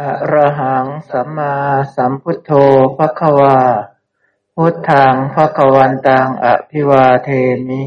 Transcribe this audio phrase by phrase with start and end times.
[0.00, 1.54] อะระหังสัมมา
[1.94, 2.50] สัมพุทโธ
[2.96, 3.58] ภควา
[4.54, 7.28] พุทธังภควันตังอภิวาเท
[7.68, 7.82] มิ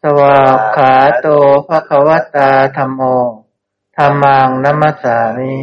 [0.00, 1.26] สวากขาโต
[1.68, 3.00] ภควตาธรรมโม
[3.96, 5.56] ธรรมังนัมสามิ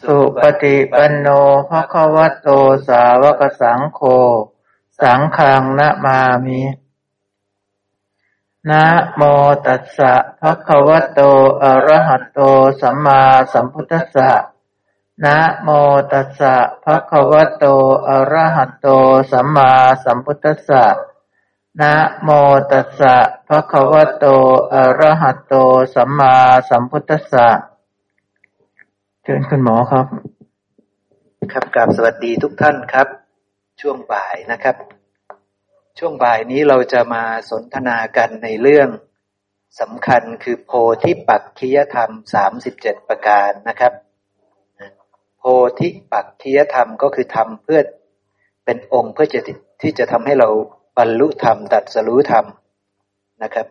[0.00, 1.28] สุปฏิปันโน
[1.70, 2.48] ภควโต
[2.88, 4.00] สาวกสังโฆ
[5.00, 6.60] สังฆังนะมามิ
[8.70, 8.84] นะ
[9.16, 9.22] โม
[9.66, 11.20] ตัสสะภะคะวะโต
[11.62, 12.40] อะระหะโต
[12.80, 13.22] สัมมา
[13.52, 14.30] สัมพุทธัสสะ
[15.24, 15.68] นะโม
[16.12, 17.64] ตัสสะภะคะวะโต
[18.08, 18.88] อะระหะโต
[19.30, 19.70] สัมมา
[20.04, 20.84] สัมพุทธัสสะ
[21.80, 22.28] นะโม
[22.70, 23.14] ตัสสะ
[23.48, 24.24] ภะคะวะโต
[24.72, 25.54] อะระหะโต
[25.94, 26.34] สัมมา
[26.68, 27.46] สัมพุทธัสสะ
[29.22, 30.06] เชิญคุณหมอครับ
[31.52, 33.08] ครับกราบสวัสดีทุกท่านครับ
[33.80, 34.95] ช่วงบ่ายนะครับ
[36.00, 38.88] ช่วงบ่ายนี้เราจะมาสนทนากันในเรื่อง
[39.80, 40.70] สำคัญคือโพ
[41.02, 43.92] ธิปักคียธรรมสามสิบเจ็ดประการนะครับ
[45.38, 45.42] โพ
[45.78, 47.80] ธิปักคียธรรมก็คือทำเพื่อ
[48.64, 49.40] เป็นองค์เพื่อจะ
[49.82, 50.48] ที่จะทำให้เรา
[50.98, 52.44] บรรลุธรรมตัดสรู้ธรรม
[53.42, 53.66] นะครับ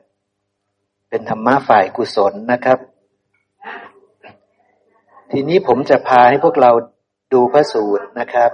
[1.09, 2.79] เป็นธรรมะฝ่ายกุศลนะครับ
[5.31, 6.71] ทีนี้ผมจะพาให้พวกเรา
[7.33, 8.51] ดูพระสูตรนะครับ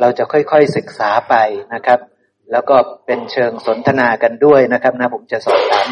[0.00, 1.34] เราจะค่อยๆศึกษาไป
[1.74, 1.98] นะครับ
[2.52, 5.88] แล้วก็เป็นเชิงสนทนากันด้วยนะครับนะผมจะสอบถาม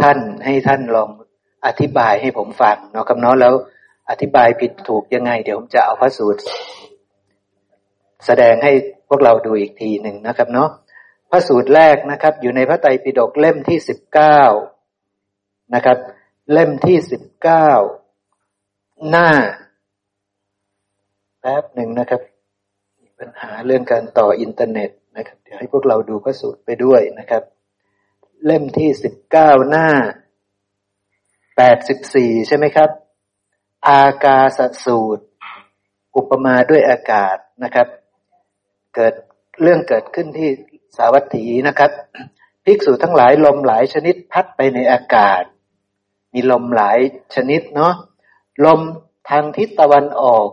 [0.00, 1.10] ท่านให้ท่านลอง
[1.66, 3.54] อธิบายให้ผมฟังเนาะครับเนาะแล้ว
[4.10, 6.40] อธิบายผิดถูกยังไง เดี๋ยวผมจะเอาพระสูตร
[8.26, 8.72] แสดงให้
[9.08, 10.68] พวกเราดูอีกทีหนึ่งนะครับเนาะ
[11.30, 14.40] พระสูตรแรกนะครับ อยู่ในพระไตรปิฎกเล่มที่สิบเก้า
[15.74, 15.98] นะครับ
[16.52, 17.70] เล่มที่สิบเก้า
[19.10, 19.30] หน้า
[21.40, 22.20] แป๊บหนึ่งนะครับ
[23.18, 27.42] ปัญหาเรื่องการต่ออินเทอร์เน็ตนะครับเดี๋ยวให้พวกเราดูพระสูตรไปด้วยนะครับ
[28.44, 29.88] เล่มที่สิบเก้าหน้า
[31.56, 32.90] แปดสิบสี่ใช่ไหมครับ
[33.88, 35.24] อากาศสูตร
[36.16, 37.88] อุปมาด้วยอากาศนะครับ
[38.94, 39.14] เกิด
[39.62, 40.50] เรื่องเกิดขึ้นที่
[40.96, 41.90] สาวัตถีนะครับ
[42.64, 45.42] ภิกษุทั้งหลายลมหลายชนิดพัดไปในอากาศ
[46.32, 46.98] มีลมหลาย
[47.34, 47.94] ชนิดเนาะ
[48.66, 48.80] ลม
[49.28, 50.48] ทางทิศตะวันออก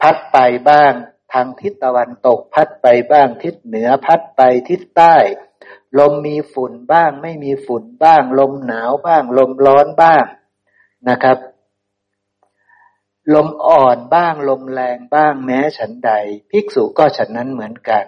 [0.00, 0.38] พัดไป
[0.70, 0.92] บ้าง
[1.32, 5.16] ทางทิศตะวันตก พัดไปบ้างทิศเหนือพัดไปทิศใต้
[5.98, 10.24] ลมมีฝุ่นบ้าง ไม่มีฝุ่นบ้าง ลมหนาวบ้าง ลมร้อนบ้าง
[11.08, 11.38] นะครับ
[13.34, 16.12] ลมอ่อนบ้าง ลมแรงบ้างแม้ฉันใด
[16.50, 18.04] ภิกษุก็ฉันนั้นเหมือนกัน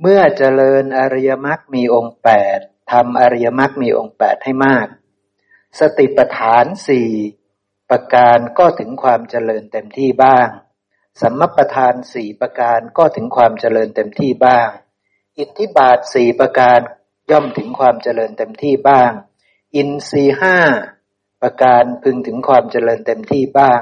[0.00, 2.58] เมื่อเจริญอริยมรรคมีองค์แปด
[2.92, 4.86] ทำอริยมรรคมีองค์แปดให้มาก
[5.80, 7.10] สติปัฏฐานสี่
[7.90, 10.48] ประการก็ถึงความเจริญเต็มที่บ้าง
[11.20, 14.68] สัมมประธานสี่ประการก็ถึงความเจริญเต็มที่บ้าง
[15.38, 16.80] อิทธิบาทสี่ประการ
[17.30, 19.10] ย่อมถึงความเจริญเต็มที่บ้าง
[19.76, 20.58] อินทรีห้า
[21.42, 23.80] ประการพึงถึงความเจริญเต็มที่บ้าง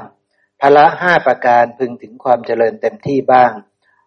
[0.61, 3.51] พละห้าประการพึงถึงความเจริญเต็มที่บ้าง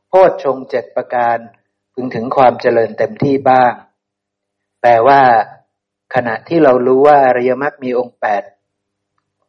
[0.09, 1.39] โพชฌงเจ็ดประการ
[1.95, 3.73] พึงถึงความเจริญเต็มที่บ้าง
[4.81, 5.23] แปลว่า
[6.15, 8.43] ขณะที่เรารู้ว่าอริยมรรคมีองค์แปด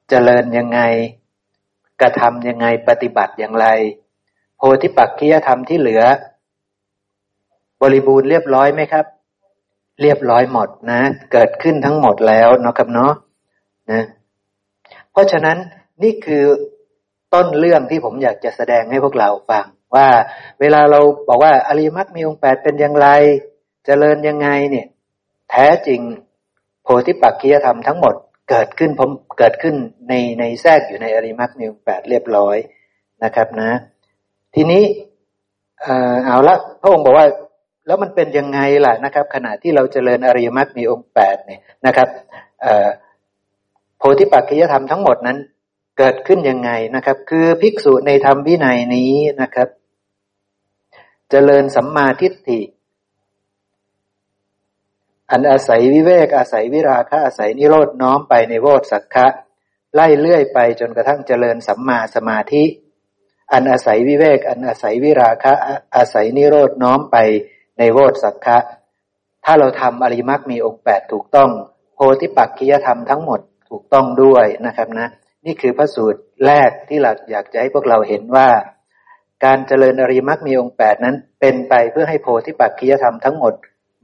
[0.09, 0.79] เจริญยังไง
[2.01, 3.67] กระทำยังไงปฏิบัติอย่างไร
[4.57, 6.03] โพธิปักขียธรรมที่เหลือ
[7.81, 9.05] บริบูรณ์เรียบร้อยไหมครับ
[10.01, 11.01] เรียบร้อยหมดนะ
[11.31, 13.13] เกิดขึ้นทั้งหมดแล้วเนาะครับเนาะ
[13.91, 14.03] นะ
[15.11, 15.57] เพราะฉะนั้น
[16.03, 16.43] นี่คือ
[17.33, 20.07] ต้นเรื่องที่ผมอยากจะแสดงให้พวกเราฟัง ว่า
[20.59, 24.87] เวลาเราบอกว่าอริยมรรคมีองค์แปดเป็นอย่างไรจเจริญยังไงเนี่ย
[25.51, 26.01] แท้จริง
[26.83, 28.15] โพธิปักขียธรรมทั้งหมด
[28.49, 29.75] เกิดขึ้นผมเกิดขึ้น
[30.09, 32.57] ในในแทรกอยู่ในอริมักมีองแปดเรียบร้อย
[33.23, 33.71] นะครับนะ
[34.55, 34.83] ทีนี้
[36.25, 37.27] เอาละพระองค์บอกว่า
[37.87, 42.07] แล้วมันเป็นยังไงล่ะนะครับ ขณะที่เราเจริญอริยมรรคมีองค์แปดเนี่ยนะครับ
[43.97, 45.37] โพธิปัจจะธรรมทั้งหมดนั้น
[45.97, 49.11] เกิดขึ้นยังไงนะครับ คือภิกษุในธรรมวินัยนี้
[49.41, 49.67] นะครับ
[51.31, 52.59] เจริญสัมมาทิฏฐิ
[55.31, 59.27] อันอาศัยวิเวกอาศัยวิราคะอาศัยนิโรดน้อมไปในโวสักคะ
[59.95, 62.63] ไล่เลื่อยไปจนกระทั่งเจริญสัมมาสมาธิ
[63.53, 65.53] อันอาศัยวิเวก อันอาศัยวิราคะ
[65.95, 67.17] อาศัยนิโรดน้อมไป
[67.79, 68.57] ในโวสักคะ
[69.45, 71.49] ถ้าเราทำอริมักมีองค์แปดถูกต้อง
[71.95, 73.39] โพธิปักขิยธรรมทั้งหมด
[73.69, 75.07] ถูกต้องด้วยนะครับนะ
[75.45, 78.49] นี่คือพระสูตรแรกที่เราอยากจะให้พวกเราเห็นว่า
[79.45, 83.53] การเจริญอริมักมีองค์แปดนั้นเป็นไปเพื่อให้โพธิปักขิยธรรมทั้งหมด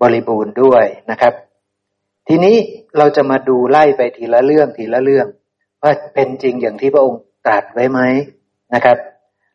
[0.01, 1.33] บริบูรณ์ด้วยนะครับ
[2.27, 2.55] ทีนี้
[2.97, 5.27] เราจะมาดูไล่ไปทีละเรื่องทีละเรื่อง
[5.83, 7.99] ว่าเป็นจริงอย่างที่พระองค์ตรัสไว้ไหม
[8.73, 8.97] นะครับ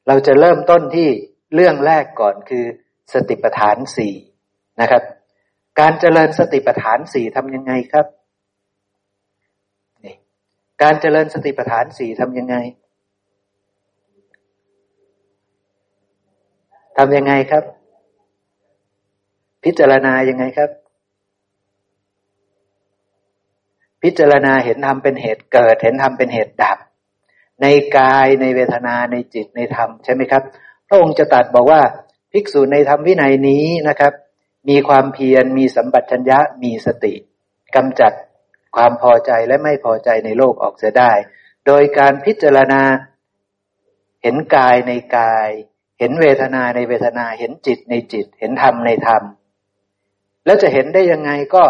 [0.09, 1.09] เราจะเริ่มต้นที่
[1.55, 2.65] เรื่องแรกก่อนคือ
[3.13, 4.15] สติปัฏฐานสี่
[4.81, 5.03] นะครับ
[5.81, 8.07] การเจริญสติปัฏฐานสี่ทำยังไงครับ
[10.83, 12.57] การเจริญสติปัฏฐานสี่ทำยังไง
[16.99, 17.65] ทำยังไงครับ
[19.67, 20.71] พิจารณายังไงครับ
[24.03, 26.79] พิจารณาเห็นธรรมเป็นเหตุเกิด เห็นธรรมเป็นเหตุดับ
[27.63, 27.67] ใน
[27.99, 30.43] กายในเวทนาในจิตในธรรมใช่ไหมครับ
[30.89, 31.81] พระองค์จะตัดบอกว่า
[32.33, 34.13] ภิกษุในธรรมวินัยนี้นะครับ
[34.69, 37.15] มีความเพียรมีสัมปชัญญะมีสติ
[37.77, 38.13] กำจัด
[38.77, 41.13] ความพอใจและไม่พอใจในโลกออกเสียได้
[41.67, 42.83] โดยการพิจารณา
[44.23, 45.49] เห็นกายในกาย
[45.99, 49.23] เห็นเวทนาในเวทนา เห็นจิตในจิต เห็นธรรมในธรรม
[50.47, 51.65] แล้วจะเห็นได้ยังไงก็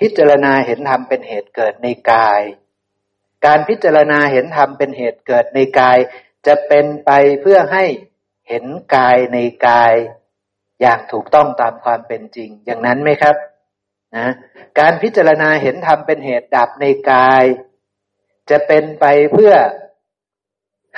[0.00, 2.42] พิจารณาเห็นธรรมเป็นเหตุเกิดในกาย
[3.46, 5.98] การพิจารณาเห็นธรรมเป็นเหตุเกิดในกาย
[6.46, 7.10] จะเป็นไป
[7.42, 7.84] เพื่อให้
[8.48, 8.64] เห็น
[8.96, 9.94] กายในกาย
[10.80, 13.36] อย่างถูกต้องตามความเป็นจริง อย่างนั้นไหมครับ
[14.16, 14.32] นะ
[14.80, 17.44] การพิจารณาเห็นธรรมเป็นเหตุดับในกาย
[18.50, 19.54] จะเป็นไปเพื่อ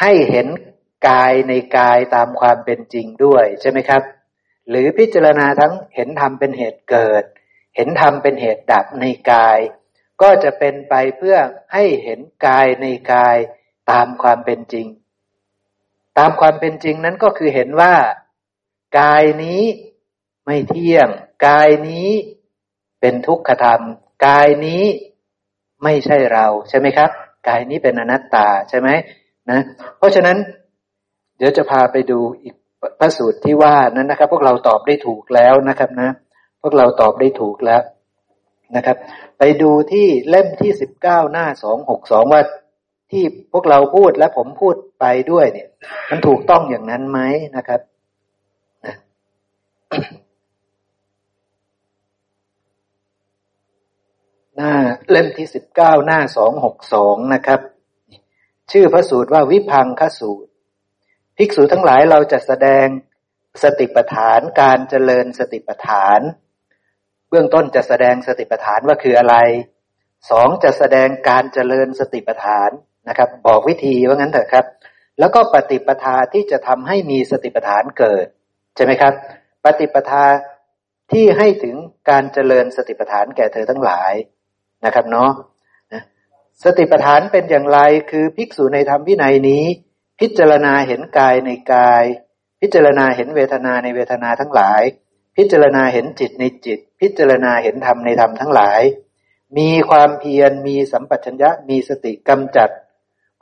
[0.00, 0.46] ให้เห็น
[1.08, 4.02] กายในกายตามความเป็นจริงด้วยใช่ไหมครับ
[4.68, 7.24] หรือพิจารณาทั้งเห็นธรรมเป็นเหตุเกิด
[7.76, 9.58] เห็นธรรมเป็นเหตุดับในกาย
[10.22, 11.36] ก็จะเป็นไปเพื่อ
[11.72, 13.36] ให้เห็นกายในกาย
[13.90, 14.86] ตามความเป็นจริง
[16.18, 17.94] ตามความเป็นจริงนั้นก็คือเห็นว่า
[19.00, 19.62] กายนี้
[20.46, 21.08] ไม่เที่ยง
[21.46, 22.10] กายนี้
[23.00, 23.82] เป็นทุกขธรรม
[24.26, 24.84] กายนี้
[25.84, 27.10] ไม่ใช่เราใช่ไหมครับ
[27.48, 28.88] กายนี้เป็นอนัตตาใช่ไหม
[29.50, 29.60] นะ
[29.96, 30.36] เพราะฉะนั้น
[31.36, 32.54] เดี๋ยวจะพาไปดูอีก
[32.98, 36.10] พระสูตรที่ว่านั้นนะครับ พวกเราตอบได้ถูกแล้วนะครับนะ
[36.62, 37.82] พวกเราตอบได้ถูกแล้ว
[38.76, 38.96] นะครับ
[39.38, 42.42] ไปดูที่เล่มที่สิบเก้าหน้าสองหกสองว่า
[43.10, 45.68] ที่พวกเราพูดและผมพูดไปด้วยเนี่ย
[46.10, 47.20] มันถูกต้องอย่างนั้นไหม
[47.56, 47.80] นะครับ
[54.56, 54.72] หน้า
[55.10, 57.60] เล่มที่สิบเก้าหน้าสองหกสองนะครับ
[58.72, 60.50] ชื่อพระสูตรว่าวิพังคสูตร
[61.36, 62.86] ภิกษุทั้งหลายเราจะแสดง
[63.62, 66.20] สติปัฏฐานการเจริญสติปัฏฐาน
[67.28, 69.36] เบื้องต้นจะแสดงสติปัฏฐานว่าคืออะไร
[70.30, 72.70] สองจะแสดงการเจริญสติปัฏฐาน
[73.08, 74.66] นะครับ บอกวิธีว่างั้นเถอะครับ
[75.18, 78.26] แล้วก็ปฏิปทาที่จะทำให้มีสติปัฏฐานเกิด
[78.76, 79.14] ใช่ไหมครับ
[79.64, 80.24] ปฏิปทา
[81.12, 81.76] ที่ให้ถึง
[82.10, 84.12] การเจริญสติปัฏฐานแก่เธอทั้งหลาย
[84.84, 85.30] นะครับเนาะ
[86.64, 87.78] สติปัฏฐานเป็นอย่างไร
[88.10, 89.64] คือภิกษุในธรรมวินัยนี้
[90.20, 92.04] พิจารณาเห็นกายในกาย
[92.60, 94.82] พิจารณาเห็นเวทนาในเวทนาทั้งหลาย
[95.36, 98.80] พิจารณาเห็นจิตในจิต พิจารณาเห็นธรรมในธรรมทั้งหลาย
[99.58, 102.70] มีความเพียรมีสัมปชัญญะมีสติกำจัด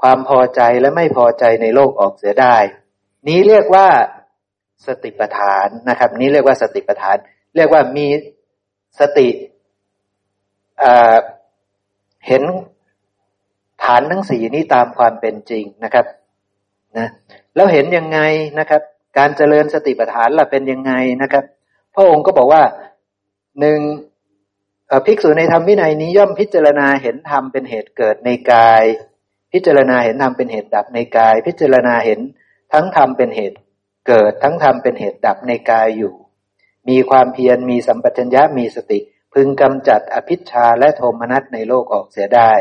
[0.03, 2.57] ความพอใจและไม่พอใจในโลกออกเสียได้
[3.29, 3.89] นี้เรียกว่า
[4.87, 7.17] สติปัฏฐานนะครับ นี้เรียกว่าสติปัฏฐาน
[7.57, 8.07] เรียกว่ามี
[9.01, 9.29] สติ
[12.27, 12.43] เห็น
[13.85, 16.07] ฐานทั้งสี่นี้ตามความเป็นจริงนะครับ
[16.99, 17.09] นะ
[17.55, 18.21] แล้วเห็นยังไง
[18.59, 18.83] นะครับ
[19.19, 20.93] การเจริญสติปัฏฐานล่ะเป็นยังไง
[21.23, 21.45] นะครับ
[21.95, 22.63] พระองค์ก็บอกว่า
[23.61, 23.81] หนึ่ง
[25.07, 28.85] ภิกษุในธรรมวินัยนี้ย่อมพิจารณาเห็นธรรมเป็นเหตุเกิดในกาย
[29.53, 32.21] พิจารณาเห็นธรรมเป็นเหตุดับในกาย พิจารณาเห็น
[32.73, 33.59] ทั้งธรรมเป็นเหตุ
[34.09, 36.15] เกิดทั้งธรรมเป็นเหตุดับในกายอยู่
[36.89, 38.99] มีความเพียรมีสัมปชัญญะมีสติ
[39.35, 42.53] พึงกำจัดอภิชาและโทมนัสในโลกออกเสียได้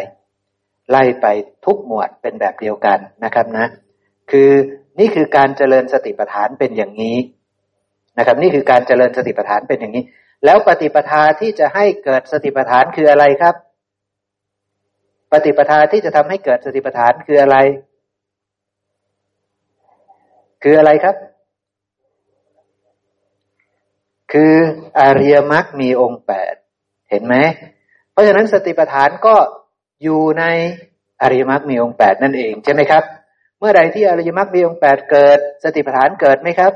[0.89, 1.25] ไล่ไป
[1.65, 3.65] ทุกหมวดเป็นแบบเดียวกันนะครับนะ
[4.31, 4.49] คือ
[4.99, 7.17] นี่คือการเจริญสติปัฏฐานเป็นอย่างนี้
[8.17, 10.03] นะครับ นี่คือการเจริญสติปัฏฐานเป็นอย่างนี้
[10.45, 13.55] แล้วปฏิปทาที่จะให้เกิดสติปัฏฐานคืออะไรครับ
[15.31, 17.57] ปฏิปทาที่จะทำให้เกิดสติปัฏฐานคืออะไร
[20.63, 21.15] คืออะไรครับ
[24.33, 24.53] คือ
[24.99, 26.53] อริยมรรคมีองค์แปด
[27.09, 27.35] เห็นไหม
[28.11, 29.35] เพราะฉะนั้นสติปัฏฐานก็
[30.03, 30.43] อยู่ใน
[31.21, 33.03] อริยมรรคมีองค์แปดนั่นเองใช่ไหมครับ
[33.63, 36.73] มื่อใดที่อริยมรรคมีองค์แปดเกิด สติปัฏฐานเกิดไหมครับ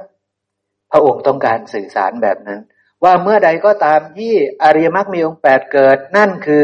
[0.91, 2.59] พระองค์ต้องการสื่อสารแบบนั้น
[3.03, 6.63] ว่าเมื่อใดก็ตามที่อริยมรรคมีองค์แปดเกิด นั่นคือ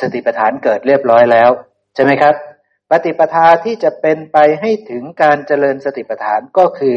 [0.00, 1.50] สติปัฏฐานเกิดเรียบร้อยแล้ว
[1.94, 2.34] ใช่ไหมครับ
[2.90, 6.96] ปฏิปทาที่จะเป็นไปให้ถึงการเจริญสติปัฏฐานก็คือ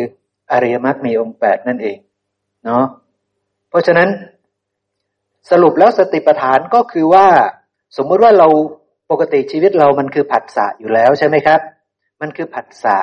[0.51, 1.97] อริยมรรคมีองค์แปดนั่นเอง
[2.65, 2.85] เนาะ
[3.69, 4.09] เพราะฉะนั้น
[5.51, 7.27] สรุปแล้วสติปัฏฐานก็คือว่า
[7.97, 8.47] สมมุติว่าเรา
[9.11, 11.59] ปกติชีวิตเรามันคือผัสสะอยู่แล้วใช่ไหมครับ
[12.21, 12.97] มันคือผัสสะ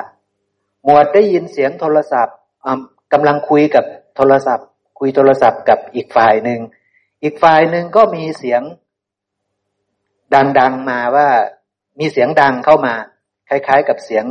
[0.83, 2.37] หมวดได้ยินเสียงโทรศัพท์
[3.13, 4.67] กำลังคุยกับโทรศัพท์
[4.99, 6.59] คุยโทรศัพท์กับอีกฝ่ายหนึ่ง
[7.23, 8.61] อีกฝ่ายหนึ่งก็มีเสียง
[10.59, 11.27] ดังๆมาว่า
[11.99, 12.93] มีเสียงดังเข้ามา
[13.49, 14.25] คล้าย ๆ กับเสียง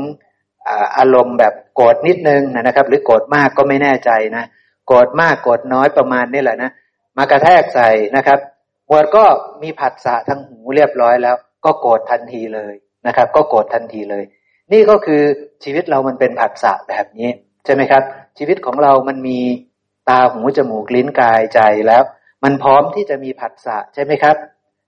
[0.99, 4.45] อารมณ์แบบโกรธนิดนึงนะครับ หรือโกรธมากก็ไม่แน่ใจนะ
[4.87, 6.71] โกรธมากโกรธน้อยประมาณนี่แหละนะ
[7.17, 8.39] มากระแทกใส่นะครับ
[8.87, 9.25] หมวดก็
[9.63, 12.75] มีผัสสะทางหูเรียบร้อยแล้ว ก็โกรธทันทีเลย
[13.07, 14.25] นะครับ ก็โกรธทันทีเลย
[14.73, 15.23] นี่ก็คือ
[15.65, 17.31] ชีวิตเรามันเป็นผัสสะแบบนี้
[17.65, 18.03] ใช่ไหมครับ
[18.39, 19.41] ชีวิตของเรามันมี
[20.09, 22.03] ตาหูจมูกลิ้นกายใจแล้ว
[22.45, 24.37] มันพร้อมที่จะมีผัสสะใช่ไหมครับ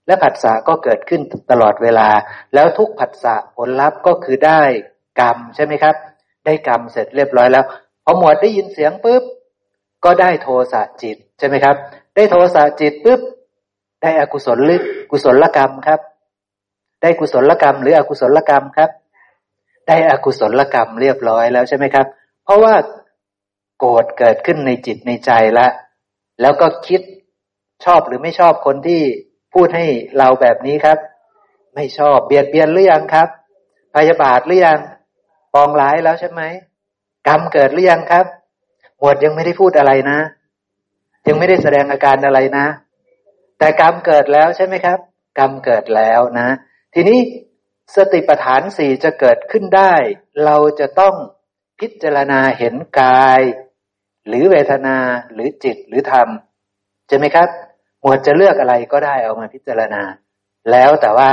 [0.06, 2.08] และผัสสะก็เกิดขึ้นตลอดเวลา
[2.54, 4.62] แล้วทุกผัสสะผลลัพธ์ก็คือได้
[5.20, 5.94] กรรมใช่ไหมครับ
[6.44, 7.64] ได้กรรมเสร็จเรียบร้อยแล้ว
[8.04, 9.22] พอหมวดได้ยินเสียงปุ๊บ
[10.04, 11.76] ก็ได้โทสะจิตใช่ไหมครับ
[12.16, 13.20] ได้โทสะจิตปุ๊บ
[14.02, 16.00] ได้อกุศลหรือกุศลกรรมครับ
[17.02, 18.90] ได้กุศลกรรมหรืออกุศลกรรมครับ
[19.88, 22.06] ได้อกุศลกรรมเรียบร้อยแล้วใช่ไหมครับ
[22.44, 22.74] เพราะว่า
[23.78, 25.70] โกรธเกิดขึ้นในจิตในใจแล้ว
[26.40, 27.00] แล้วก็คิด
[27.84, 29.00] ชอบหรือไม่ชอบคนที่
[29.54, 29.86] พูดให้
[30.18, 30.98] เราแบบนี้ครับ
[31.74, 33.28] ไม่ชอบเบียดเบียนหรือยังครับ
[33.94, 34.80] พยาบาทหรือยัง
[35.54, 36.42] ปองร้ายแล้วใช่ไหม
[37.28, 38.26] กรรมเกิดหรือยังครับ
[38.98, 40.18] หมวดยังไม่ได้พูดอะไรนะ
[41.26, 42.66] ยังไม่ได้แสดงอาการอะไรนะ
[43.58, 44.98] แต่กรรมเกิดแล้วใช่ไหมครับ
[45.38, 46.48] กรรมเกิดแล้วนะ
[46.94, 47.18] ทีนี้
[47.96, 49.94] สติปัฏฐานสี่จะเกิดขึ้นได้
[50.44, 51.14] เราจะต้อง
[51.80, 53.40] พิจารณาเห็นกาย
[54.26, 54.96] หรือเวทนา
[55.32, 56.28] หรือจิตหรือธรรม
[57.08, 57.48] ใช่ไหมครับ
[58.00, 60.02] หมวดจะเลือกอะไรก็ได้เอามาพิจารณา
[60.70, 61.32] แล้วแต่ว่า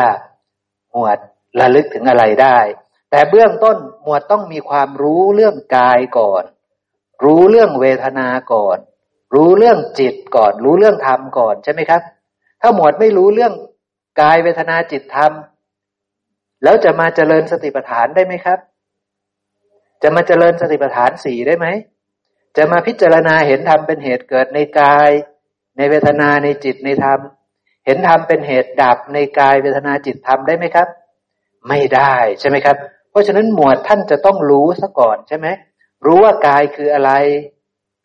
[0.92, 1.18] หมวด
[1.60, 2.58] ระลึกถึงอะไรได้
[3.12, 6.44] แต่เบื้องต้นหมวดต้องมีความรู้เรื่องกายก่อน
[7.24, 8.78] รู้เรื่องเวทนาก่อน
[9.36, 12.02] รู้เรื่องจิตก่อน รู้เรื่องธรรมก่อนใช่ไหมครับ
[12.62, 13.54] ถ้าหมวดไม่รู้เรื่อง
[14.22, 15.32] กายเวทนาจิตธรรม
[16.64, 18.60] แล้วจะมาเจริญสติปัฏฐานได้ไหมครับ
[20.04, 21.68] จะมาเจริญสติปัฏฐานสี่ได้ไหม
[22.58, 25.10] จะมาพิจารณาเห็นธรรมเป็นเหตุเกิดในกาย
[25.78, 27.20] ในเวทนาในจิตในธรรม
[27.86, 30.88] เห็นธรรมเป็นเหตุดับในกายเวทนาจิตธรรมได้ไหมครับ
[31.70, 32.78] ไม่ได้ใช่ไหมครับ
[33.10, 35.48] เพราะฉะนั้นหมวดท่านจะต้องรู้ซะก่อนใช่ไหม
[36.06, 37.12] รู้ว่ากายคืออะไร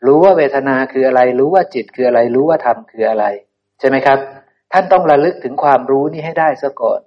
[0.07, 3.25] รู้ว่าเวทนาคืออะไร รู้ว่าจิตคืออะไร รู้ว่าธรรมคืออะไร
[3.81, 4.19] ใช่ไหมครับ
[4.73, 7.01] ท่านต้องระลึกถึงความรู้นี้ให้ได้ซะก่อน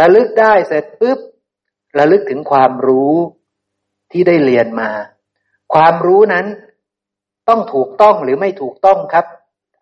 [0.00, 1.18] ระลึกได้เสร็จปุ๊บ
[1.98, 3.14] ระลึกถึงความรู้
[4.12, 4.90] ที่ได้เรียนมา
[5.74, 6.46] ความรู้นั้น
[7.48, 9.26] ต้องถูกต้องหรือไม่ถูกต้องครับ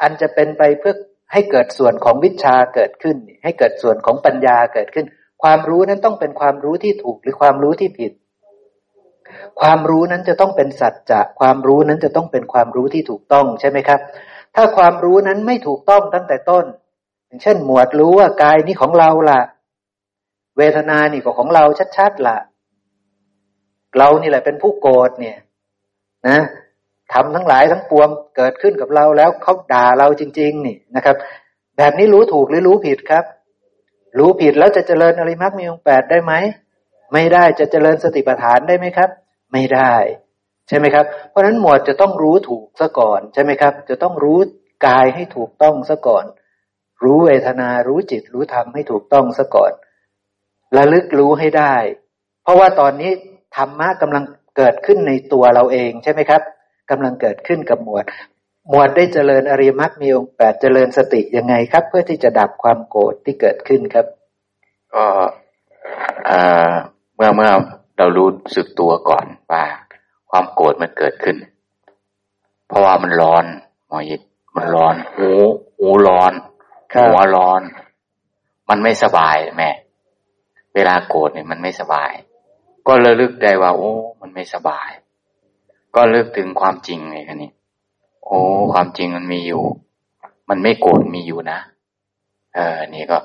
[0.03, 0.95] อันจะเป็นไปเพื่อ
[1.33, 5.07] ให้เกิดส่วนของวิชาเกิดขึ้น ให้เกิดส่วนของปัญญาเกิดขึ้น
[5.43, 8.13] ความรู้นั้นต้องเป็นความรู้ที่ถูกหรือความรู้ที่ผิด
[9.61, 14.01] ความรู้นั้นจะต้องเป็นสัจจะความรู้นั้นจะต้องเป็นความรู้ที่ถูกต้องใช่ไหมครับ
[14.57, 16.65] ถ้าความรู้นั้นไม่ถูกต้องตั้งแต่ต้น
[17.27, 19.41] อย่างเช่น หมวดรู้ว่ากายนี้ของเราล่ะ
[20.59, 21.65] เวทนานี่ก็ของเรา
[21.97, 22.39] ชัดๆล่ะ
[23.99, 25.37] เรานี่แหละเป็นผู้โกรธเนี่ย
[26.29, 26.39] นะ
[27.13, 31.17] ทำทั้งหลายทั้งปวงเกิดขึ้นกับเราแล้วเขาด่าเราจริง ๆ นี่นะครับ
[31.77, 33.25] แบบนี้รู้ถูกหรือรู้ผิดครับ
[34.19, 36.33] รู้ผิดแล้วจะเจริญอริมักมีองแปดได้ไหม
[37.13, 39.11] ไม่ได้จะเจริญสติปัฏฐานได้ไหมครับ
[39.53, 39.95] ไม่ได้
[40.69, 44.39] ใช่ไหมครับ เพราะฉะนั้นหมวดจะต้องรู้ถูกซะก่อนใช่ไหมครับ จะต้องรู้
[44.87, 46.25] กายให้ถูกต้องซะก่อน
[47.05, 49.73] รู้เวทนารู้จิตรู้ธรรมให้ถูกต้องซะก่อน
[50.77, 51.75] ระลึกรู้ให้ได้
[52.43, 53.11] เพราะว่าตอนนี้
[53.57, 54.25] ธรรมะกำลัง
[54.57, 56.43] เกิดขึ้นในตัวเราเองใช่ไหมครับ
[56.91, 58.05] กำลังเกิดขึ้นกับหมวด
[58.69, 64.07] หมวดได้เจริญอริมักมีองค์แปดเจริญสติยังไงครับ เพื่อที่จะดับความโกรธที่เกิดขึ้นครับ
[64.95, 65.05] ก็
[67.17, 67.51] เมื่อเมื่อ
[67.99, 69.65] เรารู้สึกตัวก่อนว่า
[70.31, 71.37] ความโกรธมันเกิดขึ้น
[72.69, 73.45] เพราะว่ามันร้อน
[73.89, 74.21] หมอยิด
[74.57, 75.31] มันร้อนหู
[75.79, 76.33] หูร้อน
[77.07, 77.63] หัวร้อน
[78.69, 79.71] มันไม่สบายแม่
[80.79, 82.13] เวลาโกรธเนี่ยมันไม่สบาย
[82.87, 84.91] ก็ระลึกได้ว่า โอ้ มันไม่สบาย
[85.95, 87.51] ก็ลิกถึงความจริงเลยคันนี้
[88.25, 88.39] โอ้
[88.73, 89.63] ความจริงมันมีอยู่
[90.49, 91.59] มันไม่โกรธมีอยู่นะ
[92.55, 93.19] เออ นี่ก็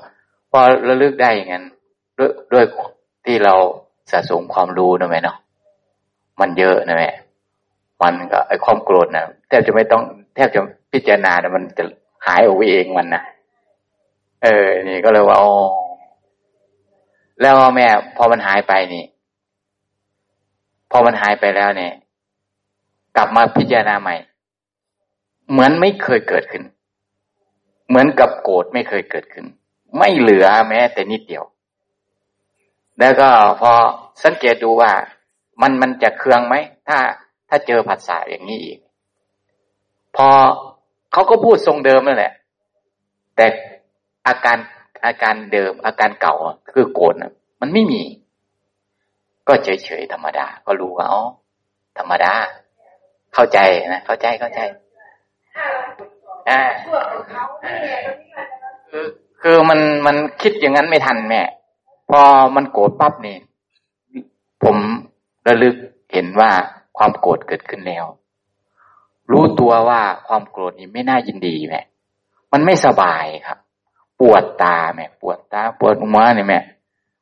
[0.50, 1.64] พอระลึกได้อย่างนั้น
[2.18, 2.64] ด้วยด้วย
[3.24, 3.54] ที่เรา
[4.12, 5.38] สะสมความรู้นะแม่เนาะ
[6.40, 7.10] มันเยอะนะแม่
[8.02, 10.02] มันก็ไอความโกรธนะแทบจะไม่ต้อง
[10.34, 10.60] แทบจะ
[10.92, 11.84] พิจารณานะมันจะ
[12.26, 13.22] หายออกไปเองมันนะ
[14.44, 15.52] เออ นี่ก็เลยว่าอ๋อ
[17.40, 17.86] แล้วแม่
[18.16, 19.04] พอมันหายไปนี่
[20.90, 21.92] พอมันหายไปแล้วเนี่ย
[23.16, 24.16] กลับมาพิจารณาใหม่
[25.50, 26.64] เหมือนไม่เคยเกิดขึ้น
[27.88, 29.46] เหมือนกับโกรธไม่เคยเกิดขึ้น
[29.98, 31.44] ไม่เหลือแม้ แต่นิดเดียว
[32.98, 33.28] แล้วก็
[33.60, 33.72] พอ
[34.24, 34.92] สังเกตดูว่า
[35.60, 36.54] มันมันจะเคืองไหม
[36.88, 36.98] ถ้า
[37.48, 38.78] ถ้าเจอผัสสะอย่างนี้อีก
[40.16, 40.28] พอ
[41.12, 42.32] เขาก็พูดทรงเดิมนั่นแหละ
[43.36, 43.46] แต่
[44.26, 44.56] อาการ
[45.04, 46.34] อาการเดิมอาการเก่า
[46.72, 47.14] คือโกรธ
[47.60, 48.02] มันไม่มี
[49.48, 51.22] ก็เฉยเฉยธรรมดา ก็รู้ว่าอ๋อ
[51.98, 52.32] ธรรมดา
[53.34, 53.58] เข้าใจ
[53.92, 54.60] นะเข้าใจเข้าใจ
[56.48, 56.62] อ่า
[58.90, 59.06] คือ
[59.42, 61.42] คือมันมันคิดอย่างนั้นไม่ทันแม่
[62.10, 62.20] พอ
[62.56, 63.36] มันโกรธปั๊บนี่
[64.62, 64.76] ผม
[65.46, 65.76] ระลึก
[66.12, 66.50] เห็นว่า
[66.98, 68.04] ความโกรธเกิดขึ้นแล้ว
[69.30, 71.82] รู้ตัวว่าความโกรธนี้ไม่น่ายินดีแม่
[72.52, 73.63] มันไม่สบายครับป
[74.32, 76.60] วดตาแม่ปวดตาปวดหัวเนี่ยแม่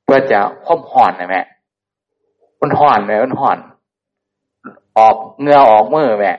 [0.05, 1.43] เพื่อจะค่มห่อนเนี่ยแม่
[2.61, 3.59] มันห่อนแม่มันห่อน
[4.99, 6.33] ออกเงือออกมือแม่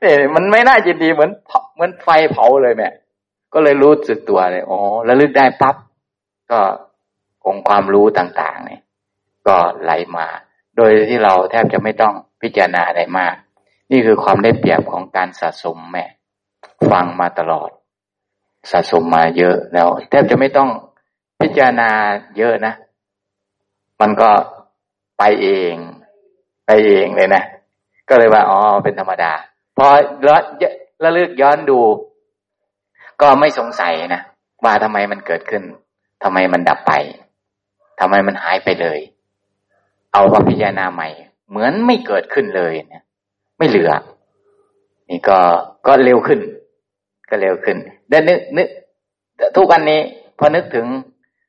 [0.00, 1.30] เนี่ยมันไม่น่าจะดีเหมือน
[1.74, 2.88] เหมือนไฟเผาเลยแม่
[3.52, 5.76] ก็เลยรู้สึกตัวเลยอ๋อแล้วลึกได้ปั๊บ
[6.50, 6.60] ก็
[7.46, 8.80] องค์ความรู้ต่างๆเนี่ย
[9.46, 10.26] ก็ไหลมา
[10.76, 13.34] โดยที่เราแทบจะไม่ต้องพิจารณาอะไรมาก
[13.90, 16.04] นี่คือความได้เปรียบของการสะสมแม่
[16.90, 17.70] ฟังมาตลอด
[18.70, 20.68] สะสมมาเยอะแล้วแทบจะไม่ต้อง
[21.40, 21.90] พิจารณา
[22.38, 22.74] เยอะนะ
[24.00, 24.30] มันก็
[25.18, 25.74] ไปเอง
[26.66, 27.42] ไปเองเลยนะ
[28.08, 29.32] ก็เลยว่าอ๋อเป็นธรรมดา
[29.76, 29.86] พอ
[31.04, 31.80] ระลึกย้อนดู
[33.20, 34.22] ก็ไม่สงสัยนะ
[34.64, 35.62] ว่าทำไมมันเกิดขึ้น
[36.22, 36.92] ทำไมมันดับไป
[38.00, 38.98] ทำไมมันหายไปเลย
[40.12, 41.08] เอามาพิจารณาใหม่
[41.48, 43.04] เหมือนไม่เกิดขึ้นเลยเนี่ย
[43.58, 43.90] ไม่เหลือ
[45.10, 45.38] นี่ก็
[45.86, 46.40] ก็เร็วขึ้น
[47.30, 47.78] ก็เร็วขึ้น
[48.10, 48.68] ได้นึกนึก
[49.56, 50.00] ทุกวันนี้
[50.38, 50.86] พอนึกถึง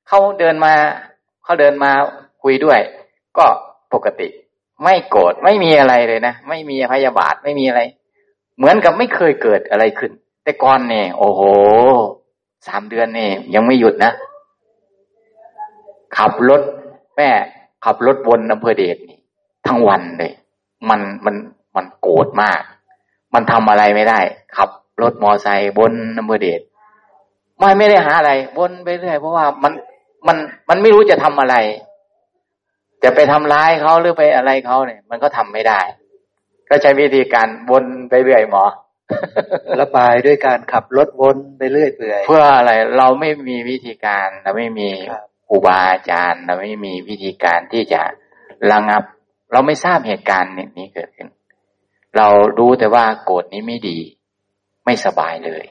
[0.08, 0.74] เขาเดินมา
[1.44, 1.92] เขาเดินมา
[2.44, 2.80] คุยด้วย
[3.38, 3.46] ก็
[3.94, 4.28] ปกติ
[4.84, 7.82] ไม่โกรธไม่มีอะไรเลยนะไม่มีพยาบาทไม่มีอะไร
[8.58, 10.12] เหมือนกับไม่เคยเกิดอะไรขึ้น
[10.44, 11.42] แต่ก่อนเนี่ยโอ้โห
[12.68, 14.12] สามเดือนนี่ยังไม่หยุดนะ
[16.18, 16.62] ขับรถ
[17.16, 17.30] แม่
[17.86, 19.20] ขับรถวนอำเภอเดชนี่
[19.68, 20.34] ทั้งวันเลย
[20.90, 21.36] มันมัน
[21.76, 22.62] มันโกรธมาก
[23.34, 24.20] มันทำอะไรไม่ได้
[24.58, 24.70] ขับ
[25.04, 26.62] รถมอไซค์บนอำเภอเดช
[27.60, 29.74] ไม่ไม่ได้หาอะไรบนไปเรื่อยเพราะว่ามัน
[30.28, 30.38] มัน
[30.70, 31.56] มันไม่รู้จะทำอะไร
[33.04, 35.80] จะไปทำร้ายเขาหรือไปอะไรเขาเนี่ย มันก็ทำไม่ได้
[36.70, 38.64] ก็ใช้วิธีการวนไปเรื่อยหมอ
[39.80, 44.90] ระบายด้วยการขับรถวนไปเรื่อยเปื่อยเพื่ออะไรเราไม่มีวิธีการเราไม่มี
[45.48, 48.02] ครูบาอาจารย์เราไม่มีวิธีการที่จะ
[48.72, 49.04] ระงับ
[49.52, 51.30] เราไม่ทราบเหตุการณ์นี้เกิดขึ้น
[52.18, 52.28] เรา
[52.58, 53.98] รู้แต่ว่าโกรธนี้ไม่ดี
[54.86, 55.64] ไม่สบายเลย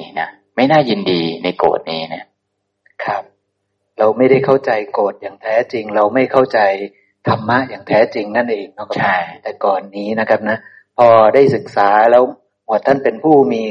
[0.00, 2.24] นี่นะไม่น่ายินดีในโกรธนี้นะ
[3.04, 3.22] ครับ
[3.98, 6.60] เราไม่ได้เข้าใจโกรธอย่างแท้จริง เราไม่เข้าใจ
[7.28, 10.58] ธรรมะอย่างแท้จริงนั่นเองนะครับใช่แต่ก่อนนี้นะครับนะ
[10.98, 12.22] พอได้ศึกษาแล้ว
[12.64, 13.64] หมวดท่านเป็นผู้มี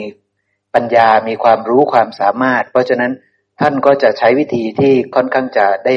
[0.76, 3.12] ปัญญามีความรู้ความสามารถ เพราะฉะนั้น
[3.62, 5.96] ท่านก็จะใช้วิธีที่ค่อนข้างจะได้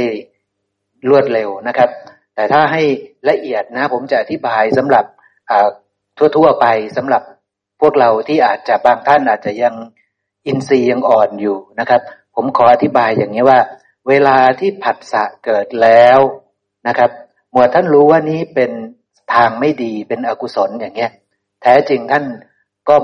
[1.09, 1.91] รวดเร็วนะครับ
[2.35, 2.83] แต่ถ้าให้
[3.31, 5.05] ละเอียดนะ ผมจะอธิบายสำหรับ
[6.37, 6.67] ทั่วๆไป
[6.97, 7.23] สำหรับ
[7.83, 9.75] พวกเราที่อาจจะบางท่านอาจจะยัง
[10.47, 12.01] อินทรีย์ยังอ่อนอยู่นะครับ
[12.35, 13.59] ผมขออธิบายอย่างนี้ว่า
[14.09, 16.19] เวลาที่ผัสสะเกิดแล้ว
[16.89, 17.11] นะครับ
[17.53, 18.71] หมวดท่านรู้ว่านี้เป็น
[19.35, 21.13] ทางไม่ดีเป็นอกุศลอย่างเงี้ย
[21.63, 22.25] แท้จริงท่าน
[22.89, 22.97] ก็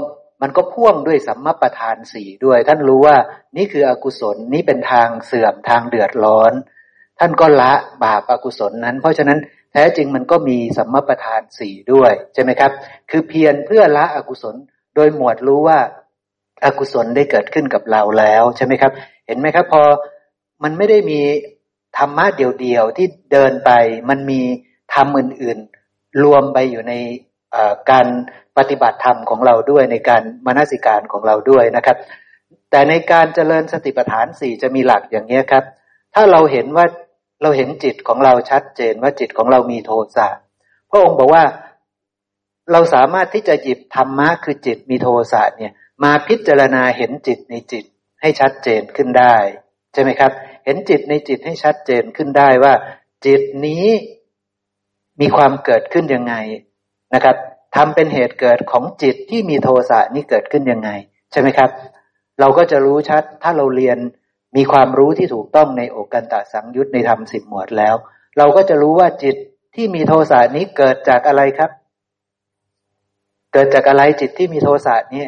[0.42, 3.16] มันก็พ่วงด้วยสัมมาประธานสี่ด้วย ท่านรู้ว่า
[3.56, 6.52] นี่คืออกุศลนี้เป็นทางเสื่อมทางเดือดร้อน
[7.18, 7.72] ท่านก็ละ
[8.04, 9.38] บาปอกุศลนั้น เพราะฉะนั้น
[9.72, 12.72] แท้จริงมันก็มีสัมมาประธานสี่ด้วยใช่ไหมครับ
[13.10, 14.56] คือเพียรเพื่อละอกุศล
[14.94, 15.78] โดยหมวดรู้ว่า
[16.64, 18.92] อากุศลได้เกิดขึ้นกับเราแล้วใช่ไหมครับ
[19.26, 19.82] เห็นไหมครับ พอ
[20.62, 21.20] มันไม่ได้มี
[21.98, 23.70] ธรรมะเดียวๆที่เดินไป
[24.10, 24.40] มันมี
[24.94, 26.94] ธรรมอื่นๆ รวมไปอยู่ใน
[27.90, 28.06] การ
[28.58, 31.96] ปฏิบัติธรรมของเราด้วยในการมนสิการของเราด้วยนะครับ
[32.70, 35.64] แต่ในการเจริญสติปัฏฐานสี่จะมีหลักอย่างนี้ครับ
[36.14, 36.86] ถ้าเราเห็นว่า
[37.42, 40.28] เราเห็นจิตของเราชัดเจนว่าจิตของเรามีโทสะ
[40.90, 41.44] พระองค์บอกว่า
[42.72, 45.72] เราสามารถที่จะหยิบธรรมะคือจิตมีโทสะเนี่ย
[46.04, 47.84] มาพิจารณาเห็นจิตในจิต
[48.20, 49.36] ให้ชัดเจนขึ้นได้
[49.92, 50.32] ใช่ไหมครับ
[50.64, 52.74] เห็นจิตในจิตให้ชัดเจนขึ้นได้ว่า
[53.26, 53.86] จิตนี้
[55.20, 56.34] มีความเกิดขึ้นยังไง
[57.14, 57.36] นะครับ
[57.76, 60.90] ทำเป็นเหตุเกิดของจิตที่มีโทสะนี่เกิดขึ้นยังไง
[61.32, 61.70] ใช่ไหมครับ
[62.40, 63.98] เราก็จะรู้ชัดถ้าเราเรียน
[64.56, 67.94] มีความรู้ที่ถูกต้องในโอกันตสังยุตในธรรมสิบหมวดแล้ว
[68.38, 69.36] เราก็จะรู้ว่าจิต
[69.74, 71.70] ที่มีโทสะนี้เกิดจากอะไรครับ
[73.52, 75.24] เกิดจากอะไรจิตที่มีโทสะนี้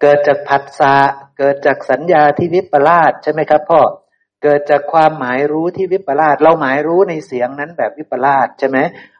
[0.00, 0.94] เกิดจากผัสสะ
[1.38, 3.80] เกิดจากสัญญาที่วิปลาสใช่ไหมครับพ่อ
[4.42, 8.78] เกิดจากความหมายรู้ที่วิปลาสเราหมายรู้ในเสียงนั้นแบบวิปลาสใช่ไหม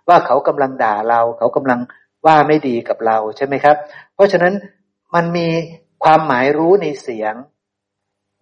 [0.08, 1.80] ว่าเขากำลังด่าเรา เขากำลัง
[2.26, 3.76] ว่าไม่ดีกับเราใช่ไหมครับ
[4.14, 4.54] เพราะฉะนั้น
[5.14, 5.48] มันมี
[6.04, 7.34] ความหมายรู้ในเสียง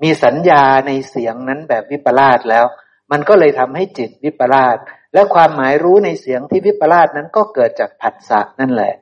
[0.02, 2.66] มีสัญญาในเสียงนั้นแบบวิปลาสแล้ว
[3.10, 4.76] มันก็เลยทำให้จิตวิปลาส
[5.14, 8.94] และความหมายรู้ในเสียงที่วิปลาสนั้นก็เกิดจากผัสสะนั่นแหละ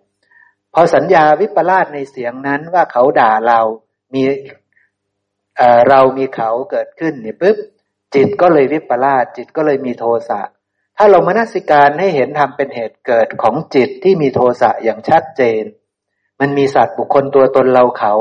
[0.75, 3.61] พอสัญญาวิปลาสในเสียงนั้นว่าเขาด่าเรา
[4.15, 4.23] มี
[5.57, 7.57] เเรามีเขาเกิดขึ้นเนี่ยปุ๊บ
[8.15, 10.41] จิตก็เลยวิปลาสจิตก็เลยมีโทสะ
[10.97, 15.63] ถ้าเรามานัสิการให้เห็นทำเป็นเหตุเกิดของจิตที่มีโทสะอย่างชัดเจน
[16.41, 18.15] มันมีสัตว์บุคคลตัวตนเราเขา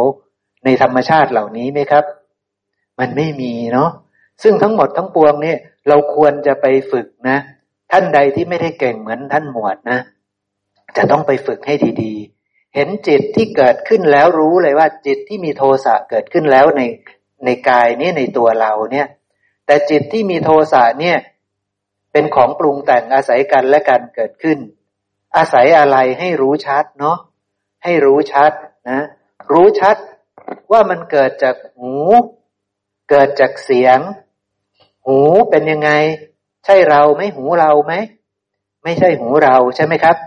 [0.65, 2.05] ในธรรมชาติเหล่านี้ไหมครับ
[2.99, 3.89] มันไม่มีเนาะ
[4.43, 5.55] ซึ่งทั้งหมดทั้งปวงนี่
[5.87, 7.37] เราควรจะไปฝึกนะ
[7.91, 9.99] ท่านใดที่ไม่ได้เก่งเหมือนท่านหมวดนะ
[10.97, 12.15] จะต้องไปฝึกให้ดี
[12.75, 16.81] เห็นจิตที่เกิดขึ้นแล้วรู้เลยว่าจิตที่มีโทสะเกิดขึ้นแล้วใน
[17.45, 19.07] ในกายนี้ในตัวเราเนี่ย
[19.65, 21.17] แต่จิตที่มีโทสะเนี่ย
[22.11, 24.57] เป็นของปรุงแต่งอาศัยกันและกันเกิดขึ้น
[25.35, 27.17] อาศัยอะไรให้รู้ชัดเนาะ
[27.83, 28.51] ให้รู้ชัด
[28.89, 28.99] นะ
[29.51, 29.97] รู้ชัด
[30.71, 31.93] ว่ามันเกิดจากหู
[33.09, 33.99] เกิดจากเสียง
[35.05, 35.91] หูเป็นยังไง
[36.65, 37.93] ใช่เราไหมหูเราไหม
[38.83, 40.17] ไม่ใช่หูเราใช่ไหมครับ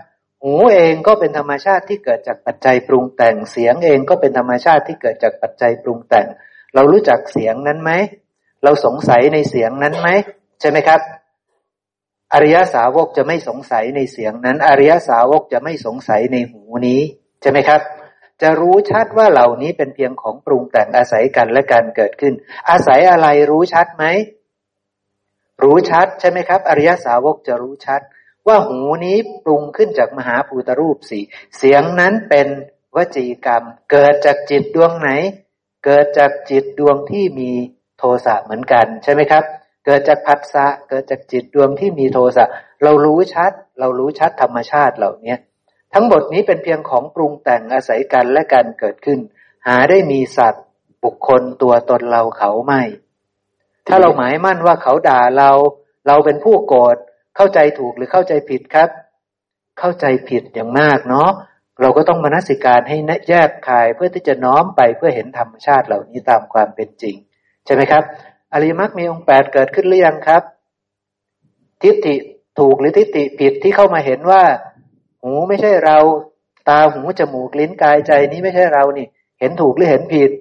[0.41, 6.27] หูเองก็เป็นธรรมชาติที่เกิดจากปัจจัยปรุงแต่งเสียงเองก็เป็นธรรมชาติที่เกิดจากปัจจัยปรุงแต่ง
[6.75, 7.91] เรารู้จักเสียงนั้นไหม
[8.63, 10.09] เราสงสัยในเสียงนั้นไหม
[10.59, 11.01] ใช่ไหมครับ
[12.33, 17.01] อริยสาวกจะไม่สงสัยในเสียงนั้น อริยสาวกจะไม่สงสัยในหูนี้
[17.41, 17.81] ใช่ไหมครับ
[18.43, 22.33] จะรู้ชัดว่าเหล่านี้เป็นเพียงของปรุงแต่งอาศัยกันและการเกิดขึ้น
[22.69, 24.05] อาศัยอะไรรู้ชัดไหม
[25.63, 28.01] รู้ชัดใช่ไหมครับ อริยสาวกจะรู้ชัด
[28.47, 31.23] ว่าหูนี้ปรุงขึ้นจากมหาภูตรูปสี่
[31.57, 32.47] เสียงนั้นเป็น
[32.95, 35.09] วจีกรรม เกิดจากจิตดวงไหน
[35.85, 37.51] เกิดจากจิตดวงที่มี
[37.97, 39.43] โทสะเหมือนกันใช่ไหมครับ
[39.85, 42.45] เกิดจากพัสสะเกิดจากจิตดวงที่มีโทสะ
[42.83, 45.35] เรารู้ชัด เรารู้ชัดธรรมชาติเหล่านี้
[45.93, 49.19] ทั้งหมดนี้เป็นเพียงของปรุงแต่งอาศัยกันและการเกิดขึ้น
[49.67, 50.65] หาได้มีสัตว์
[51.03, 52.83] บุคคลตัวตนเราเขาไม่
[53.87, 55.51] ถ้าเราหมายมั่นว่าเขาด่าเรา
[56.07, 56.97] เราเป็นผู้โกรธ
[57.35, 58.89] เข้าใจถูกหรือเข้าใจผิดครับ
[59.79, 61.29] เข้าใจผิดอย่างมากเนาะ
[61.81, 62.97] เราก็ต้องมนสิการให้
[63.29, 67.15] แยกคายเพื่อที่จะน้อมไปเพื่อเห็นธรรมชาติเหล่านี้ตามความเป็นจริง
[67.65, 68.03] ใช่ไหมครับ
[68.53, 70.43] อริมักมีองค์แปดเกิดขึ้นหรือยังครับ
[71.81, 72.15] ทิฏฐิ
[72.59, 74.43] ถูกหรือทิฏฐิผิดที่เข้ามาเห็นว่า
[75.23, 75.97] หูไม่ใช่เรา
[76.69, 79.07] ตาหูจมูกลิ้นกายใจนี้ไม่ใช่เรานี่
[79.39, 80.31] เห็นถูกหรือเห็นผิด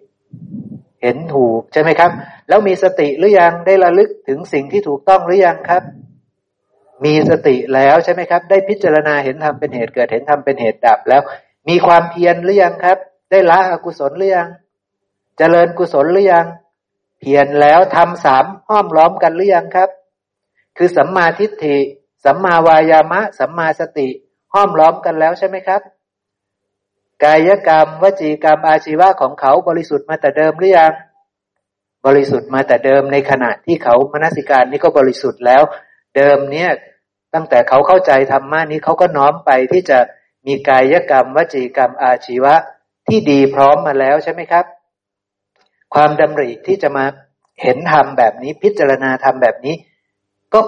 [1.02, 2.10] เห็นถูกใช่ไหมครับ
[2.48, 5.82] แล้วมีสติหรือยังได้ระลึกถึงสิ่งที่ถูกต้องหรือยังครับ
[7.04, 11.22] มีสติแล้วใช่ไหมครับ ได้พิจารณาเห็นธรรมเป็นเหตุเกิดเห็นธรรมเป็นเหตุดับแล้ว
[11.68, 12.98] มีความเพียรหรือยังครับ
[13.30, 14.48] ได้ละอกุศลหรือยัง
[15.38, 16.46] เจริญกุศลหรือยัง
[17.20, 19.88] เพียรแล้วทำสามห้อมล้อมกันหรือยังครับ
[20.76, 21.78] คือสัมมาทิฏฐิ
[22.24, 24.08] สัมมาวายามะ สัมมาสติ
[24.54, 25.80] ห้อมล้อมกันแล้วใช่ไหมครับ
[27.24, 30.92] กายกรรม วจีกรรมอาชีวะของเขาบริสุทธิ์มาแต่เดิมหรือยัง
[32.06, 35.62] บริสุทธิ์มาแต่เดิมในขณะที่เขามนสิการนี้ก็บริสุทธิ์แล้ว
[36.16, 36.70] เดิมเนี่ย
[37.34, 39.98] ตั้งแต่เขาเข้าใจธรรมะนี้เขาก็น้อมไปที่จะ
[40.46, 42.54] มีกายกรรม วจีกรรมอาชีวะ
[43.08, 44.64] ที่ดีพร้อมมาแล้วใช่ไหมครับ
[45.94, 47.04] ความดำริที่จะมา
[47.62, 49.74] เห็นธรรมแบบนี้พิจารณาธรรมแบบนี้
[50.54, 50.60] ก็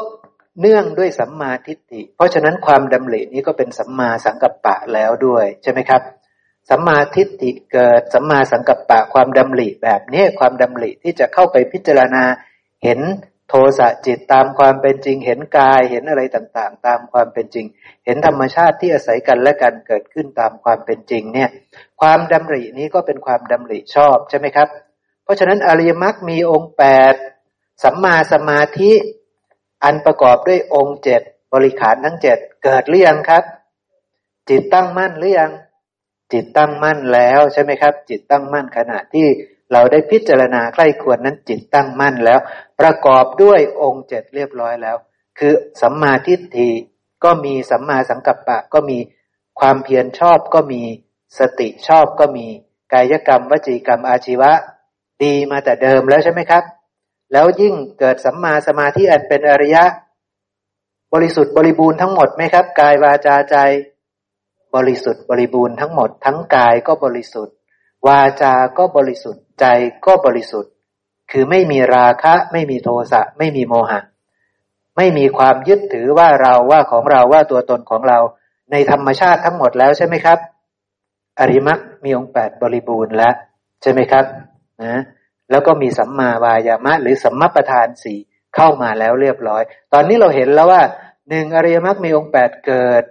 [0.61, 6.03] เนื่องด้วยสัมมาทิฏฐิ เพราะฉะนั้นความดำรินี้ก็เป็นสัมมาสังกัปปะแล้วด้วยใช่ไหมครับ
[6.71, 12.25] สัมมาทิฏฐิเกิดสัมมาสังกัปปะความดำริแบบนี้ความดำริที่จะเข้าไปพิจารณา
[12.85, 13.01] เห็น
[13.49, 17.67] โทสะจิตตามความเป็นจริง เห็นกายเห็นอะไรต่างๆ ตามความเป็นจริง
[18.05, 21.51] เห็นธรรมชาติที่อาศัยกันและกันเกิดขึ้นตามความเป็นจริงเนี่ย
[22.01, 24.69] ความดำรินี้ก็เป็นความดำริชอบใช่ไหมครับ
[25.25, 27.15] เพราะฉะนั้นอริยมรรคมีองค์แปด
[27.85, 28.93] สัมมาสมาธิ
[29.85, 33.45] อันประกอบด้วยองค์เจ็ดบริขารทั้งเจ็ดเกิดหรือยังครับ
[34.49, 35.53] จิตตั้งมั่นหรือยัง
[36.33, 39.27] จิตตั้งมั่นแล้วใช่ไหมครับ จิตตั้งมั่นขณะที่
[39.73, 42.41] เราได้พิจารณาใกล้ควรนั้นจิตตั้งมั่นแล้ว
[42.81, 44.97] ประกอบด้วยองค์เจ็ดเรียบร้อยแล้ว
[45.39, 46.71] คือสัมมาทิฏฐิ
[47.25, 48.99] ก็มีสัมมาสังกัปปะก็มี
[49.61, 50.83] ความเพียรชอบก็มี
[51.39, 52.47] สติชอบก็มี
[52.93, 54.53] กายกรรมวจีกรรมอาชีวะ
[55.23, 56.65] ดีมาแต่เดิมแล้วใช่ไหมครับ
[57.35, 59.85] แล้วยิ่งเกิดสัมมาสมาธิอันเป็นอริยะ
[61.15, 63.57] บริสุทธิ์บริบูรณ์ทั้งหมดไหมครับ กายวาจาใจ
[64.75, 67.55] บริสุทธิ์บริบูรณ์ทั้งหมด ทั้งกายก็บริสุทธิ์
[68.07, 69.67] วาจา ก็บริสุทธิ์ใจ
[70.07, 70.73] ก็บริสุทธิ์
[71.31, 74.01] คือไม่มีราคะ ไม่มีโทสะไม่มีโมหะ
[74.97, 78.19] ไม่มีความยึดถือว่าเราว่าของเราว่าตัวตนของเรา
[78.71, 80.39] ในธรรมชาติทั้งหมดแล้วใช่ไหมครับ
[81.41, 83.35] อริมักมีองค์แปดบริบูรณ์แล้ว
[83.83, 84.25] ใช่ไหมครับ
[84.83, 85.03] นะ
[85.51, 88.19] แล้วก็มีสัมมาวายามะ หรือสัมมาประธานสี่
[88.55, 90.83] เข้ามาแล้วเรียบร้อย ตอนนี้เราเห็นแล้วว่า
[91.29, 93.03] หนึ่งอริยมรรคมีองค์แปดเกิด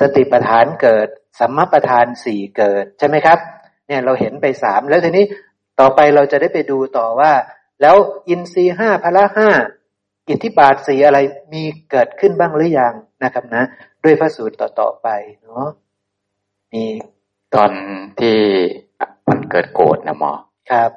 [0.00, 1.08] สติปัฏฐานเกิด
[1.40, 3.38] สัมมาประธานสี่เกิดใช่ไหมครับ
[3.86, 5.24] เนี่ยเราเห็นไปสามแล้วทีนี้
[5.80, 7.32] ต่อไปเราจะได้ไปดูต่อว่า
[7.82, 7.96] แล้ว
[8.28, 9.50] อินทรีห้าพละห้า
[10.28, 11.18] อิทธิบาทสีอะไร
[11.52, 13.64] มีเกิดขึ้นบ้างหรือยังนะครับนะ
[14.04, 15.08] ด้วยพระสูตรต่อๆไป
[15.42, 15.66] เนาะ
[16.72, 16.84] มี
[17.54, 17.70] ตอน
[18.20, 18.38] ที่
[19.28, 20.32] มันเกิดโกรธนะหมอ
[20.70, 20.90] ครับ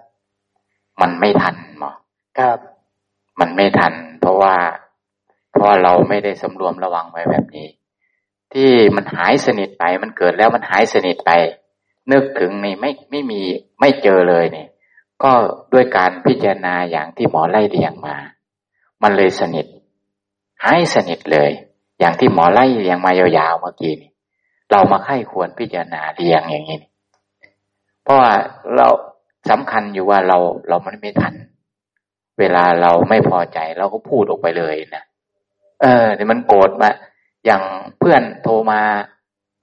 [1.02, 1.92] มันไม่ทันหมอ
[2.40, 2.58] ครับ
[3.40, 4.56] มันไม่ทัน เพราะว่า
[5.54, 7.68] เพราะเราไม่ได้สำรวมระวังไว้แบบนี้
[8.54, 11.32] ที่มันหายสนิทไป มันเกิดแล้วมันหายสนิทไป
[12.12, 13.42] นึกถึงนี่ไม่ไม่มี
[13.80, 14.68] ไม่เจอเลยนี่
[15.24, 15.32] ก็
[15.74, 18.16] ด้วยการพิจารณาอย่างที่หมอไล่เรียงมา
[19.04, 19.66] มันเลยสนิท
[20.64, 21.52] หายสนิทเลย
[22.00, 24.12] อย่างที่หมอไล่เรียงมายาวๆเมื่อกี้นี่
[24.72, 26.80] เรามาไข้ควรพิจารณาเรียงอย่างนี้
[28.04, 28.32] เพราะว่า
[28.76, 28.88] เรา
[29.50, 30.38] สำคัญอยู่ว่าเรา
[30.70, 31.34] เรามันไม่ทัน
[32.40, 35.04] เวลาเราไม่พอใจเราก็พูดออกไปเลยนะ
[35.82, 36.90] เออแต่มันโกรธมา
[37.46, 37.64] อย่าง
[38.00, 38.82] เพื่อนโทรมา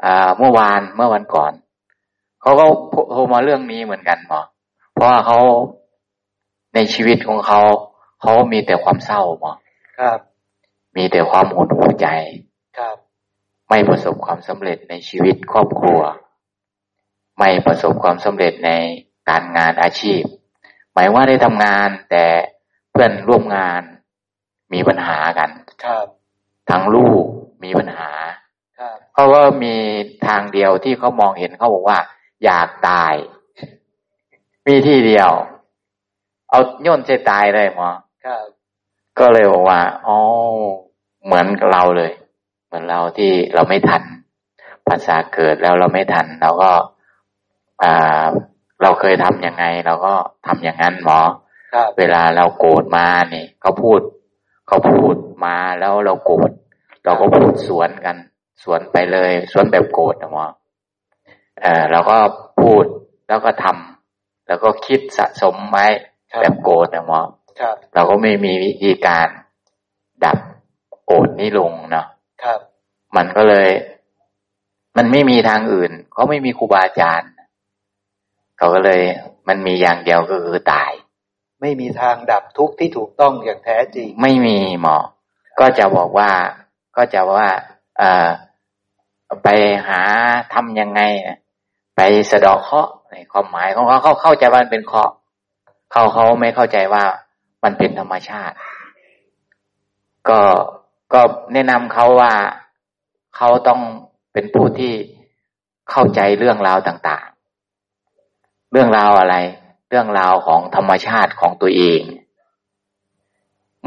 [0.04, 1.52] อ่า เมื่อวานเมื่อวันก่อน
[2.42, 2.64] เขาก็
[3.12, 4.42] โทรมาเรื่องนี้เหมือนกันหมอ
[4.92, 5.38] เพราะว่าเขา
[6.74, 7.60] ในชีวิตของเขา
[8.20, 9.52] เขามีแต่ความเศร้าหมอ
[9.98, 10.18] ครับ
[10.96, 12.08] มีแต่ความหดหู่ใจ
[12.78, 12.96] ครับ
[13.68, 16.00] ไม่ประสบความสำเร็จในชีวิตครอบครัว
[17.38, 18.70] ไม่ประสบความสำเร็จใน
[19.28, 20.22] การงานอาชีพ
[20.92, 22.26] หมายว่าได้ทำงานแต่
[22.90, 23.82] เพื่อนร่วมงาน
[24.72, 25.50] มีปัญหากัน
[25.84, 26.06] ครับ
[26.70, 27.24] ทั้งลูก
[27.64, 28.10] มีปัญหา
[28.78, 29.74] ครับเขาก็มี
[30.26, 31.98] ทางเดียวที่เขามองเห็นเขาบอกว่า
[32.44, 33.14] อยากตาย
[34.66, 35.30] มีที่เดียว
[36.50, 37.90] เอาโยนใจตายเลยหมอ
[38.24, 38.44] ครับ
[39.18, 40.18] ก็เลยบอกว่าอ๋อ
[41.24, 42.12] เหมือนกับเราเลย
[42.66, 44.02] เหมือนเราที่เราไม่ทัน
[44.88, 46.72] ภาษาเกิดแล้วเราไม่ทันเราก็
[47.82, 48.26] อ่า
[48.82, 50.14] เราเคยทํำยังไงเราก็
[50.46, 51.20] ทำอย่างนั้นหมอ
[51.98, 54.00] เวลาเราโกรธมานี่เขาพูด
[54.68, 56.50] เขาพูดมาแล้วเราโกรธ
[57.04, 58.16] เราก็พูดสวนกัน
[58.62, 60.46] สวนไปเลย สวนแบบโกรธนะหมอ
[61.62, 62.16] เออเราก็
[62.62, 62.84] พูด
[63.28, 65.86] แล้วก็ทำแล้วก็คิดสะสมไว้
[66.40, 67.20] แบบโกรธนะหมอ
[67.94, 69.28] เราก็ไม่มีวิธีการ
[70.24, 70.38] ดับ
[71.06, 72.06] โกรธนี้ลงเนาะ
[73.16, 73.68] มันก็เลย
[74.96, 77.30] มันไม่มีทางอื่นเขาไม่มีครูบาอาจารย์
[78.58, 79.02] เขาก็เลย
[79.48, 80.92] มันมีอย่างเดียวก็คือตาย
[81.60, 84.98] ไม่มีทางดับทุกข์ที่ถูกต้องอย่างแท้จริง ไม่มีหมอ
[85.60, 86.30] ก็จะบอกว่า
[86.96, 87.50] ก็จะว่า
[87.98, 88.28] เออ
[89.44, 89.48] ไป
[89.88, 90.00] หา
[90.54, 91.00] ทํำยังไง
[91.96, 95.10] ไปสะดอกเคาะในความหมายของเขาเขาเข้าใจว่ามันเป็นเคาะ
[95.92, 97.04] เขาเขาไม่เข้าใจว่า
[97.64, 98.56] มันเป็นธรรมชาติ
[100.28, 100.40] ก็
[101.12, 101.20] ก็
[101.52, 102.32] แนะนำเขาว่า
[103.36, 103.80] เขาต้อง
[104.32, 104.94] เป็นผู้ที่
[105.90, 109.36] เข้าใจเรื่องราวต่างเรื่องราวอะไร
[109.90, 112.02] เรื่องราวของธรรมชาติของตัวเอง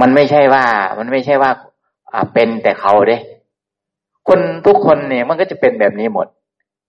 [0.01, 0.65] มันไม่ใช่ว่า
[0.99, 1.51] มันไม่ใช่ว่า
[2.13, 3.17] อ่าเป็นแต่เขาเด้
[4.27, 6.27] คนทุกคนเนี่ยมันก็จะเป็นแบบนี้หมด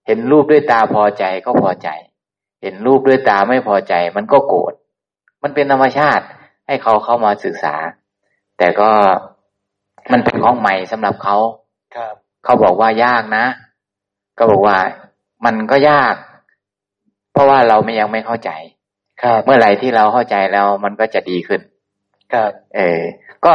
[0.06, 1.88] เห็นรูปด้วยตาพอใจก็พอใจ
[2.62, 4.72] เห็นรูปด้วยตาไม่พอใจ มันก็โกรธ
[5.42, 6.24] มันเป็นธรรมชาติ
[6.66, 7.74] ให้เขาเข้ามาศึกษา
[8.58, 8.90] แต่ก็
[10.12, 11.36] มันเป็นของใหม่สำหรับเขา
[11.94, 13.44] ครับ เขาบอกว่ายากนะ
[14.38, 14.78] ก็บอกว่า
[15.44, 16.14] มันก็ยาก
[17.32, 18.50] เพราะว่าเราไม่ยังไม่เข้าใจ
[19.22, 21.60] ครับเมื่อไหร่ที่เราเข้าใจแล้วมันก็จะดีขึ้น
[22.32, 23.00] ครับเออ
[23.44, 23.52] ก็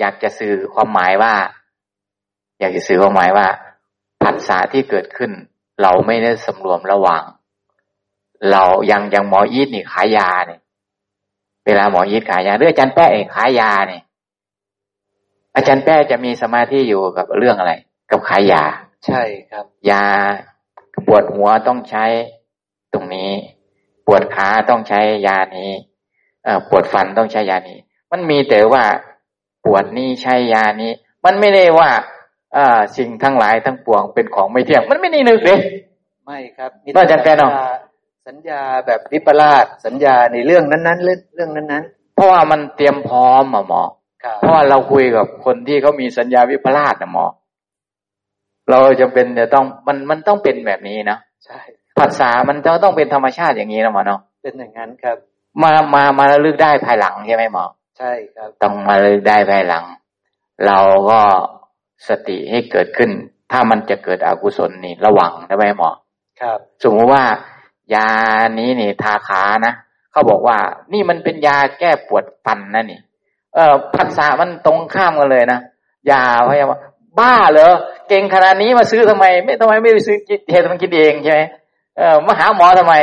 [0.00, 1.34] อยากจะสื่อความหมายว่า
[2.60, 3.46] อยากจะสื่อความหมายว่า
[4.22, 5.30] ผัสสะที่เกิดขึ้น
[5.82, 7.22] เราไม่ได้สำรวมระวัง
[8.52, 10.60] เรายังยังหมอยีดนี่ขายยาเนี่ย
[11.66, 14.02] เวลาหมอยีดขายยาเรื่องอาจารย์แป้เองขายยาเนี่ย
[15.54, 17.72] อาจารย์แป้จะมีสมาธิอยู่กับเรื่องอะไร
[18.10, 18.62] กับขายยา
[19.06, 20.04] ใช่ครับ ยา
[21.06, 22.04] ปวดหัวต้องใช้
[22.92, 23.30] ตรงนี้
[24.06, 25.72] ปวดขาต้องใช้ยานี้
[26.44, 27.78] เอปวดฟันต้องใช้ยานี้
[28.12, 28.84] มันมีแต่ว่า
[29.64, 30.92] ปวดนี้ใช้ยานี้
[31.24, 31.90] มันไม่ได้ว่า
[32.56, 35.60] อ่าสิ่งทั้งหลายทั้งปวงเป็นของไม่เที่ยง มันไม่ได้นึกเลย
[36.24, 37.66] ไม่ครับมีแต่สัญญา
[38.26, 43.82] สัญญาแบบวิปลาสสัญญาในเรื่องนั้นๆเรื่องเรื่องนั้นๆ เพราะว่ามันเตรียมพร้อมอะหมอ
[44.38, 47.26] เพราะว่าเราคุยกับคนที่เขามีสัญญาวิปลาสนะหมอ
[48.70, 51.60] เราจะเป็นจะต้องมันมันต้องเป็นแบบนี้นะใช่
[51.98, 55.16] ภาษามันจะต้องเป็นธรรมชาติอย่างนี้นะหมอเนาะเป็นอย่างนั้นครับ
[55.62, 57.64] มามามาระลึกได้ภายหลังใช่ไหมหมอ
[57.98, 59.84] ใช่ครับ ต้องมาระลึกได้ภายหลัง
[60.66, 60.78] เรา
[61.10, 61.20] ก็
[62.08, 63.10] สติให้เกิดขึ้น
[63.52, 65.90] ถ้ามันจะเกิดอกุศลนี่ระวังได้ไหมหมอ
[66.40, 67.24] ครับ สมมติว่า
[67.94, 68.10] ยา
[68.58, 69.74] นี้นี่ทาขานะ
[70.12, 70.58] เขาบอกว่า
[70.92, 73.00] นี่มันเป็นยาแก้ปวดฟันนะนี่
[73.54, 75.60] เออภาษามันตรงข้ามกันเลยนะ
[76.10, 76.66] ยาพยา
[77.18, 77.74] บ้าเหรอ
[78.08, 80.16] เก่งขนาดนี้มาซื้อทำไม ไม่ทำไมไม่ไปซื้อ
[80.50, 81.40] เหตุมันกินเองใช่ไหม
[81.98, 82.94] เออมาหาหมอทำไม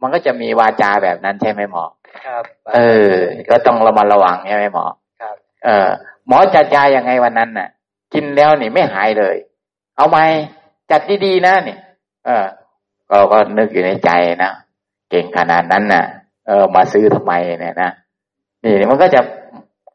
[0.00, 1.84] มันก็จะมีวาจาแบบนั้นใช่ไหมหมอ
[2.26, 2.78] ครับ เอ
[3.10, 3.12] อ
[3.50, 4.84] ก็ต้องระมัดระวังใช่ไหมหมอ
[5.20, 5.88] ครับ เออ
[6.28, 7.68] หมอจัดยาอย่างไงวันนั้นน่ะ
[8.14, 9.36] กินแล้วนี่ไม่หายเลย
[9.96, 10.18] เอาไหม
[10.90, 11.78] จัดดีๆนะเนี่ย
[12.26, 12.46] เออ
[13.10, 14.10] ก็ก็นึกอยู่ในใจ
[14.44, 14.52] นะ
[15.10, 16.04] เก่งขนาดนั้นน่ะ
[16.46, 17.90] เออ มาซื้อทำไมเนี่ยนะ
[18.62, 19.20] นี่มันก็จะ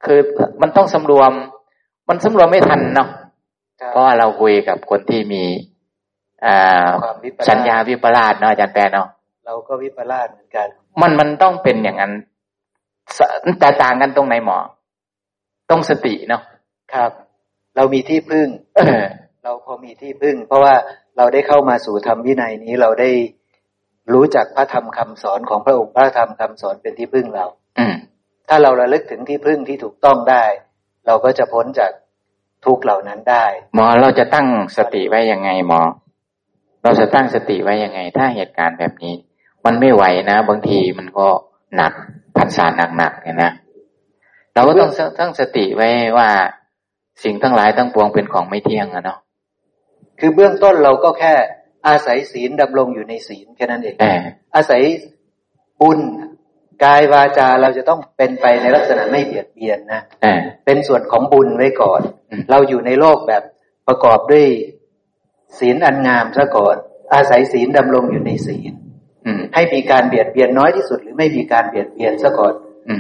[0.06, 0.20] คือ
[0.62, 1.32] มันต้องสำรวม
[2.10, 3.10] มันสำรวมไม่ทันเนาะ
[3.90, 5.44] เพราะว่าเราคุยกับคนที่มี
[7.50, 9.08] สัญญาวิปลาสเนาะอาจารย์แปลเนาะ
[9.46, 10.68] เราก็วิปลาสเหมือนกัน
[11.02, 12.14] มันมันต้องเป็นอย่างนั้น
[13.60, 14.58] แต่ต่างกันตรงไหนหมอ
[15.72, 16.42] ต้องสติเนาะ
[16.94, 17.12] ครับ
[17.76, 18.48] เรามีที่พึ่ง
[19.44, 20.76] เราพอมีที่พึ่ง เพราะว่า
[21.18, 23.10] เราได้เข้ามาสู่ธรรมวินัยนี้เราได้
[24.14, 27.46] รู้จักพระธรรมคำสอนของพระองค์พระธรรมคำสอนเป็นที่พึ่งเรา
[27.80, 27.86] อื
[28.48, 30.44] ถ้าเราระลึกถึงที่พึ่งที่ถูกต้องได้
[31.08, 31.92] เราก็จะพ้นจาก
[32.66, 35.82] ทุกเหล่านั้นได้ หมอเราจะตั้งสติไว้ยังไงหมอ
[36.84, 39.14] เราจะตั้งสติไว้ยังไง ถ้าเหตุการณ์แบบนี้
[39.66, 41.28] มันไม่ไหวนะ บางทีมันก็
[41.76, 41.94] หนัก
[42.36, 42.66] ผัสสะ
[42.98, 43.52] หนักๆเนี่ยนะ
[44.56, 46.30] เราก็ต้องตั้งสติไว้ว่า
[47.24, 49.20] สิ่งทั้งหลายทั้งปวงเป็นของไม่เที่ยงอะเนาะ
[50.20, 51.34] คือเบื้องต้นเราก็แค่
[51.88, 53.96] อาศัยศีลดำรงอยู่ในศีลแค่นั้นเอง
[54.56, 54.82] อาศัย
[55.82, 56.00] บุญ
[56.84, 60.02] กายวาจาเราจะต้องเป็นไปในลักษณะไม่เบียดเบียนนะ
[60.66, 62.02] เป็นส่วนของบุญไว้ก่อน
[62.52, 63.44] เราอยู่ในโลกแบบ
[63.88, 64.46] ประกอบด้วย
[65.60, 66.76] ศีลอันงามซะก่อน
[67.14, 68.74] อาศัยศีลดำรงอยู่ในศีล
[69.54, 72.54] ให้มีการเบียดเบียนน้อยที่สุด หรือไม่มีการเบียดเบียนซะก่อน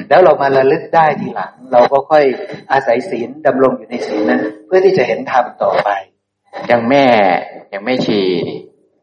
[0.09, 2.25] แล้วเรามาระลึกได้ทีหลัง เราก็ค่อย
[2.71, 5.89] อาศัยศีลดำรงอยู่ในศีลนั้น เพื่อที่จะเห็นธรรมต่อไป
[6.67, 7.05] อย่างแม่
[7.69, 8.19] อย่างแม่ชี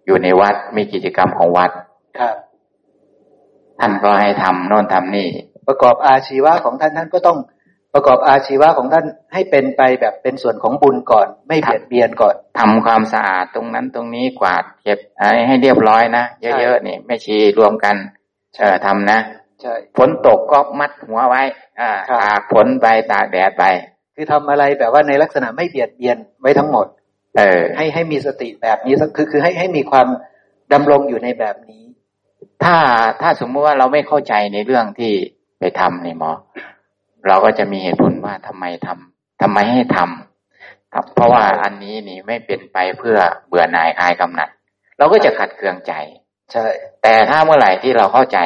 [0.06, 1.70] อยู่ในวัดมีกิจกรรมของวัด
[2.18, 2.36] ครับ
[3.78, 5.28] ท่านก็ให้ทำโน่นทำนี่
[5.66, 7.38] ประกอบอาชีวะของท่านท่านก็ต้อง
[7.94, 14.98] ประกอบอาชีวะของท่านให้เป็นไปแบบเป็นส่วนของบุญก่อน ไม่เบียดเบียนก่อนทำความสะอาดตรงนั้นตรงนี้กวาดเก็บ
[15.46, 17.96] ให้เรียบร้อยนะเยอะๆนี่แม่ชีรวมกัน
[18.58, 19.18] เออทำนะ
[19.60, 21.42] ใช่ฝนตกก็มัดหัวไว้
[21.80, 23.64] อ่าตากฝนไปตากแดดไป
[24.14, 26.86] คือทำอะไรแบบว่าในลักษณะไม่เบียดเบียนไว้ทั้งหมด
[27.38, 30.06] เออ ให้ให้มีสติแบบนี้คือคือให้ให้มีความ
[30.72, 31.84] ดำรงอยู่ในแบบนี้
[32.64, 32.76] ถ้า
[33.22, 35.12] ถ้าสมมติว่าเราไม่เข้าใจในเรื่องที่
[35.58, 36.32] ไปทำนี่หมอ
[37.26, 43.16] เราก็จะมีเหตุผลว่าทำไมทำทำไมให้ทำเพราะว่าอันนี้นี่ไม่เป็นไปเพื่อ
[43.48, 44.48] เบื่อหน่ายคลายกำหนัด
[44.98, 45.92] เราก็จะขัดเคืองใจ
[46.52, 46.66] ใช่
[47.02, 48.38] แต่ถ้าเมื่อไหร่ที่เราเข้าใจ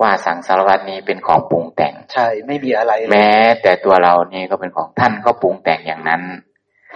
[0.00, 3.30] ว่าสังสารวัตนี้เป็นของปรุงแต่ง ใช่ ไม่มีอะไร แม้
[3.62, 6.22] แต่ตัวเรานี่ก็เป็นของท่านก็ปรุงแต่งอย่างนั้น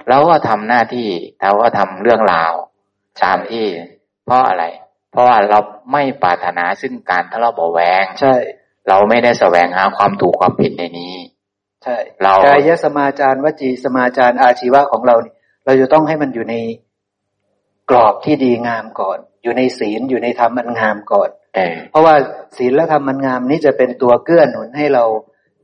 [0.08, 1.08] เราก็ทำหน้าที่
[1.42, 2.52] เราก็ทำเรื่องราว
[3.22, 3.66] ตามที่
[4.24, 4.64] เพราะอะไร
[5.10, 5.58] เพราะว่าเรา
[5.92, 8.34] ไม่ปรารถนาซึ่งการทะเลาะเบาแวง ใช่
[8.88, 11.14] เราไม่ได้แสวงหาความถูกความผิดในนี้
[11.84, 15.14] ใช่เรากายสมาจารวจีสมาจารอาชีวะของเรา
[15.64, 16.54] เราจะต้องให้มันอยู่ใน
[17.90, 21.30] กรอบที่ดีงามก่อน อยู่ในศีลอยู่ในธรรมมันงามก่อน
[21.90, 22.14] เพราะว่า
[22.56, 25.04] ศีลและธรรมมันงามนี้จะเป็นตัวเกื้อหนุนให้เรา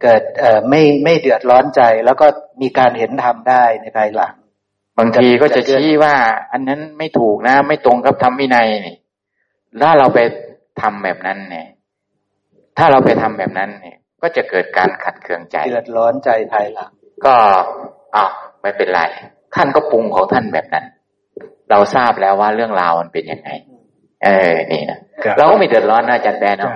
[0.03, 2.27] เกิดเอ่อไม่ไม่เดือดร้อนใจ แล้วก็
[2.63, 4.35] มีการเห็นธรรมได้ในภายหลัง
[4.99, 6.15] บางทีก็จะชี้ว่า
[6.53, 8.97] อันนั้นไม่ถูกนะ ไม่ตรงกับธรรมวินัยนี่
[9.83, 10.19] ถ้าเราไป
[10.81, 11.67] ทำแบบนั้นเนี่ย
[12.81, 16.91] ถ้าเราไปทำแบบนั้นเนี่ย ก็จะเกิดการขัดเคืองใจเดือดร้อนใจภายหลัง
[17.27, 17.35] ก็
[18.17, 18.31] อ้าว
[18.63, 19.01] ไม่เป็นไร
[19.55, 20.85] ท่านก็ปรุงของท่านแบบนั้น
[21.71, 23.51] เราทราบแล้วว่าเรื่องราวมันเป็นยังไง
[24.25, 24.99] เออนี่นะ
[25.39, 26.73] เราก็ไม่เดือดร้อนนะอาจารย์แบนเนาะ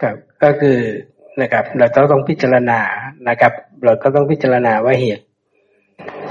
[0.00, 0.78] ครับก็คือ
[1.40, 2.80] นะครับ เราต้องต้องพิจารณา
[3.28, 3.52] นะครับ
[3.84, 5.24] เราก็ต้องพิจารณาว่าเหตุ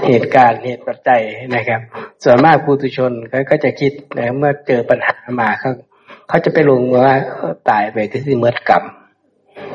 [0.06, 1.22] เหตุการณ์เหตุปัจจัย
[1.56, 1.80] นะครับ
[2.24, 5.70] ส่วนมากผู้ตุชนเขาก็จะคิดนะเมื่อเจอปัญหามาเขา
[6.28, 7.16] เขาจะไปลงว่า
[7.70, 8.84] ตายไปก็คือเมื่อกรรม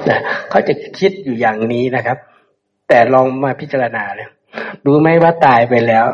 [0.10, 2.18] นะเขาจะคิดอยู่อย่างนี้นะครับ
[2.90, 4.28] แต่ลองมาพิจารณาเลย
[4.86, 6.06] รู้ไหมว่าตายไปแล้ว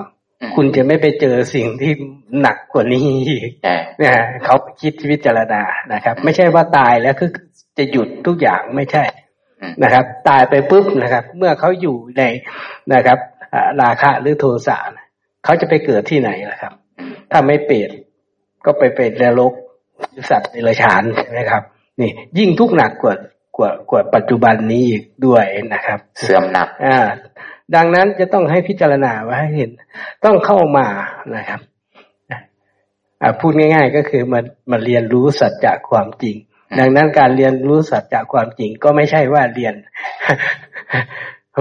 [0.55, 1.91] คุณจะไม่ไปเจอสิ่งที่
[2.41, 3.49] หนักกว่านี้อีก
[4.01, 4.13] นะ
[4.45, 5.61] เขาคิดวิจารณา
[5.93, 7.29] นะครับ ไม่ใช่ว่าตายแล้วคือ
[7.77, 9.03] จะหยุดทุกอย่างไม่ใช่
[9.83, 12.23] นะครับ ตายไปปุ๊บนะครับ เมื่อเขาอยู่ใน
[12.93, 13.19] นะครับ
[13.81, 14.77] ราคะหรือโทสะ
[15.43, 16.73] เขาจะไปเกิดที่ไหนล่ะครับ
[17.31, 17.89] ถ้าไม่เปรต
[18.65, 19.53] ก็ไปเป็นนรก
[20.29, 21.03] สัตว์ในรฉาน
[21.37, 21.63] นะครับ
[22.01, 23.15] นี่ยิ่งทุกหนักกว่า
[23.57, 26.97] กว่ากว่าปัจจุบันนี้อีกด้วยนะครับ เสื่อมหนักอ่า
[27.75, 29.71] ดังนั้นจะต้องให้พิจารณาว่าให้เห็น
[30.25, 30.87] ต้องเข้ามา
[31.35, 31.61] นะครับ
[33.39, 36.35] พูดง่ายๆก็คือมันมันเรียนรู้สัจจะความจริง
[36.79, 39.75] ดังนั้นการเรียนรู้สัจจะความจริงก็ไม่ใช่ว่าเรียน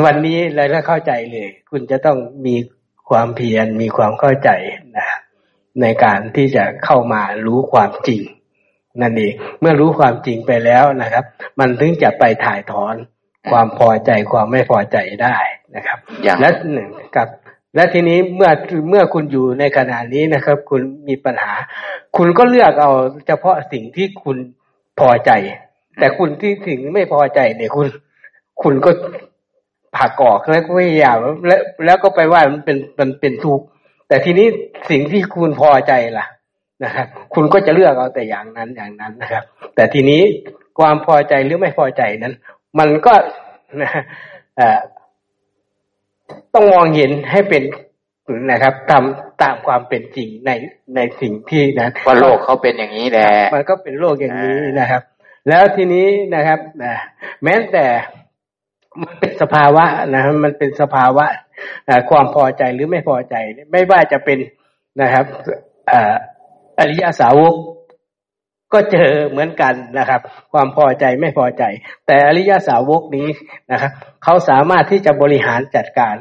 [0.05, 2.57] วันนี้เราก็เข้าใจเลย คุณจะต้องมี
[3.09, 4.51] ความเพียรมีความเข้าใจ
[4.97, 5.09] นะ
[5.81, 8.23] ในการที่จะเข้ามารู้ความจริง
[9.01, 11.25] นั่นเองเมื่อรู้ความจริงไปแล้วนะครับ
[11.59, 12.95] มันถึงจะไปถ่ายถอน
[13.51, 15.37] ความพอใจความไม่พอใจได้
[15.77, 15.99] นะครับ
[16.41, 17.29] และหนึ่งกับ
[17.75, 18.51] และทีนี้เมื่อ
[18.89, 21.53] เมื่อคุณอยู่ในขณะนี้นะครับ คุณมีปัญหา
[22.17, 22.93] คุณก็เลือกเอา
[23.27, 24.37] เฉพาะสิ่งที่คุณ
[25.01, 25.31] พอใจ
[25.99, 27.87] แต่คุณที่สิ่งไม่พอใจเนี่ยคุณ
[28.63, 28.91] คุณก็
[29.97, 33.65] ผักกอกแล้วก็พยายามแล้วแล้วก็ไปว่ามันเป็นมันเป็นทุกข์
[34.09, 34.47] แต่ทีนี้
[34.91, 36.27] สิ่งที่คุณพอใจล่ะ
[36.85, 40.23] นะครับคุณก็จะเลือกเอาแต่อย่างนั้นอย่างนั้นนะครับ แต่ทีนี้
[40.79, 42.35] ความพอใจหรือไม่พอใจนั้น
[42.79, 43.15] มันก็
[46.55, 47.63] ต้องมองเห็นให้เป็น
[48.51, 50.51] นะครับทำตามความเป็นจริงใน
[50.97, 55.03] ในสิ่งที่นั้นว่าโลกเขาเป็นอย่างนี้แหละมันก็เป็นโลกอย่างนี้นะครับ
[55.49, 56.59] แล้วทีนี้นะครับ
[57.45, 57.87] แม้แต่
[59.03, 61.27] มันเป็นสภาวะนะครับมันเป็นสภาวะ
[62.11, 63.35] ความพอใจหรือไม่พอใจ
[63.73, 64.39] ไม่ว่าจะเป็น
[65.03, 65.25] นะครับ
[66.79, 67.55] อริยสาวก
[68.73, 70.21] ก็เจอเหมือนกันนะครับ
[70.53, 71.63] ความพอใจไม่พอใจ
[72.07, 73.29] แต่อริยสาวกนี้
[73.73, 73.93] นะครับ
[74.25, 76.17] เขาสามารถที่จะบริหารจัดการ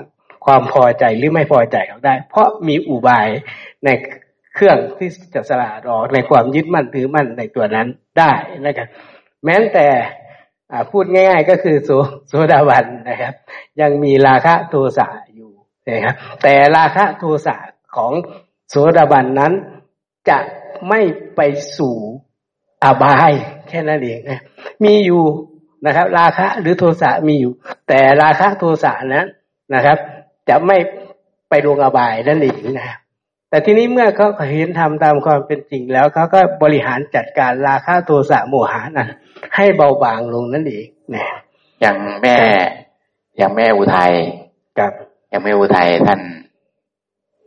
[0.45, 3.27] ความพอใจหรือไม่พอใจเขาได้ เพราะมีอุบาย
[3.85, 3.89] ใน
[4.55, 7.87] เครื่องที่จะสละออในความยึดมั่นถือมั่นในตัวนั้น
[8.19, 8.33] ได้
[8.65, 8.87] นะครับ
[9.45, 9.87] แม้แต่
[10.91, 11.89] พูดง่าย ๆ ก็คือโซ
[12.27, 13.33] โซดาบันนะครับ
[13.81, 15.51] ยังมีราคะโทสะอยู่
[15.89, 17.55] นะครับแต่ราคะโทสะ
[17.95, 18.11] ของ
[18.69, 19.53] โสดาบันนั้น
[20.29, 20.37] จะ
[20.89, 20.99] ไม่
[21.35, 21.41] ไป
[21.77, 21.95] สู่
[22.83, 23.33] อบาย
[23.67, 24.39] แค่นั้นเองนะ
[24.83, 25.23] มีอยู่
[25.85, 27.53] นะครับ ราคะหรือโทสะมีอยู่
[27.87, 29.27] แต่ราคะโทสะนั้น
[29.73, 29.97] นะครับ
[30.49, 30.77] จะไม่
[31.49, 32.97] ไปลงอบายนั่นเองนะ
[33.49, 39.09] แต่ทีนี้เมื่อเขาเห็นทำตามความเป็นจริงแล้วเขาก็บริหารจัดการราคะโทสะโมหะนั้น
[39.55, 41.25] ให้เบาบางลงนั่นเองนะ
[41.81, 42.37] อย่างแม่
[43.37, 44.13] อย่างแม่อุทัย
[44.79, 44.91] กับ
[45.29, 46.21] อย่างแม่อุทัยท่าน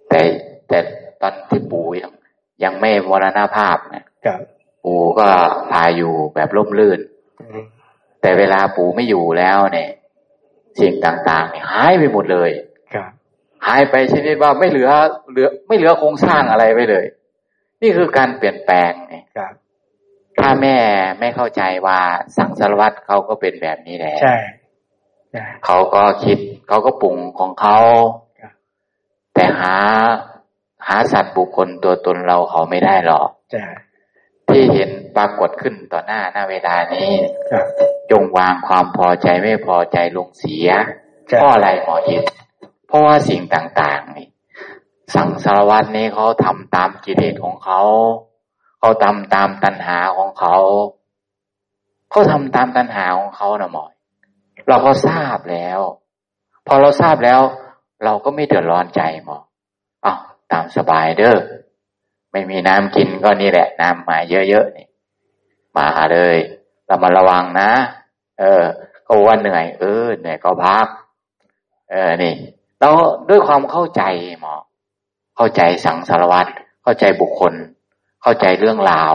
[0.08, 0.20] แต่
[0.68, 0.78] แต่
[1.20, 2.12] ตอนที่ปู่ยัง
[2.64, 4.40] ยังไม่วรณภาพนะกับ
[4.84, 5.28] ปู่ก็
[5.70, 7.00] พาอยู่แบบร่มรื่น
[8.20, 9.90] แต่เวลาปู่ไม่อยู่แล้วเนี่ย
[10.80, 12.50] สิ่งต่างๆเนี่ยหายไปหมดเลย
[12.94, 13.10] ครับ
[13.66, 14.90] หายไปชนิดว่าไม่เหลือ
[15.30, 17.06] เหลือ ไม่เหลือโครงสร้างอะไรไปเลย
[17.82, 19.52] นี่คือการเปลี่ยนแปลงเนี่ยครับ
[20.38, 20.76] ถ้าแม่
[21.20, 22.00] ไม่เข้าใจว่า
[22.36, 24.36] สังสารวัตรเขาก็เป็นแบบนี้แหละใช่
[25.64, 26.38] เขาก็คิด
[26.68, 27.78] เขาก็ปรุงของเขา
[29.34, 29.74] แต่หา
[30.86, 33.28] หาสัตว์บุคคลตัวตนเราเขาไม่ได้หรอก
[34.48, 37.10] ที่เห็นปรากฏขึ้นต่อหน้าหน้าเวลานี้
[38.10, 40.68] จงวางความพอใจไม่พอใจลงเสีย
[41.26, 42.22] เพราะอะไรหมอเห็น
[42.86, 44.28] เพราะว่าสิ่งต่างๆนี่
[45.14, 47.80] สังสารวัตนี้เขาทำตามกิเลสของเขา
[48.78, 50.56] เขาทำตามตัณหาของเขา
[52.10, 53.84] เขาทำตามตัณหาของเขานะหมอ
[54.68, 55.80] เราก็ทราบแล้ว
[56.66, 57.40] พอเราทราบแล้ว
[58.04, 59.38] เราก็ไม่เดือดร้อนใจหมอ
[60.04, 60.18] อ้าว
[60.52, 61.38] ตามสบายเด้อ
[62.32, 64.86] ไม่มีน้ำกินก็นี่แหละ น้ำมาเยอะๆนี่
[65.76, 66.36] มาเลย
[66.86, 67.70] เรามาระวังนะ
[68.40, 68.62] เออ
[69.06, 70.86] ก็ว่าเหนื่อย เออเหนื่อยก็พัก
[71.90, 72.34] เออนี่
[72.80, 72.88] เรา
[73.28, 74.02] ด้วยความเข้าใจ
[74.40, 74.54] หมอ
[75.36, 76.50] เข้าใจสังสารวัตร
[76.82, 77.54] เข้าใจบุคคล
[78.22, 79.12] เข้าใจเรื่องราว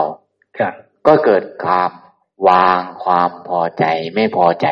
[1.06, 1.90] ก็เกิดความ
[2.48, 4.68] วางความพอใจไม่พอใจ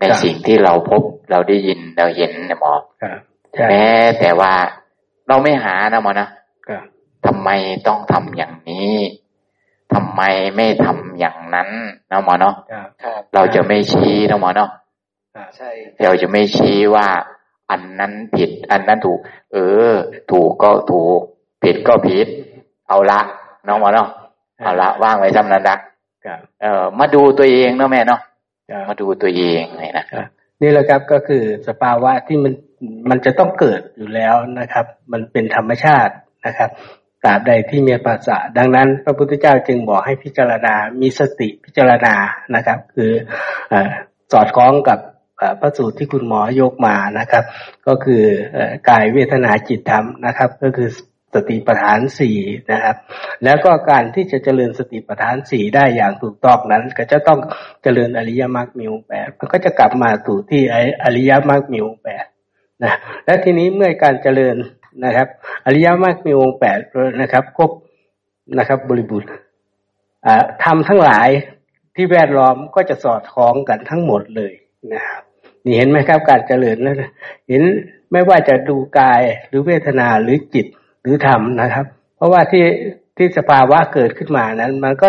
[0.00, 2.74] ในสิ่งที่เราพบเราได้ยินเราเห็นนะหมอ
[3.68, 3.86] แม้
[4.20, 4.54] แต่ว่า
[5.30, 6.28] เราไม่หานะหมอนะ
[7.26, 7.48] ทำไม
[7.86, 8.96] ต้องทำอย่างนี้
[9.94, 10.22] ทำไม
[10.56, 11.68] ไม่ทำอย่างนั้น
[12.10, 12.54] นะหมอเนาะ
[13.34, 14.70] เราจะไม่ชี้นะหมอเนาะ
[16.04, 17.06] เราจะไม่ชี้ว่า
[17.70, 19.18] อันนั้นผิด อันนั้นถูก
[19.52, 19.56] เอ
[19.90, 19.92] อ
[20.30, 21.20] ถูกก็ถูก
[21.62, 22.26] ผิดก็ผิด
[22.88, 23.20] เอาละ
[23.66, 24.08] น้องหมอเนาะ
[24.62, 25.76] เอาละว่างไว้จำนั้นละ
[26.62, 28.20] เออ มาดูตัวเองเนาะแม่เนาะ
[28.88, 30.06] มาดูตัวเองเลยนะ
[30.62, 32.52] นี่แหละครับก็คือสภาวะที่มัน
[33.10, 36.14] มันจะต้องเกิดอยู่แล้วนะครับ มันเป็นธรรมชาติ
[36.46, 36.70] นะครับ
[37.24, 42.14] ตราบใดที่มีภาษาดังนั้น พระพุทธเจ้าจึงบอกให้พิจารณา มีสติพิจารณา
[42.54, 43.12] นะครับ คือ
[43.72, 43.74] อ
[44.32, 44.98] สอดคล้องกับ
[45.60, 47.44] พระสูตรที่คุณหมอยกมานะครับ
[47.86, 48.22] ก็คือ
[48.88, 50.88] กายเวทนาจิตธรรมนะครับ ก็คือ
[51.34, 52.38] สติปัฏฐานสี่
[52.72, 52.96] นะครับ
[53.44, 57.40] แล้วก็การที่จะเจริญสติปัฏฐานสี่ได้อย่างถูกต้องนั้น ก็จะต้อง
[57.82, 60.62] เจริญอริยมรรคมิวแปดมันก็จะกลับมาสู่ที่
[61.04, 62.24] อริยมรรคมิวแปด
[62.82, 62.92] นะ
[63.24, 64.56] และทีนี้เมื่อการเจริญ
[65.04, 65.28] นะครับ
[65.64, 66.78] อริยมรรคมีองค์แปด
[67.22, 67.70] นะครับครบ
[68.58, 69.28] นะครับ บริบูรณ์
[70.64, 71.28] ทำทั้งหลาย
[71.94, 74.52] ที่แวดล้อมก็จะสอดคล้องกันทั้งหมดเลย
[74.92, 75.22] นะครับ
[75.64, 77.10] นี่เห็นไหมครับการเจริญนะ
[77.48, 77.62] เห็น
[78.12, 80.66] ไม่ว่าจะดูกายหรือเวทนาหรือจิต
[81.02, 82.64] หรือธรรมนะครับ เพราะว่าที่
[83.16, 85.08] ที่สภาวะเกิดขึ้นมานั้น มันก็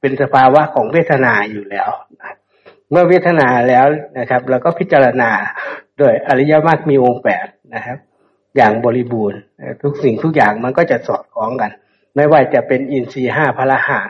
[0.00, 1.88] เป็นสภาวะของเวทนาอยู่แล้ว
[2.90, 3.86] เมื่อเวทนาแล้ว
[4.18, 5.30] นะครับเราก็พิจารณา
[6.00, 7.98] โดยอริยมรรคมีองค์แปดนะครับ
[8.56, 9.40] อย่างบริบูรณ์
[9.82, 11.70] ทุกสิ่งทุกอย่างมันก็จะสอดคล้องกัน
[12.16, 14.00] ไม่ว่าจะเป็นอินทรีห้าพละหา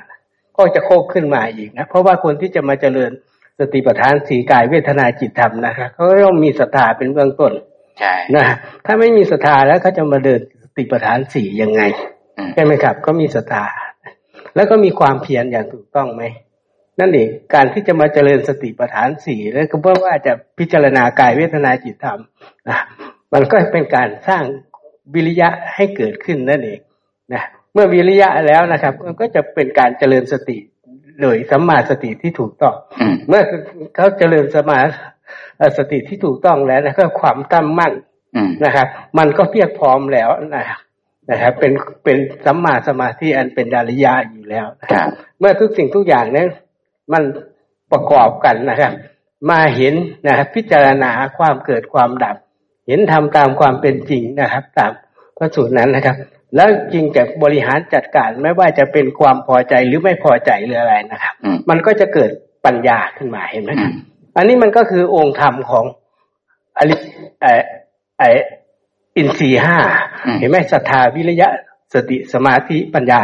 [0.57, 3.11] ก็จะโคกขึ้นมาอีกนะ เพราะว่าคนที่จะมาเจริญ
[3.59, 7.53] สติปัฏฐานสีกายเวทนาจิตธรรมนะครับเขาต้องมีศรัทธาเป็นเบื้องต้น
[7.99, 8.45] ใช่นะ
[8.86, 11.82] ถ้าไม่มีศรัทธาแล้วเขาจะมาเดินสติปัฏฐานสี่ยังไง
[12.55, 13.64] ใช่ไหมครับ ก็มีศรัทธา
[14.55, 16.22] แล้วก็มีความเพียรอย่างถูกต้องไหม
[17.01, 22.21] นั่นเองการที่จะมาเจริญสติปัฏฐานสี่แล้วก็เพื่อว่าจะพิจารณากายเวทนาจิตธรรม
[22.69, 22.79] นะ
[23.33, 24.45] มันก็เป็นการสร้าง
[25.15, 26.81] วิริยะให้เกิดขึ้นนั่นเอง
[27.33, 27.43] นะ
[27.73, 30.59] เมื่อวิริยะแล้วนะครับ มันก็จะเป็นการเจริญสติ
[31.21, 32.75] โดยสัมมาสติที่ถูกต้อง
[33.29, 33.43] เมื่อ
[33.97, 34.79] เขาเจริญสมา
[35.79, 37.93] สติที่ถูกต้องแล้วนะก็ความตั้งมั่น
[38.65, 38.87] นะครับ
[39.19, 40.81] มันก็เพียบพร้อมแล้วนะครับ
[41.31, 41.73] นะครับเป็น
[42.05, 45.07] เป็นสัมมาสมาธิอันเป็นดาริยะอยู่แล้วนะครับ
[45.39, 46.49] เมื่อทุกสิ่งทุกอย่างนั้น
[47.13, 47.23] มัน
[47.93, 48.93] ประกอบกันนะครับ
[49.51, 49.95] มาเห็น
[50.27, 52.37] นะครับพิจารณาความเกิดความดับ
[52.87, 54.93] เห็นทำตามความเป็นจริงนะครับ ตาม
[55.39, 56.17] พระสูตรนั้นนะครับ
[56.57, 61.35] แล้วจริงจะบริหารจัดการไม่ว่าจะเป็นความพอใจหรือไม่พอใจหรืออะไรนะครับ
[61.71, 62.31] มันก็จะเกิด
[62.67, 63.93] ปัญญาขึ้นมาเห็นไหมครับ
[64.37, 65.85] อันนี้มันก็คือองค์ธรรมของ
[66.79, 66.95] อริ
[67.41, 67.47] ไอ
[68.19, 68.23] ไอ
[69.17, 69.79] อินทรีห้า
[70.41, 71.49] เห็นไหมศรัทธาวิริยะ
[71.95, 73.21] สติสมาธิปัญญา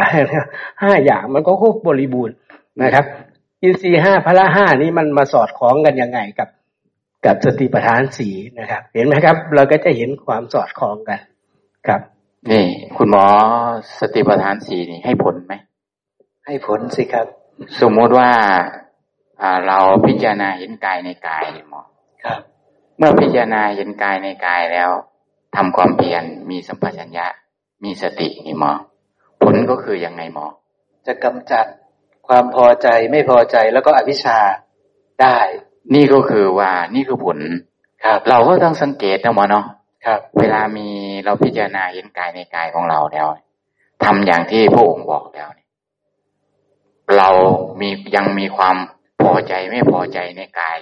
[0.82, 2.37] ห้าอย่างมันก็ครบบริบูรณ์
[2.82, 3.05] นะครับ
[3.62, 6.48] อินทรีย์ห้าพละห้านี้มันมาสอดคล้องกันยังไงกับ
[7.26, 8.28] กับสติปัฏฐานสี
[8.59, 11.20] นะครับ เห็นไหมครับ เราก็จะเห็นความสอดคล้องกัน
[11.86, 12.00] ครับ
[12.50, 12.64] นี่
[12.96, 13.24] คุณหมอ
[14.00, 15.54] สติปัฏฐานสีนี่ให้ผลไหม
[16.46, 17.26] ให้ผลสิครับ
[17.80, 18.30] สมมติว่า
[19.42, 21.82] อ่าเราพิจารณาเห็นกายในกายหมอ
[22.24, 22.40] ครับ
[22.98, 24.90] เมื่อพิจารณาเห็นกายในกายแล้ว
[25.57, 27.26] ทำความเพียรมีสัมปชัญญะ
[27.84, 28.72] มีสตินี่หมอ
[29.42, 30.46] ผลก็คือยังไงหมอ
[31.07, 31.66] จะกำจัด
[32.29, 34.39] ความพอใจไม่พอใจแล้วก็อวิชชา
[35.22, 35.39] ได้
[35.95, 37.39] นี่ก็คือว่านี่คือผล
[38.05, 39.64] ครับ เราก็ต้องสังเกตนะหมอเนาะ
[40.07, 40.89] ครับ เวลามี
[41.24, 43.27] เราพิจารณาเห็นกายในกายของเราแล้ว
[44.05, 45.49] ทำอย่างที่พระองค์บอกแล้ว
[47.16, 47.29] เรา
[47.81, 48.77] มียังมีความ
[49.22, 50.79] พอใจไม่พอใจในกาย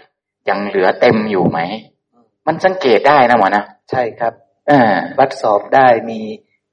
[0.49, 1.59] ยังเหลือเต็มอยู่ไหม
[2.47, 4.33] มันสังเกตได้นะหมอนะใช่ครับ
[4.69, 6.21] เออวัดสอบได้มี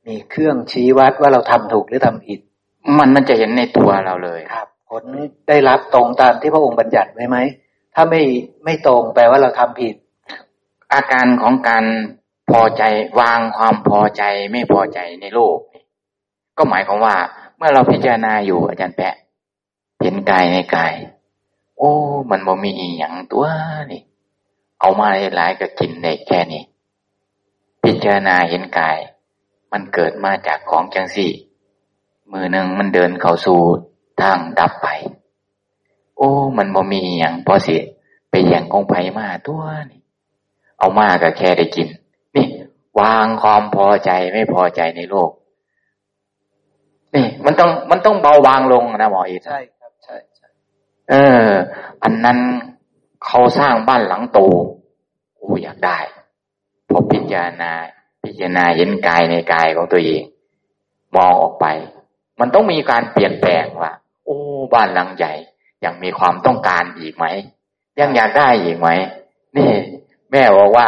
[0.07, 2.39] มีเครื่องชี้วัดว่าเราทำถูกหรือทำผิด
[2.97, 5.03] มันมันจะเห็นในตัวเราเลยครับ ผล
[5.47, 7.37] ได้รับตรงตามที่พระองค์บัญญัติไว้ไหม
[7.95, 8.21] ถ้าไม่
[8.63, 9.95] ไม่ตรงแปลว่าเราทำผิด
[10.93, 11.85] อาการของการ
[12.51, 12.83] พอใจ
[13.19, 15.57] วางความพอใจไม่พอใจในโลก
[16.57, 17.15] ก็หมายความว่า
[17.57, 19.15] เมื่อเราพิจารณาอยู่อาจารย์แปะ
[20.01, 20.93] เห็นกายในกาย
[21.77, 21.91] โอ้
[22.29, 23.45] มันบ่มีอย่างตัว
[23.91, 24.01] นี่
[24.79, 26.63] เอามาหลายก็กินได้แค่นี้
[27.83, 28.97] พิจารณาเห็นกาย
[29.71, 31.31] มันเกิดมาจากของจังสี่
[32.31, 33.59] มือหนึ่งมันเดินเข้าสู่
[34.21, 34.87] ทางดับไป
[36.17, 37.75] โอ้ มันบ่มีอย่างพอสิ
[38.29, 40.01] ไปแย่งของไผมาตัวนี่
[40.79, 41.87] เอามาก็แค่ได้กิน
[42.35, 42.47] นี่
[42.99, 45.31] วางความพอใจไม่พอใจในโลก
[47.15, 49.59] นี่ มันต้องมันต้องเบาบางลงนะหมออีใช่
[51.09, 51.13] เอ
[51.47, 51.49] อ
[52.03, 52.37] อันนั้น
[53.25, 54.39] เขาสร้างบ้านหลังโต
[55.37, 55.99] โอ้อยากได้
[56.89, 57.71] พอพิจารณา
[58.23, 60.23] พิจารณาเห็นกายในกายของตัวเอง
[61.15, 61.65] มองออกไป
[62.41, 63.91] มันต้องมีการเปลี่ยนแปลงว่า
[64.25, 64.37] โอ้
[64.73, 65.33] บ้านหลังใหญ่
[65.85, 67.25] ยังมีความต้องการอีกไหม
[67.99, 68.89] ยังอยากได้อีกไหม
[69.57, 69.71] นี่
[70.31, 70.87] แม่บอกว่า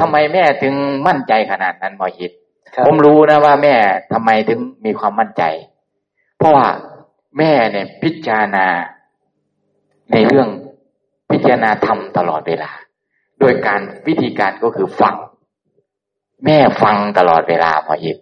[0.00, 0.74] ทำไมแม่ถึง
[1.06, 2.32] มั่นใจขนาดนั้นหมอยิด
[2.86, 3.74] ผมรู้นะว่าแม่
[4.12, 5.42] ทำไมถึงมีความมั่นใจ
[6.38, 6.66] เพราะว่า
[7.38, 8.66] แม่เนี่ยพิจารณา
[10.12, 10.48] ในเรื่อง
[11.30, 12.70] พิจารณาธรรมตลอดเวลา
[13.40, 15.14] โดยการวิธีการก็คือฟัง
[16.44, 18.16] แม่ฟังตลอดเวลาพออิบ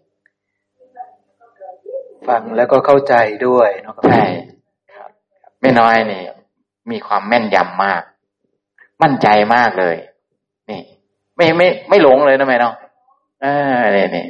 [2.29, 3.15] ฟังแล้วก็เข้าใจ
[3.47, 4.25] ด้วยเนาะใช่
[4.95, 5.11] ครับ
[5.61, 6.23] แม่น้อยนี่
[6.91, 8.03] มีความแม่นยำมาก
[9.03, 9.97] มั่นใจมากเลย
[10.71, 10.81] นี่
[11.37, 12.75] ไม่ไม่ไม่หลงเลยนะแม่เนาะ
[13.43, 13.47] เอ
[13.79, 14.27] อเนี่ยนี่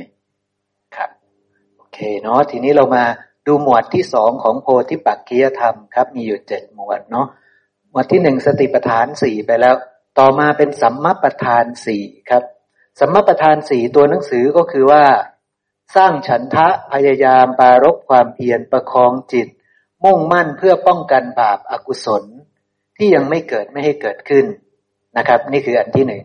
[0.97, 1.11] ครับ
[1.77, 3.05] โอเคเนาะทีนี้เรามา
[3.47, 7.27] ดูหมวดที่สองของโพธิปักคียธรรมครับ มีอยู่เจ็ดหมวดเนาะ
[7.91, 9.75] หมวดที่หนึ่งสติปัฏฐานสี่ไปแล้ว
[10.19, 12.43] ต่อมาเป็นสัมมาปัฏฐานสี่ครับ
[13.01, 15.03] สัมมาปัฏฐานสี่ตัวหนังสือก็คือว่า
[15.97, 19.49] สร้างฉันทะพยายามปารบความเพียรประคองจิต
[20.05, 22.25] มุ่งมั่นเพื่อป้องกันบาปอากุศล
[22.97, 24.45] ที่ยังไม่เกิดไม่ให้เกิดขึ้น
[25.17, 26.23] นะครับ นี่คืออันที่หนึ่ง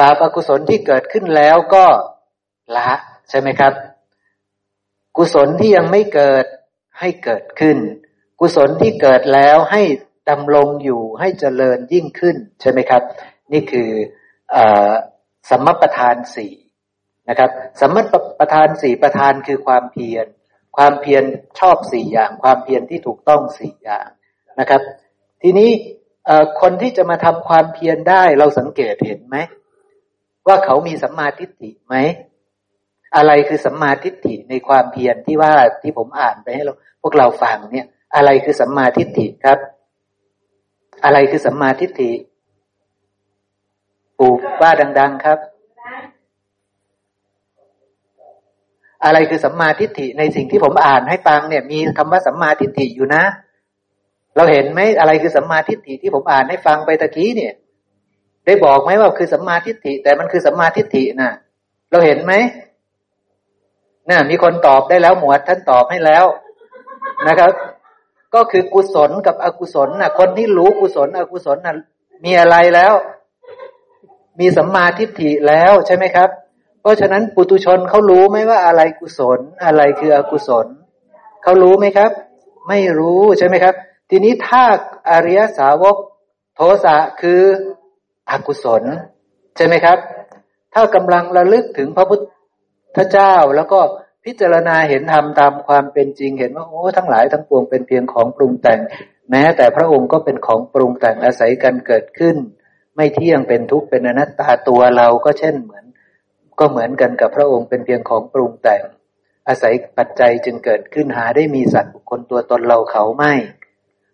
[0.00, 1.84] บาปอากุศลที่เกิดขึ้นแล้วก็
[2.76, 2.90] ละ
[3.30, 3.72] ใช่ไหมครับ
[5.16, 6.44] กุศลที่ยังไม่เกิด
[7.00, 7.76] ให้เกิดขึ้น
[8.40, 9.82] กุศลที่เกิดแล้วให้
[10.30, 13.02] ดำรงอยู่ให้เจริญยิ่งขึ้นใช่ไหมครับ
[13.52, 13.88] นี่คือ
[14.54, 14.58] อ
[15.50, 16.52] สัมมประธานสี่
[17.28, 17.50] นะครับ
[17.80, 17.96] สัมม
[18.40, 20.26] ประธานสี่ประธานคือความเพียร
[20.76, 21.24] ความเพียร
[21.58, 24.08] ชอบสี่อย่าง ความเพียรที่ถูกต้องสี่อย่าง
[24.60, 24.80] นะครับ
[25.42, 25.70] ทีนี้
[26.60, 29.36] คนที่จะมาทำความเพียรได้เราสังเกตเห็นไหม
[30.46, 31.96] ว่าเขามีสัมมาทิฏฐิไหม
[33.16, 35.52] อะไรคือสัมมาทิฏฐิในความเพียรที่ว่า
[35.82, 39.58] ที่ผมอ่านไปให้เราพวกเราฟังเนี่ย อะไรคือสัมมาทิฏฐิครับ
[41.04, 42.12] อะไรคือสัมมาทิฏฐิ
[44.18, 44.70] ปู่ว่า
[45.00, 45.38] ดัง ๆ ครับ
[49.06, 53.22] อะไรคือสัมมาทิฏฐิในสิ่งที่ผมอ่านให้ฟังเนี่ย มีคำว่าสัมมาทิฏฐิอยู่นะ
[54.36, 57.54] เราเห็นไหมอะไรคือสัมมาทิฏฐิที่ผมอ่านให้ฟังไปตะกี้เนี่ย
[58.46, 61.30] ได้บอกไหมว่าคือสัมมาทิฏฐิ แต่มันคือสัมมาทิฏฐินะ
[61.90, 62.32] เราเห็นไหม
[64.08, 66.24] น่ะมีคนตอบได้แล้วหมวดท่านตอบให้แล้ว
[67.28, 67.50] นะครับ
[68.34, 71.74] ก็คือกุศลกับอกุศลน่ะคนที่รู้กุศล อกุศลน่ะ
[72.24, 72.92] มีอะไรแล้ว
[74.40, 76.28] มีสัมมาทิฏฐิแล้วใช่ไหมครับ
[76.86, 80.66] ราะฉะนั้นปุตุชนเขารู้ไหมว่าอะไรกุศล อะไรคืออกุศล
[81.42, 82.10] เขารู้ไหมครับ
[82.68, 83.74] ไม่รู้ใช่ไหมครับ
[84.10, 84.62] ทีนี้ถ้า
[85.10, 85.96] อริยสาวก
[86.54, 87.42] โทสะคือ
[88.30, 88.82] อกุศล
[89.56, 89.98] ใช่ไหมครับ
[90.74, 92.18] ถ้ากำลังระลึกถึงพระพุท
[92.96, 93.80] ธเจ้าแล้วก็
[94.24, 98.80] พิจารณาเห็นธรรมตามความเป็นจริงเห็นว่าโอ้ทั้งหลายทั้งปวงเป็นเพียงของปรุงแต่ง
[99.30, 102.36] แม้แต่พระองค์ก็เป็นของปรุงแต่งอาศัยกันเกิดขึ้น
[102.96, 105.85] ไม่เที่ยงเป็นทุกข์เป็นอนัตตาตัวเราก็เช่นเหมือน
[106.58, 108.82] ก็เหมือนกันกับพระองค์เป็นเพียงของปรุงแต่ง
[109.48, 113.32] อาศัยปัจจัยจึงเกิดขึ้นหาได้มีสัตว์บุคคลตัวตนเราเขาไม่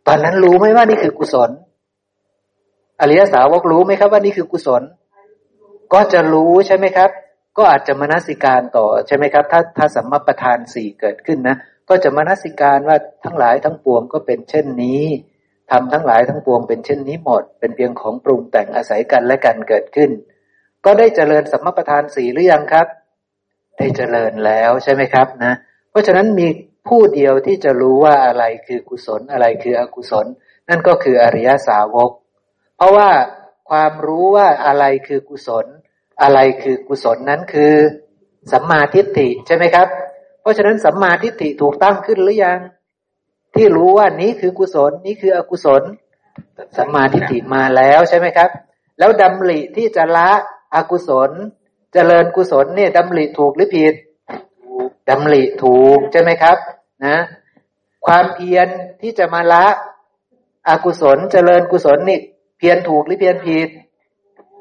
[0.06, 1.50] ตอนนั้นรู้ไหมว่านี่คือกุศล
[3.00, 4.82] อริยสาวกรู้ไหมครับว่านี่คือกุศล
[5.92, 7.10] ก็จะรู้ใช่ไหมครับ
[7.56, 11.56] ก็อาจจะมนสิการต่อใช่ไหมครับ ถ้าถ้าสัมมาประธานสี่เกิดขึ้นนะ
[11.88, 15.02] ก็จะมนสิการว่าทั้งหลายทั้งปวงก็เป็นเช่นนี้
[15.70, 20.10] ทำทั้งหลายทั้งปวงเป็นเช่นนี้หมด เป็นเพียงของปรุงแต่งอาศัยกันและกันเกิดขึ้น
[20.84, 22.86] ก็ได้เจริญสัมมาประธานสี่หรือยังครับ
[23.78, 25.52] ได้เจริญแล้วใช่ไหมครับนะ
[25.90, 26.48] เพราะฉะนั้นมี
[26.88, 30.26] ผู้เดียวที่จะรู้ว่าอะไรคือกุศลอะไรคืออกุศล
[30.68, 32.10] นั่นก็คืออริยสาวก
[32.76, 33.10] เพราะว่า
[33.70, 35.66] ความรู้ว่าอะไรคือกุศล
[36.22, 37.74] อะไรคือกุศลนั้นคือ
[38.52, 39.88] สัมมาทิฏฐิใช่ไหมครับ
[40.40, 42.58] เพราะฉะนั้นสัมมาทิฏฐิถูกตั้งขึ้นหรือยัง
[43.54, 45.82] ที่รู้ว่านี้คือกุศลนี้คืออกุศล
[46.76, 48.50] สัมมาทิฏฐิมาแล้วใช่ไหมครับ
[48.98, 50.30] แล้วดำริที่จะละ
[50.74, 51.30] อกุศล
[51.92, 53.94] เจริญกุศลเนี่ยดำริถูกหรือผิด
[55.08, 56.56] ดำริถูกใช่ไหมครับ
[57.06, 57.18] นะ
[58.06, 58.68] ความเพียร
[59.00, 59.66] ที่จะมาละ
[60.68, 62.18] อกุศลเจริญกุศลนี่
[62.58, 63.68] เพียรถูกหรือเพียรผิด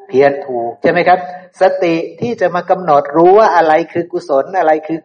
[0.07, 1.19] เพียรถูกใช่ไหมครับ
[1.61, 4.99] สติที่จะมากำหนดรู้ว่าอะไรคือกุศลอะไรคือ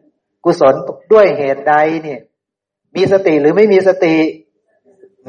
[0.44, 0.74] กุศล
[1.12, 2.20] ด้วยเหตุใดเนี่ย
[2.96, 4.16] มีสติหรือไม่มีสติ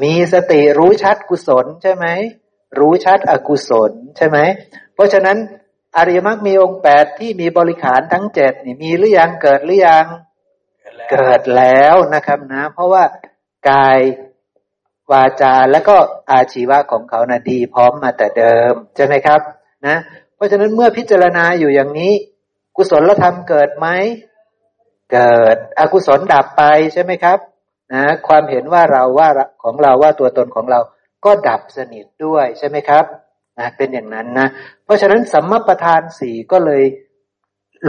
[0.02, 2.06] มีสติรู้ชัดกุศลใช่ไหม
[2.78, 4.38] รู้ชัดอกุศลใช่ไหม
[4.94, 5.36] เพราะฉะนั้น
[5.96, 10.06] อริยมรรคมีองค์แปดที่มีบริขารทั้งเจ็ดนี่มีหรือยังเกิดหรือยัง
[11.10, 13.02] เกิดแล้วนะครับนะ เพราะว่า
[13.70, 13.98] กาย
[15.12, 15.96] วาจาและก็
[16.30, 19.40] อาชีวะของเขานะ่ะดีพร้อมมาแต่เดิมใช่ไหมครับ
[19.86, 19.96] นะ
[20.34, 22.12] เพราะฉะนั้นเมื่อพิจารณาอยู่อย่างนี้
[22.76, 23.86] กุศลธรรมเกิดไหม
[25.12, 26.62] เกิดอกุศลดับไป
[26.92, 27.38] ใช่ไหมครับ
[27.92, 29.28] นะความเห็นว่าเราว่า
[29.62, 30.80] ของเราว่าตัวตนของเรา
[31.24, 33.04] ก็ดับสนิทด้วยใช่ไหมครับ
[33.58, 34.48] นะเป็นอย่างนั้นนะ
[34.84, 36.82] เพราะฉะนั้นสัมมาประธานสี่ก็เลย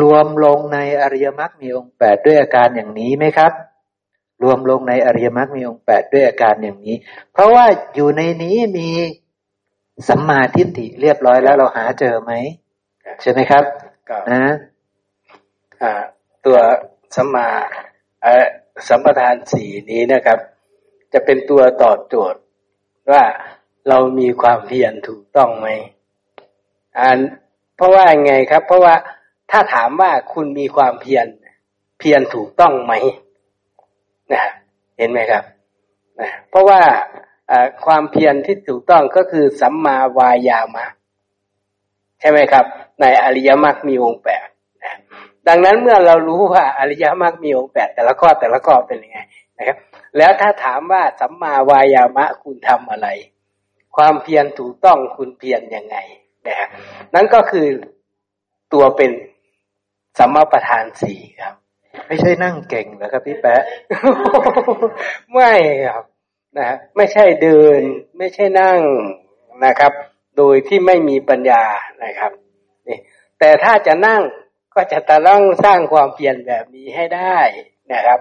[0.01, 3.51] รวมลงในอริยมรรคมีองค์แปดด้วยอาการอย่างนี้ไหมครับ
[4.43, 6.95] รวมลงในอริยมรรคมีองค์แปดด้วยอาการอย่างนี้
[7.33, 7.65] เพราะว่า
[7.95, 8.89] อยู่ในนี้มี
[10.07, 12.31] สัมมาทิฏฐิเรียบร้อยแล้วเราหาเจอไหม
[13.21, 13.63] ใช่ไหมครับ
[14.31, 14.53] นะ
[16.45, 16.57] ตัว
[17.15, 17.47] สัมมา
[18.87, 20.39] สัมปทานสี่นี้นะครับ
[21.13, 22.39] จะเป็นตัวตอบโจทย์
[23.11, 23.23] ว่า
[23.87, 25.67] เรามีความเพียรถูกต้องไหม
[26.99, 27.19] อัน
[27.75, 28.95] เพราะว่าไงครับ เพราะว่า
[29.51, 31.25] ถ้าถามว่าคุณมีความเพียร
[31.99, 32.93] เพียรถูกต้องไหม
[34.33, 34.43] นะ
[34.97, 35.43] เห็นไหมครับ
[36.19, 36.81] นะเพราะว่า
[37.85, 40.87] ความเพียรที่ถูกต้องก็คือสัมมาวายามะ
[42.19, 42.65] ใช่ไหมครับ
[43.01, 44.47] ในอริยมรรคมีองค์แปด
[45.47, 49.19] ดังนั้นเมื่อเรารู้ว่าอริยมรรคมีองค์แปดแต่ละข้อแต่ละข้อเป็นยังไง
[49.57, 49.77] นะครับ
[50.17, 53.07] แล้วถ้าถามว่าสัมมาวายามะคุณทำอะไร
[53.99, 55.97] ความเพียรถูกต้องคุณเพียรยังไง
[56.47, 56.67] นะฮะ
[57.13, 57.67] นั่นก็คือ
[58.73, 59.11] ตัวเป็น
[60.17, 61.55] สัมมาประธานสี่ครับ
[62.07, 63.63] ไม่ใช่นั่งเก่งนะครับพี่แปะ
[65.33, 65.53] ไม่
[65.93, 66.05] ครับ
[66.57, 67.81] นะฮะไม่ใช่เดิน
[68.17, 68.79] ไม่ใช่นั่ง
[69.65, 69.93] นะครับ
[70.37, 71.63] โดยที่ไม่มีปัญญา
[72.03, 72.31] นะครับ
[72.87, 72.99] นี่
[73.39, 74.21] แต่ถ้าจะนั่ง
[74.75, 77.39] ก็จะต้องสร้างความเพียรแบบนี้ให้ได้
[77.93, 78.19] นะครับ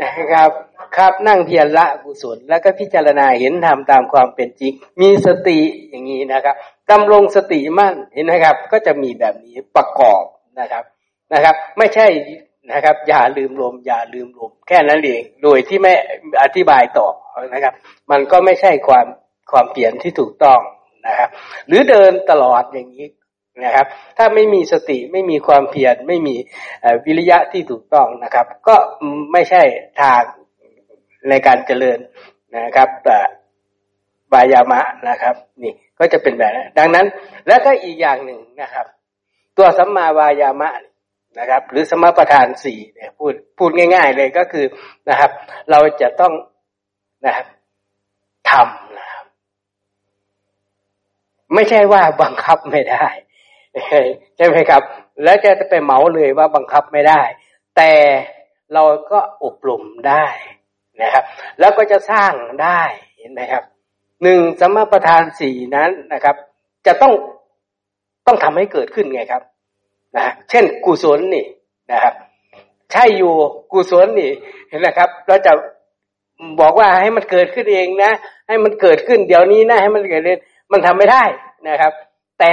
[0.00, 0.50] นะครับ
[0.96, 5.58] ครับนั่งเพียรละกุศลแล้วก็พิจารณาเห็นธรรมตามความเป็นจริง มีสติ
[5.90, 6.54] อย่างนี้นะครับ
[6.90, 10.22] ดำรงสติมั่นเห็นนะครับ ก็จะมีแบบนี้ประกอบ
[10.60, 10.84] นะครับ
[11.32, 12.06] นะครับ ไม่ใช่
[12.72, 15.92] นะครับ อย่าลืมลม อย่าลืมลม แค่นั้นเองโดยที่ไม่
[16.42, 17.08] อธิบายต่อ
[17.54, 17.74] นะครับ
[18.10, 19.06] มันก็ไม่ใช่ความ
[19.52, 20.60] ความเปลี่ยนที่ถูกต้อง
[21.06, 21.28] นะครับ
[21.68, 23.06] หรือเดินตลอดอย่างนี้
[23.64, 23.86] นะครับ
[24.18, 26.36] ถ้าไม่มีสติไม่มีความเพียรไม่มี
[27.04, 28.76] วิริยะที่ถูกต้องนะครับ ก็
[29.32, 29.62] ไม่ใช่
[30.00, 30.22] ทาง
[31.28, 31.98] ในการเจริญ
[32.56, 33.18] นะครับแต่
[34.32, 37.06] บายามะนะครับนี่ก็จะเป็นแบบนั้นดังนั้น
[37.46, 38.86] แล้วก็อีกอย่างหนึ่งนะครับ
[39.56, 40.70] ตัวสัมมาวายามะ
[41.38, 44.66] นะครับ หรือสมประทานสี่เนี่ยพูดพูดง่าย ๆ เลยก็คือ
[45.08, 45.30] นะครับ
[45.70, 46.32] เราจะต้อง
[47.26, 47.46] นะครับ
[48.50, 49.24] ทำนะครับ
[51.54, 53.06] ไม่ใช่ว่าบังคับไม่ได้
[54.36, 54.82] ใช่ไหมครับ
[55.22, 57.20] แล้วจะไปเหมาเลยว่าบังคับไม่ได้
[57.76, 57.92] แต่
[58.74, 60.26] เราก็อบรมได้
[61.02, 61.24] นะครับ
[61.60, 62.80] แล้วก็จะสร้างได้
[63.18, 63.64] เห็นไหมครับ
[64.22, 66.36] หนึ่งสมประทานสี่นั้นนะครับ
[66.86, 67.12] จะต้อง
[68.26, 69.42] ต้องทำให้เกิดขึ้นไงครับ
[70.16, 71.46] นะเช่นกุศลนี่
[71.92, 72.14] นะครับ
[72.92, 73.32] ใช่อยู่
[73.72, 74.30] กุศลนี่
[74.68, 75.52] เห็นไหมครับ เราจะ
[76.60, 78.12] บอกว่าให้มันเกิดขึ้นเองนะ
[78.48, 80.40] ให้มันเกิดขึ้นเดี๋ยวนี้นะให้มันเกิดเอง
[80.72, 81.24] มันทำไม่ได้
[81.68, 81.92] นะครับ
[82.40, 82.52] แต่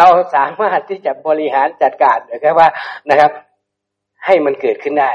[0.00, 2.68] เราสามารถที่จะบริหารจัดการนะครับว่า
[3.10, 3.30] นะครับ
[4.26, 5.12] ให้มันเกิดขึ้นได้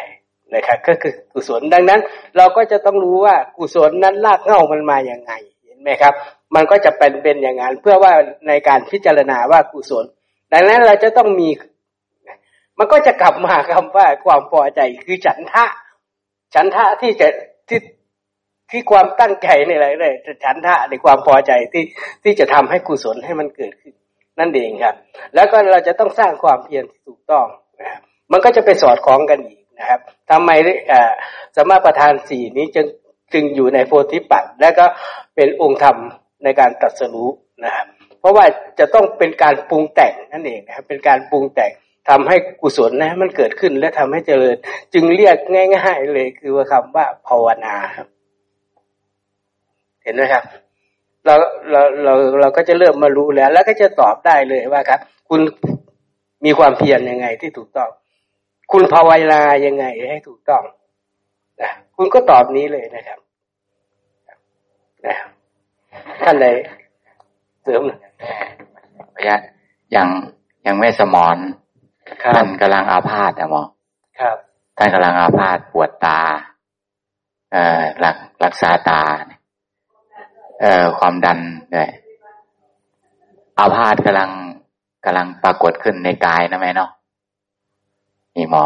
[0.56, 2.00] นะครับ ก็คือกุศลดังนั้น
[2.38, 5.32] เราก็จะต้องรู้ว่ากุศลนั้นรากเง้ามันมาอย่างไง
[5.66, 6.14] เห็นไหมครับ
[6.56, 8.14] มันก็จะเป็นเป็นอย่างนั้นเพื่อว่า
[8.48, 10.06] ในการพิจารณาว่ากุศล
[10.54, 11.50] ดังนั้นเราจะต้องมี
[12.80, 15.66] มันก็จะกลับมาคำว่าความพอใจคือฉันทะ
[16.54, 17.28] ฉันทะที่จะ
[17.70, 17.80] ที่
[18.72, 20.14] ที่ความตั้งใจในอะไรเลย
[20.44, 21.84] ฉันทะในความพอใจที่
[22.24, 23.94] ที่จะทำให้กุศลให้มันเกิดขึ้น
[24.40, 24.96] นั่นเองครับ
[25.36, 27.46] แล้วก็เราจะต้องสร้างความเพียรที่ถูกต้อง
[27.80, 30.52] นะครับมันก็จะไปสอดคล้องกันอีกนะครับทำไม
[31.56, 32.86] สมมาประธานสี่นี้จึง
[33.34, 34.86] จึงอยู่ในโพธิปักษ์และก็
[35.36, 35.98] เป็นองค์ธรรม
[36.44, 37.30] ในการตัดสรู้
[37.66, 37.88] นะครับ
[38.20, 38.46] เพราะว่า
[38.80, 41.72] จะต้องเป็นการปรุงแต่งนั่นเองนะครับ เป็นการปรุงแต่ง
[42.10, 44.56] ทำให้กุศลนะมันเกิดขึ้นและทำให้เจริญ
[44.94, 45.38] จึงเรียก
[45.76, 48.08] ง่าย ๆ เลยคือว่าคำว่าภาวนาครับ
[50.04, 50.44] เห็นไหมครับ
[51.26, 51.36] เรา
[51.72, 55.00] เราเราเราก็จะเริ่มมารู้แล้ว แล้วก็จะตอบได้เลยว่าครับ
[55.30, 55.42] คุณ
[56.46, 57.90] มีความเพียรยังไงที่ถูกต้อง
[58.72, 60.64] คุณภาวนายังไงให้ถูกต้อง
[61.62, 63.20] นะคุณก็ตอบนี้เลยนะครับ
[65.06, 65.16] นะ
[66.24, 66.48] ท่านใด
[67.64, 67.82] เสริม
[69.16, 69.36] พยะ
[69.96, 70.08] ยัง
[70.66, 71.38] ยังไม่สมอน
[72.36, 73.64] ท่านกำลังอาพาธนะหมอ
[74.20, 74.38] ครับ
[74.78, 76.22] ท่านกำลังอาพาธปวดตา
[77.52, 81.40] เอ่อรักรักษาตาเอ่อความดัน
[81.72, 81.90] เนี่ย
[83.60, 84.32] อาพาธกำลัง
[85.06, 86.92] กำลังปรากฏขึ้นในกายนะแม่เนาะ
[88.36, 88.66] นี่หมอ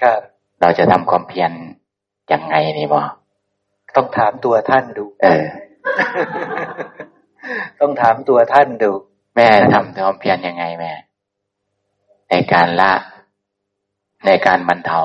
[0.00, 0.20] ครับ
[0.60, 1.50] เราจะทำความเพียร
[2.32, 3.02] ยังไงนี่หมอ
[3.96, 5.44] ต้องถามตัวท่านดู เออ
[7.80, 8.92] ต้องถามตัวท่านดู
[9.36, 10.92] แม่ทำความเพียรยังไงแม่
[12.30, 12.92] ในการละ
[14.26, 15.00] ในการบรรเทา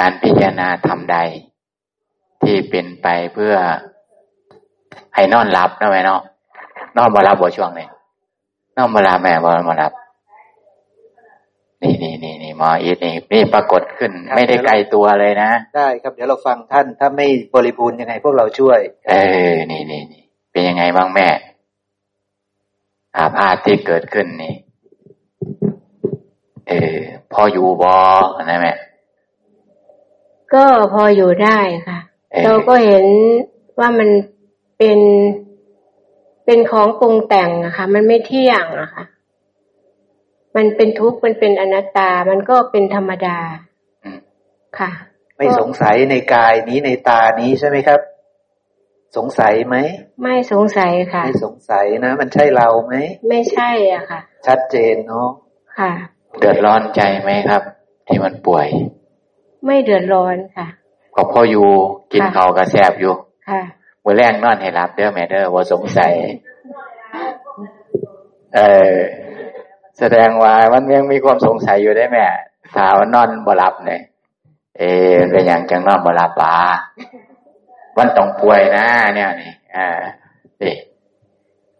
[0.00, 1.18] การพิจารณาทำใด
[2.42, 3.54] ที่เป็นไปเพื่อ
[5.18, 6.20] ให้นอนหลับนะแม่เนาะ
[6.96, 7.86] นอนมารับบ่ช่วงนี้
[8.76, 9.92] นอนมาลาแม่บ่มารับ
[11.82, 19.14] นี่นี่นี่นี่มออีนี่นี่ปรากฏขึ้น ไม่ได้ไกลตัวเลยนะได้ครับเดี๋ยวเราฟังท่าน ถ้าไม่บริบูรณ์ยังไง พวกเราช่วย เอ
[19.50, 21.28] อ นี่นี่นี่เป็นยังไงบ้างแม่
[23.16, 24.54] อาพาธที่เกิดขึ้นนี่
[26.68, 26.98] เออ
[27.32, 27.96] พออยู่บอ
[28.50, 28.72] นะแม่
[30.54, 31.58] ก็พออยู่ได้
[31.88, 31.98] ค่ะ
[32.44, 33.04] เราก็เห็น
[33.78, 34.08] ว่ามัน
[34.78, 34.98] เป็น
[36.44, 39.04] เป็นของปรุงแต่งอะค่ะมันไม่เที่ยงอะค่ะ
[40.56, 43.38] มันเป็นทุกข์มันเป็นอนัตตา มันก็เป็นธรรมดา
[44.78, 44.90] ค่ะ
[45.36, 48.00] ไม่สงสัยในกายนี้ในตานี้ใช่ไหมครับ
[49.16, 49.76] สงสัยไหม
[50.22, 52.94] ไม่สงสัยค่ะ ไม่สงสัยนะ มันใช่เราไหม
[53.28, 55.28] ไม่ใช่อะค่ะ ชัดเจนเนาะ
[55.78, 55.92] ค่ะ
[56.38, 57.62] เดือดร้อนใจไหมครับ
[58.06, 58.66] ที่มันป่วย
[59.66, 60.66] ไม่เดือดร้อนค่ะ
[61.16, 61.68] ก็พออยู่
[62.12, 63.14] กินเขากระแซบอยู่
[63.48, 63.62] ค่ะ
[64.04, 66.12] มื่อแรกนอนให้รับเด้อแม่เด้อว่าสงสัย
[68.56, 68.60] เอ
[68.92, 68.96] อ
[69.98, 72.26] แสดงว่ามันยังมีความสงสัยอยู่ได้แม่
[72.74, 74.02] ถ้าว่านอนบ่หลับเนี่ย
[74.78, 74.82] เอ
[75.12, 76.54] อเป็นอย่างจังนอนบ่หลับป่า
[77.96, 79.98] วันต้องป่วยนะ เนี่ยนี่อ่า
[80.62, 80.72] ดิ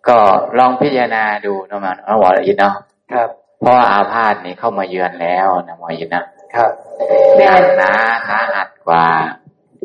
[0.09, 0.19] ก็
[0.59, 2.75] ลองพิจารณาดูนะมันเอาหมออินเนาะ
[3.13, 3.29] ครับ
[3.61, 6.71] เพราะอาพาธนี้เข้ามาเยือนแล้วนะหมออินนะครับ
[7.37, 7.95] หนักนะ
[8.29, 9.07] สาหัสกว่า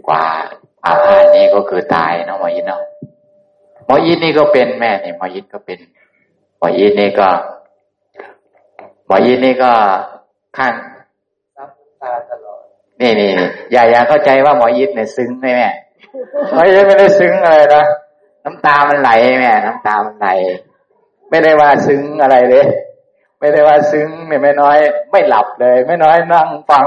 [0.07, 0.25] กว่า
[0.85, 2.81] อาพาธนี้ก็คือตายเนาะหมอยินเนาะ
[3.85, 5.79] หมอยินนี่ก็เป็นแม่เนี่ยหมอยินก็เป็น
[6.57, 7.29] หมอยินนี่ก็
[9.07, 9.71] หมอยินนี่ก็
[10.57, 10.73] ข้าง
[13.01, 13.29] นี่นี่
[13.71, 15.69] อย่าอย่าเข้าใจว่าหมอยินเนี่ยซึ้งไหมแม่
[16.53, 17.83] หมอยินไม่ได้ซึ้งอะไรนะ
[18.43, 20.29] น้ำตามันไหลแม่น้ำตามันไหล
[21.29, 22.65] ไม่ได้ว่าซึ้งอะไรเลย
[23.39, 24.77] ไม่ได้ว่าซึ้งเนี่ยไม่น้อย
[25.11, 26.85] ไม่หลับเลย ไม่น้อยนั่งฟัง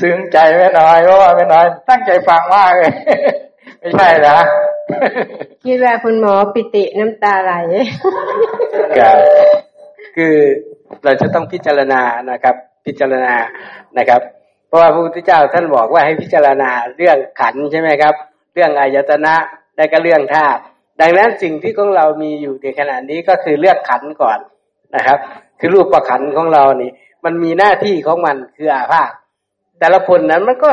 [0.00, 2.92] ซึ้งใจไม่น้อยเพราะว่าไม่น้อย ตั้งใจฟังมากเลย
[3.78, 4.38] ไม่ใช่นะ
[5.64, 7.54] คิดว่าคุณหมอปิติน้ำตาไหล
[10.16, 10.34] คือ
[11.04, 12.54] เราจะต้องพิจารณานะครับ
[12.86, 13.34] พิจารณา
[13.98, 14.20] นะครับ
[14.68, 18.14] เพราะว่าพระพุทธเจ้าท่านบอกว่าให้พิจารณาเรื่องขันใช่ไหมครับ
[18.54, 19.34] เรื่องอายตนะ
[19.76, 20.60] และก็เรื่องธาตุ
[21.00, 24.38] ดังนั้นสิ่งที่ของเรามีอยู่ในขณะนี้ก็คือเรื่องขันก่อน
[24.96, 25.18] นะครับ
[25.60, 26.90] คือรูปประขันของเรานี่
[27.24, 29.10] มันมีหน้าที่ของมันคืออาภาษ
[29.80, 30.70] แต่ละคนนั้นมันก็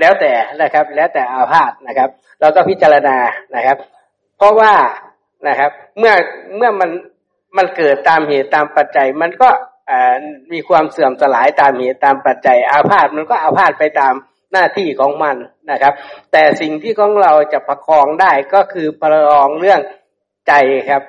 [0.00, 2.08] แล้วแต่นะครับ แล้วแต่อาพาธนะครับ
[2.40, 3.16] เราก็พิจารณา
[3.54, 3.78] นะครับ
[4.36, 4.72] เพราะว่า
[5.48, 6.12] นะครับ เมื่อ
[6.56, 6.90] เมื่อมัน
[7.56, 9.48] มันเกิดตามเหตุตามปัจจัย มันก็
[10.52, 14.14] มีความเสื่อมสลายตามเหตุตามปัจจัย อาพาธมันก็อาพาธไปตาม
[14.52, 15.36] หน้าที่ของมัน
[15.70, 15.94] นะครับ
[16.32, 19.80] แต่สิ่งที่ของเราจะประคองได้ก็คือประคองเรื่อง
[20.48, 20.52] ใจ
[20.90, 21.02] ครับ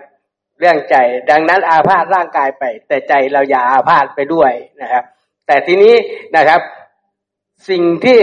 [0.60, 0.96] เรื่องใจ
[1.32, 4.52] ดังนั้นอาพาธร่างกายไป แต่ใจเราอย่าอาพาธไปด้วย
[4.82, 5.04] นะครับ
[5.48, 5.94] แต่ทีนี้
[6.36, 6.62] นะครับ
[7.70, 8.20] สิ่งที่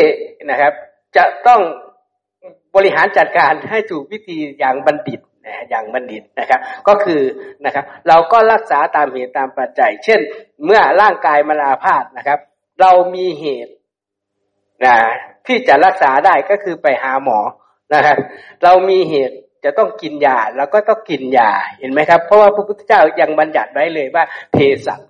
[0.50, 0.72] นะครับ
[1.16, 1.60] จะต้อง
[2.76, 7.22] บริหารจัดการให้ถูกวิธีอย่างบัณฑิตนะอย่างบัณฑิตนะครับ ก็คือ
[7.64, 10.20] นะครับ เราก็รักษาตามเหตุตามปัจจัย เช่น
[10.64, 12.38] เมื่อร่างกายมันอาพาธนะครับ
[12.80, 13.72] เรามีเหตุ
[14.84, 14.94] นะ
[15.46, 17.38] ที่จะรักษาได้ก็คือไปหาหมอ
[17.94, 18.16] นะครับ
[18.62, 25.00] เรามีเหตุจะต้องกินยาเราก็ต้องกินยาเห็นไหมครับ เพราะว่าพระพุทธเจ้ายังบัญญัติไว้เลยว่าเภสัช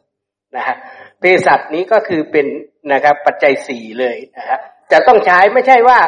[0.56, 0.76] นะฮะ
[1.20, 2.46] เภสัชนี้ก็คือเป็น
[2.92, 4.60] นะครับ ปัจจัยสี่เลยนะครับ
[4.92, 5.98] จะต้องใช้ไม่ใช่ว่า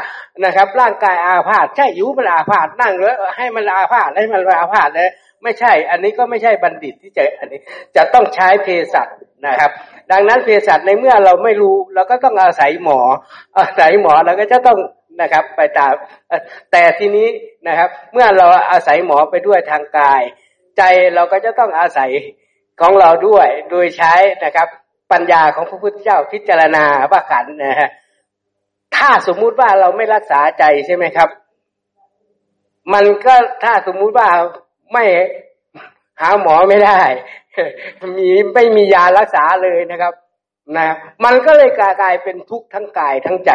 [0.44, 5.10] นะครับ ร่างกายอาพาธใช่ยุมันอาพาธนั่งแล้ว ให้มันอาพาธให้มันอาพาธเลย
[5.42, 7.60] ไม่ใช่ อันนี้ก็ไม่ใช่บัณฑิตที่จะอันนี้
[7.96, 9.08] จะต้องใช้เภสัช
[9.46, 9.70] นะครับ
[10.12, 13.00] ดังนั้นเภสัชในเมื่อเราไม่รู้เราก็ต้องอาศัยหมอ
[13.58, 14.78] อาศัยหมอเราก็จะต้อง
[15.20, 15.94] นะครับ ไปตาม
[16.72, 17.28] แต่ทีนี้
[17.68, 20.22] นะครับ เมื่อเราอาศัยหมอไปด้วยทางกาย
[20.76, 20.82] ใจ
[21.14, 22.10] เราก็จะต้องอาศัย
[22.80, 24.14] ของเราด้วยโดยใช้
[24.44, 24.68] นะครับ
[25.12, 27.90] ปัญญาของพระพุทธเจ้าพิจารณาว่าขันนะฮะ
[28.96, 31.28] ถ้าสมมุติว่าเราไม่รักษาใจใช่ไหมครับ
[32.92, 33.34] มันก็
[33.64, 34.28] ถ้าสมมุติว่า
[34.92, 35.04] ไม่
[36.20, 37.00] หาหมอไม่ได้
[38.18, 40.12] มีไม่มียารักษาเลยนะครับ
[40.76, 40.86] นะ
[41.24, 43.52] มันก็เลยกลายเป็นทุกข์ทั้งกายทั้งใจ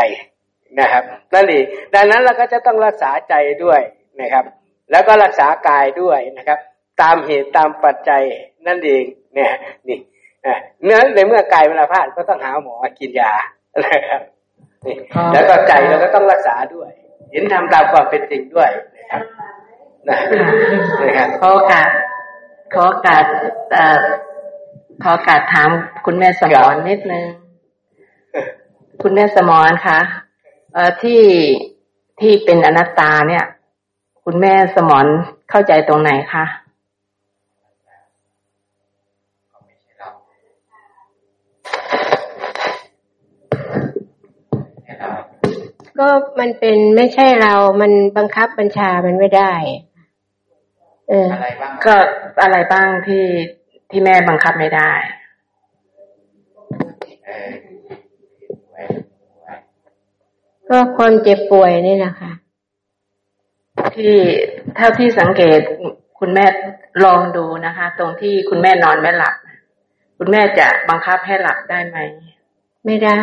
[0.79, 1.03] นะครับ
[1.33, 3.81] นั่นเองดังนั้นเราก็จะต้องรักษาใจด้วย
[4.21, 4.45] นะครับ
[4.91, 6.59] แล้วก็รักษากายด้วยนะครับ
[7.01, 8.23] ตามเหตุตามปัจจัย
[8.67, 9.03] นั่นเอง
[9.33, 9.51] เนี่ย
[9.87, 9.97] นี่
[10.83, 13.31] เนื้อในเมื่อกายมันอาพาธก็ต้องหาหมอกินยา
[13.83, 14.21] นะครับ
[15.33, 16.89] แล้วก็ใจเราก็ต้องรักษาด้วย
[17.31, 19.23] เห็นทำตามความเป็นจริงด้วยนะครับ
[20.07, 21.87] นะครับขอการ
[22.73, 23.23] ขอการ
[25.03, 25.69] ขอการถาม
[26.05, 27.25] คุณแม่สมอนนิดนึง
[29.03, 29.99] คุณแม่สมอนคะ
[31.03, 31.21] ที่
[32.21, 33.45] ที่เป็นอนัตตาเนี่ย
[34.25, 35.05] คุณแม่สมอน
[35.49, 36.45] เข้าใจตรงไหนคะ
[45.99, 46.07] ก็
[46.39, 49.53] มันเป็นไม่ใช่เรา มันบังคับบัญชามันไม่ได้
[51.09, 51.29] เออ
[51.85, 51.95] ก็
[52.41, 53.25] อะไรบ้างที่
[53.89, 54.91] ที่แม่บังคับไม่ได้
[60.69, 62.31] ก็คนเจ็บป่วยนี่แหละค่ะ
[63.95, 64.15] ที่
[64.75, 65.59] เท่าที่สังเกต
[66.19, 66.45] คุณแม่
[67.05, 69.35] ลองดูนะคะ ตรงที่คุณแม่นอนไม่หลับ
[70.17, 71.97] คุณแม่จะบังคับให้หลับได้ไหม
[72.85, 73.19] ไม่ได้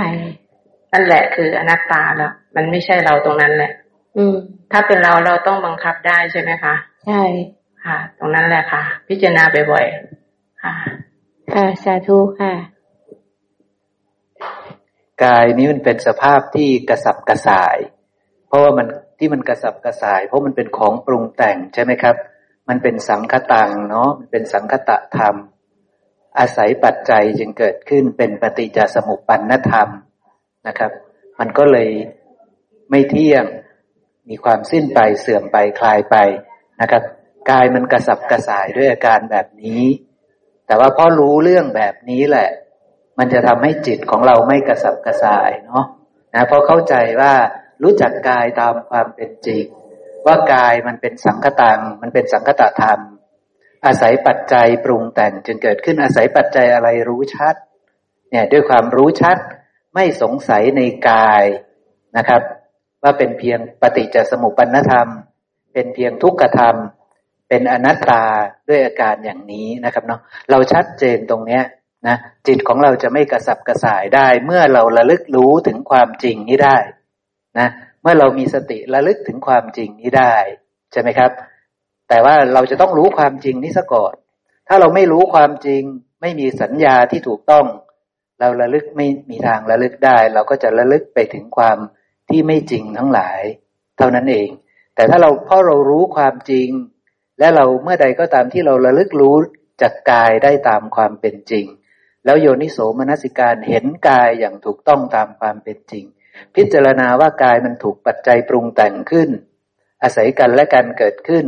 [0.92, 3.72] นั่นแหละคืออนัตตาแล้ว มันไม่ใช่เราตรงนั้นแหละ
[4.16, 4.34] อืม
[4.72, 6.74] ถ้าเป็นเราเราต้องบังคับได้ใช่ไหมคะ
[7.06, 7.22] ใช่
[7.84, 9.42] ค่ะ ตรงนั้นแหละค่ะ พิจารณา
[9.72, 10.74] บ่อยๆ ค่ะ
[11.54, 12.52] ค่ะ สาธุค่ะ
[15.24, 17.76] กายนี้มันเป็นสภาพที่กระสับกระส่าย
[18.48, 18.86] เพราะว่ามัน
[19.18, 22.16] ที่มันกระสับกระส่าย เพราะมันเป็นของปรุงแต่งใช่ไหมครับ
[22.68, 25.34] มันเป็นสังคตังเนาะ มันเป็นสังคตะธรรม
[26.38, 29.88] อาศัยปัจจัยจึงเกิดขึ้นเป็นปฏิจจสมุปปนธรรม
[30.66, 30.90] นะครับ
[31.38, 31.88] มันก็เลย
[32.90, 33.44] ไม่เที่ยง
[34.28, 36.16] มีความสิ้นไปเสื่อมไปคลายไป
[36.80, 37.02] นะครับ
[37.50, 39.84] กายมันกระสับกระส่ายด้วยอาการแบบนี้
[40.66, 42.48] แต่ว่าพอรู้เรื่องแบบนี้แหละ
[43.18, 45.84] มันจะทำให้จิตของเราไม่กระสับกระส่ายเนาะ
[46.34, 47.32] นะเพราะเข้าใจว่า
[47.82, 49.64] รู้จักกายตามความเป็นจริง
[50.26, 53.00] ว่ากายมันเป็นสังคตังมันเป็นสังคตธรรม
[53.86, 57.54] อาศัยปัจจัยปรุงแต่งจึงเกิดขึ้นอาศัยปัจจัยอะไรรู้ชัด
[58.30, 59.38] เนี่ยด้วยความรู้ชัด
[59.94, 60.80] ไม่สงสัยใน
[61.10, 61.44] กาย
[62.16, 62.42] นะครับ
[63.02, 65.08] ว่าเป็นเพียงปฏิจจสมุปปนธรรม
[65.72, 66.76] เป็นเพียงทุกขธรรม
[67.48, 68.24] เป็นอนัตตา
[68.68, 71.62] ด้วยอาการอย่างนี้นะครับเนาะเราชัดเจนตรงเนี้ย
[72.08, 76.76] นะจิตของเราจะไม่กระสับกระส่ายได้ เมื่อเราระลึกรู้ถึงความจริงนี้ได้
[77.58, 77.68] นะ
[78.02, 80.34] เมื่อเรามีสติระลึกถึงความจริงนี้ได้
[80.92, 81.30] ใช่ไหมครับ
[82.08, 84.14] แต่ว่าเราจะต้องรู้ความจริงนี้ซะก่อน
[84.68, 85.82] ถ้าเราไม่รู้ความจริง
[86.20, 87.66] ไม่มีสัญญาที่ถูกต้อง
[88.40, 91.78] เราระลึกไม่มีทางระลึกได้ เราก็จะระลึกไปถึงความ
[92.32, 93.40] ที่ไม่จริงทั้งหลาย
[93.98, 94.48] เท่านั้นเอง
[94.94, 96.68] แต่ถ้าเราเพราะเรารู้ความจริง
[97.38, 99.36] และเราเมื่อใดก็ตามที่เราระลึกรู้
[99.82, 101.66] จากกายได้ตามความเป็นจริง
[102.24, 106.04] แล้วโยนิโสมนสิการเห็นกายอย่างถูกต้องตามความเป็นจริง
[106.54, 109.30] พิจารณาว่ากายมันถูกปัจจัยปรุงแต่งขึ้น
[110.02, 111.46] อาศัยกันและกันเกิดขึ้น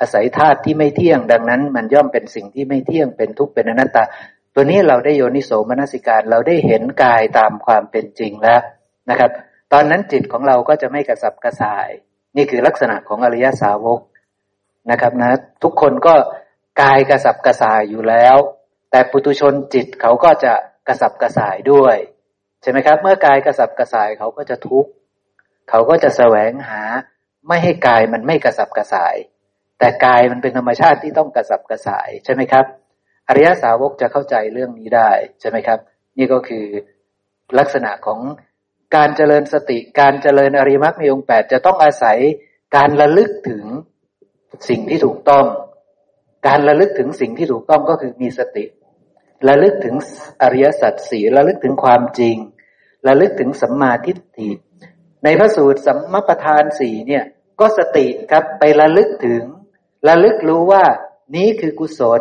[0.00, 4.04] อาศัยธาตุที่ไม่เที่ยง ดังนั้น มันย่อมเป็นสิ่งที่ไม่เที่ยงเป็นทุกข์เป็นอนัตตา
[4.54, 8.60] ตัวนี้เราได้โยนิโสมนสิการเราได้เห็นกายตามความเป็นจริงแล้ว
[9.10, 9.30] นะครับ
[9.72, 11.88] ตอนนั้นจิตของเราก็จะไม่กระสับกระส่าย
[12.36, 14.00] นี่คือลักษณะของอริยสาวก
[14.90, 15.30] นะครับนะ
[15.62, 16.14] ทุกคนก็
[16.82, 18.36] กายกระสับกระส่ายอยู่แล้ว
[18.90, 20.54] แต่ปุตุชนจิตเขาก็จะ
[20.88, 21.96] กระสับกระส่ายด้วย
[22.62, 24.90] ใช่ไหมครับ เมื่อกายกระสับกระส่ายเขาก็จะทุกข์
[25.70, 26.82] เขาก็จะแสวงหา
[27.48, 29.16] ไม่ให้กายมันไม่กระสับกระส่าย
[29.78, 32.64] แต่กายมันเป็นธรรมชาติที่ต้องกระสับกระส่ายใช่ไหมครับ
[33.28, 35.10] อริยสาวกจะเข้าใจเรื่องนี้ได้
[35.40, 35.78] ใช่ไหมครับ
[36.18, 36.64] นี่ก็คือ
[37.58, 38.20] ลักษณะของ
[38.96, 42.18] การเจริญสติการเจริญอริมักมีองค์แปดจะต้องอาศัย
[42.76, 43.64] การระลึกถึง
[44.68, 45.46] สิ่งที่ถูกต้อง
[46.46, 48.64] การระลึกถึงสิ่งที่ถูกต้องก็คือมีสติ
[49.48, 49.94] ระลึกถึง
[50.42, 52.36] อริยสัจสี่ระลึกถึงความจริง
[53.06, 54.50] ระลึกถึงสัมมาทิฏฐิ
[55.24, 57.24] ในพระสูตรสัมมาประธานสี่เนี่ย
[57.60, 59.42] ก็สติครับไประลึกถึง
[60.08, 60.84] ระลึกรู้ว่า
[61.36, 62.20] นี้คือกุศล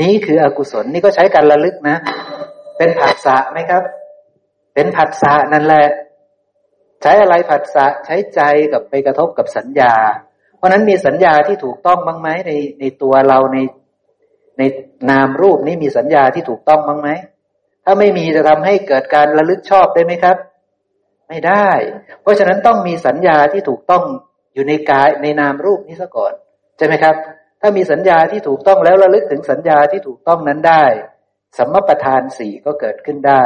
[0.00, 1.96] นี้คืออกุศลนี่ก็ใช้การระลึกนะ
[2.78, 3.82] เป็นผัสสะไหมครับ
[4.74, 5.86] เป็นผัสสะนั่นแหละ
[7.02, 8.40] ใช้อะไรผัสสะใช้ใจ
[8.72, 9.94] กับไปกระทบกับสัญญา
[10.56, 13.58] เพราะนั้นมีสัญญาที่ถูกต้องบ้างไหมในในตัวเราใน
[14.58, 14.62] ใน
[15.10, 17.08] นามรูปนี้มีสัญญาที่ถูกต้องบ้างไหม
[17.84, 20.36] ถ้าไม่มีจะทำให้เกิดการระลึกชอบได้ไหมครับ
[21.28, 21.68] ไม่ได้
[22.22, 24.04] เพราะฉะนั้นต้องมีสัญญาที่ถูกต้อง
[24.54, 26.32] อยู่ในกายในนามรูปนี้ซะก่อน
[26.76, 27.14] ใช่ไหมครับ
[27.60, 30.84] ถ้ามีสัญญาที่ถูกต้องแล้วระลึกถึงสัญญาที่ถูกต้องนั้นได้
[31.58, 33.44] สัมมประธานสี่ก็เกิดขึ้นได้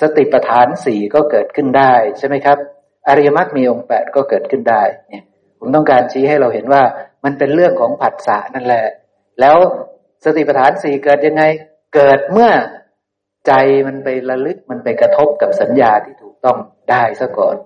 [0.00, 2.58] สติประธานสี่ก็เกิดขึ้นได้ใช่ไหมครับ
[3.08, 5.24] อริยมรรคมีองค์แปดก็เกิดขึ้นได้เนี่ย
[5.58, 6.82] ผมต้องการชี้ให้เราเห็นว่า
[7.24, 8.86] มันเป็นเรื่องของผัสสะนั่นแหละ
[9.40, 9.56] แล้ว
[10.24, 11.42] สติปัฏฐานสี่เกิดยังไง
[11.94, 12.50] เกิดเมื่อ
[13.46, 13.52] ใจ
[13.86, 16.58] มันไประลึกมันไปกระทบกับสัญญาที่ถูกต้อง
[16.90, 17.56] ได้ซะก่อน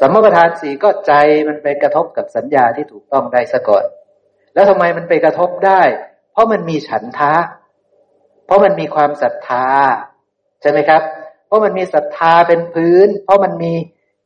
[0.00, 1.12] สัมมาประธานสี่ก็ใจ
[1.48, 3.84] มันไปกระทบกับสัญญาที่ถูกต้องได้ซะก่อน
[4.54, 5.82] แล้วทำไมมันไปกระทบได้
[6.32, 7.34] เพราะมันมีฉันทะ
[8.46, 9.66] เพราะมันมีความศรัทธา
[10.60, 11.02] ใช่ไหมครับ
[11.46, 13.72] เพราะมันมีศรัทธาเป็นพื้น เพราะมันมี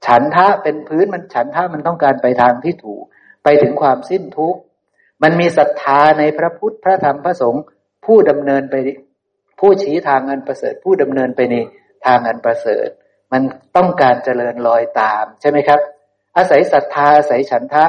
[0.06, 3.02] ฉันทะเป็นพื้นมันฉันทะมันต้องการไปทางที่ถูก
[3.44, 4.60] ไปถึงความสิ้นทุกข์
[5.22, 7.62] มันมีศรัทธาในพระพุทธพระธรรมพระสงฆ์
[8.04, 8.74] ผู้ดำเนินไป
[9.60, 11.56] ผู้ชี้ทางอันประเสริฐ ผู้ดำเนินไปใน
[12.06, 12.88] ทางอันประเสริฐ
[13.32, 13.42] มัน
[13.76, 15.80] ต้องการเจริญรอยตามใช่ไหมครับ
[16.36, 17.84] อาศัยศรัทธาอาศัยฉันทะ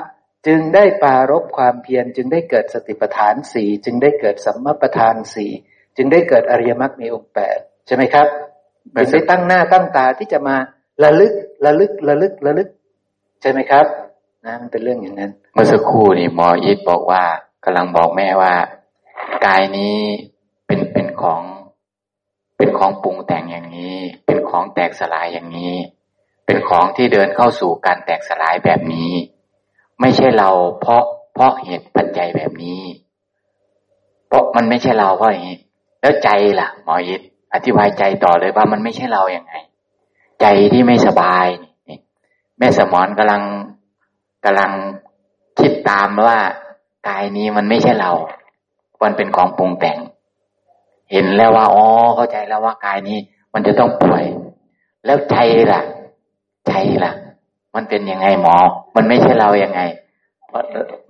[0.47, 5.51] จึงได้ปารบความเพียรจึงได้เกิดสติปัฏฐานสี่จึงได้เกิดสัมมาปัฏฐานสี่
[5.97, 7.57] จึงได้เกิดอริยมรรคมีองค์แปด
[7.88, 8.28] ใช่ไหมครับ
[8.95, 10.55] จึงได้ตั้งหน้าตั้งตาที่จะมา
[11.03, 11.34] ระลึก
[11.66, 12.70] ระลึกระลึกระลึก
[13.41, 13.86] ใช่ไหมครับ
[14.45, 17.24] นะมันเป็นเรื่องอย่างนั้น เมื่อสักครู่นี่หมอยิดบอกว่า
[17.64, 18.53] กำลังบอกแม่ว่า
[19.45, 19.97] กายนี้
[20.68, 21.41] เป็นเป็นของ
[22.57, 25.76] เป็นของปรุงแต่งอย่างนี้ เป็นของแตกสลายอย่างนี้
[26.45, 29.12] เป็นของที่เดินเข้าสู่การแตกสลายแบบนี้
[30.01, 30.49] ไม่ใช่เรา
[30.82, 31.03] เพราะ
[31.34, 32.82] เพราะเหตุปัจจัยแบบนี้
[34.28, 35.57] เพราะมันไม่ใช่เราเพราะอย่างนี้
[36.01, 36.30] แล้วใจ
[36.60, 37.22] ล่ะ หมอยิด
[37.53, 39.53] อธิบายใจต่อเลยว่ามันไม่ใช่เราอย่างไง
[40.42, 41.48] ใจที่ไม่สบาย
[42.60, 43.44] แม่สมอนกำลัง
[44.46, 44.72] กำลัง
[45.60, 46.40] คิดตามว่า
[47.10, 48.12] กายนี้มันไม่ใช่เรา
[49.04, 49.98] มันเป็นของปรุงแต่ง
[51.12, 51.86] เห็นแล้วว่าอ๋อ
[52.16, 53.18] เข้าใจแล้วว่ากายนี้
[53.54, 54.26] มันจะต้องป่วย
[55.06, 55.36] แล้วใจ
[55.74, 55.82] ล่ะ
[56.68, 56.74] ใจ
[57.04, 57.12] ล่ะ
[57.76, 58.56] มันเป็นยังไงหมอ
[58.96, 59.82] มันไม่ใช่เรายังไง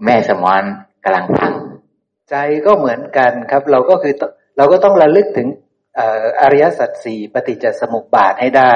[0.05, 0.63] แม่สมอน
[1.03, 1.53] กำลังฟัง
[2.29, 4.13] ใจก็เหมือนกันครับ เราก็คือ
[4.57, 5.47] เราก็ต้องระลึกถึง
[6.41, 8.73] อริยสัจสี่ปฏิจจสมุปบาทให้ได้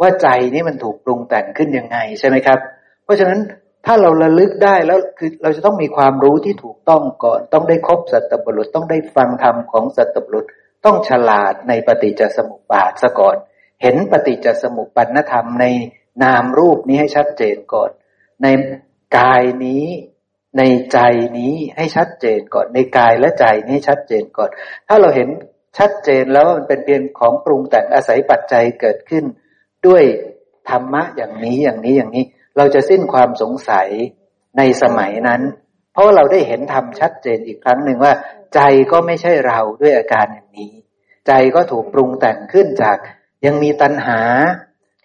[0.00, 2.58] ว่าใจนี้มันถูกปรุงแต่งขึ้นยังไงใช่ไหมครับ
[3.04, 3.40] เพราะฉะนั้น
[3.86, 10.46] ถ้าเราระลึกได้แล้วคือเราจะต้องมีความรู้ที่ถูกต้องก่อน ต้องได้ครบสัตบุรุษต้องได้ฟังธรรมของสัตบุรุษ
[10.84, 13.36] ต้องฉลาดในปฏิจจสมุปบาทซะก่อน
[13.82, 15.66] เห็นปฏิจจสมุปปนธรรมใน
[16.22, 17.90] นามรูปนี้ให้ชัดเจนก่อน
[18.42, 18.46] ใน
[19.18, 19.84] กายนี้
[20.58, 20.98] ในใจ
[21.38, 24.50] นี้ให้ชัดเจนก่อน ในกายและใจนี้ชัดเจนก่อน
[24.88, 25.28] ถ้าเราเห็น
[25.78, 29.24] ชัดเจนแล้วมันเป็นเพียงของปรุงแต่งอาศัยปัจจัยเกิดขึ้น
[29.86, 30.04] ด้วย
[30.70, 32.24] ธรรมะอย่างนี้อย่างนี้อย่างนี้
[32.56, 33.88] เราจะสิ้นความสงสัย
[34.58, 35.42] ในสมัยนั้น
[35.92, 38.12] เพราะเราได้เห็นธรรมชัดเจนอีกครั้งหนึ่งว่า
[38.54, 38.60] ใจ
[38.92, 40.72] ก็ไม่ใช่เราด้วยอาการอย่างนี้
[41.26, 42.98] ใจก็ถูกปรุงแต่งขึ้นจาก
[43.46, 44.20] ยังมีตัณหา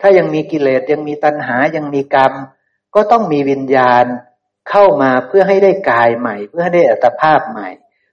[0.01, 2.33] ถ้ายังมีกิเลสยังมีตัณหายังมีกรรม
[2.95, 4.05] ก็ต้องมีวิญญาณ
[4.69, 7.69] เข้ามาเพื่อให้ได้กายใหม่ เพื่อให้ได้อัตภาพใหม่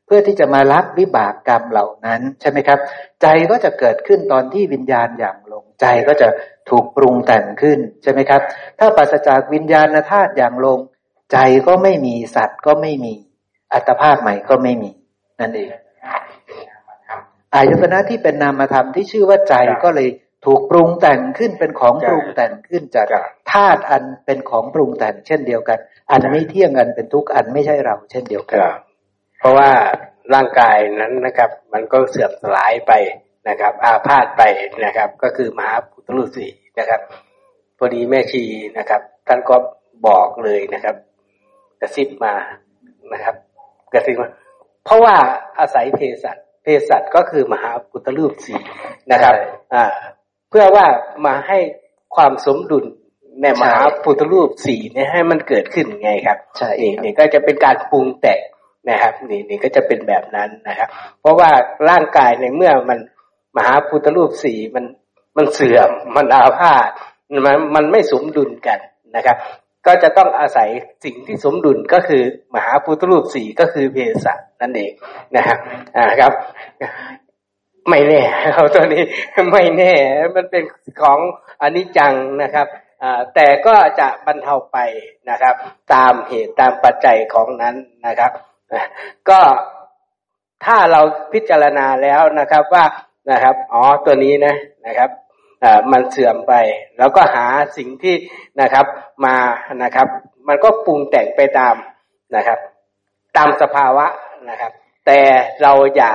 [0.07, 2.79] เพื่อที่จะมารับวิบากกรรมเหล่านั้นใช่ไหมครับ
[3.23, 5.40] ใจก็จะเกิดขึ้นตอนที่วิญญาณอย่างลง
[5.81, 6.29] ใจก็จะ
[6.71, 8.41] ถูกปรุงแต่งขึ้นใช่ไหมครับ
[8.79, 10.79] ถ้าปราศจากวิญญาณธาตุอย่างลง
[11.33, 13.15] ใจก็ไม่มีสัตว์ก็ไม่มี
[13.73, 14.91] อัตภาพใหม่ก็ไม่มี
[15.41, 15.71] นั่นเอง
[17.55, 19.55] อายตนะที่เป็นนามธรรมที่ชื่อว่าใจ
[19.85, 20.09] ก็เลย
[20.47, 23.07] ถูกปรุงแต่งขึ้นเป็นของปรุงแต่งขึ้นจาก
[23.53, 25.79] ธาตุอันเป็นของปรุงแต่งเช่นเดียวกัน
[26.11, 28.59] อันไม่เที่ยงอันเป็นทุกข์อันไม่ใช่เรา เช่นเดียวกัน
[29.39, 29.71] เพราะว่า
[30.35, 32.93] ร่างกายนั้นนะครับ มันก็เสื่อมสลายไป
[33.49, 34.43] นะครับ อาพาธไป
[34.85, 36.47] นะครับ ก็คือมหาพุทธฤาษี
[36.79, 37.01] นะครับ
[37.79, 38.43] พอดีแม่ชี
[38.79, 39.57] นะครับ ท่านก็
[40.07, 40.97] บอกเลยนะครับ
[41.81, 42.35] กระซิบมา
[43.13, 43.37] นะครับ
[43.93, 44.29] กระซิบมา
[44.85, 45.17] เพราะว่า
[45.59, 48.55] อาศัยเภสัชเภสัชก็คือมหาพุทธรูปสี
[49.13, 49.35] นะครับ
[49.75, 49.85] อ่า
[50.51, 50.87] เพื่อว่า
[51.27, 51.59] มาให้
[52.17, 52.85] ความสมดุล
[53.43, 58.41] ในมหาพุทธรูปสีเนี่ยให้มันเกิดขึ้นไงครับใช่นี่นี่ก็จะเป็นการปรุงแต่ง
[58.91, 60.89] นะครับ นี่นี่ก็จะเป็นแบบนั้นนะครับ
[61.21, 61.51] เพราะว่า
[61.91, 62.99] ร่างกายในเมื่อมัน
[63.57, 64.85] มหาพุทธรูปสี่มัน
[65.37, 66.91] มันเสื่อมมันอาพาธ
[67.47, 68.79] มันมันไม่สมดุลกัน
[69.17, 69.37] นะครับ
[69.87, 70.69] ก็จะต้องอาศัย
[71.05, 72.23] สิ่งที่สมดุลก็คือ
[72.55, 74.93] มหาพุทธรูปสี่ก็คือเพศะนั่นเอง
[75.37, 75.59] นะครับ
[75.97, 76.33] อ่าครับ
[77.89, 78.23] ไม่แน่
[78.55, 79.03] เขาตัวนี้
[79.53, 79.93] ไม่แน่
[80.35, 80.65] มันเป็น
[81.03, 81.19] ของ
[81.63, 82.67] อนิจจังนะครับ
[83.35, 84.79] แต่ก็จะบรรเทาไป
[85.31, 85.55] นะครับ
[85.95, 87.77] ตามเหตุตามปัจจัยของนั้น
[88.07, 88.33] นะครับ
[89.29, 89.41] ก็
[90.65, 91.01] ถ้าเรา
[91.33, 92.85] พิจารณาแล้วนะครับว่า
[93.31, 94.55] นะครับ อ๋อตัวนี้นะ
[94.87, 95.11] นะครับ
[95.65, 96.55] อ่ามันเสื่อมไป
[96.99, 97.47] แล้วก็หา
[97.77, 98.15] สิ่งที่
[98.61, 98.87] นะครับ
[99.25, 99.37] มา
[99.83, 100.09] นะครับ
[100.49, 101.75] มันก็ปรุงแต่งไปตาม
[102.37, 102.59] นะครับ
[103.37, 104.07] ตามสภาวะ
[104.51, 104.73] นะครับ
[105.07, 105.21] แต่
[105.63, 106.15] เราอย่า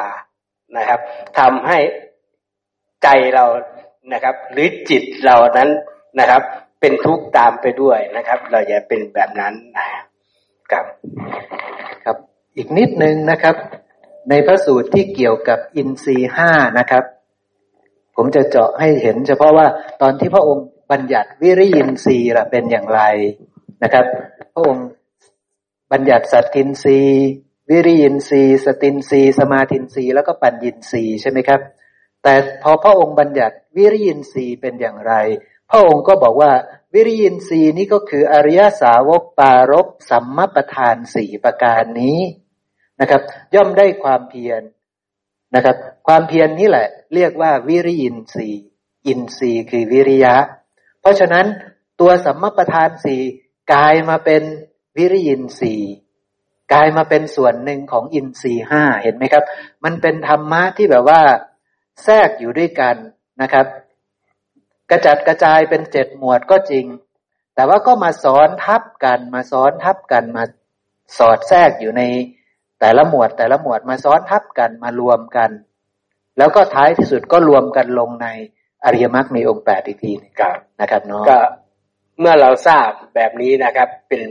[0.77, 0.99] นะครับ
[1.39, 1.79] ทำให้
[3.03, 3.45] ใจเรา
[4.13, 5.69] นะครับ หรือจิตเรานั้น
[6.19, 6.41] นะครับ
[6.79, 9.87] เป็นทุกข์ตามไปด้วยนะครับ เราอย่าเป็นแบบนั้นนะ
[10.71, 10.85] ครับ
[12.03, 12.17] ครับ
[12.57, 13.55] อีกนิดนึงนะครับ
[14.29, 17.03] ในพระสูตรที่เกี่ยวกับอินทรีห้านะครับ
[18.15, 19.67] ผมจะเจาะให้เห็น เฉพาะว่า
[20.01, 23.01] ตอนที่พระองค์บัญญัติวิริยินทรีย์ละเป็นอย่างไร
[23.83, 24.05] นะครับ
[24.53, 24.87] พระองค์
[25.91, 27.23] บัญญัติสัตทินทรีย์
[27.69, 31.61] วิริยินทรีย์ สตินทรีย์ สมาธินทรีย์แล้วก็ปัญญินทรีย์ใช่ไหมครับ
[32.23, 35.13] แต่พอพระองค์บัญญัติวิริยินทรีย์เป็นอย่างไร
[35.69, 36.51] พระองค์ก็บอกว่า
[36.93, 42.19] วิริยินทรีย์นี้ก็คืออริยสาวกปารบสัมมาประธานสี่ประการนี้
[43.01, 43.21] นะครับ
[43.55, 44.61] ย่อมได้ความเพียร
[45.55, 45.75] นะครับ
[46.07, 48.61] ความเพียรนนี้แหละ เรียกว่าวิริยินทรีย์
[49.07, 50.35] อินทรีย์คือวิริยะ
[51.01, 51.45] เพราะฉะนั้น
[51.99, 53.21] ตัวสัมมประธานสี่
[53.73, 54.43] กลายมาเป็น
[54.97, 55.93] วิริยินทรีย์
[56.73, 59.43] กลายมาเป็นส่วนหนึ่งของอินทรีห้าเห็นไหมครับ
[59.83, 61.21] มันเป็นธรรมะที่แบบว่า
[62.03, 62.95] แทรกอยู่ด้วยกัน
[63.41, 63.65] นะครับ
[64.89, 66.85] กระจัดกระจายเป็นเจ็ดหมวดก็จริง
[67.55, 70.43] แต่ว่าก็มาสอนทับกันมาซ้อนทับกันมา
[71.17, 72.03] สอดแทรกอยู่ใน
[72.79, 75.49] แต่ละหมวดแต่ละหมวดมาซ้อนทับกันมารวมกัน
[76.37, 78.27] แล้วก็ท้ายที่สุดก็รวมกันลงใน
[78.85, 81.39] อริยมรรคมีองค์แปดอีกทีนะครับนะครับเนาะก็
[82.19, 84.21] เมื่อเราทราบแบบนี้นะครับ เป็น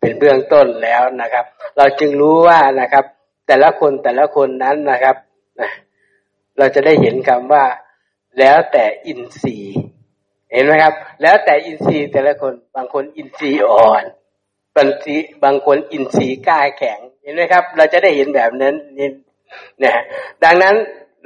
[0.00, 1.44] เป็นเบื้องต้นแล้วนะครับ
[1.76, 3.04] เราจึงรู้ว่านะครับ
[3.48, 5.16] แต่ละคนแต่ละคนนั้นนะครับ
[6.58, 7.64] เราจะได้เห็นคำว่า
[8.38, 9.76] แล้วแต่อินทรีย์
[10.52, 14.04] เห็นไหมครับ แล้วแต่อินทรีย์แต่ละคนบางคนอินทรีย์อ่อน
[14.76, 19.08] บางทีบางคนอินทรีย์กล้าแข็ง เห็นไหมครับ เราจะได้เห็นแบบนั้นนี่
[19.82, 20.02] นะ
[20.44, 20.74] ดังนั้น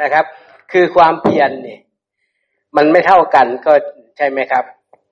[0.02, 0.24] นะครับ
[0.72, 1.80] คือความเพียรเนี่ย
[2.76, 3.72] มันไม่เท่ากันก็
[4.16, 4.64] ใช่ไหมครับ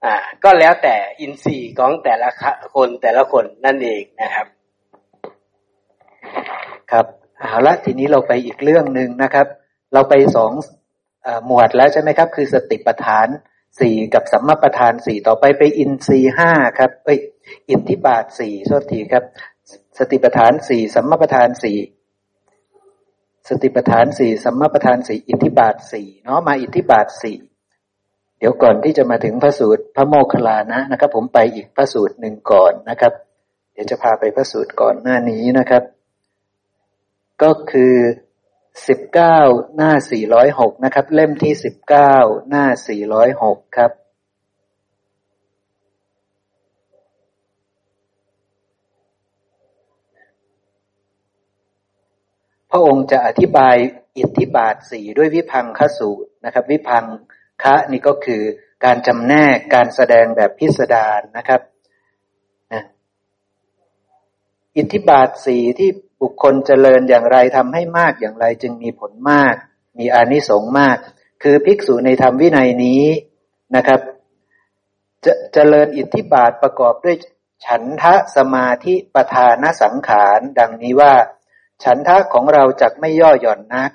[0.04, 0.14] อ่า
[0.44, 2.28] ก็แล้วแต่อินทรีย์ของแต่ละ
[2.74, 4.46] คนแต่ละคนนั่นเองนะครับ
[6.92, 7.06] ครับ
[7.38, 9.46] เอาละทีนี้เราไปอีกเรื่องหนึ่งนะครับ
[9.92, 10.52] เราไปสอง
[11.46, 13.28] หมวดแล้วใช่ไหมครับ คือสติปัฏฐาน
[13.80, 17.18] สี่กับสัมมาปัฏฐานสี่ต่อไปไปอินทรีห้าครับ เอ้ย
[17.68, 19.24] อินทิบาทสี่โทษทีครับ
[19.98, 21.78] สติปัฏฐานสี่สัมมาปัฏฐานสี่
[23.48, 27.38] สติปัฏฐานสี่สัมมาปัฏฐานสี่อินทิบาทสี่เนาะมาอินทิบาทสี่
[28.38, 33.12] เดี๋ยวก่อนที่จะมาถึงพระสูตรพระโมคคัลลานะนะครับ ผมไปอีกพระสูตรหนึ่งก่อนนะครับ
[33.72, 35.82] เดี๋ยวจะพาไปพระสูตรก่อนหน้านี้นะครับ
[37.42, 37.96] ก็คือ
[38.88, 39.38] สิบเก้า
[39.76, 42.14] หน้าสี่ร้อยหกนะครับ เล่มที่สิบเก้า
[42.48, 43.90] หน้าสี่ร้อยหกครับ
[52.74, 53.76] ระองค์จะอธิบาย
[54.18, 57.04] อิทธิบาทสี่ด้วยวิพังคสูตรนะครับ วิพัง
[57.62, 58.42] คะนี่ก็คือ
[58.84, 61.60] การจำแนกการแสดงแบบพิสดารนะครับ
[62.72, 62.82] นะ
[64.76, 65.90] อิทธิบาทสีที่
[66.22, 69.54] บุคคลเจริญอย่างไรทำให้มากอย่างไรจึงมีผลมาก
[69.98, 70.96] มีอานิสงส์มาก
[71.42, 73.04] คือภิกษุในธรรมวินัยนี้
[73.76, 74.00] นะครับ
[75.24, 77.16] จะเจริญอิทธิบาทประกอบด้วย
[77.66, 81.14] ฉันทะสมาธิประธานสังขาร ดังนี้ว่า
[81.82, 83.90] ฉันทะของเราจักไม่ย่อหย่อนนัก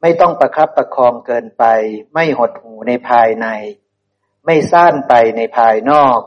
[0.00, 1.64] ไม่ต้องประครับประคองเกินไป
[2.14, 3.46] ไม่หดหูในภายใน
[4.44, 6.18] ไม่ซ่านไปในภายนอก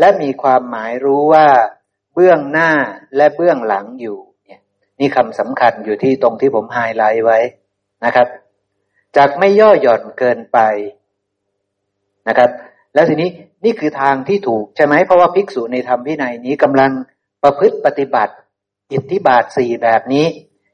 [0.00, 1.46] และมีความหมายรู้ว่า
[2.14, 2.70] เบื้องหน้า
[3.16, 4.60] และเบื้องหลังอยู่เนี่ย
[5.00, 7.38] นี่คำสำคัญอยู่ที่ตรงที่ผมไฮไลท์ไว้
[8.04, 8.28] นะครับ
[9.16, 10.58] จากไม่ย่อหย่อนเกินไป
[12.28, 12.50] นะครับ
[12.94, 13.30] แล้วทีนี้
[13.64, 16.90] นี่คือทางที่ถูกใช่ไหมเพราะว่าภิกษุในธรรมพินัยนี้กำลัง
[17.42, 18.34] ประพฤติปฏิบัติ
[18.92, 20.26] อิทธิบาทสี่แบบนี้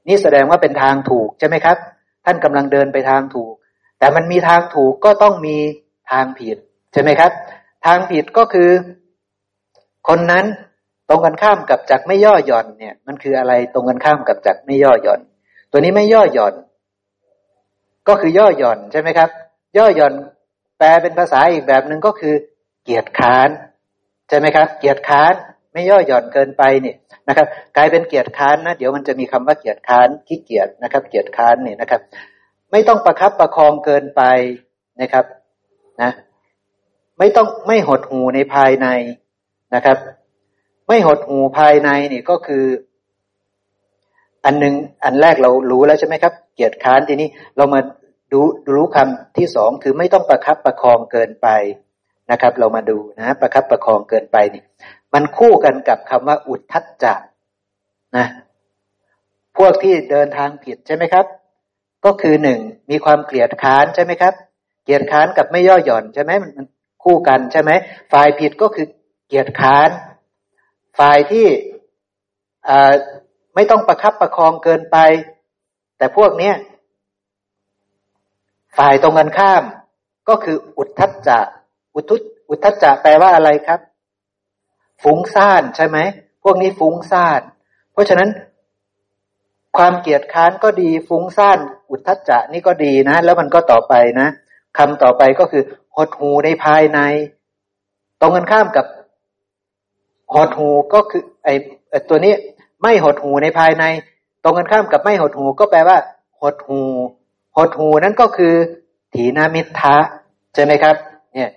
[0.08, 1.76] นี่แสดงว่าเป็นทางถูกใช่ไหมครับ
[2.24, 3.52] ท่านกำลังเดินไปทางถูก
[3.98, 5.56] แต่มันมีทางถูกก็ต้องมี
[6.10, 6.56] ทางผิด
[6.92, 7.32] ใช่ไหมครับ
[7.86, 8.70] ทางผิดก็คือ
[10.08, 10.44] คนนั้น
[11.08, 15.20] ตรงกันข้ามกับจักไม่ย่อหย่อนเนี่ย มันคืออะไรตรงกันข้ามกับจักไม่ย่อหย่อน
[15.70, 16.54] ตัวนี้ไม่ย่อหย่อน
[18.08, 19.30] ก็คือย่อหย่อนใช่ไหมครับ
[19.78, 20.14] ย่อหย่อน
[20.78, 22.34] แปลเป็นภาษาอีกแบบหนึ่งก็คือ
[22.84, 23.48] เกียรติค้าน
[24.28, 25.34] ใช่ไหมครับ เกียรติค้าน
[25.72, 26.96] ไม่ย่อหย่อนเกินไปเนี่ย
[27.30, 27.46] นะครับ
[27.76, 32.00] กลายเป็นเกียรติค้านนะเดี๋ยวมันจะมีคำว่าเกียรติค้านขี้เกียจนะครับ เกียรติค้านเนี่ยนะครับ
[32.72, 34.22] ไม่ต้องประครับประคองเกินไป
[35.00, 35.24] นะครับ
[36.02, 36.10] นะ
[37.18, 38.88] ไม่ต้องไม่หดหูในภายใน
[39.74, 39.98] นะครับ
[40.88, 42.64] ไม่หดหูภายในนี่ก็คือ
[44.44, 44.74] อันหนึ่ง
[45.04, 47.80] อันแรกเรารู้แล้วใช่ไหมครับ เกียรติค้านทีนี้เรามา
[48.32, 48.40] ดู
[48.74, 51.48] รู้คำที่สองคือไม่ต้องประครับประคองเกินไป
[52.30, 54.62] นะครับ เรามาดูนะ ประครับประคองเกินไปนี่
[55.14, 57.14] มันคู่กันกับคำว่าอุทธัจจะ
[58.16, 58.26] นะ
[59.56, 61.26] พวกที่เดินทางผิดใช่ไหมครับ
[62.04, 62.60] ก็คือหนึ่ง
[62.90, 64.34] มีความเกลียดค้านใช่ไหมครับ
[64.84, 66.66] เกลียดค้านกับไม่ย่อหย่อนใช่ไหมมัน
[67.04, 67.70] คู่กันใช่ไหม
[68.12, 68.86] ฝ่ายผิดก็คือ
[69.26, 69.90] เกลียดค้าน
[70.98, 71.46] ฝ่ายที่
[73.54, 74.96] ไม่ต้องประคับประคองเกินไป
[75.98, 76.54] แต่พวกเนี้ย
[78.78, 79.62] ฝ่ายตรงกันข้าม
[80.28, 81.38] ก็คืออุทธัจจะ
[81.94, 82.16] อุทุ
[82.48, 83.80] อุทธัจจะแปลว่าอะไรครับ
[85.02, 85.98] ฟุ้งซ่านใช่ไหม
[86.42, 87.40] พวกนี้ฟุ้งซ่าน
[87.92, 88.28] เพราะฉะนั้น
[89.76, 91.58] ความเกียดค้านก็ดี ฟุ้งซ่าน
[91.90, 94.28] อุทธัจจะนี่ก็ดีนะ แล้วมันก็ต่อไปนะ
[94.78, 95.62] คำต่อไปก็คือ
[95.96, 97.00] หดหูในภายใน
[98.20, 98.86] ตรงกันข้ามกับ
[100.34, 101.54] หดหูก็คือ ไอ้
[102.08, 102.34] ตัวนี้
[102.82, 103.84] ไม่หดหูในภายใน
[104.42, 105.98] ตรงกันข้ามกับไม่หดหูก็แปลว่า
[106.40, 106.80] หดหู
[107.56, 108.54] หดหูนั่นก็คือ
[109.14, 109.96] ถีนามิทะ
[110.54, 110.96] ใช่ไหมครับ
[111.34, 111.50] เนี่ย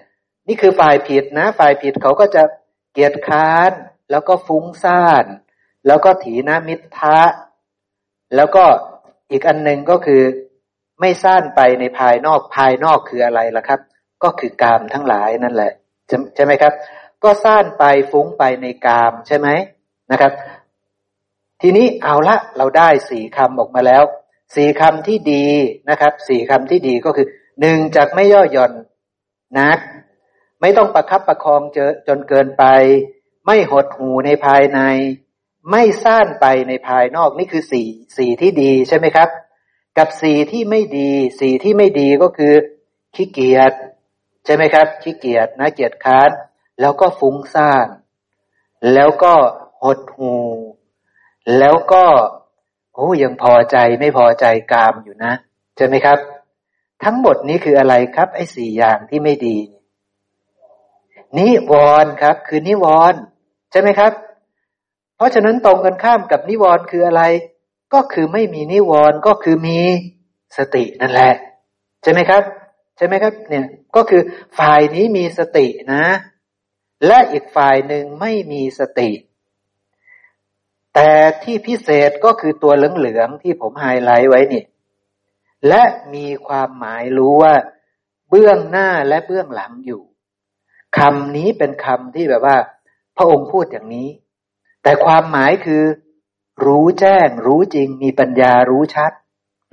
[0.47, 2.43] นี่คือฝ่ายผิดนะ ฝ่ายผิดเขาก็จะ
[2.93, 3.71] เกียจค้าน
[4.11, 5.25] แล้วก็ฟุ้งซ่าน
[5.87, 7.19] แล้วก็ถีนามิทะ
[8.35, 8.65] แล้วก็
[9.31, 10.21] อีกอันหนึ่งก็คือ
[10.99, 13.79] ไม่ซ่านไปในภายนอกภายนอกคืออะไรล่ะครับ
[14.23, 15.71] ก็คือกามทั้งหลายนั่นแหละ
[16.35, 16.73] ใช่ไหมครับ
[17.23, 19.47] ก็ซ่านไปฟุ้งไปในกามใช่ไหม
[20.11, 20.31] นะครับ
[21.61, 24.03] ทีนี้เอาละเราได้สี่คำออกมาแล้ว
[24.55, 25.45] สี่คำที่ดี
[25.89, 27.27] นะครับสี่คำที่ดีก็คือ
[27.61, 28.73] หนึ่งจากไม่ย่อหย่อน
[29.59, 29.79] นัก
[30.65, 32.63] ไม่ต้องประคับประคองเจอจนเกินไป
[33.45, 34.79] ไม่หดหูในภายใน
[35.69, 37.87] ไม่ซ่านไปในภายนอกนี่คือสี่
[38.17, 39.29] สี่ที่ดีใช่ไหมครับ
[39.97, 42.53] กับสี่ที่ไม่ดีสี่ที่ไม่ดีก็คือ
[43.15, 43.73] ขี้เกียจ
[44.45, 46.29] ใช่ไหมครับขี้เกียจนะเกียจค้าน
[46.81, 47.87] แล้วก็ฟุ้งซ่าน
[48.93, 49.33] แล้วก็
[49.83, 50.35] หดหู
[51.59, 52.05] แล้วก็
[52.95, 55.33] โอ้ยังพอใจไม่พอใจกามอยู่นะ
[55.77, 56.17] ใช่ไหมครับ
[57.03, 59.57] ทั้งหมดนี้คืออะไรครับ ไอ้สี่อย่างที่ไม่ดี
[61.37, 61.73] นิว
[62.03, 63.19] รณ์ครับ คือนิวรณ์
[63.71, 64.11] ใช่ไหมครับ
[65.15, 67.23] เพราะฉะนั้นตรงกันข้ามกับนิวรณ์คืออะไร
[67.93, 69.79] ก็คือไม่มีนิวรณ์ก็คือมี
[70.57, 71.33] สตินั่นแหละ
[72.03, 72.43] ใช่ไหมครับ
[72.97, 73.65] ใช่ไหมครับ เนี่ย
[73.95, 74.21] ก็คือ
[74.59, 76.05] ฝ่ายนี้มีสตินะ
[77.07, 79.09] และอีกฝ่ายหนึ่งไม่มีสติ
[80.93, 81.11] แต่
[81.43, 84.63] ที่พิเศษก็คือตัวเหลืองๆที่ผมไฮไลท์ไว้นี่
[85.67, 85.83] และ
[86.13, 87.55] มีความหมายรู้ว่า
[88.29, 90.01] เบื้องหน้าและเบื้องหลังอยู่
[90.97, 92.57] คำนี้เป็นคำที่แบบว่า
[93.17, 94.09] พระองค์พูดอย่างนี้
[94.83, 95.83] แต่ความหมายคือ
[96.65, 99.11] รู้แจ้ง รู้จริง มีปัญญารู้ชัด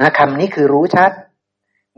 [0.00, 1.12] นะคำนี้คือรู้ชัด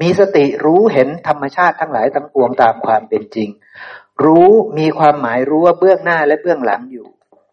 [0.00, 3.48] มีสติรู้เห็นธรรมชาติทั้งหลายทั้งปวงตามความเป็นจริง
[4.24, 7.06] รู้มีความหมายรู้ว่าเบื้องหน้าและเบื้องหลังอยู่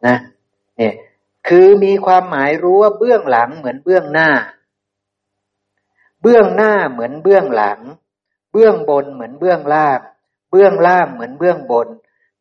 [0.08, 0.18] นะ
[0.78, 0.94] เนี่ย
[1.48, 4.30] คือมีความหมายรู้ว่าเบื้องหลังเหมือนเบื้องหน้า
[6.22, 7.80] เบื้องหน้าเหมือนเบื้องหลัง
[8.52, 10.00] เบื้องบนเหมือนเบื้องล่าง
[10.50, 11.88] เบื้องล่างเหมือนเบื้องบน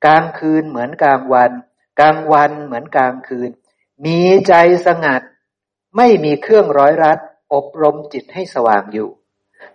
[0.04, 1.50] กลางคืนเหมือนกลางวัน
[2.00, 3.50] กลางวันเหมือนกลางคืน
[4.06, 4.54] มีใจ
[4.86, 5.22] สงัด
[5.96, 7.18] ไม่มีเครื่องร้อยรัด
[7.54, 9.08] อบรมจิตให้สว่างอยู่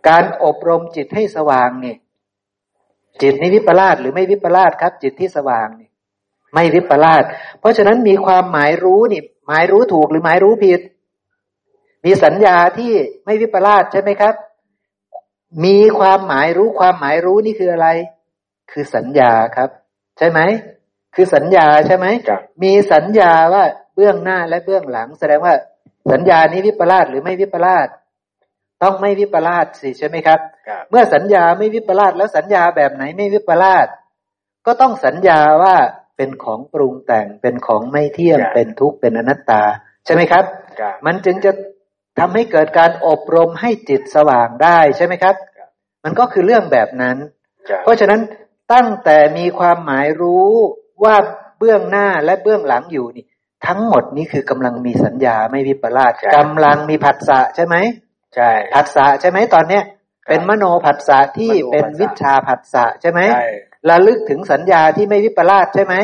[0.07, 1.95] การอบรมจิตให้สว่างนี่
[3.21, 5.89] จิตนี้วิปลาสหรือไม่วิปลาสครับ จิตที่สว่างนี่
[6.53, 7.23] ไม่วิปลาส
[7.59, 10.81] เพราะฉะนั้นมีความหมายรู้นี่ หมายรู้ถูกหรือหมายรู้ผิด
[12.05, 12.93] มีสัญญาที่
[13.25, 14.35] ไม่วิปลาสใช่ไหมครับ
[15.65, 17.87] มีความหมายรู้ความหมายรู้นี่คืออะไร
[18.73, 19.69] คือสัญญาครับ
[20.17, 20.39] ใช่ไหม
[21.15, 22.07] คือสัญญาใช่ไหม
[22.63, 23.63] มีสัญญาว่า
[23.95, 25.53] เบื้องหน้าและเบื้องหลัง แสดงว่า
[26.11, 27.87] สัญญานี้วิปลาสหรือไม่วิปลาส
[28.83, 30.39] ต้องไม่วิปลาสสิใช่ไหมครับ
[30.89, 33.87] เมื่อสัญญาไม่วิปลาสแล้วสัญญาแบบไหนไม่วิปลาส
[34.65, 35.75] ก็ต้องสัญญาว่า
[36.17, 39.63] เป็นของปรุงแต่งเป็นของไม่เที่ยงเป็นทุกข์เป็นอนัตตา
[40.05, 40.43] ใช่ไหมครับ
[41.05, 41.51] มันจึงจะ
[42.19, 45.35] ทำให้เกิดการอบรมให้จิตสว่างได้ใช่ไหมครับ
[46.03, 47.17] มันก็คือเรื่องแบบนั้น
[47.83, 48.21] เพราะฉะนั้น
[48.71, 50.51] ตั้งแต่มีความหมายรู้
[51.03, 51.15] ว่า
[51.57, 53.25] เบื้องหน้าและเบื้องหลังอยู่นี่
[53.67, 57.75] ทั้งหมดนี้คือกำลังมีสัญญาไม่วิปลาสกำลังมีผัสสะใช่ไหม
[58.35, 59.83] ใช่ผัสสะใช่ไหมตอนเนี้ย
[60.29, 63.21] เป็นมโนผัสสะที่เป็นวิชาผัสสะใช่ไหม
[63.89, 65.95] ระลึกถึงสัญญาที่ไม่วิปลาสใช่ไหม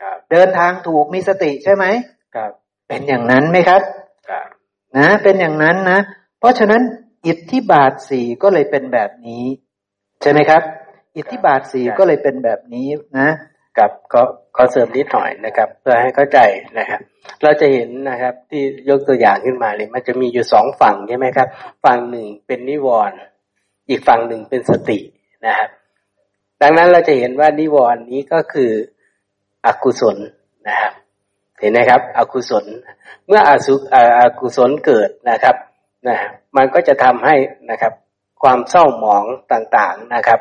[0.00, 1.84] ครับ เดินทางถูกมีสติใช่ไหม
[2.34, 2.52] ครับ
[2.88, 3.82] เป็นอย่างนั้นไหมครับ
[4.28, 4.46] ครับ
[4.98, 5.98] นะ เป็นอย่างนั้นนะ
[6.38, 6.82] เพราะฉะนั้น
[7.26, 9.44] อิทธิบาทสี่ก็เลยเป็นแบบนี้
[10.22, 10.62] ใช่ไหมครับ
[11.16, 13.28] อิทธิบาทสี่ก็เลยเป็นแบบนี้นะ
[13.78, 14.22] กับก็
[14.56, 16.38] ขอเสริมนิดหน่อยนะครับ เพื่อให้เข้าใจ
[16.78, 17.00] นะครับ
[17.42, 21.48] เราจะเห็นนะครับที่ยกตัวอย่างขึ้นมาเลยมันจะมีอยู่สองฝั่งใช่ไหมครับ
[21.84, 23.16] ฝั่งหนึ่งเป็นนิวรณ์
[23.88, 24.98] อีกฝั่งหนึ่งเป็นสติ
[25.46, 25.68] นะครับ
[26.62, 28.70] ดังนั้นเราจะเห็นว่านิวรณ์นี้ก็คือ
[29.66, 30.16] อกุศล
[30.68, 30.92] นะครับ
[31.60, 32.64] เห็นไหมครับ อกุศล
[33.26, 35.56] เมื่ออาสุอกุศลเกิดนะครับ
[36.06, 36.16] นะ
[36.56, 37.34] มันก็จะทำให้
[37.70, 37.92] นะครับ
[38.42, 40.40] ความเศร้าหมองต่างๆนะครับ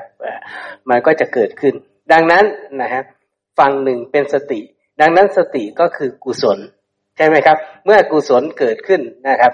[0.90, 1.74] มันก็จะเกิดขึ้น
[2.12, 2.46] ดังนั้น
[2.82, 3.04] นะครับ
[3.60, 4.60] ฝั่งหนึ่งเป็นสติ
[5.02, 6.60] ดังนั้นสติก็คือกุศล
[7.18, 9.54] ใช่ไหมครับ เมื่อกุศลเกิดขึ้นนะครับ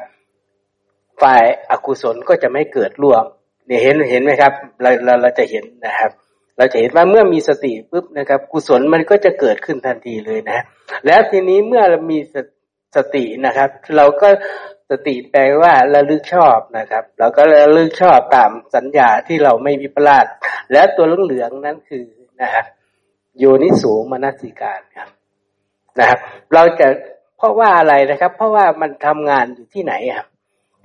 [1.21, 3.23] ฝ่ายอกุศลก็จะไม่เกิดร่วม
[3.67, 6.11] เนี่ยเห็นเห็นไหมครับ เราเราเราจะเห็นนะครับ
[6.57, 10.59] เราจะเห็นว่าเมื่อมีสติปุ๊บนะครับ กุศลมันก็จะเกิดขึ้นทันทีเลยนะ
[11.05, 12.19] แล้วทีนี้เมื่อเรามี
[12.95, 14.29] สตินะครับ เราก็
[14.89, 20.25] สติแปลว่าระลึกชอบนะครับ เราก็ระลึกชอบตามสัญญาที่เราไม่วิปลาส
[20.71, 22.05] และตัวเหลืองๆนั้นคือ
[22.41, 22.65] นะครับ
[23.37, 25.09] โยนิสูมนสิการครับ
[25.99, 26.19] นะครับ
[26.53, 26.87] เราจะ
[27.37, 30.27] เพราะว่าอะไรนะครับ เพราะว่ามันทำงานอยู่ที่ไหนครับ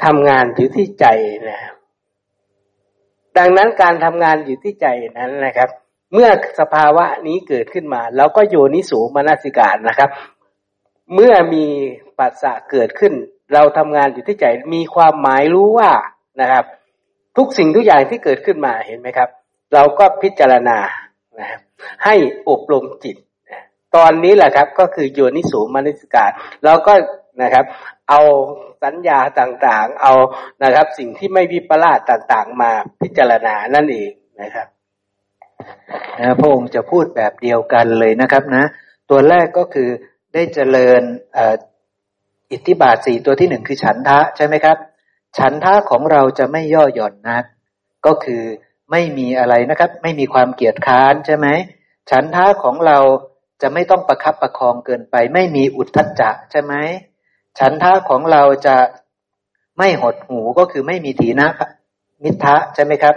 [0.04, 1.06] ทำงานอยู่ที่ใจ
[1.48, 1.74] นะครับ
[3.38, 4.86] ดังนั้นการทำงานอยู่ที่ใจ
[5.18, 5.68] นั้นนะครับ
[6.12, 6.28] เมื่อ
[6.60, 10.10] สภาวะนี้เกิดขึ้นมาเราก็โยนิสูมนสิการนะครับ
[11.14, 11.66] เมื่อมี
[12.18, 13.12] ปัสสะเกิดขึ้น
[13.54, 15.90] เราทำงานอยู่ที่ใจมีความหมายรู้ว่า
[16.40, 16.64] นะครับ
[17.36, 19.28] ทุกสิ่งทุกอย่างที่เกิดขึ้นมาเห็นไหมครับ
[19.74, 20.78] เราก็พิจารณา
[21.38, 21.60] นะครับ
[22.04, 22.14] ให้
[22.48, 23.16] อบรมจิต
[23.96, 26.30] ตอนนี้แหละครับก็คือโยนิสูมนิสการ
[26.64, 26.94] เราก็
[27.42, 27.64] นะครับ
[28.08, 28.20] เอา
[28.84, 30.12] สัญญาต่างๆ เอา
[30.64, 32.70] นะครับ สิ่งที่ไม่วิปลาสต่างๆ มา
[33.02, 34.10] พิจารณานั่นเอง
[34.42, 34.66] นะครับ
[36.20, 38.64] นะพระองค์จะพูดแบบเดียวกันเลยนะครับนะ
[39.10, 39.88] ตัวแรกก็คือ
[40.34, 41.02] ได้เจริญ
[42.52, 44.76] อิทธิบาทสี่ตัวที่หนึ่งคือฉันทะใช่ไหมครับ
[45.38, 47.44] ฉันทะของเราจะไม่ย่อหย่อนนัก
[48.06, 48.42] ก็คือ
[48.90, 51.46] ไม่มีอะไรนะครับ ไม่มีความเกียจค้านใช่ไหม
[52.10, 52.98] ฉันทะของเรา
[53.62, 56.74] จะไม่ต้องประคับประคองเกินไป ไม่มีอุทธัจจะใช่ไหม
[57.58, 58.76] ฉันทะของเราจะ
[59.78, 61.48] ไม่หดหูก็คือไม่มีถีนะ
[62.22, 63.16] มิทะใช่ไหมครับ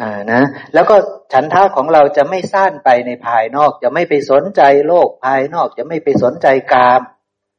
[0.00, 0.42] อ่านะ
[0.74, 0.96] แล้วก็
[1.32, 7.00] ฉันทะของเราจะไม่สั้นไปในภายนอก จะไม่ไปสนใจโลกภายนอก จะไม่ไปสนใจกาม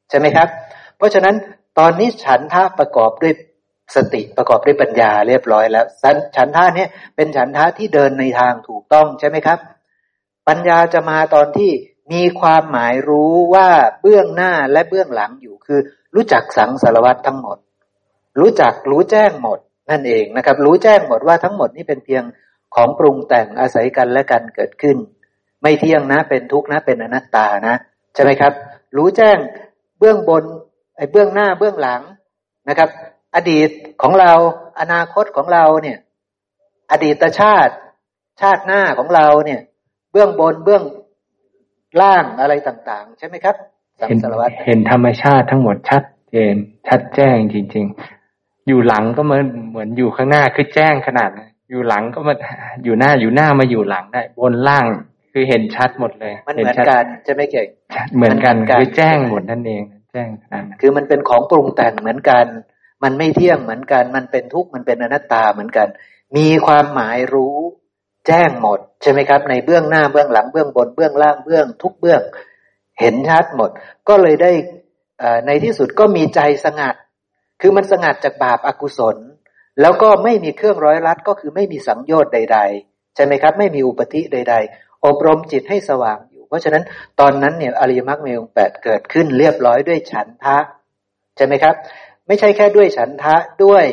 [0.09, 0.49] ใช่ไหมครับ
[1.03, 1.35] ราะฉะนั้น
[1.79, 3.33] ตอนนี้ฉันทะประกอบด้วย
[3.95, 5.85] สติประกอบด้วยปัญญาเรียบร้อยแล้ว
[6.35, 9.59] ฉันทะเนี่ยเป็นฉันทะที่เดินในทางถูกต้องใช่ไหมครับ
[10.47, 11.71] ปัญญาจะมาตอนที่
[12.13, 13.69] มีความหมายรู้ว่า
[14.01, 15.79] เบื้องหน้าและเบื้องหลังอยู่คือ
[16.15, 17.57] รู้จักสังสารวัตรทั้งหมด
[18.39, 19.59] รู้จักรู้แจ้งหมด
[19.89, 22.23] นั่นเองนะครับ รู้แจ้งหมดว่าทั้งหมดนี่เป็นเพียง
[22.75, 24.97] ของปรุงแต่งอาศัยกันและกันเกิดขึ้น
[25.61, 27.75] ไม่เที่ยงนะเป็นทุกข์นะเป็นอนัตตานะ
[28.13, 28.53] ใช่ไหมครับ
[28.97, 29.37] รู้แจ้ง
[29.99, 30.43] เบื้องบน
[30.97, 32.01] ไอ้เบื้องหน้าเบื้องหลัง
[32.69, 32.89] นะครับ
[33.35, 33.69] อดีต
[34.01, 34.31] ของเรา
[34.79, 35.97] อนาคตของเราเนี่ย
[36.91, 37.73] อดีตชาติ
[38.41, 39.61] ชาติหน้าของเราเนี่ย
[40.11, 40.83] เบื้องบนเบื้อง
[42.01, 43.55] ล่างอะไรต่างๆ ใช่ไหมครับ
[44.01, 46.55] สังสารวัตรเห็นธรรมชาติทั้งหมดชัดเจน
[46.87, 47.85] ชัดแจ้งจริง
[48.27, 51.29] ๆ อยู่หลังก็เหมือนเหมือนอยู่ข้างหน้าคือแจ้งขนาด
[51.69, 52.35] อยู่หลังก็มา
[52.83, 54.87] อยู่หน้าอยู่หน้ามาอยู่หลังได้ บนล่าง
[55.33, 57.67] คือเห็นชัดหมดเลย มันเหมือนกันจะไม่เก่ง
[58.15, 59.83] เหมือนกันคือแจ้งหมดนั่นเอง
[60.13, 60.29] แจ้ง
[60.81, 62.45] คือมันเป็นของปรุงแต่งเหมือนกัน
[63.03, 65.87] มันไม่เที่ยงเหมือนกัน มันเป็นทุกข์มันเป็นอนัตตาเหมือนกัน
[66.37, 67.57] มีความหมายรู้
[68.27, 72.21] แจ้งหมด ใช่ไหมครับ ในเบื้องหน้าเบื้องหลังเบื้องบนเบื้องล่างเบื้อง ทุกเบื้อง
[72.99, 73.69] เห็นชัดหมด
[74.09, 74.51] ก็เลยได้
[75.45, 76.95] ในที่สุดก็มีใจสงัด
[77.61, 79.17] คือมันสงัดจากบาปอากุศล
[79.81, 86.19] แล้วก็ไม่มีเครื่องร้อยรัดก็คือไม่มีสังโยชน์ใด ๆ ใช่ไหมครับ ไม่มีอุปธิใด ๆ อบรมจิตให้สว่าง
[86.53, 86.83] ราะฉะนั้น
[87.19, 90.57] ตอนนั้นเนี่ยอริยมรรคมีองค์แปดเกิดขึ้นเรียบร้อยด้วยฉันทะ
[91.37, 91.75] ใช่ไหมครับ
[92.27, 93.85] ไม่ใช่แค่ด้วยฉันทะด้วย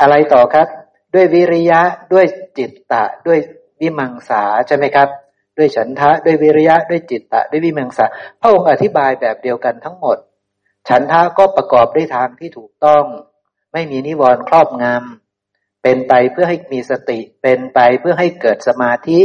[0.00, 0.68] อะไรต่อครับ
[1.14, 1.80] ด้วยวิริยะ
[2.12, 2.26] ด้วย
[2.58, 3.38] จิตตะ ด้วย
[3.80, 5.08] วิมังสาใช่ไหมครับ
[5.58, 8.06] ด้วยฉันทะ ด้วยวิริยะ ด้วยจิตตะ ด้วยวิมังสา
[8.40, 10.16] พระองค์อธิบายแบบเดียวกันทั้งหมด
[10.88, 13.04] ฉันทะก็ประกอบด้วยทางที่ถูกต้อง
[13.72, 19.20] ไม่มีนิวรณ์ครอบงำเป็นไปเพื่อให้มีสติเป็นไปเพื่อให้เกิดสมาธิ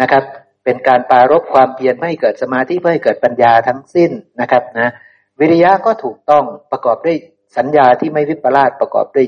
[0.00, 0.24] นะครับ
[0.64, 4.10] เป็นการปารบความเพียรให้เกิดสมาธิเพื่อให้เกิดปัญญาทั้งสิ้น
[4.40, 4.92] นะครับนะ
[5.40, 7.16] วิริยะก็ถูกต้องประกอบด้วย
[7.56, 9.26] สัญญาที่ไม่วิปลาสประกอบด้วย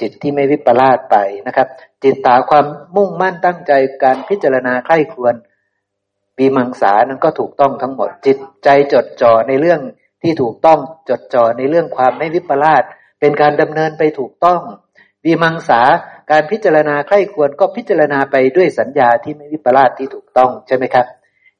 [0.00, 1.16] จิตที่ไม่วิปลาสไป
[1.46, 1.68] นะครับ
[2.02, 2.66] จิตตาความ
[2.96, 3.72] มุ่งมั่นตั้งใจ
[4.02, 5.34] การพิจารณาใคร่ครวญ
[6.36, 9.80] ปีมังสานั้นก็ถูกต้องทั้งหมดจิตใจจดจ่อในเรื่อง
[10.22, 10.78] ที่ถูกต้อง
[11.08, 12.82] จดจ่อในเรื่องความไม่วิปลาส
[13.20, 14.60] เป็นการดำเนินไปถูกต้อง
[15.24, 15.80] วีมังสา
[16.30, 21.06] การพิจารณาใคร่ควรก็พิจารณาไปด้วยสัญญาที่ไม่วิปลาสที่ถูกต้องใช่ไหมครับ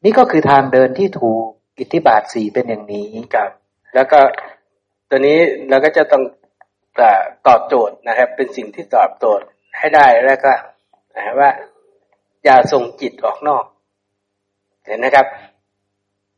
[0.05, 1.45] นี่ก็คือทางเดินที่ถูก
[1.79, 3.51] อิทธิบาทสีเป็นอย่างนี้ครับ
[3.95, 4.21] แล้วก็
[5.11, 5.39] ตัวนี้
[5.69, 6.23] เราก็จะต้อง
[7.47, 9.47] ตอบโจทย์นะครับ เป็นสิ่งที่ตอบโจทย์
[9.79, 10.53] ให้ได้แล้วก็
[11.15, 11.51] นะว่า
[12.45, 13.65] อย่าส่งจิตออกนอก
[14.87, 15.27] เห็นนะครับ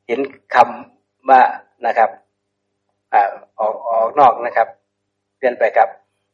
[0.07, 0.21] เห็น
[0.55, 1.43] คำว่า
[1.87, 2.11] นะครับ
[3.15, 3.17] อ
[3.67, 4.69] อกออกนอกนะครับ
[5.37, 5.89] เปลี่ยนไปครับ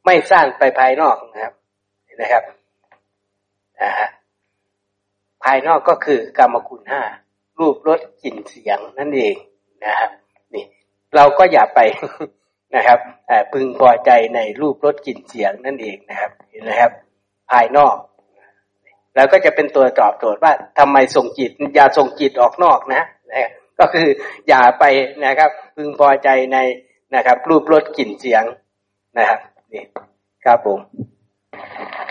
[0.07, 1.55] ไม่สร้างไปภายนอกนะครับ
[2.21, 2.43] นะครับ
[3.81, 3.91] อ่า
[5.43, 7.03] ภายนอกก็คือกรรมคุณห้า
[7.59, 9.35] รูปรสกลิ่นเสียงนั่นเอง
[9.85, 10.11] นะครับ
[10.55, 10.65] นี่
[11.15, 11.81] เราก็อย่าไป
[12.77, 12.99] นะครับ
[13.53, 16.93] พึงพอใจในรูปรสกลิ่นเสียงนั่นเองนะครับเห็นไหมครับ
[17.51, 17.97] ภายนอก
[19.15, 24.09] แล้วก็จะเป็นตัวตอบโจทย์ว่าทำไมส่งจิตอย่าส่งจิตออกนอกนะนะก็คือ
[24.49, 24.85] อย่าไป
[25.25, 26.59] นะครับ พึงพอใจใน
[27.15, 28.45] นะครับ รูปรสกลิ่นเสียง
[29.19, 29.39] นะครับ
[29.73, 29.85] นี่
[30.45, 30.79] ครับผม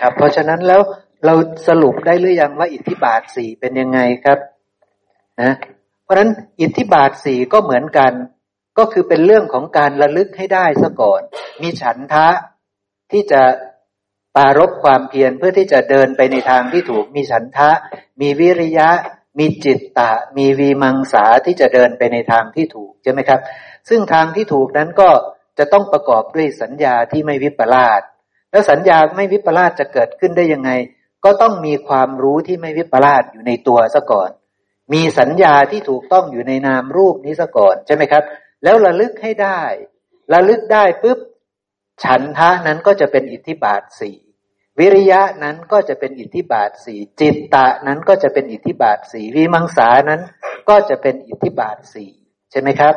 [0.00, 0.80] ครับ เพราะฉะนั้นแล้ว
[1.24, 1.34] เรา
[1.68, 4.38] สรุปได้หรือยังว่าอิทธิบาทสี่เป็นยังไงครับ
[5.42, 5.52] นะ
[6.04, 6.30] เพราะฉะนั้น
[6.60, 8.12] อิทธิบาทสี่ก็เหมือนกัน
[8.78, 11.20] ก็คือเป็นเรื่องของการระลึกให้ได้ซะก่อน
[11.62, 12.28] มีฉันทะ
[13.12, 13.42] ที่จะ
[14.36, 17.70] ปารบความเพียรเพื่อที่จะเดินไปในทางที่ถูกมีฉันทะ
[18.20, 18.88] มีวิริยะ
[19.38, 23.40] มีจิตตะ มีวีมังสาที่จะเดินไปในทางที่ถูกใช่ไหมครับ
[23.88, 25.10] ซึ่งทางที่ถูกนั้นก็
[25.58, 28.00] จะต้องประกอบด้วยสัญญาที่ไม่วิปลาส
[28.50, 30.70] แล้วสัญญาไม่วิปลาสจะเกิดขึ้นได้ยังไง
[31.24, 34.30] ก็ต้องมีความรู้ที่ไม่วิปลาสอยู่ในตัวซะก่อน
[34.92, 38.22] มีสัญญาที่ถูกต้องอยู่ในนามรูปนี้ซะก่อนใช่ไหมครับ
[38.64, 39.60] แล้วระลึกให้ได้
[40.32, 41.18] ระลึกได้ปุ๊บ
[42.04, 44.16] ฉันทะนั้นก็จะเป็นอิทธิบาทสี่
[44.78, 50.20] วิริยะนั้นก็จะเป็นอิทธิบาทสี่จิตตะนั้นก็จะเป็นอิทธิบาทสี่วิมังสานั้น
[50.68, 52.10] ก็จะเป็นอิทธิบาทสี่
[52.50, 52.94] ใช่ไหมครับ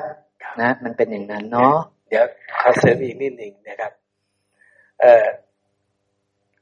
[0.61, 1.75] นะ มันเป็นอย่างนั้นเนาะ
[2.09, 2.25] เดี๋ยว
[2.61, 4.00] ขอเสริมอีกนิดหนึ่งนะครับเอ่อ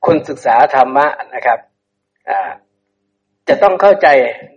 [0.05, 1.59] คนศึกษาธรรมะนะครับ
[3.47, 4.07] จะต้องเข้าใจ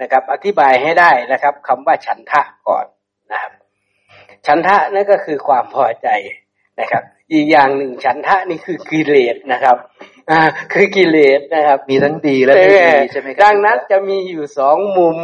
[0.02, 2.86] นะครับ อธิบายให้ได้นะครับคำว่าฉันทะก่อน
[3.32, 3.52] นะครับ
[4.46, 6.09] ฉันทะนั่นก็คือความพอใจ
[6.80, 7.02] นะครับ
[7.32, 9.76] อีกอย่างหนึ่งฉันทะนี่คือกิเลสนะครับ
[10.30, 10.40] อ่า
[10.72, 15.16] คือกิเลสนะครับ มีทั้งดีและไม่ดีใช่ไหมครับดังนั้นจะมีอยู่สองมุม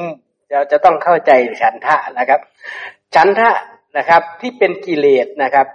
[0.50, 1.30] เราจะต้องเข้าใจ
[1.62, 2.40] ฉันทะนะครับ
[3.14, 3.50] ฉันทะ
[3.96, 5.66] นะครับที่เป็นกิเลสนะครับ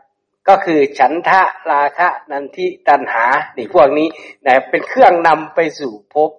[0.50, 1.42] ก็คือฉันทะ
[1.72, 3.26] ราคะนันทิตันหา
[3.58, 4.08] นี่พวกนี้
[4.46, 6.32] นะเป็นเครื่องนำไปสู่ภพ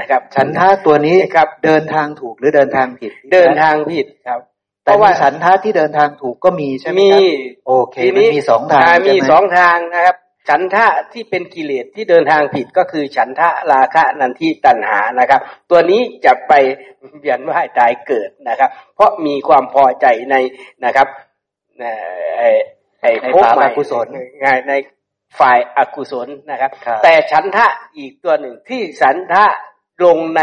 [0.00, 4.40] นะครับ ฉันทะตัวนี้ครับ เดินทางถูกหรือเดินทางผิด เดินทางผิดครับ
[4.84, 7.28] แต่ว่าฉันทะที่เดินทางถูกก็มีใช่ไหมครับมี
[7.66, 10.16] โอเคมันมีสองทางมีใช่ไหสองทางนะครับ
[10.48, 16.52] ฉันทะที่เป็นกิเลสที่เดินทางผิดก็คือฉันทะราคะนันทิตัณหานะครับ ตัวนี้จะไป
[17.20, 20.34] เวียนว่ายตายเกิดนะครับ เพราะมีความพอใจใน
[20.84, 21.08] นะครับ
[23.00, 24.06] ไอ้ไอ้ภพใหม่กุศล
[24.68, 24.72] ใน
[25.38, 26.70] ฝ่ายอกุศลนะครับ
[27.04, 27.66] แต่ฉันทะ
[27.98, 29.44] อีกตัวหนึ่งที่ฉันทะ
[30.04, 30.40] ลงใน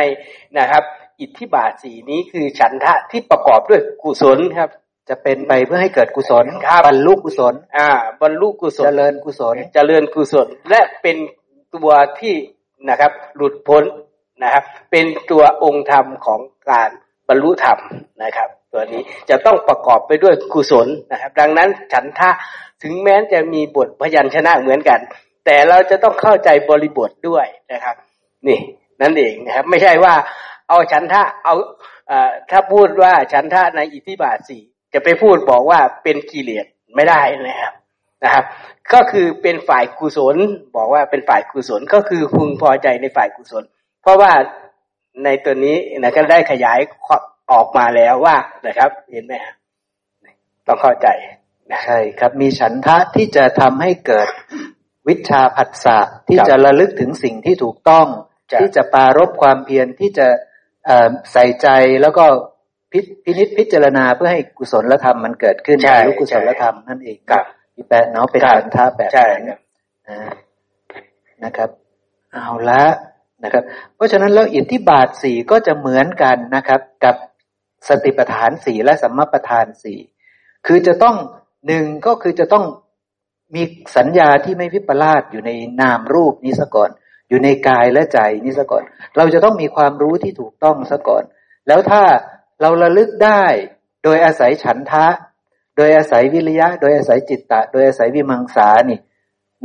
[0.57, 0.83] นะครับ
[1.21, 4.69] อิทธิบาทสีนี้คือฉันทะที่ประกอบด้วยกุศลครับ
[5.09, 7.87] จะเป็นไปเพื่อให้เกิดกุศลครับบรรลุกุศล อ่า
[8.21, 11.17] บรรลุกุศลเจริญกุศลเจริญกุศล และเป็น
[11.75, 12.35] ตัวที่
[12.89, 13.83] นะครับ หลุดพ้น
[14.43, 16.39] นะครับ เป็นตัวองค์ธรรมของ
[16.69, 16.89] การ
[17.27, 17.79] บรรลุธรรม
[18.23, 22.29] นะครับ ตัวนี้จะต้องประกอบไปด้วยกุศลนะครับ ดังนั้นฉันทะ
[22.83, 24.99] ถึงแม้จะมีบทพยัญชนะเหมือนกัน
[25.45, 27.95] แต่เราจะต้องเข้าใจบริบทด้วยนะครับ
[28.47, 28.59] นี่
[29.01, 30.13] นั่นเองนะครับ ไม่ใช่ว่า
[30.69, 31.55] เอาฉันทะเอา
[32.07, 34.61] เอ่ถ้าพูดว่าฉันทะในอิทธิบาทสี่
[34.93, 37.73] จะไปพูดบอกว่าเป็นกิเลสไม่ได้นะครับ
[38.23, 38.43] นะครับ
[38.93, 40.35] ก็คือเป็นฝ่ายกุศล
[40.75, 43.63] บอกว่าเป็นฝ่ายกุศลก็คือพึงพอใจในฝ่ายกุศล
[44.01, 44.31] เพราะว่า
[45.23, 46.79] ในตัวนี้นะก็ได้ขยาย
[47.51, 48.37] ออกมาแล้วว่า
[48.67, 49.55] นะครับ เห็นไหมครับ
[50.67, 51.07] ต้องเข้าใจ
[51.83, 54.27] ใช่ครับ มีฉันทะที่จะทำให้เกิด
[55.07, 55.99] วิชาผัสสะ
[56.29, 58.07] ที่จะระลึกถึงสิ่งที่ถูกต้อง
[58.59, 60.27] ที่จะปารบความเพียรที่จะ
[61.33, 61.67] ใส่ใจ
[62.01, 62.25] แล้วก็
[62.91, 67.43] พิพินิจพิจารณาเพื่อให้กุศลธรรมมันเกิดขึ้นรู้กุศลธรรมนั่นเองครับ
[67.75, 69.59] พี่แปะเนาะเป็นฉันทะแบบนั้น
[71.43, 71.69] นะครับ
[72.33, 72.83] เอาละ
[73.43, 73.63] นะครับ
[73.95, 77.15] เพราะฉะนั้นแล้วอิทธิบาทสี่ก็จะเหมือนกันนะครับ กับ
[77.87, 79.99] สติปัฏฐานสี่และสัมมาปัฏฐานสี่
[80.67, 81.15] คือจะต้อง
[81.67, 82.65] หนึ่งก็คือจะต้อง
[83.55, 83.63] มี
[83.97, 85.51] สัญญาที่ไม่วิปลาสอยู่ใน
[85.81, 86.89] นามรูปนี้ซะก่อน
[87.29, 88.83] อยู่ในกายและใจนี้ซะก่อน
[89.17, 91.23] เราจะต้องมีความรู้ที่ถูกต้องซะก่อน
[91.67, 92.03] แล้วถ้า
[92.61, 93.43] เราระลึกได้
[94.03, 95.07] โดยอาศัยฉันทะ
[95.77, 98.99] โดยอาศัยวิริยะ โดยอาศัยจิตตะ โดยอาศัยวิมังสานี่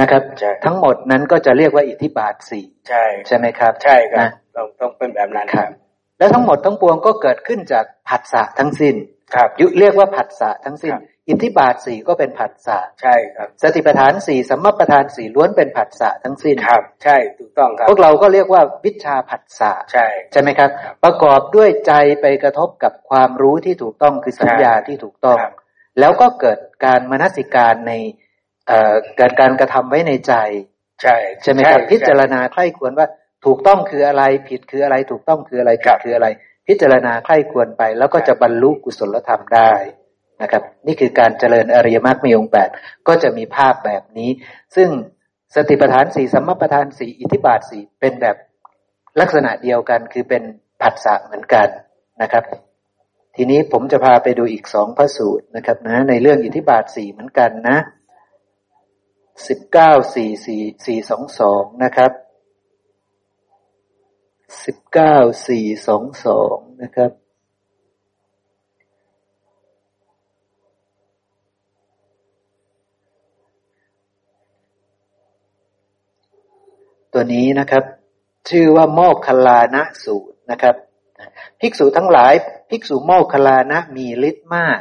[0.00, 0.22] นะครับ
[0.64, 5.70] ทั้งหมดนั้นก็จะเรียกว่าอิทธิบาทสี่ใช่ใช่ไหมครับ ใช่ครับต้องต้องเป็นแบบนั้นครับ
[6.22, 8.94] แล้วทั้งหมดทั้งปวงก็เกิดขึ้นจากผัสสะทั้งสิ้น
[9.34, 10.94] ครับยุเรียกว่าผัสสะทั้งสิ้น
[11.28, 20.70] อิทธิบาทสี่ก็เป็นผัสสะใช่ครับ สติปัฏฐานสี่สัมมาปัฏฐานสี่ล้วนเป็นผัสสะทั้งสิ้นครับ ใช่ถูกต้องครับ พวกเราก็เรียกว่าวิชาผัสสะใช่ใช่ไหมครับ
[21.04, 25.38] ประกอบด้วยใจไปกระทบกับความรู้ที่ถูกต้องคือสัญญาที่ถูกต้อง
[26.00, 27.92] แล้วก็เกิดการมนสิการใน
[28.68, 30.34] เอ่อเกิดการกระทำไว้ในใจ
[31.02, 33.06] ใช่ใช่ไหมครับพิจารณาใคร่ควรว่า
[33.44, 36.28] ถูกต้องคืออะไรผิดคืออะไร ถูกต้องคืออะไรผิดคืออะไร
[36.66, 39.72] พิจารณาใคร่ควรไป แล้วก็จะบรรลุกุศลธรรมได้
[40.42, 42.68] นะครับ นี่คือการเจริญอริยมรรคมีองค์แปด
[43.08, 44.30] ก็จะมีภาพแบบนี้
[44.76, 44.88] ซึ่ง
[45.54, 48.36] สติปัฏฐานสี่สัมมาปัฏฐานสี่อิทธิบาทสี่เป็นแบบ
[49.20, 50.42] ลักษณะเดียวกันคือเป็น
[50.80, 51.68] ผัสสะเหมือนกัน
[52.22, 52.44] นะครับ
[53.36, 57.78] ทีนี้ผมจะพาไปดูอีกสองพระสูตรนะครับนะในเรื่องอิทธิบาทสี่เหมือนกันนะ
[59.48, 62.10] สิบเก้าสี่สี่สี่สองสองนะครับ
[64.64, 65.16] สิบเก้า
[65.48, 67.10] สี่สองสองนะครับ
[77.12, 77.84] ตัวนี้นะครับ
[78.50, 80.76] ชื่อว่าโมกขลานะสูตรนะครับ
[81.60, 82.32] ภิกษุทั้งหลาย
[82.70, 84.78] ภิกษุโมกขลานะมีฤทธิ์มาก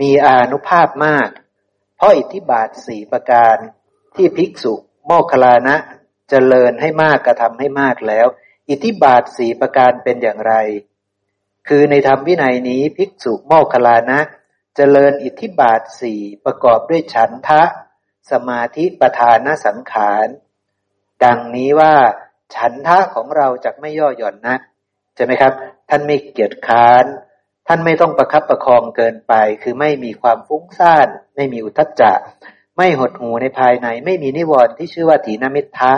[0.00, 1.28] มีอานุภาพมาก
[1.96, 3.56] เพราะอิทธิบาทสี่ประการ
[4.16, 4.72] ที่ภิกษุ
[5.06, 5.94] โมกขลานะจะ
[6.30, 8.26] เจริญให้มากกระทำให้มากแล้ว
[8.68, 10.54] อิทธิบาทสี่ประการเป็นอย่างไร
[11.68, 14.34] คือในธรรมวินัยนี้ภิกษุโมกขลานะจะ
[14.76, 17.62] เจริญอิทธิบาทสี่ประกอบด้วยฉันทะ
[18.30, 20.26] สมาธิประธานสังขาร
[21.24, 21.94] ดังนี้ว่า
[22.54, 24.56] ฉันทะของเราจะไม่ย่อหย่อนนะ
[25.14, 25.52] ใช่ไหมครับ
[25.90, 27.04] ท่านไม่เกียจค้าน
[27.66, 32.12] ท่านไม่ต้องประคับประคองเกินไป คือไม่มีความฟุ้งซ่าน ไม่มีอุทจจะ
[32.76, 35.92] ไม่หดหูในภายใน ไม่มีนิวรณ์ที่ชื่อว่าถีนมิทะ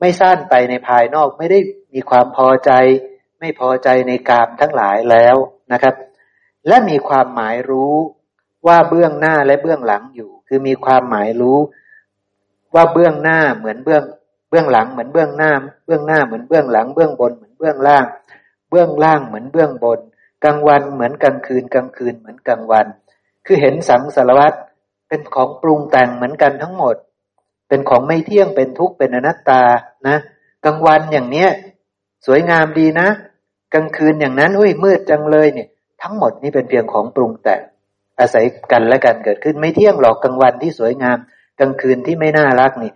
[0.00, 1.58] ไม่ซ่านไปในภายนอก ไม่ได้
[1.94, 2.70] มีความพอใจ
[3.40, 5.36] ไม่พอใจในกามทั้งหลายแล้ว
[5.72, 5.94] นะครับ
[6.66, 7.94] และมีความหมายรู้
[8.66, 11.58] ว่าเบื้องหน้าและเบื้องหลังอยู่ คือมีความหมายรู้
[12.74, 14.02] ว่าเบื้องหน้าเหมือนเบื้อง
[14.50, 15.52] เบื้องหลังเหมือนเบื้องหน้า
[15.86, 18.06] เบื้องหน้าเหมือนเบื้องหลัง เบื้องบนเหมือนเบื้องล่าง
[18.70, 20.00] เบื้องล่างเหมือนเบื้องบน
[20.44, 22.86] กลางวันเหมือนกลางคืนกลางคืนเหมือนกลางวัน
[23.46, 24.58] คือเห็นสังสารวัตร
[25.08, 26.96] เป็นของปรุงแต่งเหมือนกันทั้งหมด
[27.68, 29.62] เป็นของไม่เที่ยงเป็นทุกข์เป็นอนัตตา
[30.08, 30.16] นะ
[30.64, 31.50] กลางวันอย่างเนี้ย
[32.26, 33.08] สวยงามดีนะ
[33.74, 35.68] กลางคืนอย่างนั้นอุ้ยมืดจังเลยเนี่ย
[36.02, 37.60] ทั้งหมดนี้เป็นเพียงของปรุงแต่ง
[38.20, 41.18] อาศัยกันและกันเกิดขึ้นไม่เที่ยงหรอกกลางวันที่สวยงาม
[41.60, 42.92] กลางคืนที่ไม่น่ารักนี่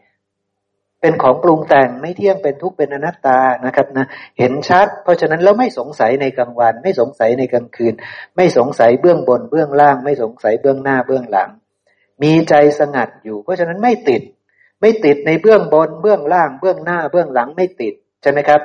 [1.00, 4.06] เป็นของปรุงแต่งไม่เที่ยงเป็นทุกข์เป็นอนัตตานะครับนะ
[4.38, 7.94] เห็นชัด เพราะฉะนั้นแล้วไม่สงสัยในกลางวัน ไม่สงสัยในกลางคืน
[8.36, 11.50] ไม่สงสัยเบื้องบนเบื้องล่าง ไม่สงสัยเบื้องหน้าเบื้องหลัง
[12.22, 14.22] มีใจสงัดอยู่ เพราะฉะนั้นไม่ติด
[14.80, 18.60] ไม่ติดในเบื้องบนเบื้องล่าง เบื้องหน้าเบื้องหลังไม่ติดใช่ไหมครับ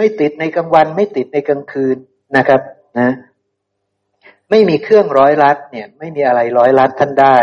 [0.00, 1.96] ไม่ติดในกลางวัน ไม่ติดในกลางคืน
[2.36, 2.60] นะครับ
[2.98, 3.10] นะ
[4.50, 7.38] ไม่มีเครื่องร้อยลัดเนี่ย ไม่มีอะไรร้อยลัดท่านได้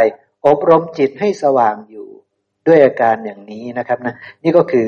[0.47, 2.07] อบรมจิตให้สว่างอยู่
[2.67, 4.87] ด้วยอาการอย่างนี้นะครับนะนี่ก็คือ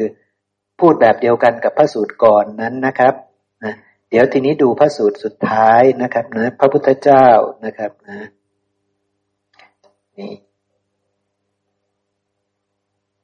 [0.80, 3.14] พูดแบบเดียวกันกับพระสูตรก่อนนั้นนะครับ
[3.64, 3.74] นะ
[4.10, 7.28] เดี๋ยวทีนี้ดูพระสูตรสุดท้ายนะครับนะพระพุทธเจ้า
[7.66, 8.20] นะครับนะ
[10.20, 10.34] นี่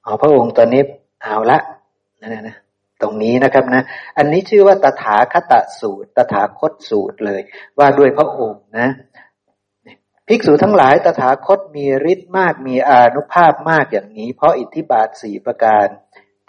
[0.05, 0.81] อ๋อพระองค์ตอนนี้
[1.21, 1.59] เอาละ
[2.21, 2.55] นะนะนะ
[3.01, 3.83] ตรงนี้นะครับนะ
[4.17, 7.41] อันนี้ชื่อว่าตถาคตสูตร ตถาคตสูตรเลย
[7.79, 8.89] ว่าด้วยพระองค์นะ
[10.27, 15.87] ภิกษุทั้งหลายตถาคตมีฤทธิ์มากมีอานุภาพมากอย่างนี้ เพราะอิทธิบาทสี่ประการ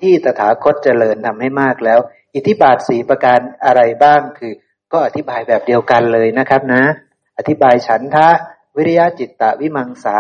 [0.01, 2.01] ที่ตถาคตเจริญทำให้มากแล้ว
[2.35, 4.53] อิทธิบาทสี่ประการอะไรบ้างคือ
[4.93, 6.83] ก็อธิบายแบบเดียวกันเลยนะครับนะ
[7.39, 8.29] อธิบายฉันทะ
[8.77, 10.19] วิริยะจิตตะวิมังสา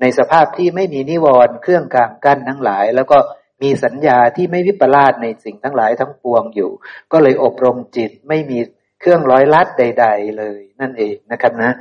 [0.00, 3.18] ในสภาพที่ไม่มีนิวรณ์เครื่องกลางกั้นทั้งหลาย แล้วก็
[3.62, 6.70] มีสัญญาที่ไม่วิปลาสในสิ่งทั้งหลายทั้งปวงอยู่
[7.12, 8.58] ก็เลยอบรมจิตไม่มี
[9.00, 11.72] เครื่องร้อยลัดใด ๆ เลยนั่นเองนะครับนะ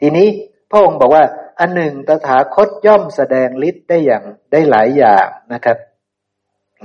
[0.00, 0.28] ทีนี้
[0.70, 1.24] พระองค์บอกว่า
[1.60, 5.76] อันหนึ่งตถาคตย่อมแสดงฤทธิ์ได้อย่างได้หลายอย่างนะครับ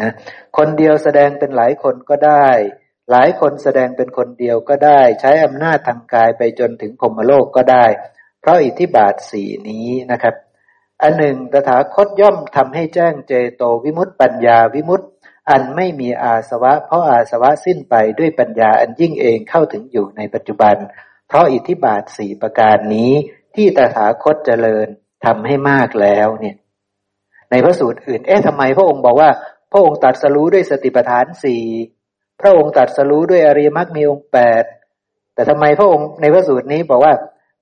[0.01, 0.11] นะ
[0.57, 2.47] คนเดียวแสดงเป็นหลายคนก็ได้
[3.11, 7.85] หลายคนแสดงเป็นคนเดียวก็ได้ ใช้อำนาจทางกายไปจนถึงพรมโลกก็ได้
[8.41, 10.35] เพราะอิทธิบาทสี่นี้นะครับ
[11.01, 15.05] อันหนึ่งตถาคตย่อมทำให้แจ้งเจโตวิมุตติปัญญาวิมุตติ
[15.49, 20.75] อันไม่มีอาสวะ เพราะอาสวะสิ้นไปด้วยปัญญาอันยิ่งเองเข้าถึงอยู่ในปัจจุบัน
[21.27, 23.11] เพราะอิทธิบาทสี่ประการนี้
[23.55, 24.87] ที่ตถาคตเจริญ
[25.25, 26.55] ทำให้มากแล้วเนี่ย
[27.51, 29.29] ในพระสูตรอื่น เอ๊ะทำไมพระองค์บอกว่า
[29.71, 31.63] พระองค์ตัดสรู้ด้วยสติปัฏฐานสี่
[32.41, 34.63] พระองค์ตัดสรู้ด้วยอริยมรรคมีองค์แปด
[35.33, 37.13] แต่ทำไมพระองค์ในพระสูตรนี้บอกว่า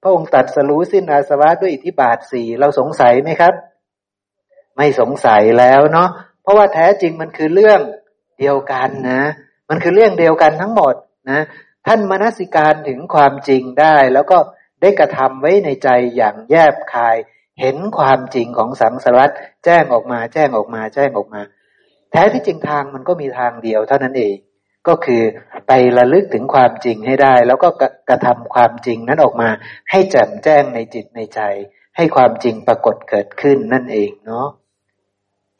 [0.03, 3.53] พระองค์ตัดสรู้สิ้นอาสวะด้วยอิทธิบาทสี่เราสงสัยไหมครับ
[4.77, 6.09] ไม่สงสัยแล้วเนาะ
[6.41, 7.79] เพราะว่าแท้จริงมันคือเรื่อง
[8.39, 9.21] เดียวกันนะ
[9.69, 10.95] มันคือเรื่องเดียวกันทั้งหมด
[11.29, 11.41] นะ
[11.87, 14.37] ท่านมนสิการถึงความจริงได้ แล้วก็
[14.81, 17.15] ได้กระทำไว้ในใจอย่างแยบคาย
[17.59, 19.31] เห็นความจริงของสังสารวัต
[19.65, 21.41] แจ้งออกมา แจ้งออกมา แจ้งออกมา
[22.11, 24.35] แท้ที่จริงทางมันก็มีทางเดียวเท่านั้นเอง
[24.87, 25.21] ก็คือ
[25.67, 27.69] ไประลึกถึงความจริงให้ได้ แล้วก็
[28.09, 29.49] กระทำความจริงนั้นออกมา
[29.91, 31.41] ให้แจ่มแจ้งในจิตในใจ
[31.95, 34.47] ให้ความจริงปรากฏเกิดขึ้นนั่นเองเนาะ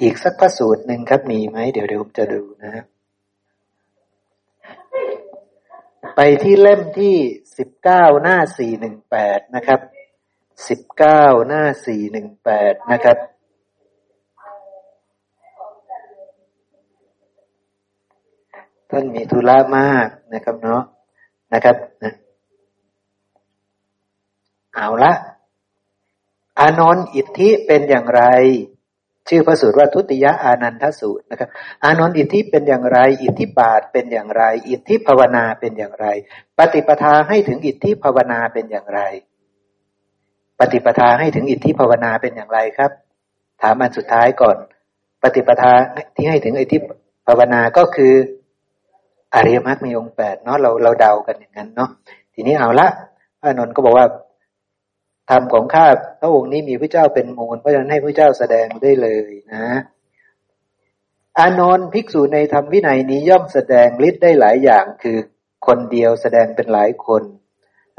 [0.02, 2.84] อีกสักพระสูตรหนึ่งครับมีไหมเดี๋ยวเดี๋ยวผมจะดูนะ
[6.16, 7.16] ไปที่เล่มที่
[7.58, 9.80] สิบเก้าหน้าสี่หนึ่งแปดนะครับ
[10.68, 13.18] สิบเก้าหน้าสี่หนึ่งแปดนะครับ
[18.94, 20.84] ท่านมีธุระมากนะครับเนาะ
[21.54, 22.14] นะครับนะ
[24.76, 25.14] เอาละ
[26.60, 28.24] อานนท์อิทธิเป็นอย่างไร
[29.30, 31.50] ชื่อพระสูตรว่าทุติยะอานันทสูตรนะครับ
[31.84, 36.08] อานนท์อิทธิเป็นอย่างไร อิทธิบาทเป็นอย่างไร อิทธิภาวนาเป็นอย่างไร
[36.58, 39.02] ปฏิปทาให้ถึงอิทธิภาวนาเป็นอย่างไร
[40.60, 42.92] ปฏิปทาให้ถึงอิทธิภาวนาเป็นอย่างไรครับ
[43.62, 44.58] ถามอันสุดท้ายก่อน
[45.24, 45.72] ปฏิปทา
[46.16, 46.78] ที่ให้ถึงอิทธิ
[47.28, 48.14] ภาวนาก็คือ
[49.36, 51.90] อริยมรรคมีองค์แปดเนาะเราเราเดากันอย่างนั้นเนาะ
[52.34, 52.88] ทีนี้เอาละ
[53.40, 54.08] พระนนท์ก็บอกว่า
[55.30, 55.88] ธรรมของข้า
[56.22, 59.66] พระองค์นี้มีพระเจ้าเป็นมูลเพราะฉะนั้นให้พระเจ้าแสดงได้เลยนะ
[61.40, 65.18] อานนท์ภิกษุในธรรมวินัยนี้ย่อมแสดงฤทธิ์ได้หลายอย่างคือ
[65.68, 67.24] คนเดียวแสดงเป็นหลายคน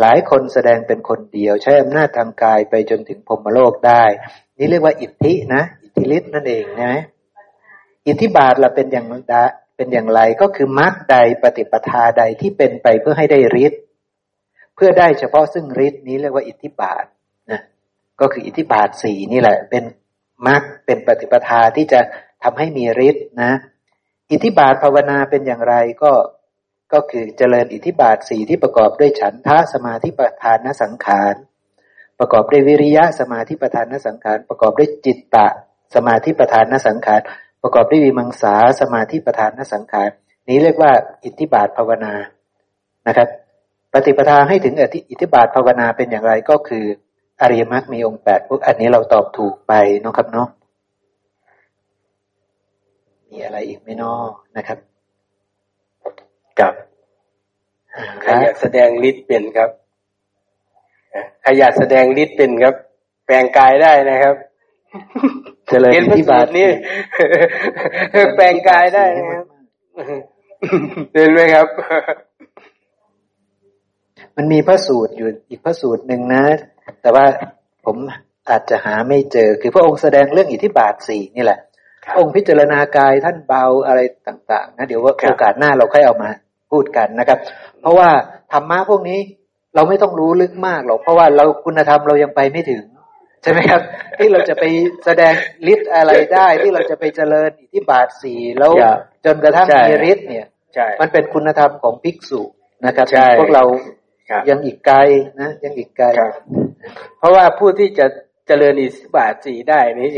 [0.01, 4.05] หลายคนแสดงเป็นคนเดียว ใช้อำนาจทางกายไปจนถึงพรมโลกได้
[4.59, 6.95] นี่เรียกว่าอิทธินะ อิทธิฤทธิ์นั่นเองนะ
[8.07, 9.07] อิทธิบาทละเป็นอย่าง
[9.77, 13.81] เป็นอย่างไรก็คือมรรคใดปฏิปทาใดที่เป็นไปเพื่อให้ได้ฤทธิ์
[14.75, 17.05] เพื่อได้เฉพาะซึ่งฤทธิ์นี้เรียกว่าอิทธิบาท
[17.51, 17.61] นะ
[18.21, 19.85] ก็คืออิทธิบาทสี่นี่แหละ เป็น
[20.47, 22.01] มรรคเป็นปฏิปทาที่จะ
[22.43, 23.53] ทำให้มีฤทธิ์นะ
[24.31, 26.13] อิทธิบาทภาวนาเป็นอย่างไรก็
[26.93, 31.35] ก็คือเจริญอิทธิบาทสี่ที่ประกอบด้วยฉันทะสมาธิประธานนสังขาร
[32.19, 35.49] ประกอบด้วยวิริยะสมาธิประธานนสังขารประกอบด้วยจิตตะ
[35.95, 37.21] สมาธิประธานนสังขาร
[37.67, 40.11] ประกอบด้วยวิมังสาสมาธิประธานนสังขาร
[40.49, 40.93] นี้เรียกว่า
[41.25, 42.15] อิทธิบาทภาวนา
[43.09, 43.29] นะครับ
[43.93, 44.75] ปฏิปทาให้ถึง
[45.11, 46.85] อิทธิบาทภาวนาเป็นอย่างไรก็คือ
[47.41, 49.73] อริยมรรคมีองค์แปดพวกอันนี้เราตอบถูกไป
[50.05, 50.49] นะครับเนาะ
[53.31, 54.13] มีอะไรอีกไหมนอ
[54.57, 54.79] นะครับ
[56.61, 56.73] กับ
[58.23, 59.71] ใครอยากแสดงฤทธิ์เป็นครับ
[61.43, 62.75] ใครอยากแสดงฤทธิ์เป็นครับ
[63.27, 64.37] แปลงกายได้นะครับ
[65.69, 66.69] เจริญที่บาทนี้
[68.37, 69.47] แปลงกายได้นะครับ
[71.13, 71.67] เห็นไหมครับ
[74.37, 76.45] มันมีพระสูตรอยู่อีกพระสูตรหนึ่งนะ
[77.03, 77.25] แต่ว่า
[77.85, 77.97] ผม
[78.51, 81.61] อาจจะหาไม่เจอ คือพระองค์แสดงเรื่องอิทธิบาทสี่นี่แหละ
[82.19, 86.31] องค์พิจารณากายท่านเบาอะไรต่าง ๆ นะเดี๋ยวว่าโอกาสหน้าเราค่อยเอามา
[86.71, 87.39] พูดกันนะครับ
[87.81, 88.09] เพราะว่า
[88.53, 89.21] ธรรมะพวกนี้
[89.75, 92.83] เราไม่ต้องรู้ลึกมากหรอก เพราะว่าเราคุณธรรมเรายังไปไม่ถึง
[93.45, 93.83] ใช่ไหมครับ
[94.19, 94.65] ที่เราจะไป
[95.05, 95.35] แสดง
[95.73, 98.73] ฤทธิ์อะไรได้ ที่เราจะไปเจริญอิทธิบาทสี่แล้ว
[99.25, 100.47] จนกระทั่งมีฤทธิ์เนี่ย
[101.01, 102.43] มันเป็นคุณธรรมของภิกษุ
[102.87, 103.07] นะครับ
[103.41, 103.65] พวกเรา
[104.49, 104.99] ยังอีกไกล
[105.41, 106.07] นะยังอีกไกล
[107.19, 108.07] เพราะว่าผู้ที่จะ
[108.47, 110.11] เจริญอิทธิบาทสี่ได้นี่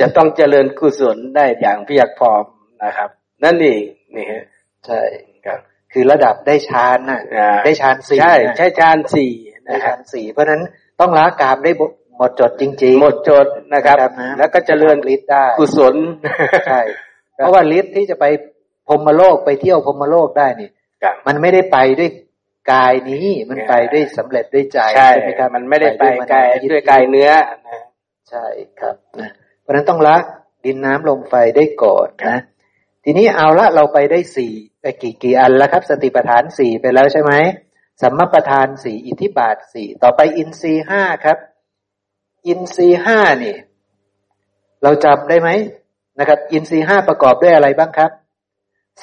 [0.00, 2.44] จะต้องเจริญกุศลได้อย่างเพียรพร้อม
[2.84, 3.10] นะครับ
[3.44, 3.82] นั่นเอง
[4.14, 4.44] นี่ฮะ
[4.86, 5.00] ใช่
[5.46, 5.58] ครับ
[5.92, 7.20] คือระดับได้ฌานนะ
[7.64, 9.32] ได้ฌานสี่ใช่ใช่ฌานสี่
[9.64, 10.62] ได้ฌานสี่เพราะนั้น
[11.00, 11.72] ต้องละกามได้
[12.18, 13.96] หมดจดจริงๆ หมดจดนะครับ
[14.38, 15.94] แล้วก็เจริญฤทธิ์ได้กุศล
[16.68, 16.80] ใช่
[17.36, 18.24] เพราะว่าฤทธิ์ที่จะไป
[18.88, 20.70] พรมโลกไปเที่ยวพรมโลกได้นี่
[21.26, 22.10] มันไม่ได้ไปด้วย
[22.72, 26.04] กายนี้มันไปด้วยสำเร็จด้วยใจใช่ไหมครับมันไม่ได้ไป
[26.34, 27.30] กายด้วยกายเนื้อ
[28.30, 28.46] ใช่
[28.80, 29.30] ครับนะ
[29.62, 30.16] เพราะนั้นต้องละ
[30.64, 32.36] ดินน้ำลมไฟได้ก่อนนะ
[33.04, 34.52] ทีนี้เอาละเราไปได้สี่
[35.02, 37.32] กี่กี่อันแล้วครับ สติปัฏฐานสี่ไปแล้วใช่ไหม
[38.02, 41.38] สัมมาประธานสี่อิทธิบาทสี่ต่อไปอินทรีห้าครับ
[42.46, 43.54] อินทรีห้านี่
[44.82, 45.50] เราจำได้ไหม
[46.18, 48.10] นะครับ อินทรีห้าประกอบด้วยอะไรบ้างครับ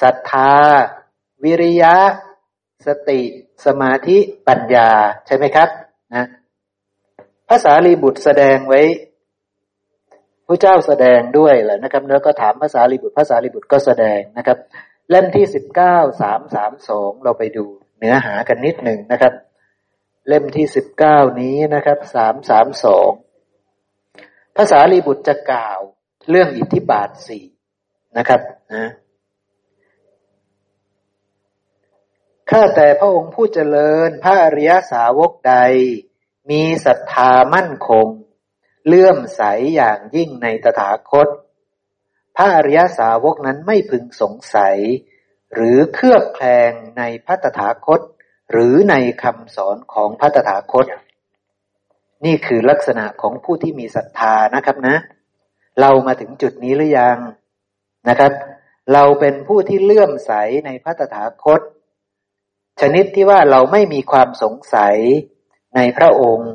[0.02, 0.52] ศรัทธา
[1.44, 1.94] วิริยะ
[2.86, 3.20] สติ
[3.66, 4.90] สมาธิปัญญา
[5.26, 5.68] ใช่ไหมครับ
[6.14, 6.26] นะ
[7.48, 8.80] ภาษาลีบุตรแสดงไว้
[10.46, 14.58] พระเจ้าแสดงด้วยแหละนะครับแล้วก็ถามภาษาลิบุตรภาษาลิบุตรก็แสดงนะครับ
[15.10, 17.64] เล่มที่สิบเก้าสามสามสองเราไปดู
[17.98, 19.32] เนื้อหากันนิดหนึ่งนะครับ
[20.28, 23.10] เล่มที่สิบเก้านี้นะครับสามสามสอง
[24.64, 25.80] ภาษาลีบุตรจะกล่าว
[26.30, 27.44] เรื่องอิทธิบาทสี่
[28.18, 28.40] นะครับ
[28.74, 28.90] นะ
[32.50, 35.54] ข้าแต่พระองค์ผู้เจริญพระอริยสาวกใด
[36.50, 38.08] มีศรัทธามั่นคง
[38.86, 39.42] เลื่อมใส
[39.74, 41.28] อย่างยิ่งในตถาคต
[42.36, 44.76] พระอริยสาวกนั้นไม่พึงสงสัย
[45.54, 48.00] หรือเครือบแคลงในพระตถาคต
[48.50, 50.86] หรือในคำสอนของพระตถาคต
[52.24, 54.96] นี่คือลักษณะของผู้ที่มีศรัทธานะครับนะ
[55.80, 57.18] เรามาถึงจุดนี้หรือยัง
[58.08, 58.32] นะครับ
[58.92, 60.32] เราเป็นผู้ที่เลื่อมใส
[60.66, 61.60] ในพระตถาคต
[62.80, 64.96] ชนิดที่ว่าเราไม่มีความสงสัย
[65.76, 66.50] ในพระองค์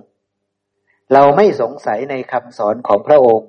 [1.13, 3.47] เราไม่สงสัยในคำสอนของพระองค์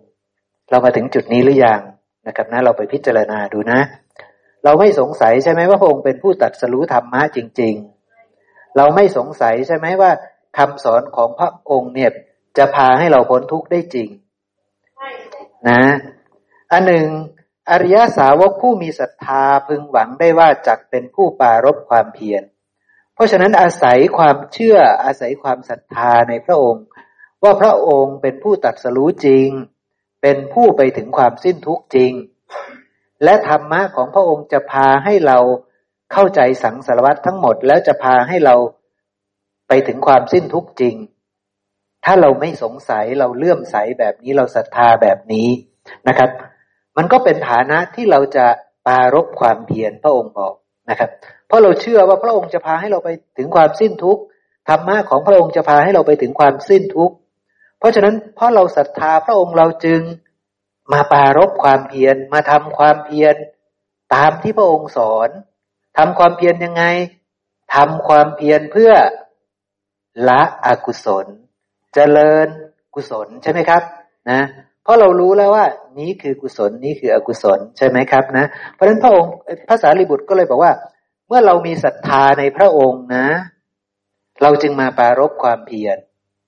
[0.70, 1.80] เรามาถึงจุดนี้หรือยัง
[2.26, 3.80] นะครับนะ เราไปพิจารณาดูนะ
[4.64, 7.74] เราไม่สงสัยใช่ไหมว่าพระองค์เป็นผู้ตัดสรู้ธรรมะจริง
[8.24, 10.10] ๆ เราไม่สงสัยใช่ไหมว่า
[10.58, 12.10] คำสอนของพระองค์เนี่ย
[12.58, 14.08] จะพาให้เราพ้นทุกข์ได้จริง
[15.68, 15.82] นะ
[16.72, 17.06] อันหนึ่ง
[17.70, 22.42] อริยสาวกผู้มีศรัทธาพึงหวังได้ว่าจักเป็นผู้ปารบความเพียร
[23.14, 26.84] เพราะฉะนั้นอาศัยความเชื่ออาศัยความศรัทธาในพระองค์
[27.42, 29.48] ว่าพระองค์เป็นผู้ตัดสรู้จริง
[30.22, 32.12] เป็นผู้ไปถึงความสิ้นทุกข์จริง
[33.24, 35.38] และธรรมะของพระองค์จะพาให้เรา
[36.12, 38.54] เข้าใจสังสารวัตทั้งหมด แล้วจะพาให้เรา
[39.68, 40.96] ไปถึงความสิ้นทุกข์จริง
[42.04, 45.48] ถ้าเราไม่สงสัยเราเลื่อมใสแบบนี้เราศรัทธาแบบนี้
[46.08, 46.30] นะครับ
[46.96, 48.46] มันก็เป็นฐานะที่เราจะ
[48.86, 50.54] ปารบความเพียรพระองค์บอก
[50.90, 51.10] นะครับ
[51.46, 53.08] เพราะเราเชื่อว่าพระองค์จะพาให้เราไป
[53.38, 54.22] ถึงความสิ้นทุกข์
[54.68, 57.14] ธรรมะของพระองค์จะพาให้เราไปถึงความสิ้นทุกข์
[57.78, 60.00] เพราะฉะนั้นเพราะเราศรัทธาพระองค์เราจึง
[60.92, 63.34] มาปารบความเพียรมาทำความเพียร
[64.14, 65.28] ตามที่พระองค์สอน
[65.98, 66.84] ทำความเพียรยังไง
[67.74, 68.92] ทำความเพียรเพื่อ
[70.28, 71.26] ละอกุศล
[71.94, 72.48] เจริญ
[72.94, 73.82] กุศลใช่ไหมครับ
[74.30, 74.40] นะ
[74.82, 75.66] เพราะเรารู้แล้วว่า
[75.98, 79.32] นี้คือกุศลนี้คืออกุศลใช่ไหมครับนะเพราะฉะนั้นพระองค์
[79.68, 80.72] พระสารีบุตรก็เลยบอกว่า
[81.28, 83.26] เมื่อเรามีศรัทธาในพระองค์นะ
[84.42, 85.96] เราจึงมาปารบความเพียร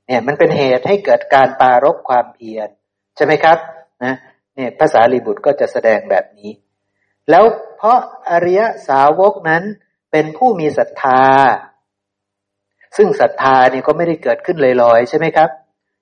[0.06, 2.68] เนี่ยมันเป็นเหตุให้เกิดการปารบความเพียร
[3.16, 3.58] ใช่ไหมครับ
[4.04, 4.14] นะ
[4.54, 6.50] เนี่ยภาษาลีบุตรก็จะแสดงแบบนี้
[7.30, 7.44] แล้ว
[7.76, 7.98] เพราะ
[8.30, 9.62] อริยสาวกนั้น
[10.12, 11.22] เป็นผู้มีศรัทธา
[12.96, 15.50] ซึ่งศรัทธานี่ก็ไม่ได้เกิดขึ้นลอยๆใช่ไหมครับ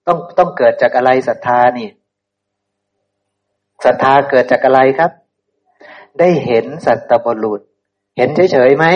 [0.06, 1.88] ต้องต้องเกิดจากอะไรศรัทธานี่
[3.84, 5.10] ศรัทธาเกิดจากอะไรครับ
[6.18, 7.60] ได้เห็นสัตบุรุษ
[8.16, 8.86] เห็นเฉยๆไหม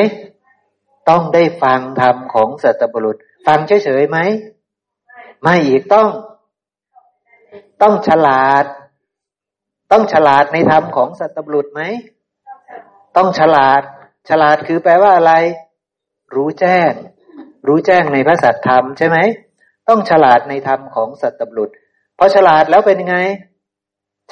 [1.09, 3.17] ต้องได้ฟังธรรมของสัตบุรุษ
[3.47, 4.19] ฟังเฉยๆไหม
[5.43, 6.09] ไม่อีกต้อง
[7.83, 8.65] ต้องฉลาด
[9.93, 11.83] ต้องฉลาดในธรรมของสัตบุรุษไหม
[13.17, 13.83] ต้องฉลาด
[14.29, 15.33] ฉลาดคือแปลว่าอะไร
[16.35, 16.93] รู้แจ้ง
[17.67, 19.19] รู้แจ้งในพระสัตธรรมใช่ไหม
[19.89, 21.71] ต้องฉลาดในธรรมของสัตตบุรุษ
[22.19, 23.19] พอฉลาดแล้วเป็นยังไง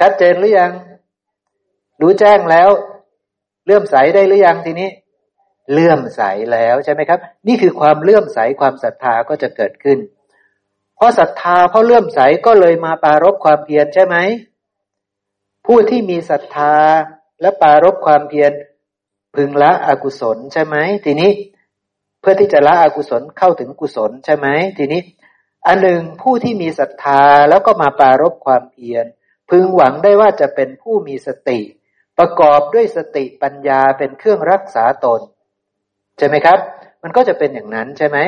[0.01, 0.73] ชัดเจนหรือยัง
[2.01, 2.69] รู้แจ้งแล้ว
[3.65, 4.91] เลื่อมใสได้หรือยังทีนี้
[5.73, 9.99] เลื่อมใสแล้วใช่ไหมครับ นี่คือความเลื่อมใสความศรัทธาก็จะเกิดขึ้น
[10.97, 14.17] เพราะศรัทธาเพราะเลื่อมใสก็เลยมาปารบความเพียรใช่ไหม
[15.67, 16.75] ผู้ที่มีศรัทธา
[17.41, 18.53] และปารบความเพียร
[19.35, 21.31] พึงละอกุศลใช่ไหมทีนี้
[22.21, 24.47] เพื่อที่จะละอกุศลเข้าถึงกุศลใช่ไหม
[24.79, 25.03] ทีนี้
[25.67, 29.05] อันหนึ่งผู้ที่มีศรัทธาแล้วก็มาปารบความเพียร
[29.51, 31.61] พึงหวังได้ว่าจะเป็นผู้มีสติ
[32.19, 35.21] ประกอบด้วยสติปัญญาเป็นเครื่องรักษาตน
[36.19, 36.59] ใช่ไหมครับ
[37.03, 38.19] มันก็จะเป็นอย่างนั้นใช่ไหม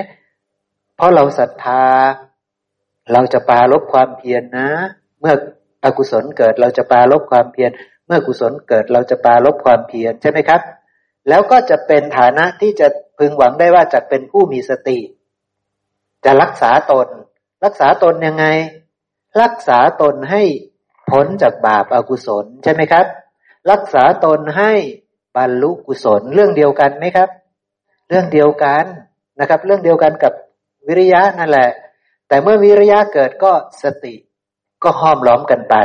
[0.96, 1.84] เพราะเราศรัทธา
[3.12, 4.68] เราจะปาลบความเพียรนนะ
[5.20, 5.34] เมื่อ
[5.84, 7.70] อกุศลเกิดเราจะปาลบความเพียร
[8.06, 10.60] เมื่อกุศลเกิดเราจะปาลบความเพียรใช่ไหมครับ
[11.28, 12.88] แล้วก็จะเป็นฐานะที่จะ
[13.24, 14.98] พึงหวังได้ว่าจะเป็นผู้มีสติ
[16.24, 17.08] จะรักษาตน
[17.64, 18.46] รักษาตนยังไง
[19.42, 20.42] รักษาตนให้
[21.10, 23.06] พ้นจากบาปอากุศลใช่ไหมครับ
[23.70, 24.72] รักษาตนให้
[25.36, 27.28] บรรลุกุศลเรื่องเดียวกันไหมครับ
[28.08, 28.84] เรื่องเดียวกัน
[29.40, 30.32] นะครับ เรื่องเดียวกันกับ
[30.86, 31.70] วิริยะนั่นแหละ
[32.28, 34.14] แต่เมื่อวิริยะเกิดก็สติ
[34.82, 35.76] ก็ห้อมล้อมกันไป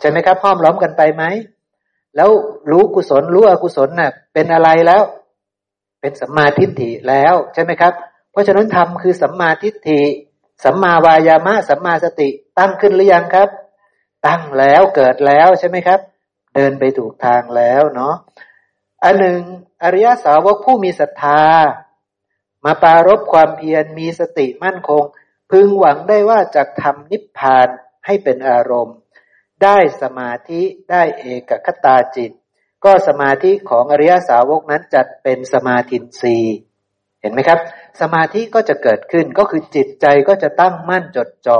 [0.00, 1.24] ใช่ไหมครับห้อมล้อมกันไปไหม
[2.16, 2.30] แล้ว
[2.70, 5.02] รู้กุศลรู้อกุศลน่ะเป็นอะไรแล้ว
[6.04, 7.92] เป็นสัมมาทิฏฐิแล้วใช่ไหมครับ
[8.30, 10.02] เพราะฉะนั้นธรรมคือสัมมาทิฏฐิ
[10.64, 12.28] สัมมาวายามะ สัมมาสติ
[12.58, 13.48] ตั้งขึ้นหรือยังครับ
[14.26, 16.00] ตั้งแล้วเกิดแล้วใช่ไหมครับ
[16.54, 18.14] เดินไปถูกทางแล้วเนาะ
[19.04, 19.40] อันหนึ่ง
[19.82, 21.42] อริยสาวกผู้มีศรัทธา
[22.64, 25.02] มาปารบความเพียรมีสติมั่นคง
[25.50, 27.68] พึงหวังได้ว่าจะทำนิพพาน
[28.06, 28.96] ให้เป็นอารมณ์
[29.62, 32.32] ได้สมาธิได้เอกคตาจิต
[32.84, 36.38] ก็สมาธิของอริยสาวกนั้นจัดเป็นสมาธินี
[37.20, 37.60] เห็นไหมครับ
[38.00, 41.58] สมาธิก็จะเกิดขึ้นก็คือจิตใจก็จะตั้งมั่นจดจอ่อ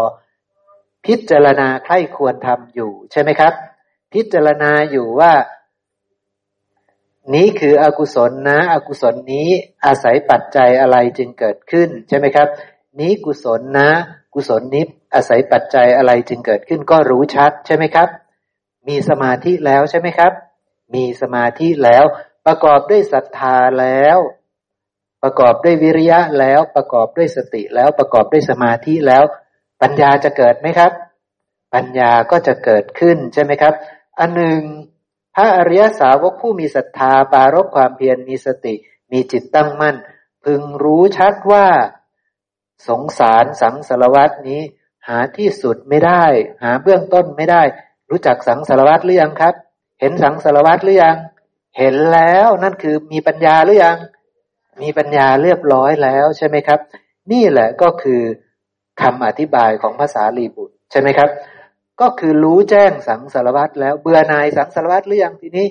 [1.07, 3.53] พิจารณาใครควรทำอยู่ใช่ไหมครับ
[4.13, 5.33] พิจารณาอยู่ว่า
[7.35, 9.49] นี้คืออกุศลนะ อกุศลนี้
[9.85, 12.49] อาศัยปัจจัยอะไรจึงเกิดขึ้นใช่ไหมครับ
[13.01, 13.91] นี้กุศลนะ
[14.35, 14.85] กุศลนี้
[15.15, 18.09] อาศัยปัจจัยอะไรจึงเกิดขึ้นก็รู้ชัดใช่ไหมครับ
[18.89, 20.33] มีสมาธิแล้วใช่ไหมครับ
[20.95, 22.05] มีสมาธิแล้ว
[22.47, 24.19] ประกอบด้วยศรัทธาแล้ว
[25.23, 29.25] ประกอบด้วยวิริยะแล้ว ประกอบด้วยสติแล้วประกอบด้วยสมาธิแล้ว
[29.83, 30.93] ปัญญาจะเกิดไหมครับ
[31.75, 33.75] ปัญญาก็จะเกิดขึ้นใช่ไหมครับ
[34.19, 34.61] อันหนึ่ง
[35.35, 38.75] พระอริยสาวกผู้มีศรัทธาปารบความเพียรมีสติ
[39.13, 39.97] มีจิตตั้งมั่น
[40.45, 41.67] พึงรู้ชัดว่า
[42.89, 44.61] สงสารสังสารวัตนี้
[45.09, 46.25] หาที่สุดไม่ได้
[46.63, 47.63] หาเบื้องต้นไม่ได้
[48.11, 49.55] รู้จักสังสารวัตหรือยังครับ
[50.01, 51.17] เห็นสังสารวัตหรือยัง
[51.79, 53.97] เห็นแล้วนั่นคือมีปัญญาหรือยัง
[54.83, 56.81] มีปัญญาเรียบร้อยแล้วใช่ไหมครับ
[57.33, 58.21] นี่แหละก็คือ
[59.01, 61.31] คำอธิบายของภาษาลีบุตรใช่ไหมครับ
[62.01, 65.69] ก็คือรู้แจ้งสังสารวัตแล้วเบื่อนายสังสารวัตหรือยังทีนี้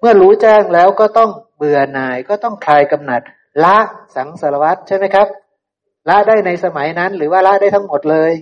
[0.00, 3.22] เมื่อรู้แจ้งแล้วก็ต้องเบื่อนายก็ต้องคลายกำหนัด
[3.64, 3.76] ละ
[4.16, 5.26] สังสารวัตใช่ไหมครับ
[6.08, 8.32] ละได้ในสมัยนั้น หรือว่าละได้ทั้งหมดเลย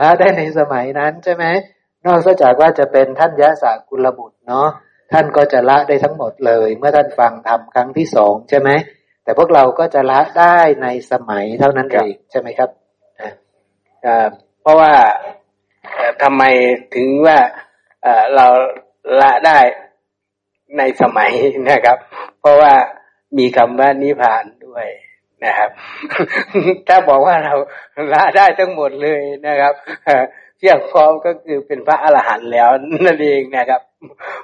[0.00, 1.44] ละได้ในสมัยนั้นใช่ไหม
[2.06, 4.68] นอกจากว่าจะเป็นท่านยะสากุลบุตรเนาะ
[5.12, 8.70] ท่านก็จะละได้ทั้งหมดเลย เมื่อท่านฟังทำครั้งที่สองใช่ไหม
[9.24, 12.70] แต่พวกเราก็จะละได้ในสมัยเท่านั้นเองใช่ไหมครับ
[14.60, 14.92] เพราะว่า
[16.22, 16.42] ทำไม
[16.94, 17.38] ถึงว่า
[18.34, 18.46] เรา
[19.20, 19.58] ละได้
[20.78, 21.32] ในสมัย
[21.70, 21.98] นะครับ
[22.40, 22.72] เพราะว่า
[23.38, 24.86] มีคำว่านิพพานด้วย
[25.44, 25.70] นะครับ
[26.88, 27.54] ถ้าบอกว่าเรา
[28.14, 29.74] ละได้ทั้งหมดเลยนะครับ
[30.58, 32.68] เที่ยงพร้อมก็คือเป็นพระอรหันต์แล้ว
[33.06, 33.80] นั่นเองนะครับ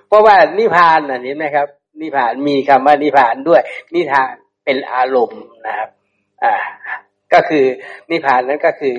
[0.07, 1.67] เพราะว่านิพพานอันนี้นะครับ
[2.01, 3.63] นิพพานมีคำว่านิพพานด้วย
[3.95, 4.33] นิทาน
[4.65, 5.89] เป็นอารมณ์นะครับ
[6.45, 6.55] อ่า
[7.33, 7.65] ก็คือ
[8.11, 8.97] นิพพานนั้นก็คือ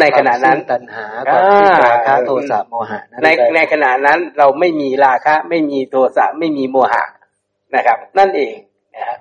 [0.00, 7.04] ในขณะนั้นตัณหาความที่ราคะโทสะโมหะในในขณะนั้นเราไม่มีราคะ ไม่มีโทสะไม่มีโมหะ
[7.76, 8.54] นะครับ นั่นเอง
[8.96, 9.18] นะครับ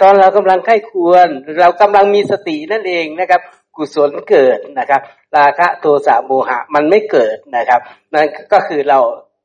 [0.00, 1.28] ตอนเรากำลังไข้ควร
[1.60, 3.42] เรากำลังมีสตินั่นเองนะครับ
[3.76, 5.00] กุศลเกิดนะครับ
[5.36, 7.80] ราคะโทสะโมหะมันไม่เกิดนะครับ
[8.12, 8.98] นั่นก็คือเรา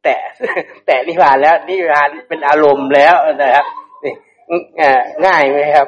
[0.04, 0.22] แตะ
[0.86, 3.66] แตะนิพพานแล้วนิพพานเป็นอารมณ์แล้วนะครับ
[4.04, 4.14] นี่
[5.26, 5.88] ง่ายไหมครับ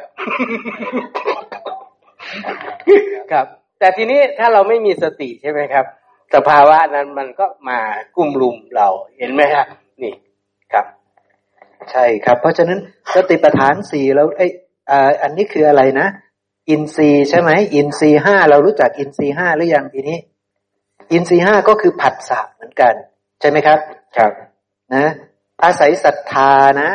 [3.31, 3.45] ครับ
[3.79, 5.85] แต่ทีนี้ถ้าเราไม่มีสติใช่ไหมครับ
[6.35, 7.79] สภาวะนั้นมันก็มา
[8.15, 8.87] กุ้มลุมเรา
[9.17, 9.65] เห็นไหมครับ
[10.01, 10.13] นี่
[10.73, 10.85] ครับ
[11.91, 12.79] ใช่ครับ เพราะฉะนั้น
[13.13, 14.47] สติปัฏฐานสี่แล้วไอ้
[15.21, 16.07] อันนี้คืออะไรนะ
[16.69, 20.19] อินทรีย์ใช่ไหมอินทรีย์ห้าเรารู้จักอินทรีย์ห้าหรือยังทีนี้
[21.11, 22.93] อินทรีย์ห้าก็คือผัสสะเหมือนกัน
[23.39, 23.79] ใช่ไหมครับ
[24.17, 24.31] ครับ
[24.95, 25.11] นะ
[25.63, 26.51] อาศัยศรัทธา
[26.81, 26.89] นะ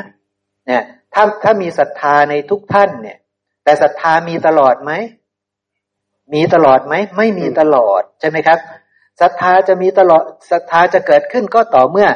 [0.66, 0.82] เนี่ย
[1.14, 3.18] ถ้าถ้ามีศรัทธาในทุกท่านเนี่ย
[3.64, 4.92] แต่ศรัทธามีตลอดไหม
[6.34, 8.59] มีตลอดไหมไม่มีตลอดใช่ไหมครับ
[9.20, 12.09] ศรัทธาจะมีตลอดศรัทธาจะเกิดขึ้นก็ต่อเมื่อ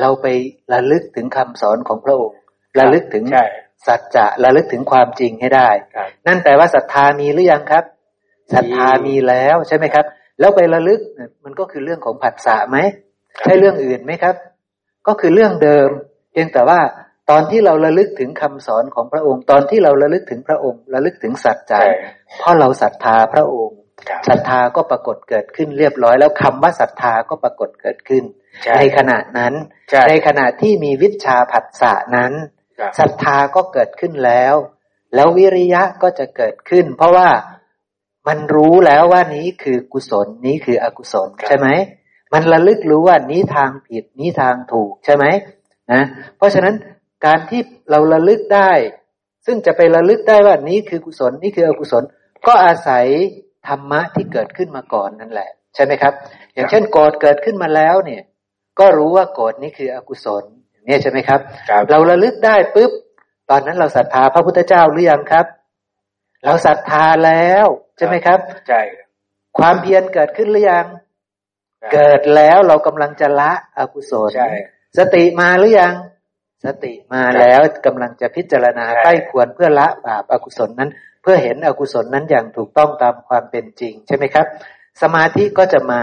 [0.00, 0.26] เราไป
[0.72, 2.38] ระลึกถึงคำสอนของพระองค์
[2.78, 3.24] ระลึกถึง
[3.86, 5.68] สัจจะระลึกถึงความจริงให้ได้
[6.26, 7.84] นั่นแปลว่าศรัทธามีหรือยังครับ
[8.54, 10.04] ศรัทธามีแล้วใช่ไหมครับ
[10.40, 11.00] แล้วไประลึก
[11.44, 12.78] มันก็คือเรื่องของผัสสะไหม
[13.44, 14.34] ใช่เรื่องอื่นไหมครับ
[15.06, 15.88] ก็คือเรื่องเดิม
[16.32, 16.80] เพียงแต่ว่า
[17.30, 21.80] ตอนที่เราระลึกถึงคำสอนของพระองค์ ตอนที่เราระลึกถึงพระองค์ระลึกถึงสัจจะ
[22.38, 23.78] เพราะเราศรัทธาพระองค์
[24.28, 28.22] ศรัทธาก็ปรากฏเกิดขึ้นเรียบร้อย แล้วคำว่าศรัทธาก็ปรากฏเกิดขึ้น
[28.76, 29.52] ในขณะนั้น
[30.08, 32.32] ในขณะที่มีวิชาผัสสะนั้น
[32.98, 34.54] ศรัทธาก็เกิดขึ้นแล้ว
[35.14, 37.28] แล้ววิริยะก็จะเกิดขึ้น เพราะว่า
[38.28, 41.68] มันรู้แล้วว่านี้คือกุศลนี้คืออกุศลใช่ไหม
[42.32, 45.24] มันระลึกรู้ว่านี้ทางผิดนี้ทางถูกใช่ไหม
[45.92, 46.02] นะ
[46.36, 46.74] เพราะฉะนั้น
[47.26, 48.72] การที่เราระลึกได้
[49.46, 52.02] ซึ่งจะไประลึกได้ว่านี้คือกุศลนี่คืออกุศล
[52.46, 53.06] ก็อาศัย
[53.68, 56.14] ธรรมะที่เกิดขึ้นมาก่อนนั่นแหละ ใช่ไหมครับ
[56.54, 58.22] อย่างเช่นโกรธเกิดขึ้นมาแล้วเนี่ย
[58.78, 60.44] ก็รู้ว่าโกรธนี่คืออกุศล
[60.90, 61.40] เนี่ยใช่ไหมครับ
[61.72, 62.92] รบเราระลึกได้ปุ๊บ
[63.50, 65.46] ตอนนั้นเราศรัทธาพระพุทธเจ้าหรือยังครับ
[66.44, 68.38] เราศรัทธาแล้วใช่ไหมครับ
[68.68, 68.82] ใช่
[69.58, 70.86] ความเพียรเกิดขึ้นหรือยัง
[71.92, 74.30] เกิดแล้วเรากำลังจะละอกุศล
[74.98, 75.94] สติมาหรือยัง
[76.64, 80.90] สติมาแล้วกำลังจะพิจารณาใกล้ควรเพื่อละบาปอากุศลนั้น
[81.22, 84.46] เพื่อเห็นอกุศลนั้นอย่างถูกต้องตามความเป็นจริง ใช่ไหมครับ
[85.02, 86.02] สมาธิก็จะมา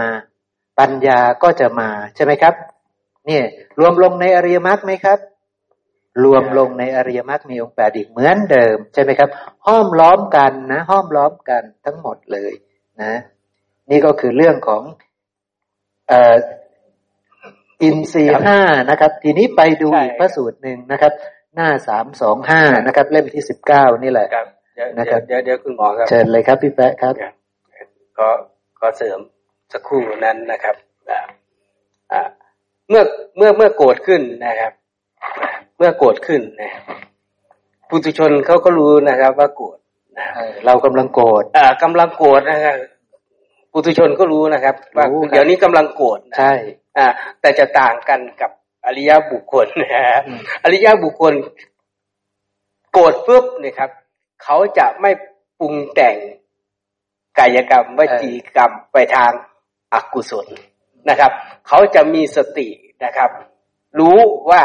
[0.78, 2.54] ปัญญาก็จะมาใช่ไหมครับ
[3.30, 3.40] นี่
[3.78, 5.18] รวมลงในอริยมรรคไหมครับ
[6.24, 9.28] รวมลงในอริยมรรคมีองค์แปดอีกเหมือนเดิม ใช่ไหมครับ
[9.66, 12.52] ห้อมล้อมกันนะห้อมล้อมกันทั้งหมดเลย
[13.02, 13.14] นะ
[13.90, 14.82] นี่ก็คือเรื่องของ
[17.82, 18.60] อินทรีห้า
[18.90, 21.12] นะครับ ทีนี้ไปดูอีกพระสูตรหนึ่งนะครับ
[21.54, 24.28] หน้าสามสองห้านะครับ เล่มที่สิบเก้านี่แหละ
[24.98, 27.14] นะครับเดี๋ยวเดี๋ยวคุณหมอครับเชิญเลยครับพี่แปะครับ
[28.18, 28.28] ก็
[28.80, 29.18] ก็เสริม
[29.72, 30.76] สักครู่นั้นนะครับ
[32.12, 32.22] อ่า
[32.88, 33.02] เมื่อ
[33.36, 34.72] เมื่อเมื่อโกรธขึ้นนะครับ
[35.78, 36.72] เมื่อโกรธขึ้นนะ
[37.88, 39.78] ปุถุชนเขาก็รู้นะครับ ว่าโกรธ
[40.66, 42.76] เรากำลังโกรธอ่ากำลังโกรธนะครับ
[43.72, 46.52] ปุถุชนก็รู้นะครับ ว่าเดี๋ยวนี้กำลังโกรธใช่
[46.98, 47.06] อ่า
[47.40, 48.50] แต่จะต่างกันกับ
[48.86, 50.20] อริยบุคคลนะฮะ
[50.64, 51.34] อริยบุคคล
[52.92, 53.90] โกรธปุ๊บเนี่ยครับ
[54.42, 55.10] เขาจะไม่
[55.60, 56.16] ปรุงแต่ง
[57.38, 59.32] กายกรรมวจีกรรมไปทาง
[59.94, 60.46] อกุศล
[61.08, 61.32] นะครับ
[61.68, 62.68] เขาจะมีสติ
[63.04, 63.30] นะครับ
[63.98, 64.18] รู้
[64.50, 64.62] ว่า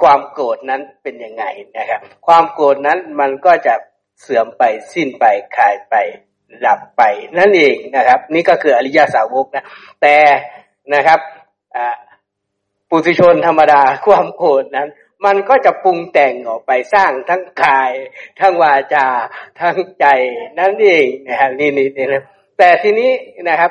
[0.00, 1.44] ความโกรธนั้นเป็นยังไง
[1.78, 3.74] นะครับ ความโกรธนั้นมันก็จะ
[4.20, 4.62] เสื่อมไป
[4.92, 5.24] สิ้นไป
[5.56, 5.94] คลายไป
[6.66, 7.02] ดับไป
[7.38, 9.64] นั่นเองนะครับ นี่ก็คืออริยสาวกนะ
[10.02, 10.16] แต่
[10.94, 11.20] นะครับ
[12.88, 14.88] ปุถุชนธรรมดาความโกรธนั้น
[15.24, 17.92] มันก็จะปรุงแต่งออกไปสร้างทั้งกาย
[18.40, 19.06] ทั้งวาจา
[19.60, 20.06] ทั้งใจ
[20.58, 22.22] นั่นเองนะฮะนี่นี่นี่นะ
[22.58, 23.10] แต่ทีนี้
[23.48, 23.70] นะครับ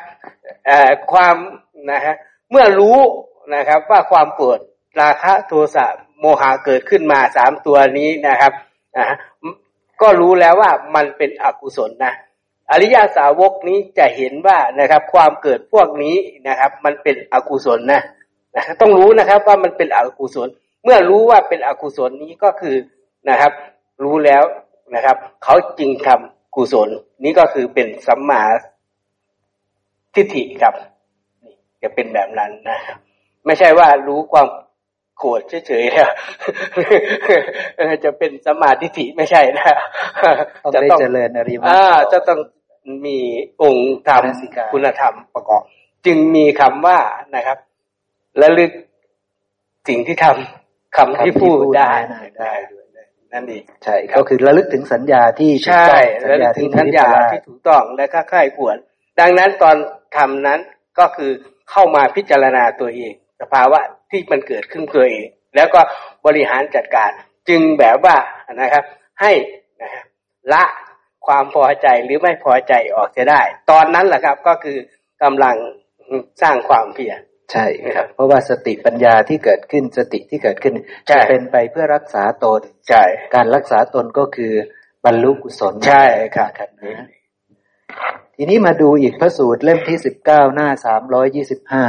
[1.12, 1.36] ความ
[1.92, 2.16] นะฮะ
[2.52, 2.98] เมื่อรู้
[3.56, 4.60] นะครับว่าความโกรธ
[5.02, 5.86] ราคะโทสะ
[6.20, 8.54] โมหะเกิดขึ้นมาสามตัวนี้นะครับ
[8.98, 9.16] นะ
[10.02, 12.14] ก็รู้แล้วว่ามันเป็นอกุศลนะ
[12.72, 16.16] อริยาสาวกนี้จะเห็นว่านะครับ ความเกิดพวกนี้
[16.48, 18.02] นะครับ มันเป็นอกุศลนะ
[18.56, 20.48] นะต้องรู้นะครับว่ามันเป็นอกุศล
[20.84, 22.76] เมื่อรู้ว่าเป็นอกุศลนี้ก็คือ
[23.30, 23.52] นะครับ
[24.04, 24.44] รู้แล้ว
[24.96, 26.90] นะครับ เขาจริงทำ กุศล
[27.24, 28.44] นี้ก็คือเป็นสัมมา
[30.16, 30.74] ทิฏฐิครับ
[31.44, 31.54] นี่
[31.84, 32.98] จะเป็นแบบนั้นนะครับ
[33.46, 34.48] ไม่ใช่ว่ารู้ความ
[35.18, 36.10] โกรธเฉยๆนะ
[38.04, 39.76] จะเป็นสมาธิิไม่ใช่นะ
[40.76, 41.84] จะต้องเจริญอริมัอ่า
[42.14, 42.40] จะต้อง
[43.06, 43.18] มี
[43.62, 44.24] องค์ธรรม
[44.74, 45.62] คุณธรรมประกอบ
[46.06, 47.00] จึงมีคำว่า
[47.36, 47.58] นะครับ
[48.42, 48.72] ระลึก
[49.88, 51.92] สิ่งที่ทำคำที่พูดได้
[52.40, 52.54] ได้
[53.34, 56.00] นั่นเองใช่ก็คือระลึกถึงสัญญาที่ใช่
[56.30, 58.78] ระลึกถึงสัญญาที่ถูกต้องและก็ค่ายควร
[59.20, 59.76] ดังนั้นตอน
[60.18, 60.60] ทำนั้น
[61.00, 61.32] ก็คือ
[61.72, 63.80] เข้ามาพิจารณาตัวเอง สภาวะ
[64.12, 65.82] ที่มันเกิดขึ้นตัวเอง แล้วก็
[66.26, 67.12] บริหารจัดการ
[67.50, 68.16] จึงแบบว่า
[68.62, 68.84] นะครับ
[69.22, 69.32] ให้
[69.82, 70.06] นะครับ
[70.54, 70.64] ละ
[71.28, 73.42] ความพอใจหรือไม่พอใจออกจะได้
[73.72, 74.78] ตอนนั้นแหละครับก็คือ
[75.24, 75.56] กำลัง
[76.42, 77.20] สร้างความเพียร
[77.52, 77.66] ใช่
[77.96, 80.74] ครับ เพราะว่าสติปัญญาที่เกิดขึ้นสติที่เกิดขึ้น
[81.10, 83.04] จะเป็นไปเพื่อรักษาตนใช่
[83.36, 84.54] การรักษาตนก็คือ
[85.06, 86.06] บรรลุกุศลใช่
[86.36, 86.50] ครับ
[88.36, 91.86] ทีนี้มาดูอีกพระสูตรเล่มที่สิบเก้าหน้าสามร้อยยี่สิบห้า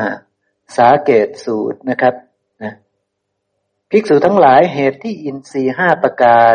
[0.76, 2.14] สาเกตสูตรนะครับ
[2.62, 2.72] นะ
[3.90, 6.54] ภิกษุทั้งหลายเหตุที่อินทรีห้าประการ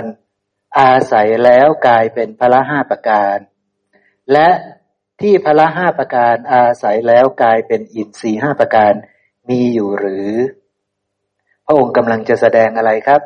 [0.79, 3.37] อาศัยแล้วกลายเป็นพละห้าประการ
[4.31, 4.49] และ
[5.21, 8.93] ที่พละห้าประการอาศัยแล้วกลายเป็นอินทรีห้าประการ
[9.49, 10.29] มีอยู่หรือ
[11.65, 13.21] พระองค์กำลังจะแสดงอะไรครับ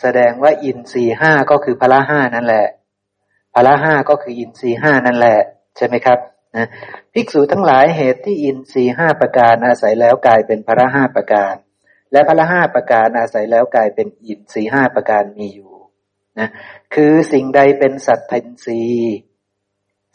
[0.00, 2.66] แสดงว่าอินทรีห้าก็คือพละห้านั่นแหละ
[3.54, 5.38] พละห้าก็คืออินทรีห้านั่นแหละ
[5.76, 6.18] ใช่ไหมครับ
[6.56, 6.68] นะ
[7.12, 11.54] ภิกษุทั้งหลายเหตุที่อินทรีห้าประการอาศัยแล้วกลายเป็นพละห้าประการ
[12.12, 15.72] และพละห้าประการอาศัยแล้วกลายเป็นอินทรีห้าประการมีอยู่
[16.38, 16.48] นะ
[16.94, 18.82] คือสิ่งใดเป็นสัตทินทรี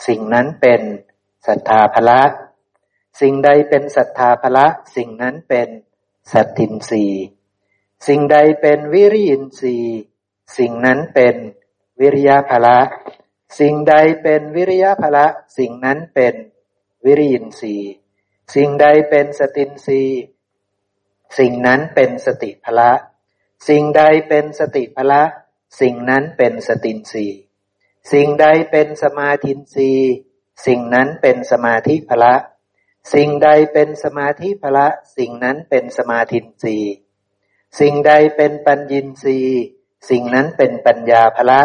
[0.07, 0.81] สิ่งนั้นเป็น
[1.47, 2.21] ศรัทธาภละ
[3.21, 4.65] สิ่งใดเป็นศรัทธาภละ
[4.95, 5.69] สิ่งนั้นเป็น
[6.31, 7.05] สัตทินรี
[8.07, 9.77] สิ่งใดเป็นวิริยินรี
[10.57, 11.35] สิ่งนั้นเป็น
[11.99, 12.79] วิริยะภละ
[13.59, 15.25] สิ่งใดเป็นวิริยะภละ
[15.57, 16.33] สิ่งนั้นเป็น
[17.05, 17.75] วิริยินรี
[18.53, 20.03] สิ่งใดเป็นสตินรี
[21.37, 22.91] สิ่งนั้นเป็นสติภละ
[23.67, 25.23] สิ่งใดเป็นสติภละ
[25.79, 27.27] สิ่งนั้นเป็นสตินรี
[28.11, 29.93] สิ่งใดเป็นสมาธินี
[30.65, 32.35] สิ่งนั้นเป็นสมาธิพละ
[33.13, 36.77] สิ่งใดเป็นสมาธิพละ สิ่งนั้นเป็นสมาธินี
[37.79, 39.39] สิ่งใดเป็นปัญญินรี
[40.09, 41.61] สิ่งนั้นเป็นปัญญาพละ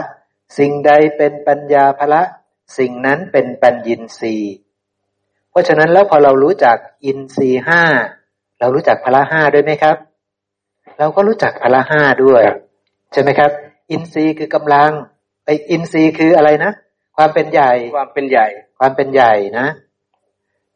[0.59, 2.23] สิ่งใดเป็นปัญญาพละ
[2.79, 4.37] สิ่งนั้นเป็นปัญญินรี
[5.51, 7.83] เพราะฉะนั้นแล้วพอเรารู้จักอินทรีห้า
[8.61, 9.97] เรารู้จักพละห้าด้วยไหมครับ
[10.99, 12.43] เราก็รู้จักพละห้าด้วย
[13.13, 13.51] ใช่ไหมครับ
[13.91, 14.91] อินทรีย์คือกำลัง
[15.49, 16.73] ไออินทรีย์คืออะไรนะ
[17.17, 18.47] ความเป็นใหญ่ ความเป็นใหญ่
[18.79, 19.67] ความเป็นใหญ่นะ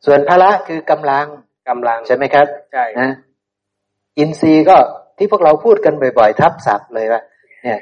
[0.06, 1.26] ส่วนพละคือกำลัง
[1.68, 3.08] กำลังใช่ไหมครับ ใช่นะ
[4.18, 4.76] อินทรีย์ก็
[5.18, 7.22] ที่พวกเราพูดกันบ่อยๆ ทับศัพท์เลยว่า
[7.64, 7.80] เนี่ย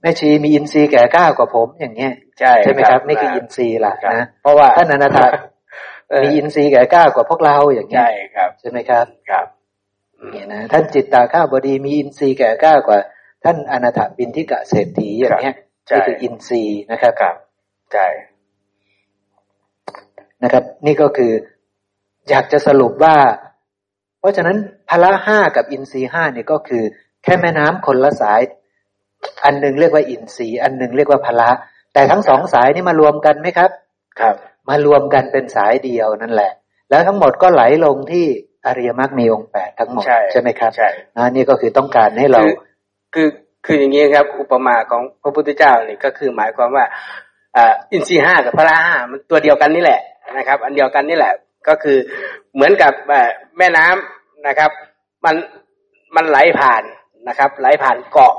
[0.00, 5.26] แม่ชีมีอินทรีย์แก่กล้ากว่าผมอย่างเงี้ยใช่ใช่ไหมครับนี่คืออินทรีย์ล่ะนะเพราะว่าท่านอนาคา
[6.22, 9.46] มีอินทรีย์แก่กล้ากว่าพวกเราอย่างเงี้ยใช่ครับ ใช่ไหมครับครับ
[10.32, 12.98] เนี่ยนะท่านจิตตาข้าวบดีมีอินทรีย์แก่ก้าวกว่า
[13.44, 15.54] ท่านอนาถบิณฑิกเศรษฐีอย่างเงี้ย
[15.88, 17.36] นี่คืออินทรีย์นะครับครับ
[17.92, 18.06] ใช่
[20.42, 21.32] นะครับ นี่ก็คือ
[22.30, 23.16] อยากจะสรุปว่า
[24.18, 24.56] เพราะฉะนั้น
[24.90, 26.82] พละห้ากับอินทรีห้าเนี่ยก็คือ
[27.24, 28.40] แค่แม่น้ำคนละสาย
[29.44, 31.50] อันหนึ่งเรียกว่าอินทรีย์อันหนึ่งเรียกว่าพละ
[31.94, 33.70] แต่ทั้งสองสายนี่มารวมกันไหมครับ
[34.20, 34.34] ครับ
[34.68, 36.52] มารวมกันเป็นสายเดียวนั่นแหละ
[36.90, 38.26] แล้วทั้งหมดก็ไหลลงที่
[38.66, 40.88] อริยมรรคมีองค์แปดทั้งหมดใช่ไหมครับใช่
[41.30, 42.40] นี่ก็คือต้องการให้เรา
[43.14, 43.28] คือ
[43.64, 46.84] คืออย่างนี้ครับ อุปมาของพระพุทธเจ้านี่ก็คือหมายความว่า
[47.56, 50.00] อ่าอินทรีห้ากับพระห้ามันตัวเดียวกันนี่แหละ
[50.36, 51.32] นะครับ อันเดียวกันนี่แหละ
[51.68, 51.98] ก็คือ
[52.54, 52.92] เหมือนกับ
[53.58, 54.70] แม่น้ำนะครับ
[55.24, 55.34] มัน
[56.16, 56.82] มันไหลผ่าน
[57.28, 58.34] นะครับ ไหลผ่านเกาะ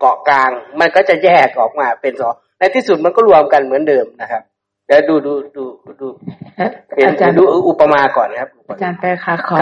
[0.00, 0.50] เกาะกลาง
[0.80, 4.42] มันก็จะแยกออกมาเป็นสองในที่สุดมันก็รวมกันเหมือนเดิมนะครับ
[4.86, 5.64] เดี๋ยวดูดูดู
[6.00, 6.08] ดู
[7.06, 9.56] อาจารย์ดูอุปมาก่อนครับ อาจารย์ไปค่ะขอ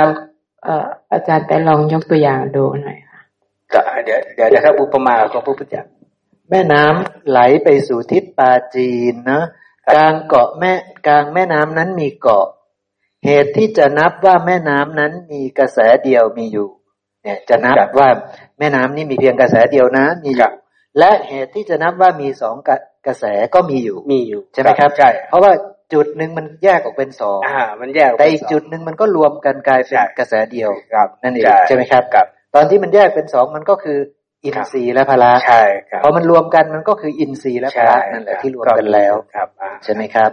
[0.64, 3.07] เอ่ออาจารย์ไปลองยกตัวอย่างดูหน่อยก็
[4.04, 5.84] เดี๋ยวเดี๋ยวนะครับ อุปมาของพระพุทธเจ้า
[6.50, 9.42] แม่น้ำไหลไปสู่ทิศปาจีนนะ
[9.92, 10.72] กลางเกาะแม่
[11.06, 12.46] กลางแม่น้ำนั้นมีเกาะ
[13.24, 16.68] เหตุที่จะนับว่าแม่น้ำนั้นมีกระแสเดียวมีอยู่
[17.22, 18.08] เนี่ยจะนับว่า
[18.58, 20.50] แม่น้ำนี้มีเพียงกระแสเดียวนะมีอยู่
[20.98, 22.56] และเหตุที่จะนับว่ามีสอง
[23.06, 23.24] กระแส
[23.54, 25.52] ก็มีอยู่มีอยู่ใช่ไหมครับใช่เพราะว่า
[25.92, 33.98] จุดหนึ่งมันแยกออกเป็นสองอ่า มันแยกแต่อีกจุดหนึ่งมันก็รวมกันกลายเป็นกระแสเดียวครับนั่นเองใช่ไหมครับครับ ตอนที่มันแยกเป็นสองมันก็คือ
[34.44, 39.48] อินทรีย์และพละใช่ครับพอมันรวมกันมันก็คืออินทรีย์และพละนั่นแหละที่รวมกันแล้วครับ
[39.84, 40.30] ใช่ไหมครับ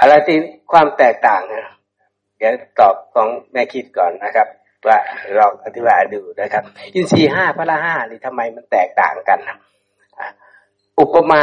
[0.00, 0.36] อะไรที่
[0.72, 1.68] ความแตกต่างนะ
[2.38, 4.46] เดี๋ยวตอบของแม่คิดก่อนนะครับ
[4.86, 4.98] ว่า
[5.36, 6.62] เราอธิบายดูนะครับ
[6.94, 9.38] อินทรีย์ห้าพละห้านี่ทำไมมันแตกต่างกัน
[11.00, 11.42] อุปมา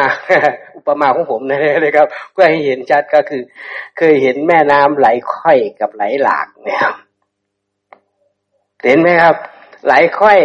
[0.78, 1.54] อุปมาของผมเล
[1.90, 3.42] ยครับ เพื่อให้เห็นชัดก็คือ
[3.98, 6.96] เคยเห็นแม่น้ำไหลค่อยกับไหลหลากเนี่ยครับ
[8.80, 9.36] เคเห็นไหมครับ
[9.88, 10.40] ไหลค่อย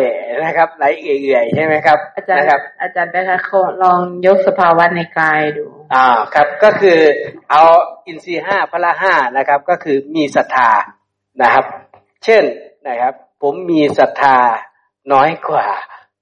[0.44, 3.16] นะครับ ไหลเอื่อยๆใช่ไหมครับ อาจารย์นะครับ อาจารย์ไป
[3.48, 5.64] คะลองยกสภาวะในกายดู
[5.94, 6.98] อ่าครับ ก็คือ
[7.51, 7.62] เอา
[8.06, 10.70] อินทรีย์ห้าพละห้านะครับ ก็คือมีศรัทธา
[11.43, 11.64] นะครับ
[12.24, 12.43] เช่น
[12.89, 14.36] นะครับ ผมมีศรัทธา
[15.12, 15.66] น้อยกว่า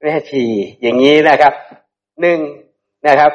[0.01, 0.44] แม่ชี
[0.80, 1.55] อย่างนี้นะครับ
[2.20, 2.38] หนึ่ง
[3.06, 3.32] นะครับ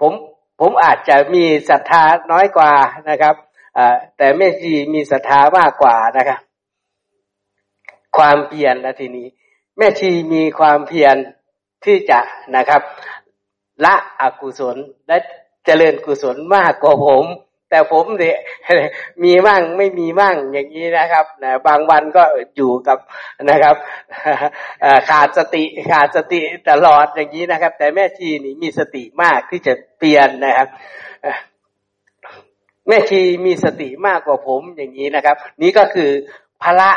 [0.00, 0.12] ผม
[0.60, 2.02] ผมอาจจะมีศรัทธา
[2.32, 2.72] น้อยกว่า
[3.10, 3.34] นะครับ
[3.76, 6.40] อ่าแต่แม่ชีมีศรัทธามากกว่านะครับ
[8.16, 9.26] ความเพียรและทีนี้
[9.78, 11.16] แม่ชีมีความเพียร
[11.84, 12.20] ที่จะ
[12.56, 12.82] นะครับ
[13.84, 14.76] ละอกุศล
[15.08, 15.16] และ
[15.64, 17.24] เจริญกุศลมากกว่าผม
[17.70, 18.38] แต่ผมเนี่ย
[19.24, 22.22] มีบ้างไม่มีบ้างอย่างนี้นะครับนะบางวันก็
[22.56, 22.98] อยู่กับ
[23.50, 23.76] นะครับ
[25.08, 30.68] ขาดสติขาดสติตลอดอย่างนี้นะครับ แต่แม่ชีนี่มีสติมากที่จะเปลี่ยนนะครับ
[32.88, 36.10] แม่ชีมีสติมากกว่าผมอย่างนี้นะครับ นี่ก็คือ
[36.62, 36.90] พระ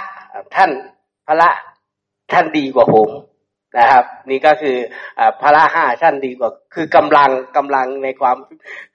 [0.56, 0.72] ท่าน
[1.28, 1.50] พระ
[2.32, 3.10] ท่านดีกว่าผม
[3.78, 4.78] นะครับ นี่ก็คือ
[5.42, 8.38] พระห้าท่านดีกว่า คือกำลังกำลังในความ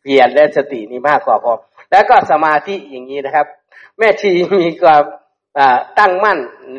[0.02, 1.58] เพียรและสตินี่มากกว่าผม
[1.90, 3.46] แล้วก็สมาธิอย่างนี้นะครับ
[3.98, 4.32] แม่ชี
[4.62, 5.02] มีความ
[5.98, 6.38] ตั้งมั่น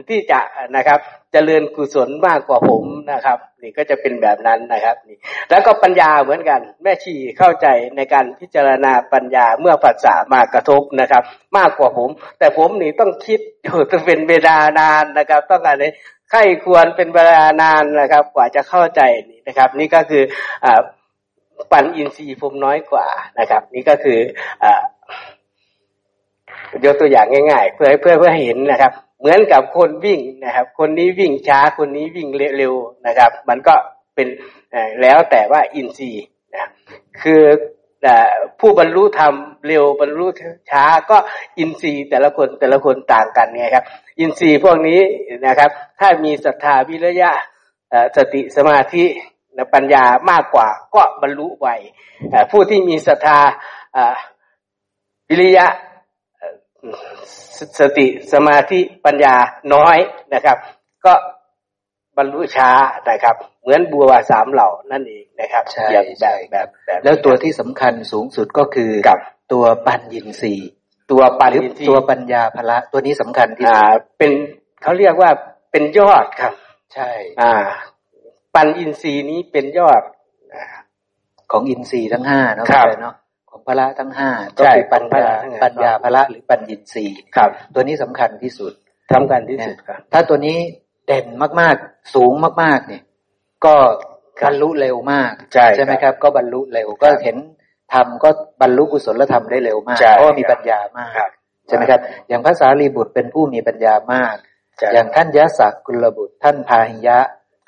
[0.10, 0.40] ที่จะ
[0.78, 1.00] นะครับ
[1.34, 5.18] เจริญกุศลมากกว่าผมนะครับ นี่ก็จะเป็นแบบนั้นนะครับนี่
[5.50, 11.24] แล้วก็ปัญญาเหมือนกัน แม่ชีเข้าใจในการพิจารณาปัญญาเมื่อปัสสามากระทบนะครับ
[11.58, 15.76] มากกว่าผม แต่ผมนี่ต้องคิดอยู่ต้องเป็นเวลานานนะครับ ต้องการ
[16.32, 20.24] ใครควรเป็นเวลานานนะครับ กว่าจะเข้าใจนี่นะครับ นี่ก็คือ
[20.66, 20.82] อ่า
[21.72, 23.08] ปัญอินทรีย์ผมน้อยกว่า
[23.40, 24.20] นะครับ นี่ก็คือ
[24.64, 24.82] อ่า
[26.86, 32.28] ยกตัวอย่างง่าย ๆ เพื่อเพื่อเพื่อให้เห็นนะครับ เหมือนกับคนวิ่งนะครับ คนนี้วิ่งช้าคนนี้วิ่ง
[32.58, 33.76] เร็วๆนะครับ มันก็
[34.16, 34.28] เป็น
[35.02, 36.70] แล้วแต่ว่าอินทรีย์นะ
[37.22, 37.44] คือ
[38.60, 39.34] ผู้บรรลุธรรม
[39.68, 40.26] เร็วบรรลุ
[40.72, 41.18] ช้าก็
[41.60, 43.86] อินทรีย์แต่ละคนแต่ละคนต่างกันไงครับ
[44.20, 45.00] อินทรีย์พวกนี้
[45.48, 45.70] นะครับ
[46.00, 47.32] ถ้ามีศรัทธาวิริยะ
[48.16, 49.06] สติสมาธิ
[49.74, 51.68] ปัญญามากกว่าก็บรรลุไว
[52.52, 53.40] ผู้ที่มีศรัทธา
[55.30, 55.66] วิริยะ
[57.58, 59.36] สสติสมาธิปัญญา
[59.74, 59.98] น้อย
[60.34, 60.58] นะครับ
[61.06, 61.14] ก็
[62.18, 62.72] บรรลุช้า
[63.10, 69.20] นะครับ เหมือนบัวสามเหล่านั่นเองนะครับใช่แบบใช่แบบแบบแล้วตัวที่สำคัญสูงสุดก็คือกับ
[69.54, 70.70] ตัวปัญญินทรีย์
[71.12, 74.32] ตัวปัญหรือญตัวปัญญาภละตัวนี้สำคัญที่สุอ่าดเป็น
[74.84, 75.32] เขาเรียกว่า
[75.72, 76.54] เป็นยอดครับ
[76.94, 77.10] ใช่
[77.42, 77.54] อ่า
[78.56, 80.02] ปัญอินทรีย์นี้เป็นยอด
[80.54, 80.64] อ่า
[81.52, 83.16] ของอินทรีย์ทั้งห้าเนาะครับเข้าใจเนาะ
[83.50, 88.74] ของพละทั้งห้าก็ใช่คือปัญญาของพละทั้งห้าปัญญาภละหรือปัญญินทรีย์ครับตัวนี้สำคัญที่สุด
[89.12, 90.58] ทำกันที่สุดครับถ้าตัวนี้
[91.08, 91.26] เด่น
[91.62, 93.04] มากๆ สูงมากๆเนี่ย
[93.66, 93.76] ก็
[94.46, 95.32] บรรลุเร็วมาก
[95.76, 97.38] ใช่ไหมครับ ก็บรรลุเร็วก็เห็น
[97.94, 98.30] ทำก็
[98.62, 101.30] บรรลุกุศลธรรมได้เร็วมากใช่เพราะว่ามีปัญญามากครับ
[101.68, 104.36] ใช่ไหมครับ อย่างพระสารีบุตรเป็นผู้มีปัญญามาก
[104.78, 107.20] ใช่อย่างท่านยะศักกุลบุตร ท่านพาหิยะ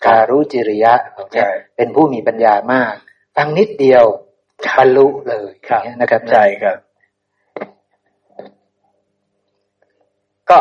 [0.04, 2.94] ครับการุจิริยะเหล่าเนี้ยใช่เป็นผู้มีปัญญามาก
[3.36, 4.06] ฟังนิดเดียว
[4.80, 6.78] บรรลุเลยครับอย่างเงี้ยนะครับใช่ครับ
[10.50, 10.60] ก็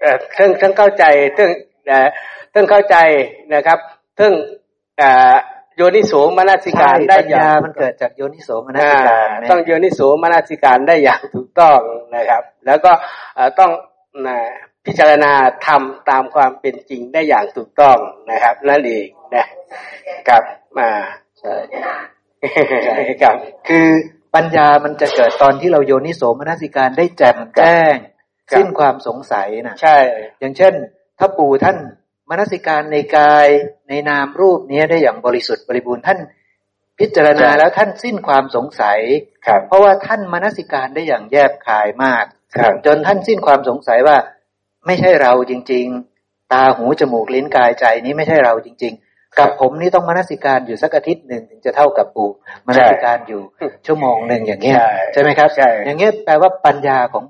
[0.00, 1.50] เอ่อเพิ่งเพิ่งเข้าใจเพิ่ง
[1.86, 2.08] เอ่อ
[2.50, 2.96] เพิ่งเข้าใจ
[3.54, 3.78] นะครับ
[4.16, 4.32] เพิ่ง
[4.98, 5.34] เอ่อ
[5.76, 11.80] โยนิโสมนสิการใช่ได้ปัญอย่าญางมันเกิดจากโยนิโสมนอ่าสิการนะต้องโยนิโสมนสิการได้อย่างถูกต้อง
[12.16, 12.92] นะครับ แล้วก็
[13.34, 13.70] เอ่อต้อง
[14.26, 14.38] นะ
[14.86, 15.32] พิจารณา
[15.66, 17.96] ทำตามความเป็นจริงได้อย่างถูกต้อง
[18.30, 19.44] นะครับ นั่นเองนะ
[20.28, 20.42] ครับ
[20.78, 20.90] มา
[21.40, 21.54] ใช่
[23.22, 23.36] ครับ
[23.68, 23.88] คือ
[24.34, 27.94] ปัญญามันจะเกิดตอนที่เราโยนิโสมนสิการได้แจ่มแจ้ง
[28.50, 29.96] ครับสิ้นความสงสัยนะใช่
[30.40, 30.74] อย่างเช่น
[31.18, 31.76] ถ้าปู่ท่าน
[32.30, 33.48] มนสิการในกาย
[33.88, 36.18] ในนามรูปนี้ได้อย่างบริสุทธิ์บริบูรณ์ท่าน
[36.98, 39.00] พิจารณาแล้วท่านสิ้นความสงสัย
[39.46, 42.24] ครับเพราะว่าท่านมนสิการได้อย่างแยบคายมาก
[42.54, 44.16] ครับจนท่านสิ้นความสงสัยว่า
[44.86, 45.86] ไม่ใช่เราจริง
[46.20, 49.01] ๆ ตาหูจมูกลิ้นกายใจนี้ไม่ใช่เราจริงๆ
[49.38, 52.30] กับผมนี่ต้องมนสิการอยู่สักอาทิตย์หนึ่งถึงจะเท่ากับปู่
[52.66, 53.40] มนสิการอยู่
[53.86, 57.24] ชั่วโมงหนึ่งอย่างเงี้ยใช่ใช่ไหมครับใช่อย่างเงี้ยแปลว่าปัญญาของ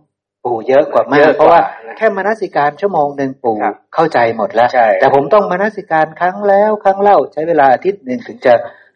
[0.45, 8.55] ปู่เยอะกว่ามาเยกอะกว่าเพราะว่านะแค่มนสิการชั่วโมงหนึ่งปู่ครับเข้าใจหมดแล้วใช่แต่ผมต้องมนสิการครั้งแล้วครั้งเล่าใช้เวลาอาทิตย์หนึ่งถึงจะ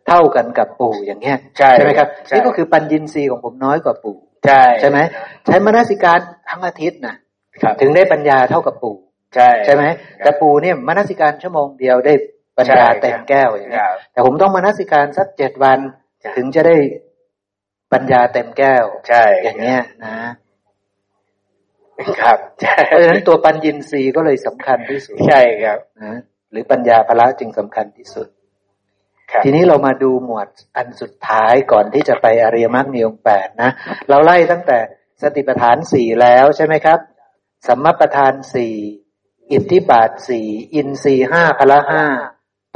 [0.08, 4.16] เท่ากันกับปู่อย่างเงี้ยใช่ไหมครับใช่นี่ก็คือปัญญินทรีย์ของผมน้อยกว่าปู่
[4.46, 4.98] ใช่ใช่ไหม
[5.46, 6.20] ใช้มนสิการ
[6.50, 7.14] ทั้งอาทิตย์นะ
[7.62, 8.96] ครับถึงได้ปัญญาเท่ากับปู่
[9.34, 9.84] ใช่ใช่ไหม
[10.18, 12.14] แต่ปู่เนี่ยมนสิการชั่วโมงเดียวได้
[12.58, 15.78] ปัญญาใช่เต็มแก้วอย่างคเงี้ยรับแต่ผมต้องมนสิการสักเจ็ดวัน
[16.20, 16.76] ใช่ถึงจะได้
[17.92, 20.14] ปัญญาเต็มแก้วใช่อย่างเงี้ยนะ
[22.20, 26.18] ครับใช่เพราะฉะนั้นตัวปัญญินทรีย์ก็เลยสำคัญที่สุดใช่ครับนะ
[26.50, 28.28] หรือปัญญาภละจึงสำคัญที่สุด
[29.30, 33.70] ครับทีนี้เรามาดูหมวดอันสุดท้ายก่อนที่จะไปอริยมรรคมีองค์แปดนะ
[34.08, 34.78] เราไล่ตั้งแต่
[35.22, 36.98] สติปัฏฐานสี่แล้วใช่ไหมครับ
[37.68, 38.74] สัมมาปัฏฐานสี่
[39.52, 42.04] อิทธิบาทสี่อินทรีห้าพละห้า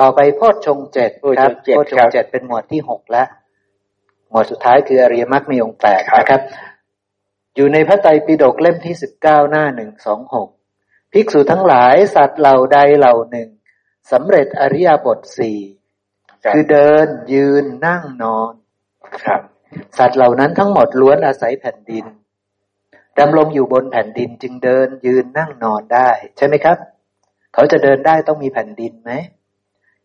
[0.00, 3.28] ต่อไปโพชฌงเจ็ดครับโพชฌงเจ็ดเป็นหมวดที่หกแล้ว
[4.30, 6.40] หมวดสุดท้ายคืออริยมรรคมีองค์แปดนะครับ
[7.54, 10.48] อยู่ในพระไตรปิฎกเล่มที่สิบเก้าหน้าหนึ่งสองหก
[11.12, 13.48] ภิกษุทั้งหลายสัตว์เหล่าใดเหล่าหนึ่ง
[14.12, 15.58] สำเร็จอริยบทสี่
[16.54, 18.52] คือเดินยืนนั่งนอน
[19.24, 19.40] ครับ
[19.98, 22.04] สัตว์เหล่านั้นทั้งหมดล้วนอาศัยแผ่นดิน
[23.18, 26.76] ดำรงอยู่บนแผ่นดินจึงเดินยืนนั่งนอนได้ ใช่ไหมครับ
[27.54, 29.12] เขาจะเดินได้ต้องมีแผ่นดินไหม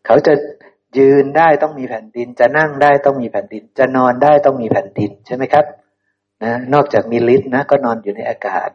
[0.06, 0.34] เขาจะ
[0.98, 5.64] ยืนได้ต้องมีแผ่นดิน จะนั่งได้ต้องมีแผ่นดิน จะนอนได้ต้องมีแผ่นดินใช่ไหมครับ
[6.44, 8.68] นะนอกจากมีลิฟต์นะ ก็นอนอยู่ในอากาศ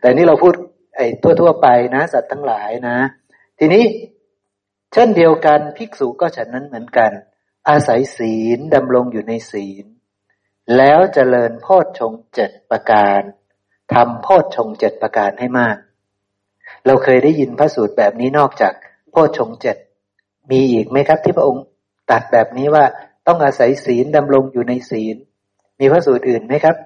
[0.00, 0.54] แต่นี่เราพูด
[0.96, 1.06] ไอ้
[1.40, 2.98] ทั่วๆไปนะ สัตว์ทั้งหลายนะ
[3.58, 3.84] ทีนี้
[4.92, 7.10] เช่นเดียวกันภิกษุก็ฉันนั้นเหมือนกัน
[7.68, 9.86] อาศัยศีลดำรงอยู่ในศีล
[10.76, 13.20] แล้วเจริญโพชฌงเจ็ดประการ
[13.94, 15.76] ทำโพชฌงเจ็ดประการให้มาก
[16.86, 18.74] เราเคยได้ยินพระสูตรแบบนี้นอกจาก
[19.26, 19.76] ชฌงเจ็ด
[20.50, 21.64] มีอีกไหมครับ ที่พระองค์
[22.10, 22.84] ตัดแบบนี้ว่า
[23.26, 25.16] ต้องอาศัยศีลดำรงอยู่ในศีล
[25.80, 26.76] มีพระสูตรอื่นไหมครับ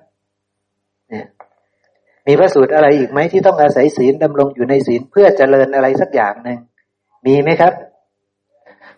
[1.11, 1.27] เนี่ย
[2.27, 6.59] มีพระสูตรอะไรอีกไหมที่ต้องอาศัยศีลดำรงอยู่ในศีล เพื่อเจริญอะไรสักอย่างหนึ่ง
[7.27, 7.73] มีไหมครับ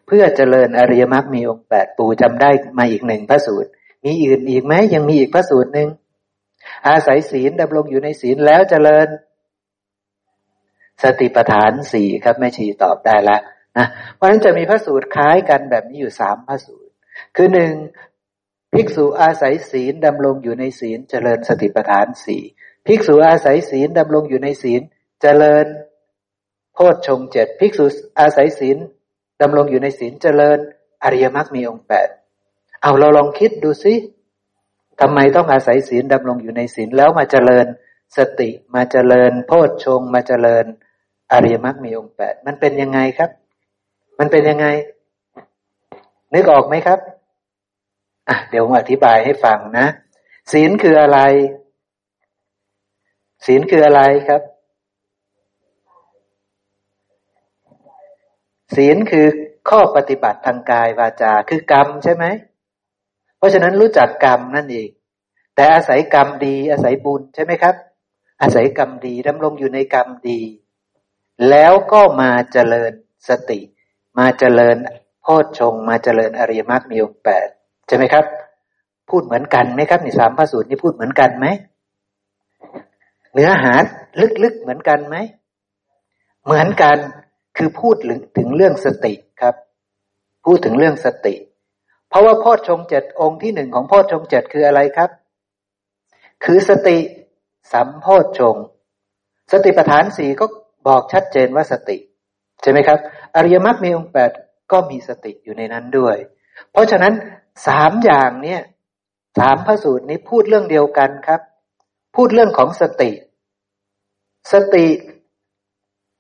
[0.06, 3.70] เพื่อเจริญอริยมรรคมีองค์แปดปู่จำได้มาอีกหนึ่งพระสูตร
[4.04, 5.88] มีอื่นอีกไหมยังมีอีกพระสูตรหนึ่ง
[6.88, 9.06] อาศัยศีลดำรงอยู่ในศีลแล้วเจริญ
[11.03, 13.41] สติปัฏฐานสี่ครับแม่ชีตอบได้แล้ว
[13.79, 16.93] นะเพราะฉะนั้นจะมีพระสูตรคล้ายกันแบบนี้อยู่สามพระสูตร
[17.37, 17.73] คือหนึ่ง
[18.73, 22.43] ภิกษุอาศัยศีลดำรงอยู่ในศีลเจริญสติปัฏฐานสี่
[22.87, 24.83] ภิกษุอาศัยศีลดำรงอยู่ในศีล
[25.23, 25.66] เจริญ
[26.74, 27.87] โพชฌงเจ็ดภิกษุ
[28.19, 28.77] อาศัยศีล
[29.43, 30.59] ดำรงอยู่ในศีลเจริญ
[31.03, 32.09] อริยมรรคมีองค์แปด
[32.83, 33.95] เอาเราลองคิดดูสิ
[35.01, 37.66] ทำไมต้องอาศัยศีลดำรงอยู่ในศีลแล้วมาเจริญ
[38.16, 40.65] สติมาเจริญ โพชฌงมาเจริญ
[41.32, 43.30] อริยมรรคมีองค์แปดมันเป็นยังไงครับ
[44.18, 44.66] มันเป็นยังไง
[46.34, 46.98] นึกออกไหมครับ
[48.28, 49.86] อะเดี๋ยวผมอธิบายให้ฟังนะ
[50.52, 51.18] ศีลคืออะไร
[53.46, 54.42] ศีลคืออะไรครับ
[58.74, 59.26] ศีลคือ
[59.70, 62.24] ข้อปฏิบัติทางกายวาจาคือกรรมใช่ไหม
[63.36, 64.88] เพราะฉะนั้นรู้จักกรรมนั่นเอง
[65.54, 67.74] แต่อาศัยกรรมดี อาศัยบุญใช่ไหมครับ
[68.42, 70.40] อาศัยกรรมดีดำรงอยู่ในกรรมดี
[71.50, 72.92] แล้วก็มาเจริญ
[73.28, 73.60] สติ
[74.18, 74.76] มาเจริญ
[75.22, 77.48] โพชฌงมาเจริญอริยมรรคมีองค์แปด
[77.88, 78.24] ใช่ไหมครับ
[79.10, 81.46] พูดเหมือนกันไหมครับในสามพระสูตรนี้พูดเหมือนกันไหม
[83.34, 83.74] เนื้อหา
[84.44, 85.16] ลึกๆเหมือนกันไหม
[86.44, 86.98] เหมือนกัน
[87.56, 87.94] คือพูด
[88.38, 89.54] ถึงเรื่องสติครับ
[90.44, 91.34] พูดถึงเรื่องสติ
[92.09, 95.10] เพราะว่าพ่อชงเจ็ดองค์ที่หนึ่งของพ่อชงเจ็ดคืออะไรครับ
[96.44, 96.98] คือสติ
[97.72, 98.06] สัมโพ
[98.38, 98.56] ชง
[99.52, 100.46] สติปัฏฐานสี่ก็
[100.86, 101.98] บอกชัดเจนว่าสติ
[102.62, 102.98] ใช่ไหมครับ
[103.36, 104.30] อริยมรรคมีองค์แปด
[104.72, 106.16] ก็มีสติอยู่ในนั้นด้วย
[106.70, 107.14] เพราะฉะนั้น
[107.66, 108.60] สามอย่างเนี่ย
[109.38, 111.40] สามพระสูตรนี้พูดเรื่องเดียวกันครับ
[112.16, 113.10] พูดเรื่องของสติ
[114.52, 114.86] สติ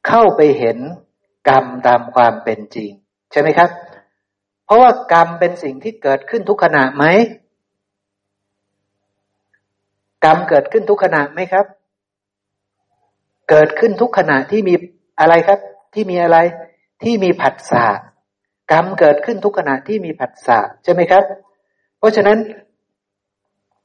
[0.08, 0.78] เข้าไปเห็น
[1.48, 2.90] กรรมตามความเป็นจริง
[3.32, 3.70] ใช่ไหมครับ
[4.64, 7.04] เพราะว่ากรรมเป็นสิ่งที่เกิดขึ้นทุกขณะไหม
[10.24, 11.66] กรรมเกิดขึ้นทุกขณะไหมครับ
[13.50, 14.74] เกิดขึ้นทุกขณะที่มี
[15.20, 15.58] อะไรครับ
[15.94, 16.38] ที่มีอะไร
[17.02, 17.86] ที่มีผัสสะ
[18.72, 21.24] กรรมเกิดขึ้นทุกขณะที่มีผัสสะใช่ไหมครับ
[21.98, 22.38] เพราะฉะนั้น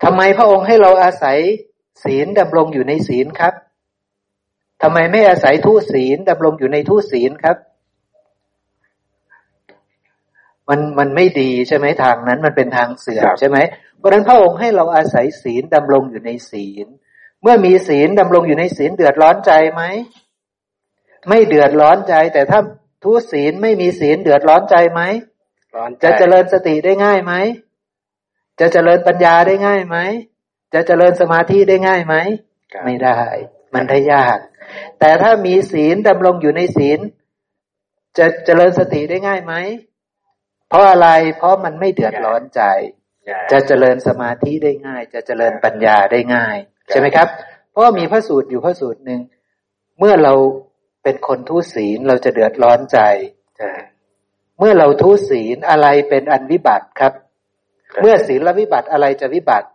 [0.04, 1.38] ทำไมพระองค์ให้เราอาศัย
[2.04, 3.54] ศีลดำรงอยู่ในศีลครับ
[4.84, 7.58] ทำไมไม่อาศัยทุศีลดำรงอยู่ในทุศีลครับ
[10.70, 13.58] มันมันไม่ดีใช่ไหมทางนั้น มันเป็นทางเสื่อมใช่ไหม
[13.98, 19.84] เพราะนั้นพระองค์ให้เราอาศัยศีลดำรงอยู่ในศีลเมื่อมีศีลดำรงอยู่ในศีลเดือดร้อนใจไหม
[21.30, 22.60] ไม่เดือดร้อนใจ แต่ถ้า
[23.04, 25.02] ทุศีลไม่มีศีลเดือดร้อนใจไหม
[26.04, 27.34] จะเจริญสติได้ง่ายไหม
[28.60, 29.98] จะเจริญปัญญาได้ง่ายไหม
[30.74, 32.16] จะเจริญสมาธิได้ง่ายไหม
[32.86, 33.22] ไม่ได้
[33.74, 34.38] มันได้ยาก
[35.00, 37.00] แต่ถ้ามีศีลดำรงอยู่ในศีล
[38.18, 39.54] จะเจริญสติได้ง่ายไหม
[40.70, 42.62] เพราะอะไร เพราะมันไม่เดือดร้อนใจ
[43.52, 46.58] จะเจริญสมาธิได้ง่าย จะเจริญปัญญาได้ง่าย
[46.90, 47.28] ใช่ไหมครับ
[47.72, 49.22] เพราะมีพระสูตรอยู่พระสูตรหนึ่ง
[50.00, 50.34] เมื่อเรา
[51.04, 53.00] เป็นคนทุศีลเราจะเดือดร้อนใจ
[54.60, 57.14] เมื่อเราทุศีลอะไรเป็นอันวิบัติครับ
[58.02, 59.68] เมื่อศีลวิบัติอะไรจะวิบัติ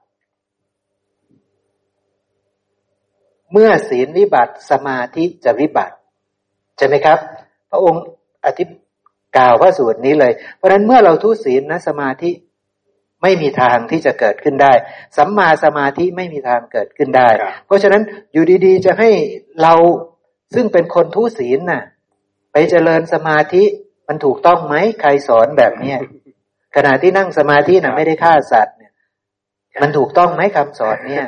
[3.52, 5.96] เมื่อศีลวิบัติสมาธิจะวิบัติ
[6.76, 7.18] ใช่ไหมครับ
[7.70, 8.02] พระองค์
[8.44, 8.64] อธิ
[9.36, 12.30] กล่าวพระสูตรนี้เลย เพราะฉะนั้นเมื่อเราทุศีลนะสมาธิ
[13.22, 14.72] ไม่มีทางที่จะเกิดขึ้นได้
[15.16, 17.28] สัมมาสมาธิไม่มีทางเกิดขึ้นได้
[17.66, 19.10] เพราะฉะนั้นอยู่ดีๆ จะให้
[19.62, 19.74] เรา
[20.54, 21.82] ซึ่งเป็นคนทุศีลน่ะ
[22.52, 23.64] ไปเจริญสมาธิ
[24.08, 25.98] มันถูกต้องไหมใครสอนแบบเนี้ย
[26.76, 28.92] ขณะที่นั่งสมาธิน่ะไม่ได้ฆ่าสัตว์เนี่ย
[29.82, 31.26] มันถูกต้องไหมคำสอนเนี่ย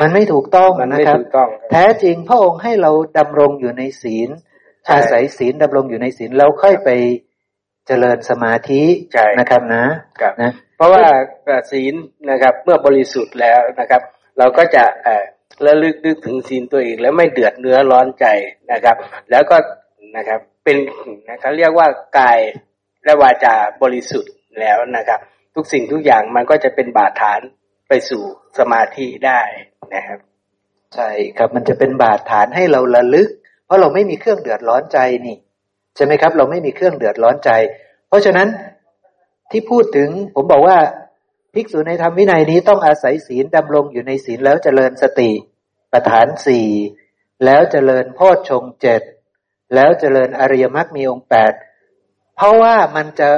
[0.00, 1.18] มันไม่ถูกต้องนะครับ
[1.70, 4.28] แท้จริงพระองค์ให้เราดำรงอยู่ในศีล
[4.90, 6.90] อาศัยศีลดำรงอยู่ในศีลแล้วค่อยไป
[7.86, 8.82] เจริญสมาธิ
[9.38, 9.84] นะครับนะ
[10.42, 11.04] นะเพราะว่า
[11.70, 11.94] ศีล
[12.30, 14.02] นะครับ เมื่อบริสุทธิ์แล้วนะครับ
[14.38, 15.24] เราก็จะเออ
[15.66, 18.26] ระลึกนึกถึงศีลตัวเองแล้วไม่เดือดเนื้อร้อนใจ
[18.72, 18.96] นะครับ
[19.30, 19.56] แล้วก็
[20.16, 20.76] นะครับเป็น
[21.30, 21.88] นะครับเรียกว่า
[22.18, 22.38] กาย
[23.04, 25.20] และวาจาบริสุทธิ์แล้วนะครับ
[25.54, 27.40] ทุกสิ่งทุกอย่างมันก็จะเป็นบาดฐาน
[27.88, 28.22] ไปสู่
[28.58, 29.40] สมาธิได้
[29.94, 30.18] นะครับ
[30.94, 33.28] ใช่ครับมันจะเป็นบาดฐานให้เราระลึก
[33.66, 35.36] เพราะเราไม่มีเครื่องเดือดร้อนใจนี่
[35.96, 37.50] ใช่ไหมครับ เราไม่มีเครื่องเดือดร้อนใจ
[38.08, 38.48] เพราะฉะนั้น
[39.50, 40.78] ที่พูดถึงผมบอกว่า
[41.54, 45.30] ภิกษุในธรรมวินัยนี้ต้องอาศัยศีลดำรงอยู่ในศีลแล้วเจริญสติ
[45.92, 46.68] ประฐานสี่
[47.44, 49.02] แล้วเจริญโพชฌงเจ็ด
[49.74, 51.52] แล้วเจริญอริยมรรคมีองค์แปด
[52.36, 53.30] เพราะว่ามันจะ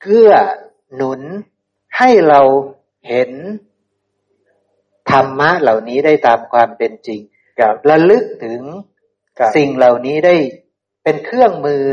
[0.00, 0.32] เกื้อ
[0.94, 1.20] หนุน
[1.98, 2.40] ให้เรา
[3.08, 3.30] เห็น
[5.10, 7.20] ธรรมะเหล่านี้ได้ตามความเป็นจริง
[7.90, 8.60] ระลึกถึง
[9.56, 10.34] สิ่งเหล่านี้ได้
[11.04, 11.84] เป็นเครื่องมือ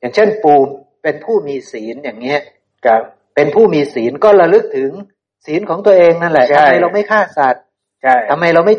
[0.00, 0.54] อย่างเช่นปู
[1.02, 2.40] เป็นผู้มีศีลอย่างเงี้ย
[3.34, 4.90] เป็นผู้มีศีลก็ระลึกถึง
[5.46, 7.64] ศีลของตัวเองนั่นแหละทำไมเราไม่ฆ่าสัตว์
[8.30, 8.74] ทำไมเราไม่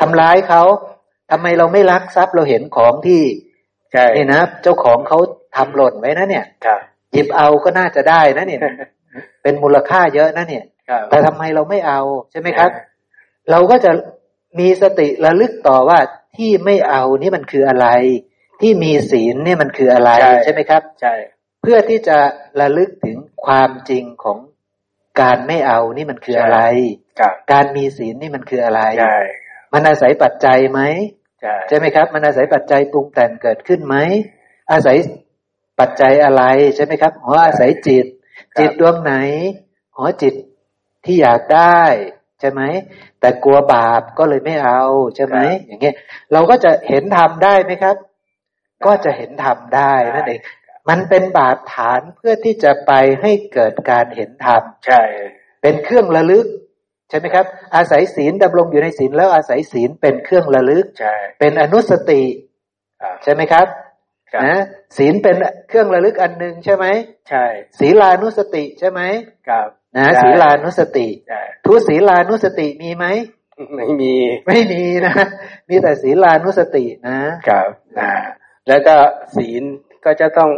[0.00, 0.62] ทำร้ายเขา
[1.30, 3.22] ทำไมเราไม่ลักทรัพย์เราเห็นของที่
[4.16, 5.18] นี่นะเจ้าของเขา
[5.56, 6.44] ทำหล่นไว้นะเนี่ย
[7.12, 8.60] หยิบเอาก็น่าจะได้นะเนี่ย
[9.42, 10.64] เป็นมูลค่าเยอะนะเนี่ย
[11.10, 12.00] แต่ทำไมเราไม่เอา
[12.30, 12.70] ใช่ไหมครับ
[13.50, 13.92] เราก็จะ
[14.58, 15.98] มีสติระลึกต่อว่า
[16.36, 17.88] ที่ไม่เอานี่มันคืออะไร
[18.60, 20.10] ที่มีศีลนี่มันคืออะไร
[20.44, 21.14] ใช่ไหมครับ ใช่
[21.62, 22.18] เพื่อที่จะ
[22.60, 24.38] ระลึกถึงความจริงของ
[25.20, 26.60] การไม่เอานี่มันคืออะไร
[27.52, 28.82] การมีศีลนี่มันคืออะไร
[29.72, 30.80] มันอาศัยปัจจัยไหม
[31.68, 33.96] ใช่ไหมครับ มันอาศัยปัจจัยปรุงแต่งเกิดขึ้นไหม
[34.72, 34.96] อาศัย
[35.80, 36.42] ปัจจัยอะไร
[36.76, 38.06] ใช่ไหมครับอ๋ออาศัยจิต
[38.58, 39.14] จิตดวงไหน
[39.96, 40.34] อ๋อจิต
[41.04, 41.82] ที่อยากได้
[42.40, 42.62] ใช่ไหม
[43.20, 44.82] แต่กลัวบาปก็เลยไม่เอา
[45.16, 45.96] ใช่ไหมอย่างเงี้ย
[46.32, 47.96] เราก็จะเห็นธรรมได้ไหมครับ
[48.86, 50.40] ก็จะเห็นธรรมได้นั่นเอง
[50.88, 52.92] มันเป็นบาดฐานเพื่อที่จะไป
[53.22, 55.02] ให้เกิดการเห็นธรรมใช่
[55.62, 56.46] เป็นเครื่องระลึก
[57.10, 62.22] ใช่ไหมครับ อาศัยศีลดำรงอยู่ในศีลแล้วอาศัยศีลเป็นเครื่องระลึกใช่เป็นอนุสติ
[63.24, 63.66] ใช่ไหมครับ
[64.44, 64.62] นะ
[64.96, 65.36] ศีลเป็น
[65.68, 66.86] เครื่องระลึกอันหนึ่งใช่ไหม
[67.28, 67.44] ใช่
[67.78, 69.00] ศีลานุสติใช่ไหม
[69.48, 71.08] ครับ นะศีลานุสติ
[71.66, 73.06] ทุศีลานุสติมีไหม
[73.76, 74.14] ไม่มี
[74.46, 75.14] ไม่มีนะ
[75.68, 77.18] มีแต่ศีลานุสตินะ
[77.48, 77.68] ครับ
[77.98, 78.10] นะ
[78.68, 78.96] แล้วก็
[79.36, 79.62] ศีล
[80.04, 80.50] ก็จะต้อง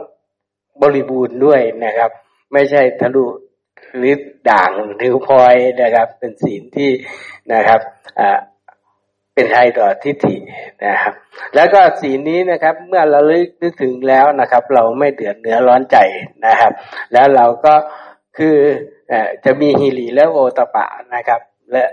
[0.82, 2.10] บริบูรณ์ด้วยนะครับ
[2.52, 3.26] ไม่ใช่ทะลุ
[3.96, 4.14] หรือ
[4.50, 6.90] ด่างหรือพลอยนะครับ เป็นศีลที่
[7.52, 7.80] นะครับ
[8.20, 8.38] อ่า
[9.34, 10.36] เป็นไทยต่อทิฏฐิ
[10.84, 11.12] นะครับ
[11.54, 15.96] แล้วก็สีนี้นะครับ เมื่อเราลึกนึกถึงแล้วนะครับ เราไม่เดือดเนื้อร้อนใจ
[16.46, 16.72] นะครับ
[17.12, 17.74] แล้วเราก็
[18.38, 18.56] คือ
[19.44, 21.40] จะมีฮิริและโอตปะนะครับ
[21.72, 21.84] และ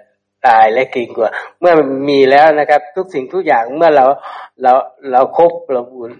[0.47, 1.73] ตายและกิงกว่า เมื่อ
[2.09, 4.05] มีแล้วนะครับ ทุกสิ่งทุกอย่างเมื่อเรา
[4.61, 4.73] เรา
[5.11, 6.11] เราครบเราบุญ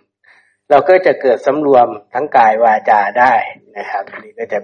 [0.70, 3.34] เราก็จะเกิดสำรวมทั้งกายวาจาได้
[3.78, 4.60] นะครับนี่ก็จะ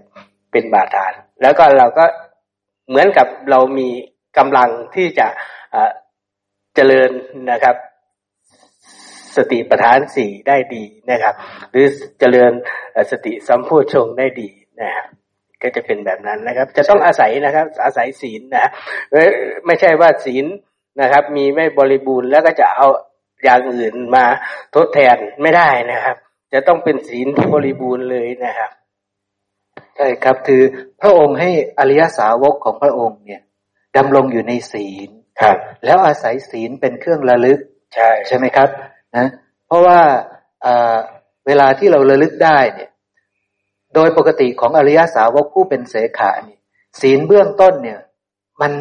[0.52, 2.06] เป็นบาดาน แล้วก็เราก็
[2.90, 3.90] เหมือนกับเรามี
[4.38, 5.28] กำลังที่จะ
[6.76, 7.10] เจริญ
[7.52, 7.76] นะครับ
[9.36, 11.36] สติปัฏฐานสี่ได้ดีนะครับ
[11.72, 11.86] หรือ
[12.20, 12.52] เจริญ
[13.12, 14.49] สติสัมโพชงได้ดี
[14.82, 15.07] นะครับ
[15.66, 18.72] ก็จะเป็นแบบนั้นนะครับ จะต้องอาศัยนะครับ อาศัยศีลนะ
[19.66, 20.46] ไม่ใช่ว่าศีล
[21.02, 22.88] นะครับ มีไม่บริบูรณ์แล้วก็จะเอา
[23.44, 24.26] อย่างอื่นมา
[24.76, 26.18] ทดแทนไม่ได้นะครับ
[26.54, 28.72] จะต้องเป็นศีลที่บริบูรณ์เลยนะครับ
[29.96, 30.64] ใช่ครับคือ
[31.02, 33.42] พระองค์ให้อริยสาวกของพระองค์เนี่ย
[33.98, 35.10] ดำรงอยู่ในศีล
[35.42, 37.60] ครับ แล้วอาศัยศีลเป็นเครื่องระลึก
[37.96, 38.70] ใช่ใช่ไหมครับ
[39.16, 39.28] นะ
[39.68, 40.00] เพราะว่า
[41.48, 42.90] เวลาที่เราระลึกได้เนี่ย
[43.95, 46.57] โดยปกติของอริยสาวกผู้เป็นเสขานี่
[47.01, 47.99] ศีลเบื้องต้นเนี่ย
[48.61, 48.72] มัน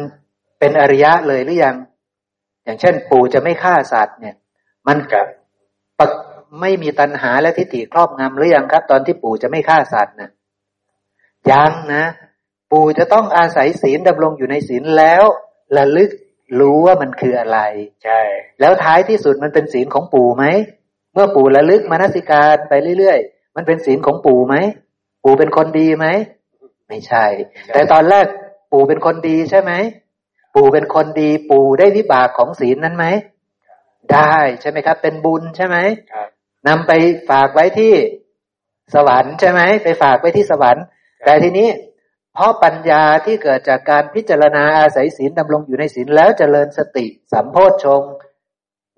[0.59, 1.75] เป็นอริยะเลยหรือยัง
[2.63, 4.35] อย่างเช่น ปู่จะไม่ฆ่าสัตว์เนี่ย
[4.87, 5.25] มันกับ
[6.61, 10.29] ไม่มีตัณหาและทิฏฐิครอบงำหรือยังครับ ตอนที่ปู่จะไม่ฆ่าสัตว์นะ
[11.51, 12.05] ยังนะ
[12.71, 15.23] ปู่จะต้องอาศัยศีลดำรงอยู่ในศีลแล้ว
[15.77, 16.11] ระลึก
[16.59, 17.59] รู้ว่ามันคืออะไร
[18.03, 18.21] ใช่
[18.59, 20.45] แล้วท้ายที่สุดมันเป็นศีลของปู่ไหม
[21.13, 24.55] เมื่อปู่ระลึกมนสิการไปเรื่อยๆ มันเป็นศีลของปู่ไหม
[25.27, 26.07] ปู่เป็นคนดีไหม
[26.87, 27.25] ไม่ใช่
[27.73, 28.25] แต่ตอนแรก
[28.71, 29.71] ปู่เป็นคนดีใช่ไหม
[30.55, 33.05] ปู่เป็นคนดี ปู่ได้วิบากของศีลนั้นไหม
[34.13, 35.77] ได้ใช่ไหมครับ เป็นบุญใช่ไหม
[36.67, 36.91] นำไป
[37.29, 37.93] ฝากไว้ที่
[38.95, 40.83] สวรรค์ใช่ไหม ไปฝากไว้ที่สวรรค์
[41.25, 41.69] แต่ทีนี้
[42.33, 48.03] เพราะปัญญาที่เกิดจากการพิจารณาอาศัยศีลดำรงอยู่ในศีลแล้วเจริญสติสัมโพชฌง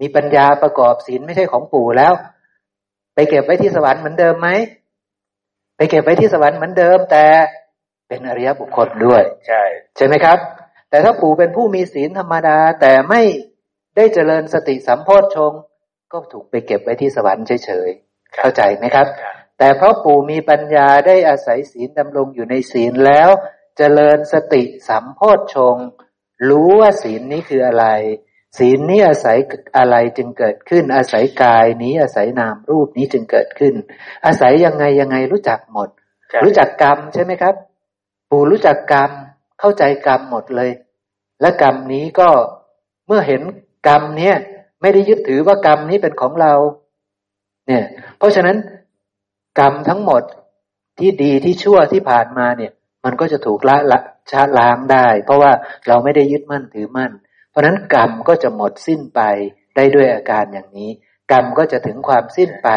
[0.01, 2.13] มีปัญญาประกอบศีลไม่ใช่ของปู่แล้ว
[3.15, 4.49] ไปเก็บไว้ที่สวรรค์เหมือนเดิมไหม
[5.77, 7.25] ไปเก็บไว้ที่สวรรค์เหมือนเดิมแต่
[8.07, 9.63] เป็นอริยบุคคลด้วย ใช่
[9.97, 10.37] ใช่ไหมครับ
[10.89, 13.21] แต่ถ้าปู่เป็นผู้มีศีลธรรมดา แต่ไม่
[13.95, 15.61] ได้เจริญสติสัมโพชฌงค์
[16.11, 19.07] ก็ถูกไปเก็บไว้ที่สวรรค์เฉยๆเข้าใจไหมครับ
[19.57, 23.29] แต่เพราะปู่มีปัญญาได้อาศัยศีลดำรงอยู่ในศีลแล้ว
[23.77, 25.87] เจริญสติสัมโพชฌงค์
[26.49, 27.85] รู้ว่าศีลนี้คืออะไร
[28.57, 29.37] ศีลนี้อาศัย
[29.77, 33.73] อะไรจึงเกิดขึ้น อาศัยกายนี้อาศัยนามรูปนี้จึงเกิดขึ้น
[34.25, 35.89] อาศัยยังไงยังไงรู้จักหมด
[36.43, 37.55] รู้จักกรรมใช่ไหมครับ
[38.29, 39.11] ปู่รู้จักกรรม
[39.59, 40.71] เข้าใจกรรมหมดเลย
[41.41, 42.29] และกรรมนี้ก็
[43.07, 43.41] เมื่อเห็น
[43.87, 44.35] กรรมเนี้ย
[44.81, 46.53] ไม่ได้ยึดถือว่ากรรมนี้เป็นของเรา
[47.67, 47.83] เนี่ย
[48.17, 48.57] เพราะฉะนั้น
[49.59, 50.23] กรรมทั้งหมด
[50.99, 52.71] ที่ดีที่ชั่วที่ผ่านมาเนี่ย
[53.05, 53.99] มันก็จะถูกละละ
[54.31, 55.51] ชาล้างได้ เพราะว่า
[55.87, 57.26] เราไม่ได้ยึดมั่นถือมั่นเพ
[57.57, 59.21] ราะฉะนั้นกรรมก็จะหมดสิ้นไป
[59.75, 60.89] ได้ด้วยอาการอย่างนี้
[61.31, 62.69] กรรมก็จะถึงความสิ้นไป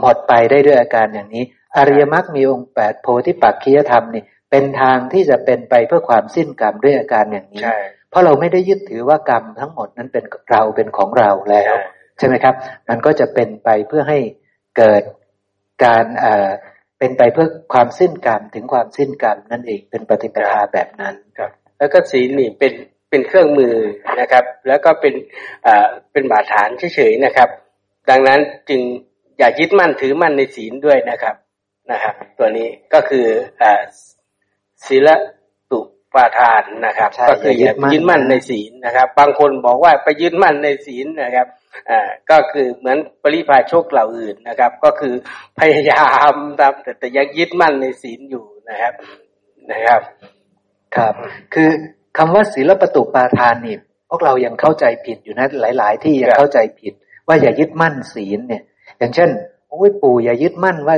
[0.00, 1.44] หมดไปได้ด้วยอาการอย่างนี้
[1.76, 7.64] อริยมรรคมีองค์แปดโพธิปักคียธรรมนี่เป็นทางที่จะเป็นไปเพื่อความสิ้นกรรมด้วยอาการอย่างนี้
[8.10, 11.74] เพราะเราไม่ได้ยึดถือว่ากรรมทั้งหมดนั้นเป็นเราเป็นของเราแล้ว
[12.18, 12.54] ใช่ไหมครับ
[12.88, 14.18] มันก็จะเป็นไปเพื่อให้
[14.78, 15.02] เกิด
[15.84, 16.50] การเอ่อ
[16.98, 22.72] เป็นไปเพื่อความสิ้นกรรมถึงความสิ้นกรรมนั่นเองเป็นปฏิปทาแบบนั้นครับแล้วก็ศีลนี่เป็น
[23.16, 23.76] เป็นเครื่องมือ
[24.20, 25.14] นะครับ แล้วก็เป็น
[25.64, 27.48] เอ่อเป็นบาดฐานเฉยๆนะครับ
[28.10, 28.80] ดังนั้นจึง
[29.38, 31.34] อย่ายึดมั่นถือมั่นในศีลด้วยนะครับ
[31.92, 33.26] นะครับ ตัวนี้ก็คือ
[33.62, 33.64] อ
[34.86, 35.08] ศีล
[35.70, 35.80] ตุ
[36.14, 37.76] ปาทานนะครับ ก็คือยึด
[38.10, 41.46] มั่นในศีลนะครับ บางคนบอกว่าไปยึดมั่นในศีลนะครับ
[41.90, 45.14] อ่าก็คือเหมือนปริพาชกเหล่าอื่นนะครับ ก็คือ
[45.58, 46.02] พยายา
[46.32, 48.94] มทำแต่แต่ยังยึดมั่นในศีลอยู่นะครับ
[49.72, 50.00] นะครับ
[50.96, 51.14] ครับ
[51.54, 51.70] คือ
[52.18, 53.76] คำว่าศีลประตูปาทานนี่
[54.10, 55.46] พวกเรายังเข้าใจผิดอยู่นะ
[55.78, 56.92] หลาย ๆ ที่ยังเข้าใจผิด
[57.26, 58.62] ว่าอย่ายึดมั่นศีลเนี่ย
[58.98, 59.30] อย่างเช่น
[59.68, 60.96] โอ้ยปู่อย่ายึดมั่นว่า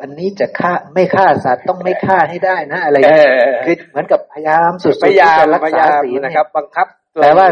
[0.00, 2.96] วันนี้จะฆ่าไม่ฆ่าสัตว์ต้องไม่ฆ่าให้ได้นะ อะไร
[3.64, 6.86] คือเหมือนกับพยายามสุดๆที่จะรักษาศีลนะครับ บังคับ
[7.22, 7.46] แต่ว่า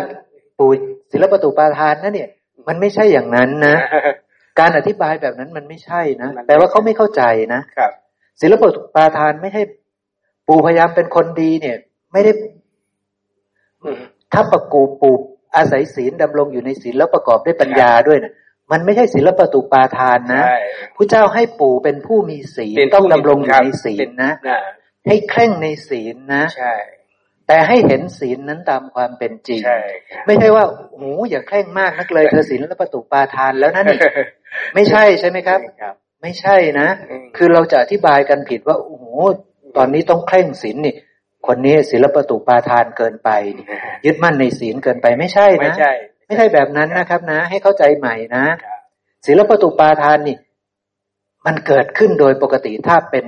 [0.59, 0.71] ปู่
[1.13, 2.29] ศิลปตุปาทานนั่นเนี่ย
[2.69, 3.77] มันไม่ใช่อย่างนั้นนะ
[4.61, 7.23] การอธิบายแบบนั้นมันไม่ใช่นะแต่ว่าเขาไม่เข้าใจ
[7.55, 7.93] นะครับ
[8.41, 9.63] ศิลปตุปาทานไม่ใช่
[10.49, 11.77] ปู่พยายามเป็นคนดีเนี่ย
[12.13, 12.33] ไม่ได้
[14.33, 15.17] ถ้าประกูปู่
[15.57, 18.33] อาศัยศีลดำรงอยู่ในศีลแล้วประกอบด้วยปัญญาด้วยนะ
[18.73, 20.43] มันไม่ใช่ศิลปตุปาทานนะ
[20.97, 24.33] ผู้เจ้าให้ปู่เป็นผู้มีศีลต้องดำรงอยู่ในศีลนะ
[25.07, 26.45] ให้เคร่งในศีลนะ
[27.49, 29.61] แต่ให้เห็นศีลนั้นตามความเป็นจริง
[30.27, 33.87] ไม่ใช่ว่าโอ้อย่าเคร่งมากนักเลยเธอศีลและประตูปาทานแล้วนั่น
[34.75, 35.61] ไม่ใช่ใช่ไหมครับ
[36.23, 36.89] ไม่ใช่นะ
[37.37, 39.05] คือเราจะอธิบายกันผิดว่าโอ้โห
[39.77, 40.95] ตอนนี้ต้องเคร่งศีลนี่
[41.47, 43.31] คนนี้ศีลประตูปาทานเกินไป
[44.05, 48.45] ยึดมั่นในศีลเกินไปไม่ใช่นะ ไม่ใช่แบบนั้นนะครับนะ ให้เข้าใจใหม่นะ
[49.27, 50.37] ศีลประตูปาทานนี่
[51.47, 53.25] มันเกิดขึ้นโดยปกติถ้าเป็น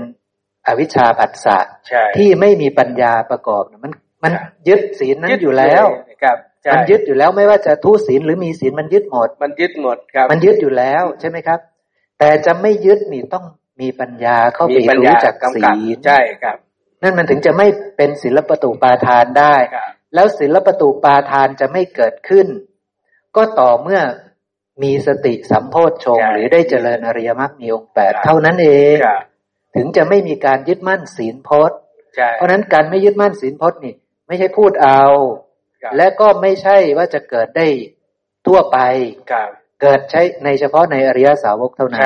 [0.67, 1.59] อวิชชาผัสสะ
[2.17, 3.93] ที่ไม่มีปัญญาประกอบมัน
[4.25, 4.33] มัน
[4.69, 5.85] ยึดศีลนั้นอยู่แล้ว
[6.23, 6.37] ครับ
[6.73, 11.61] มันยึดอยู่แล้วไม่ว่าจะทุศีลหรือมีศีลมันยึดหมด มันยึดหมดครับ มันยึดอยู่แล้วใช่ไหมครับ
[12.19, 13.45] แต่จะไม่ยึดนี่ต้อง
[13.81, 15.63] มีปัญญาเข้าไปรู้จักศี
[15.95, 16.57] ลใช่ครับ
[17.03, 17.67] นั่นมันถึงจะไม่
[17.97, 19.57] เป็นศิลปตูปาทานได้
[20.15, 22.47] แล้วศิลปตูปาทานจะไม่เกิดขึ้น
[23.37, 24.01] ก็ต่อเมื่อ
[24.83, 28.97] มีสติสัมโพธชงหรือได้เจริญอริยมรรคมีองค์แปดเท่านั้นเอง
[29.77, 31.79] ถึงจะไม่มีการยึดมั่นศีลพจน์
[32.33, 33.95] เพราะนั้นการไม่ยึดมั่นศีลพจน์นี่
[34.27, 35.03] ไม่ใช่พูดเอา
[35.97, 37.67] และก็ไม่ใช่ว่าจะเกิดได้
[38.47, 38.79] ทั่วไป
[39.83, 42.05] เกิดใช้ในเฉพาะในอริยสาวกเท่านั้น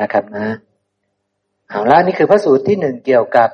[0.00, 0.46] นะครับนะ
[1.68, 3.48] เอาละนี่คือพระสูตรที่หนึ่งเกี่ยวกับ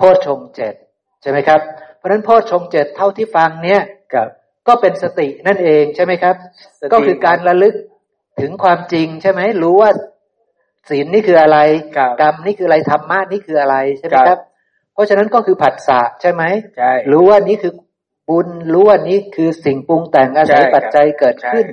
[0.00, 0.74] โพชฌงเจ็ด
[1.22, 1.60] ใช่ไหมครับ
[1.96, 3.82] เพราะฉะนั้นพ่อชงเจ็ดเท่าที่ฟังเนี่ย
[4.68, 6.34] ก็เป็นสตินั่นเองใช่ไหมครับ
[6.92, 7.74] ก็คือการระลึก
[8.40, 9.90] ถึงความจริงใช่ไหมรู้ว่า
[10.88, 11.58] ศีลนี่คืออะไร
[12.20, 14.40] กรรมนี่คืออะไรธรรมะนี่คืออะไรใช่ไหมครับ
[14.94, 16.42] เพราะฉะนั้นก็คือผัสสะใช่ไหม
[16.78, 17.72] ใช่รู้ว่านี้คือ
[18.28, 21.66] บุญรู้ว่านี้คือสิ่งปรุงแต่งอาศัยปัจจัยเกิดขึ้น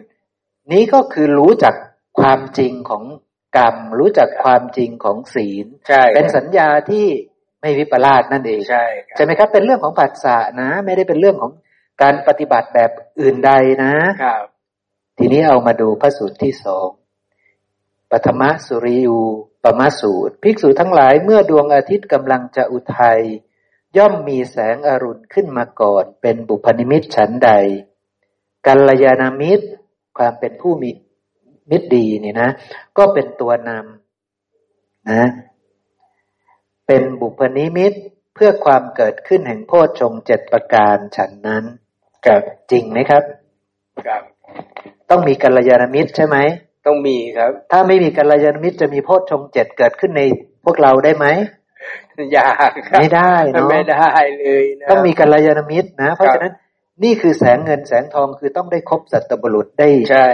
[0.71, 1.75] นี้ก็คือรู้จัก
[2.19, 3.03] ความจริงของ
[3.57, 5.65] กรรม รู้จักความจริงของศีล
[6.15, 7.07] เป็นสัญญาที่
[7.67, 8.85] ไม่วิปลาสนั่นเองใช่
[9.15, 11.51] ใช่ไหมครับเป็นเรื่องของปัสสะนะ ไม่ได้เป็นเรื่องของ
[12.01, 13.51] การปฏิบัติแบบอื่นใด
[13.83, 14.45] นะครับ
[15.17, 16.87] ทีนี้เอามาดูพระสูตรที่สอง
[18.11, 19.19] ปฐมสุริยู
[19.63, 23.21] ปมาสูตร ภิกษุทั้งหลายเมื่อดวงอาทิตย์กำลังจะอุทัย
[23.97, 27.51] ย่อมมีแสงอรุณขึ้นมาก่อน เป็นบุพนิมิตฉันใด
[28.67, 29.67] กัลยาณมิตร
[30.17, 30.89] ความเป็นผู้มี
[31.69, 32.49] มิตรดีนี่นะ
[32.97, 35.25] ก็เป็นตัวนำนะ
[36.87, 37.93] เป็นบุพนิมิต
[38.35, 41.63] เพื่อความเกิดขึ้นแห่งโพชฌงเจ็ดประการฉันนั้น
[42.25, 42.41] กับ
[42.71, 43.23] จริงไหมครับ
[44.07, 44.23] ครับ
[45.09, 46.37] ต้องมีกัลยาณมิตรใช่ไหม
[46.85, 50.21] ต้องมีครับ ถ้าไม่มีกัลยาณมิตรจะมีโพชฌงค์เจ็ดเกิดขึ้นใน
[50.65, 51.25] พวกเราได้ไหม
[52.35, 54.09] ยากครับไม่ได้เนาะไม่ได้
[54.39, 56.53] เลยนะต้องมีกัลยาณมิตรนะ เพราะฉะนั้น
[57.03, 60.27] นี่คือแสงเงินแสงทองคือต้องได้คบสัตบุรุษได้ใช่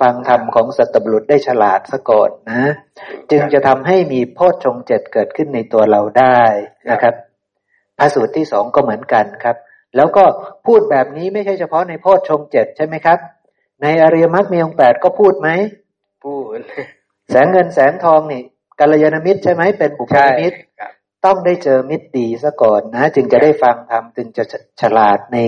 [0.00, 2.62] ฟังธรรมของสัตบุรุษได้ฉลาดซะก่อนนะ
[3.30, 6.40] จึงจะทำให้มีโพชฌงค์เจ็ดเกิดขึ้นในตัวเราได้
[6.90, 7.14] นะครับ
[7.98, 9.56] พระสูตรที่สองก็เหมือนกันครับ
[9.96, 10.24] แล้วก็
[10.66, 13.18] พูดแบบนี้ไม่ใช่เฉพาะในโพชฌงค์เจ็ดใช่ไหมครับ
[13.82, 15.48] ในอริยมรรคมีองค์แปดก็พูดไหม
[16.24, 16.60] พูด
[17.30, 18.42] แสงเงินแสงทองนี่
[18.80, 20.92] กัลยาณมิตรใช่ไหมเป็นบุคคลใช่มิตรครับ
[21.24, 24.44] ต้องได้เจอมิตรดีซะก่อนนะ จึงจะได้ฟังธรรมจึงจะ
[24.80, 25.38] ฉลาดใน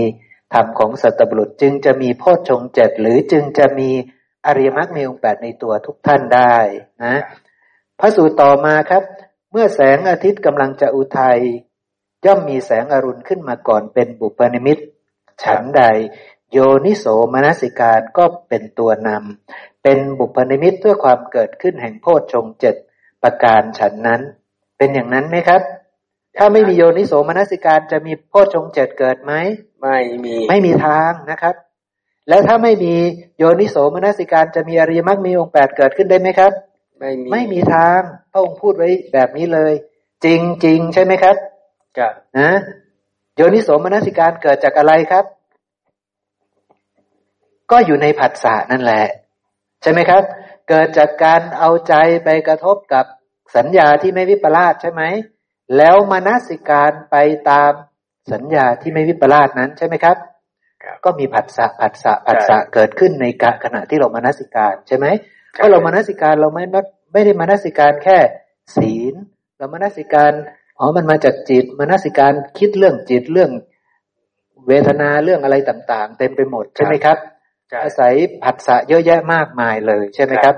[0.55, 3.91] ธรรมของสัตบุรุษ จึงจะมีโพชฌงค์เจ็ดหรือจึงจะมี
[4.47, 6.57] อริยมรรคมีองค์แปดในตัวทุกท่านได้
[7.05, 7.15] นะ
[8.01, 9.03] พระสูตรต่อมาครับ
[9.51, 11.41] เมื่อแสงอาทิตย์กำลังจะอุทัย
[12.27, 14.79] ย่อมมีแสงอรุณขึ้นมาก่อนเป็นบุพนิมิต
[15.43, 15.83] ฉันใด
[16.53, 17.05] โยนิโส
[17.35, 22.75] มนสิการก็เป็นตัวนำเป็นบุพนิมิตเพื่อความเกิดขึ้นแห่งโพชฌงค์เจ็ด
[23.23, 24.21] ประการฉันนั้น
[24.79, 25.63] เป็นอย่างนั้นไหมครับ
[26.37, 29.33] ถ้าไม่มีโยนิโสมนสิการจะมีโพชฌงค์เจ็ดเกิดไหม
[29.81, 31.55] ไม่มีไม่มีทางนะครับ
[32.29, 32.95] แล้วถ้าไม่มี
[33.39, 36.53] โยนิโสมนสิการจะมีอริยมรรคมีองค์แปดเกิดขึ้นได้ไหมครับ
[36.99, 38.01] ไม่มีไม่มีทาง
[38.33, 39.73] พระองค์พูดไว้แบบนี้เลย
[40.25, 41.37] จริงจริงใช่ไหมครับ
[41.99, 42.51] ครับนะ
[43.37, 45.25] โยนิโสมนสิการเกิดจากอะไรครับ
[47.71, 49.05] ก็อยู่ในผัสสะนั่นแหละ
[49.83, 50.23] ใช่ไหมครับ
[50.69, 51.95] เกิดจากการเอาใจ
[52.25, 53.05] ไปกระทบกับ
[53.57, 55.03] สัญญาที่ไม่วิปลาสใช่ไหม
[55.77, 57.17] แล้วมนสิการไป
[57.51, 57.73] ตาม
[58.33, 60.34] สัญญาที่ไม่วิปลาสนั้นใช่ไหมครับครับ
[61.05, 65.07] ก็มีผัสสะผัสสะผัสสะเกิดขึ้นในกะขณะที่เรามนสิการใช่ไหม
[65.53, 66.65] เพราะเรามนสิการเราไม่
[67.13, 68.19] ไม่ได้มนสิการแค่
[68.77, 69.15] ศีล
[69.59, 70.33] เรามนสิการ
[70.79, 73.51] อ๋อมันมาจากจิตมนสิการคิดเรื่องจิตเรื่อง
[74.69, 77.19] เวทนาเรื่องอะไรต่างๆ เต็มไปหมดใช่ไหมครับ
[77.71, 80.57] ใช่อาศัยผัสสะเยอะแยะมากมายเลยใช่ไหมครับ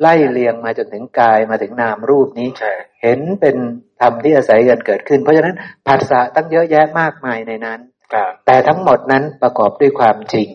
[0.00, 2.72] ไล่เรียงมาจนถึงกายมาถึงนามรูปนี้ใช่
[3.02, 3.56] เห็นเป็น
[4.00, 5.56] ธรรมที่อาศัยกันเกิดขึ้น เพราะฉะนั้น
[5.86, 7.97] ผัสสะตั้งเยอะแยะมากมายในนั้นครับ
[8.46, 10.48] แต่ทั้งหมดนั้นประกอบด้วยความจริง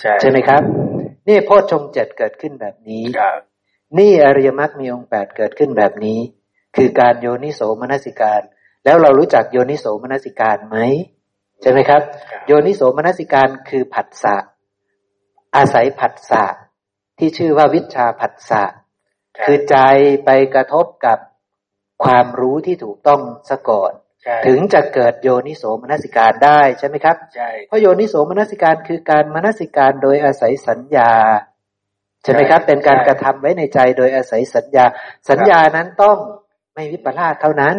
[0.00, 0.62] ใช่ใช่ไหมครับ
[1.28, 3.40] นี่โพชฌงค์เจ็ดเกิดขึ้นแบบนี้ครับ
[3.98, 6.18] นี่อริยมรรคมีองค์แปดเกิดขึ้นแบบนี้
[6.76, 8.40] คือการโยนิโสมนสิการ
[8.84, 10.76] แล้วเรารู้จักโยนิโสมนสิการไหม
[11.62, 14.36] ใช่ไหมครับครับโยนิโสมนสิการคือผัสสะ
[15.56, 16.44] อาศัยผัสสะ
[17.18, 19.76] ที่ชื่อว่าวิชาผัสสะรับคือใจ
[20.24, 21.18] ไปกระทบกับ
[22.04, 23.20] ความรู้ที่ถูกต้อง
[23.50, 24.07] ซะก่อนใช่
[24.46, 31.12] ถึงจะเกิดโยนิโสมนสิการได้ใช่ไหมครับใช่เพราะโยนิโสมนสิการคือการมนสิการโดยอาศัยสัญญา
[32.22, 34.84] ใช่ไหมครับ เป็นการกระทำไว้ในใจโดยอาศัยสัญญา
[35.30, 36.16] สัญญานั้นต้อง
[36.74, 37.74] ไม่วิปลาสเท่านั้น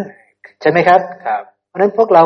[0.62, 2.24] ใช่ไหมครับครับ เพราะฉะนั้นพวกเรา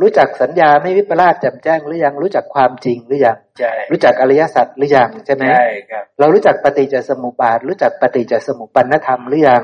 [0.00, 9.62] รู้จักสัญญาไม่วิปลาสแจ่มแจ้งหรือยังรู้จักความจริงหรือยังใช่รู้จักอริยสัจหรือยังใช่ไหมใช่ครับเรารู้จักปฏิจจสมุปบาท รู้จักปฏิจจสมุปปนธรรมหรือยัง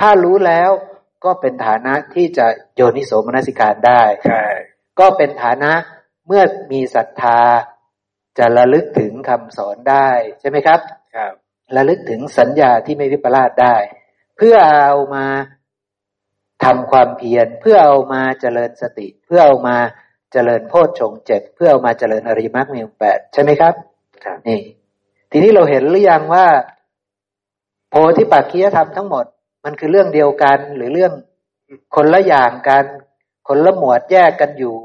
[0.00, 0.70] ถ้ารู้แล้ว
[1.24, 4.44] ก็เป็นฐานะที่จะโยนิโสมนสิการได้ใช่
[5.00, 5.72] ก็เป็นฐานะ
[6.26, 6.42] เมื่อ
[6.72, 7.40] มีศรัทธา
[8.38, 10.08] จะระลึกถึงคำสอนได้
[10.40, 10.80] ใช่ไหมครับ
[11.16, 11.32] ครับ
[11.76, 13.76] ระลึกถึงสัญญาที่ไม่วิปลาสได้
[14.36, 15.26] เพื่อเอามา
[16.64, 19.76] ทำความเพียรเพื่อเอามาเจริญสติ เพื่อเอามา
[20.32, 23.74] เจริญโพชฌงค์เจ็ดเพื่อเอามาเจริญอริยมรรคมีองค์แปดใช่ไหมครับ
[24.24, 24.60] ครับนี่
[25.30, 26.46] ทีนี้เราเห็นหรือยังว่า
[27.90, 29.26] โพธิปักขียธรรมทั้งหมด
[29.64, 31.12] มันคือเรื่องเดียวกันหรือเรื่อง
[31.94, 32.84] คนละอย่างกัน
[33.48, 34.76] คนละหมวดแยกกันอยู่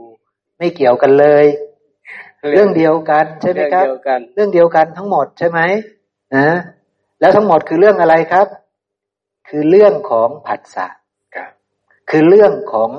[0.57, 1.45] ไม่เกี่ยวกันเลย
[2.53, 5.59] เรื่องเดียวกันใช่ไหมครับ เรื่องเดียวกันเรื่องเดียวกันทั้งหมดใช่ไหม
[6.35, 6.49] นะ
[7.19, 8.47] แล้วทั้งหมดคือเรื่องอะไรครับ
[9.49, 10.87] คือเรื่องของผัสสะ
[11.35, 11.51] ครับ
[12.09, 12.89] คือเรื่องของ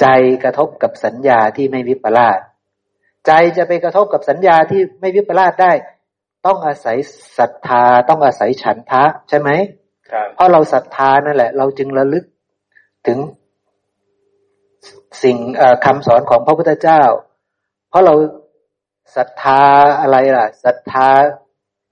[0.00, 0.06] ใจ
[0.44, 2.38] กระทบกับสัญญาที่ไม่วิปลาส
[3.26, 5.72] ใจจะไปกระทบกับสัญญาที่ไม่วิปลาสได้
[6.46, 6.96] ต้องอาศัย
[7.38, 9.83] ศรัทธา ต้องอาศัยฉันทะใช่ไหมครับ
[10.34, 12.24] เพราะเราศรัทธานั่นแหละ เราจึงระลึก
[13.06, 13.18] ถึง
[15.22, 17.02] สิ่งเอ่อคำสอนของพระพุทธเจ้า
[17.90, 18.14] เพราะเรา
[19.16, 19.62] ศรัทธา
[20.00, 21.08] อะไรล่ะศรัทธา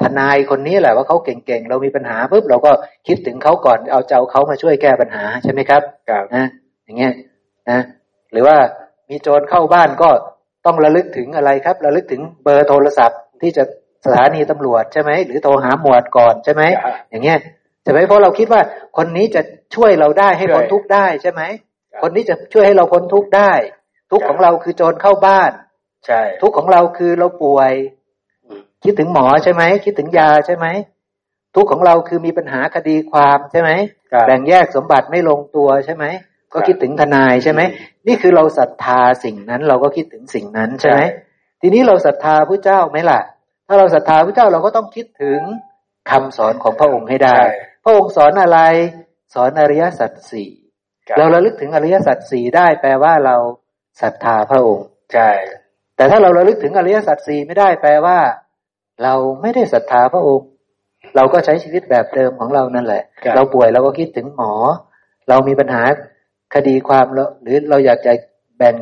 [0.03, 2.73] ทนายคนนี้แหละว่าเขาเก่งๆ เรามีปัญหาปุ๊บเราก็
[3.07, 6.47] คิดถึงเขาก่อนเอาเจ้าเขามาช่วยแก้ปัญหาใช่ไหมครับครับนะ
[6.85, 7.13] อย่างเงี้ย
[7.71, 7.81] นะ
[8.33, 8.57] หรือว่า
[9.11, 10.11] มีโจรเข้าบ้านก็
[10.67, 13.65] ต้องระลึกถึงอะไรครับ ระลึกถึงเบอร์โทรศัพท์ที่จะ
[14.05, 17.39] สถานีตำรวจใช่ไหมหรือโทรหาหมวดก่อนใช่ไหมครับอย่างเงี้ย
[17.83, 18.61] ใช่ไหมเพราะเราคิดว่า
[18.97, 19.43] คนนี้จะ
[19.75, 21.43] ช่วยเราได้ให้ช่วยพ้นทุกข์ได้ใช่ไหม
[21.93, 23.53] ครับคนนี้จะช่วยให้เราพ้นทุกข์ได้
[24.11, 25.51] ทุกข์ครับของเราคือโจรเข้าบ้าน
[26.07, 27.73] ใช่ ทุกข์ของเราคือเราป่วย
[28.45, 30.67] อืมคิดถึงหมอใช่ไหมคิดถึงยาใช่ไหม
[31.57, 33.71] ทุกข์ของเราคือมีปัญหาคดีความใช่ไหม
[34.13, 36.05] ครับแบ่งแยกสมบัติไม่ลงตัวใช่ไหม
[36.53, 37.61] ก็ครับคิดถึงทนายใช่ไหม
[38.07, 43.21] นี่คือเราศรัทธาสิ่งนั้นเราก็คิดถึงสิ่งนั้นใช่ไหมใช่ทีนี้เราศรัทธาพระเจ้าไหมล่ะ
[43.67, 45.41] ถ้าเราศรัทธาพระเจ้าเราก็ต้องคิดถึง
[46.11, 47.39] คำสอนของพระองค์ให้ได้
[47.83, 48.59] พระองค์สอนอะไร
[49.35, 50.51] สอนอริยสัจสี่
[51.19, 53.37] เราระลึกถึงอริยสัจสี่ได้แปลว่าเรา
[54.03, 55.31] ศรัทธาพระองค์ใช่
[55.97, 58.19] แต่ถ้าเราระลึกถึงอริยสัจสี่ไม่ได้แปลว่า
[59.03, 60.49] เราไม่ได้ศรัทธาพระองค์
[61.17, 63.03] เราก็ใช้ชีวิตแบบเดิมของเรานั่นแหละ
[63.35, 64.53] เราป่วยเราก็คิดถึงหมอ
[65.29, 65.83] เรามีปัญหา
[66.55, 67.07] คดีความ
[67.43, 68.13] หรือเราอยากจะ
[68.59, 68.77] แบ่ง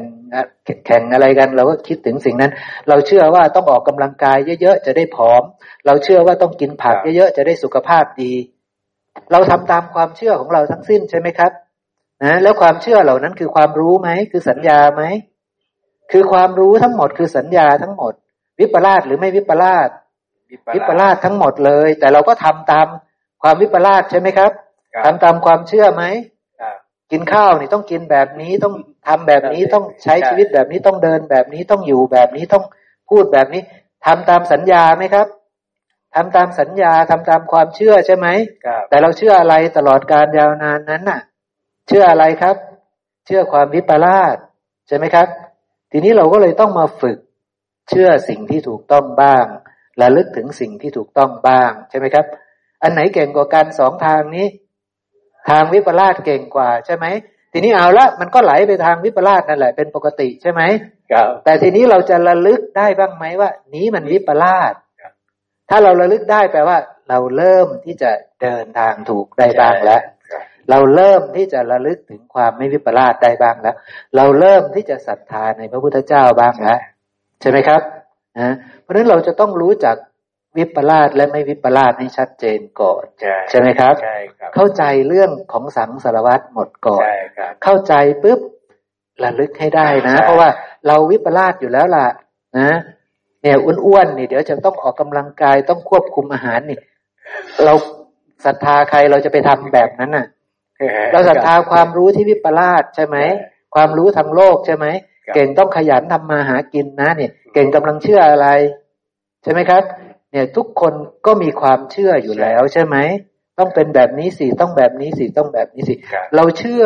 [0.86, 2.52] แข่งอะไรกัน เราก็คิดถึงสิ่งนั้น
[2.89, 5.43] เราเชื่อว่าต้องออกกำลังกายเยอะๆจะได้ผอม
[5.86, 8.32] เราเชื่อว่าต้องกินผักเยอะๆจะได้สุขภาพดี
[9.32, 11.52] เราทำตามความเชื่อของเราทั้งสิ้นใช่ไหมครับ
[12.24, 15.02] นะแล้วความเชื่อเหล่านั้นคือความรู้ไหม คือสัญญาไหม
[16.12, 18.12] คือความรู้ทั้งหมดคือสัญญาทั้งหมด
[18.60, 19.88] วิปลาสหรือไม่วิปลาส
[20.74, 22.86] วิปลาสทั้งหมดเลย แต่เราก็ทำตาม
[23.42, 24.52] ความวิปลาสใช่ไหมครับ
[25.05, 26.05] ทำตามความเชื่อไหม
[27.12, 28.74] กินข้าวนี่ต้องกินแบบนี้ต้อง
[29.06, 32.64] ทำแบบนี้ต้องใช้ชีวิตแบบนี้ต้องเดินแบบนี้ต้องอยู่แบบนี้ต้อง
[33.10, 33.62] พูดแบบนี้
[34.06, 35.26] ทำตามสัญญาไหมครับ
[36.15, 38.27] ทำตามสัญญาทำตามความเชื่อใช่ไหม
[38.89, 41.20] แต่เราเชื่ออะไรตลอดการยาวนานนั้นน่ะ
[41.89, 42.57] เชื่ออะไรครับ
[43.27, 44.37] เชื่อความวิปลาส
[44.89, 45.28] ใช่ไหมครับ
[45.93, 47.19] ทีนี้เราก็เลยต้องมาฝึก
[47.89, 49.45] เชื่อสิ่งที่ถูกต้องบ้าง
[49.99, 52.27] และลึกถึงสิ่งที่ถูกต้องบ้างใช่ไหมครับ
[52.82, 54.47] อันไหนเก่งกว่ากันสองทางนี้
[55.51, 57.07] ทางวิปลาสเก่งกว่าใช่ไหม
[57.53, 60.62] ทีนี้เอาละมันก็ไหลไปทางวิปลาสนั่นแหละเป็นปกติใช่ไหม
[61.12, 64.73] ครับแต่ทีนี้เราจะระลึกได้บ้างไหมว่า นี้มันวิปลาส
[65.70, 66.78] ถ้าเราระลึกได้แปลว่า
[67.09, 68.10] เราเริ่มที่จะ
[68.42, 70.02] เดินทางถูกได้บ้างแล้ว
[70.70, 73.76] เราเริ่มที่จะระลึกถึงความไม่วิปลาสได้บ้างแล้ว
[74.16, 76.80] เราเริ่มที่จะศรัทธาในพระพุทธเจ้าบ้างแล้ว
[77.40, 77.82] ใช่ไหมครับ
[78.38, 79.97] นะเพราะฉะนั้นเราจะต้องรู้จัก
[80.59, 83.04] วิปลาสและไม่วิปลาสให้ชัดเจนก่อน
[83.51, 88.40] ใช่ไหมครับใช่ครับเข้าใจเรื่องของสังสารวัตรหมดก่อนใช่ครับเข้าใจปุ๊บ
[89.22, 90.48] ระลึกให้ได้นะ เพราะว่า
[90.86, 92.06] เราวิปลาสอยู่แล้วล่ะ
[92.59, 92.70] นะ
[93.43, 96.78] เนี่ยอ้วนๆนี่เดี๋ยวจะต้องออกกำลังกายต้องควบคุมอาหารนี่
[97.64, 97.72] เรา
[98.44, 100.27] ศรัทธาใครเราจะไปทำแบบนั้นน่ะ
[101.12, 103.16] เราศรัทธาความรู้ที่วิปลาสใช่ไหม
[103.74, 104.86] ความรู้ทางโลกใช่ไหม
[105.35, 108.48] เก่งต้องขยันทำมาหากินนะเนี่ย เก่งกำลังเชื่ออะไร
[109.43, 109.82] ใช่ไหมครับ
[110.32, 110.93] เนี่ยทุกคน
[111.27, 112.96] ก็มีความเชื่ออยู่แล้วใช่ไหม
[113.59, 115.94] ต้องเป็นแบบนี้สิต้องแบบนี้สิต้องแบบนี้สิ
[116.36, 116.85] เราเชื่อ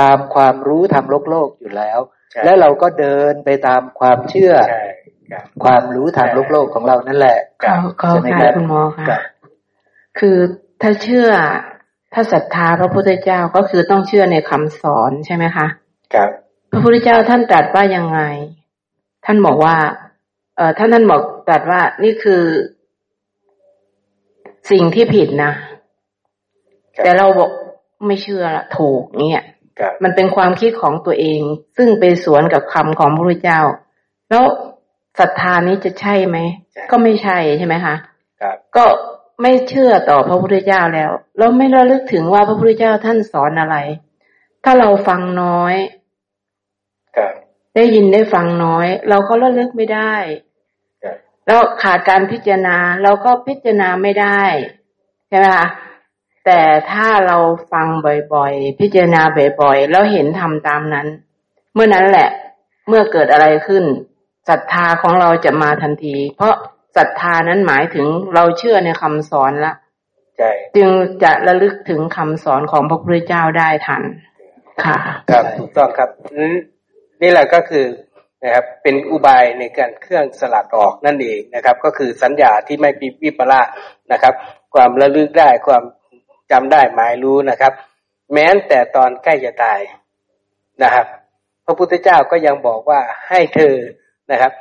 [0.00, 1.98] ตามความรู้ทางโลกโลกอยู่แล้ว
[2.44, 4.54] และเราก็เดินไปตามความเชื่อ
[5.64, 9.18] ความรู้ทางโลกโลกของเรานั่นแหละใช่ไหมครับคุณหมอค่ะ
[10.18, 10.36] คือ
[10.82, 11.30] ถ้าเชื่อ
[12.14, 15.66] ถ้าศรัทธาพระพุทธเจ้าก็คือต้องเชื่อในคำสอนใช่ไหมคะ
[16.14, 16.28] ครับ
[16.70, 18.20] พระพุทธเจ้าท่านตรัสว่ายังไง
[19.24, 19.76] ท่านบอกว่า
[20.56, 22.42] เออท่านท่านบอกตัดว่านี่คือ
[24.70, 25.52] สิ่งที่ผิดนะ
[27.02, 27.50] แต่เราบอก
[28.06, 29.44] ไม่เชื่อละถูกเนี่ย
[30.02, 31.40] มันเป็นความคิดของตัวเอง
[31.76, 33.60] ซึ่งไปสวนกับคำของพระพุทธเจ้า
[34.30, 34.44] แล้ว
[35.18, 36.38] ศรัทธานี้จะใช่ไหม
[36.90, 37.94] ก็ไม่ใช่ใช่ไหมคะ
[38.76, 38.84] ก็
[39.42, 43.76] ไม่เชื่อต่อพระพุทธเจ้าแล้ว แล้วไม่ระลึกถึงว่าพระพุทธเจ้าท่านสอนอะไร
[44.64, 45.74] ถ้าเราฟังน้อย
[47.74, 50.14] ได้ยินได้ฟังน้อย เราก็ระลึกไม่ได้
[51.46, 54.42] แล้วขาดการพิจารณาเราก็พิจารณาไม่ได้
[55.28, 55.66] ใช่ไหมคะ
[56.52, 57.38] แต่ถ้าเรา
[57.72, 57.86] ฟัง
[58.34, 59.22] บ่อยๆ พิจารณา
[59.60, 61.06] บ่อยๆ แล้วเห็นทำตามนั้น
[61.74, 62.28] เมื่อนั้นแหละ
[62.88, 63.84] เมื่อเกิดอะไรขึ้น
[64.48, 66.54] ศรัทธาของเราจะมาทันที เพราะ
[66.96, 69.72] ศรัทธานั้นหมายถึงเราเชื่อในคำสอนละ
[70.76, 70.88] จึง
[71.22, 74.02] จะระลึกถึงคำสอนของพระพุทธเจ้าได้ทัน
[74.84, 74.98] ค่ะ
[75.30, 76.10] ครับถูกต้องครับ
[77.22, 77.86] นี่แหละก็คือ
[78.42, 83.68] นะครับเป็นอุบายในการเครื่องสลัดออกนั่นเองนะครับ ก็คือสัญญาที่ไม่ปีวิปลาส
[84.12, 84.34] นะครับ
[84.74, 85.82] ความระลึกได้ความ
[86.50, 87.72] จำได้หมายรู้นะครับ
[88.32, 89.80] แม้แต่ตอนใกล้จะตาย
[90.82, 91.06] นะครับ
[91.66, 93.74] พระพุทธเจ้าก็ยังบอกว่าให้เธอ
[94.30, 94.52] นะครับ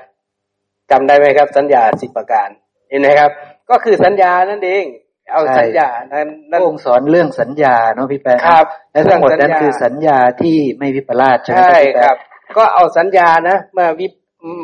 [0.91, 2.49] จำได้ไหมครับ สัญญาสิบประการ
[2.89, 3.31] เห็นไหมครับ
[3.69, 4.85] ก็คือสัญญานั่นเอง
[5.31, 11.59] เอาสัญญานั้นองค์สอนเรื่องสัญญาเนาะพี่แป๊ะครับและทั้งหมดนั้นคือสัญญาที่ไม่วิปลาสใช่ไหม
[12.05, 12.17] ครับ
[12.57, 14.07] ก็เอาสัญญานะมาวิ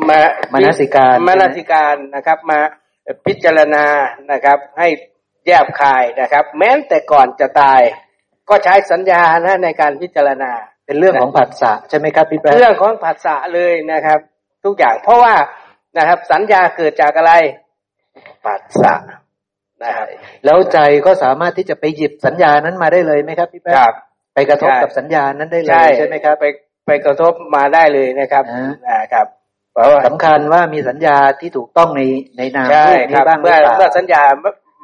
[0.08, 0.20] มา
[0.52, 2.58] มนสิการมนสิการนะครับ มา
[3.26, 3.84] พิจารณา
[4.32, 4.88] นะครับ ให้
[5.46, 7.80] แยบคายนะครับ แม้แต่ก่อนจะตาย
[8.48, 10.52] ก็ใช้สัญญานะในการพิจารณา
[10.86, 14.18] เป็นเรื่องของผัสสะใช่ไหมครับพี่แป๊เรื่องของผัสสะเลยนะครับ
[14.64, 15.34] ทุกอย่างเพราะว่า
[15.98, 17.32] นะครับ สัญญาเกิดจากอะไร
[18.44, 18.94] ผัสสะ
[19.82, 20.06] นะครับ
[20.44, 23.74] แล้วใจก็สามารถที่จะไปหยิบสัญญานั้นมาได้เลยไหมครับพี่แป๊ะ
[24.34, 26.46] ไปกระทบกับสัญญานั้นได้เลยใช่ไหมครับไป
[26.86, 28.44] ไปกระทบมาได้เลยนะครับ
[28.88, 29.26] นะครับ
[29.72, 32.02] เพราะว่าสำคัญว่ามีสัญญาที่ถูกต้องใน
[32.36, 34.22] ในนามใช่ครับเมื่อเมื่อสัญญา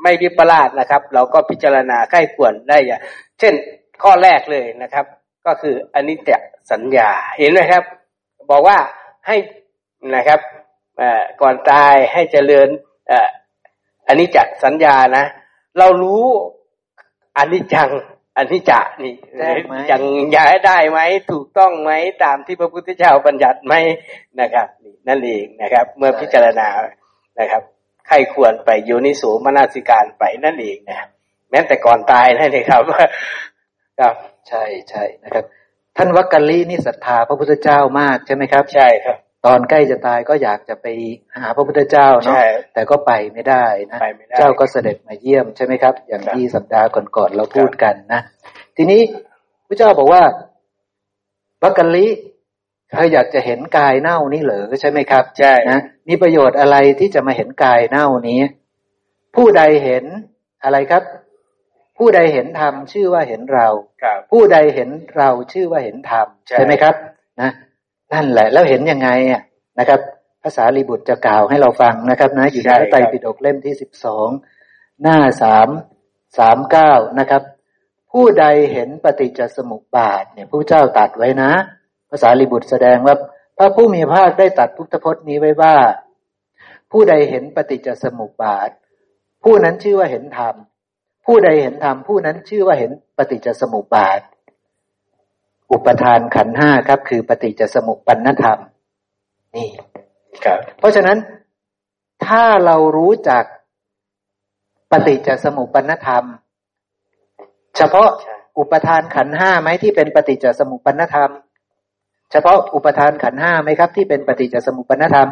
[0.03, 3.01] ไม่วิปลาสนะครับ เราก็พิจารณาใกล้ควรได้อย่าง
[3.41, 3.55] เช่น
[4.03, 5.07] ข้อแรกเลยนะครับ
[5.47, 6.39] ก็คืออันนี้จะ
[6.73, 7.83] สัญญาเห็นไหมครับ
[8.51, 8.79] บอกว่า
[9.27, 9.37] ให้
[10.17, 10.41] นะครับ
[11.41, 12.69] ก่อนตายให้เจริญ
[14.07, 15.25] อันนี้จักสัญญานะ
[15.79, 16.25] เรารู้
[17.39, 17.91] อันนี้จัง
[18.37, 19.15] อันนี้จะนี่
[19.91, 20.03] ยัง
[20.37, 21.01] ย้ายได้ไหม
[21.33, 21.93] ถูกต้องไหม
[22.25, 23.75] ตามที่พระพุทธเจ้าบัญญัติไหม
[24.41, 26.69] นะครับนี่นั่นเองนะครับ เมื่อพิจารณา
[27.41, 27.63] นะครับ
[28.09, 31.09] ใครควรไปโยนิสูมนาสิการไปนั่นเองนะครับ
[31.51, 32.83] แม้แต่ก่อนตายนั่นเองครับ
[34.01, 34.15] ครับ
[34.49, 35.45] ใช่ใช่นะครับ
[35.97, 39.17] ท่านวักกะลีนี่ศรัทธาพระพุทธเจ้ามากใช่ไหมครับ ใช่ครับ
[39.47, 40.87] ตอนใกล้จะตายก็อยากจะไป
[41.37, 42.37] หาพระพุทธเจ้าเนาะ
[42.75, 43.99] แต่ก็ไปไม่ได้นะ
[44.39, 48.21] เจ้าก็เสด็จมาเยี่ยมใช่ไหมครับ อย่างที่สัปดาห์ก่อนๆเราพูดกันนะ
[48.77, 49.01] ทีนี้
[49.69, 50.23] พระเจ้าบอกว่า
[51.63, 52.07] วักกะลี
[52.93, 58.41] เธออยากจะเห็นกายเน่านี้เหรอใช่ไหมครับใช่นะมีประโยชน์อะไรที่จะมาเห็นกายเน่านี้
[59.37, 60.05] ผู้ใดเห็น
[60.65, 61.03] อะไรครับ
[61.99, 63.69] ผู้ใดเห็นธรรมชื่อว่าเห็นเรา
[64.31, 66.95] ผู้ใดเห็นเราชื่อว่าเห็นธรรมใช่ไหมครับ
[67.41, 67.51] นะ
[68.13, 69.43] นั่นแหละ แล้วเห็นยังไงอะ
[69.79, 70.01] นะครับ
[70.43, 74.29] ภาษาลีบุตรจะกล่าวให้เราฟังนะครับ นะ อยู่ในพระไตรปิฎกเล่มที่สิบสอง
[75.03, 75.69] หน้าสาม
[76.39, 77.43] สามเก้านะครับ
[78.13, 81.53] ผู้ใดเห็นปฏิจจสมุปบาทเนี่ยผู้เจ้าตัดไว้นะ
[82.13, 83.15] ภาษาลีบุตรแสดงว่า
[83.59, 85.75] พระผู้มีภาคได้ตัดพุทธพจน์นี้ไว้ว่า
[86.93, 88.71] ผู้ใดเห็นปฏิจจสมุปบาท
[89.43, 90.55] ผู้นั้นชื่อว่าเห็นธรรม
[91.27, 94.21] ผู้ใดเห็นธรรมผู้นั้นชื่อว่าเห็นปฏิจจสมุปบาท
[95.73, 98.59] อุปทานขันห้าครับ คือปฏิจจสมุปปนธรรม
[99.55, 99.69] นี่
[100.45, 101.19] ครับ เพราะฉะนั้น
[102.27, 103.45] ถ้าเรารู้จัก
[104.91, 106.25] ปฏิจจสมุปปนธรรม
[107.77, 108.09] เฉพาะ
[108.59, 111.31] อุปทานขันห้าไหมที่เป็นปฏิจจสมุปปนธรรม
[112.33, 115.29] เฉพาะอุปทานขันห้าไหมครับ ที่เป็นปฏิจจสมุปปนธรรม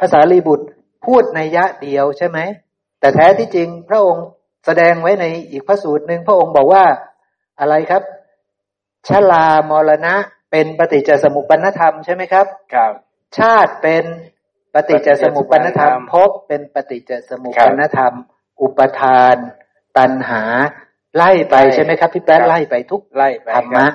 [0.00, 0.66] ภาษาลีบุตร
[1.06, 2.38] พูดในยะเดียวใช่ไหม
[3.00, 4.26] แต่แท้ที่จริงพระองค์
[4.66, 6.84] แสดงไว้ในอีกพระสูตรหนึ่งพระองค์บอกว่า
[7.60, 8.02] อะไรครับ
[9.08, 10.14] ชลามรณะ
[10.50, 12.92] เป็นปฏิจจสมุปปนธรรมใช่ไหมครับครับ
[13.38, 14.04] ชาติเป็น
[14.74, 18.14] ปฏิจจสมุปปนธรรมภพเป็นปฏิจจสมุปปนธรรม
[18.62, 19.36] อุปทาน
[19.98, 20.42] ตัณหา
[21.16, 23.86] ไล่ไปใช่ไหมครับพี่แป๊ะไล่ไปทุกไล่ธรรมะ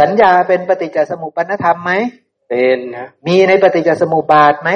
[0.00, 1.92] สัญญาเป็นปฏิจจสมุปปนธรรมไหม
[2.50, 4.70] เป็นนะมีในปฏิจจสมุปบาทไหม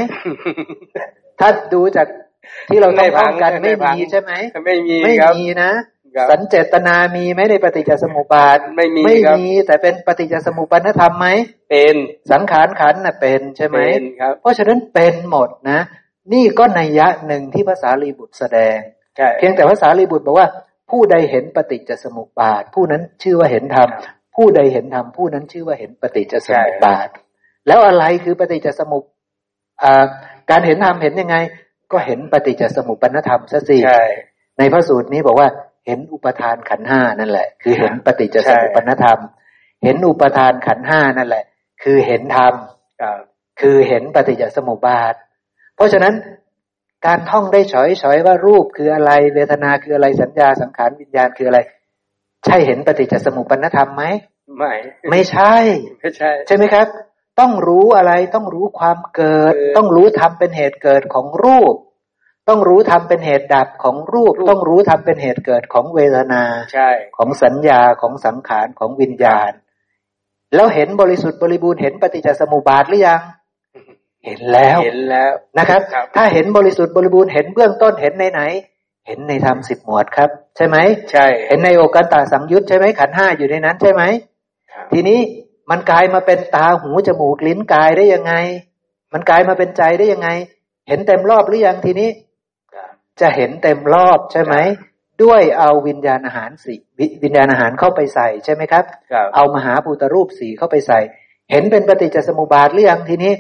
[1.41, 2.07] ถ้าดูจาก
[2.69, 4.33] ที่เราต้องท่องกันไม่มีใช่ไหม
[4.67, 5.71] ไม่มีไม่มีนะ
[6.31, 11.29] สัญเจตนามีไหมในปฏิจจสมุปบาทไม่มีไม่มีแต่เป็นปฏิจจสมุปบาทธรรมไหม
[11.71, 11.95] เป็น
[12.33, 15.81] สังขารขันน่ะเป็นใช่ไหมเป็นครับเพราะฉะนั้นเป็นหมดนะ
[16.33, 18.77] นี่ก็ในยะหนึ่งที่ภาษาลีบุตรแสดง
[19.39, 20.49] เพียงแต่ภาษาลีบุตรบอกว่า
[20.91, 23.89] ผู้ใดเห็นปฏิจจสมุปบาท ผู้นั้นชื่อว่าเห็นธรรม
[24.35, 27.09] ผู้ใดเห็นธรรมผู้นั้นชื่อว่าเห็นปฏิจจสมุปบาท
[27.67, 29.03] แล้วอะไรคือปฏิจจสมุป
[30.51, 31.37] การเห็นธรรมเห็นยังไง
[31.93, 33.79] ก็เห็นปฏิจจสมุปปนธรรมซะสิ
[34.59, 35.49] ในพระสูตรนี้บอกว่า
[35.87, 39.19] เห็นอุปทานขันห้านั่นแหละ คือเห็นปฏิจจสมุปนธรรม
[39.83, 41.45] เห็นอุปทานขันห้านั่นแหละ
[41.83, 42.55] คือเห็นธรรม
[43.61, 45.15] คือเห็นปฏิจจสมุปบาท
[45.77, 46.15] เพราะฉะนั้น
[47.07, 51.61] การท่องได้ฉอยฉอยว่ารูปคืออะไรเวทนาคืออะไรสัญญาสังขารวิญญาณคืออะไร
[52.47, 54.05] ใช่เห็นปฏิจจสมุปนธรรมไหม
[54.59, 54.73] ไม่
[55.11, 55.55] ไม่ใช่
[56.01, 56.87] ไม่ใช่ ใช่ไหมครับ
[57.41, 61.75] ต้องรู้อะไรต้องรู้ความเกิด ต้องรู้ทำเป็นเหตุเกิดของรูป
[62.49, 69.51] ต้องรู้ทำเป็นเหตุดับของรูป ต้องรู้ทำเป็นเหตุเกิดของเวทนาใช่ของสัญญาของสังขารของวิญญาณ
[70.55, 73.21] แล้วเห็นบริสุทธิ์บริบูรณ์เห็นปฏิจจสมุปบาทหรือยัง
[74.25, 75.81] เห็นแล้วเห็นแล้วนะครับ
[76.17, 78.41] ถ้าเห็นบริสุทธิ์บริบูรณ์เห็นเบื้องต้นเห็นในไหน
[79.07, 80.77] เห็นในธรรมสิบหมวดครับ ใช่ไหม
[81.13, 84.03] ใช่ เห็นในโอกันตาสังยุตใช่ไหมขันห้าอยู่ในนั้นใช่ไหม
[84.93, 85.21] ทีนี้
[85.71, 88.35] มันกลายมาเป็นตาหูจมูกลิ้นกายได้ยังไง
[89.13, 90.29] มันกลายมาเป็นใจได้ยังไง
[90.89, 92.09] เห็นเต็มรอบหรือยังทีนี้
[93.21, 94.55] จะเห็นเต็มรอบใช่ไหม
[95.23, 96.79] ด้วยเอาวิญญาณอาหารสี่
[97.23, 98.85] วิญญาณอาหารเข้าไปใส่ใช่ไหมครับ
[99.35, 101.01] เอามหาภูตรูปสีเข้าไปใส่
[101.51, 103.33] เห็นเป็นปฏิจจสมุปบาทหรือยังทีนี้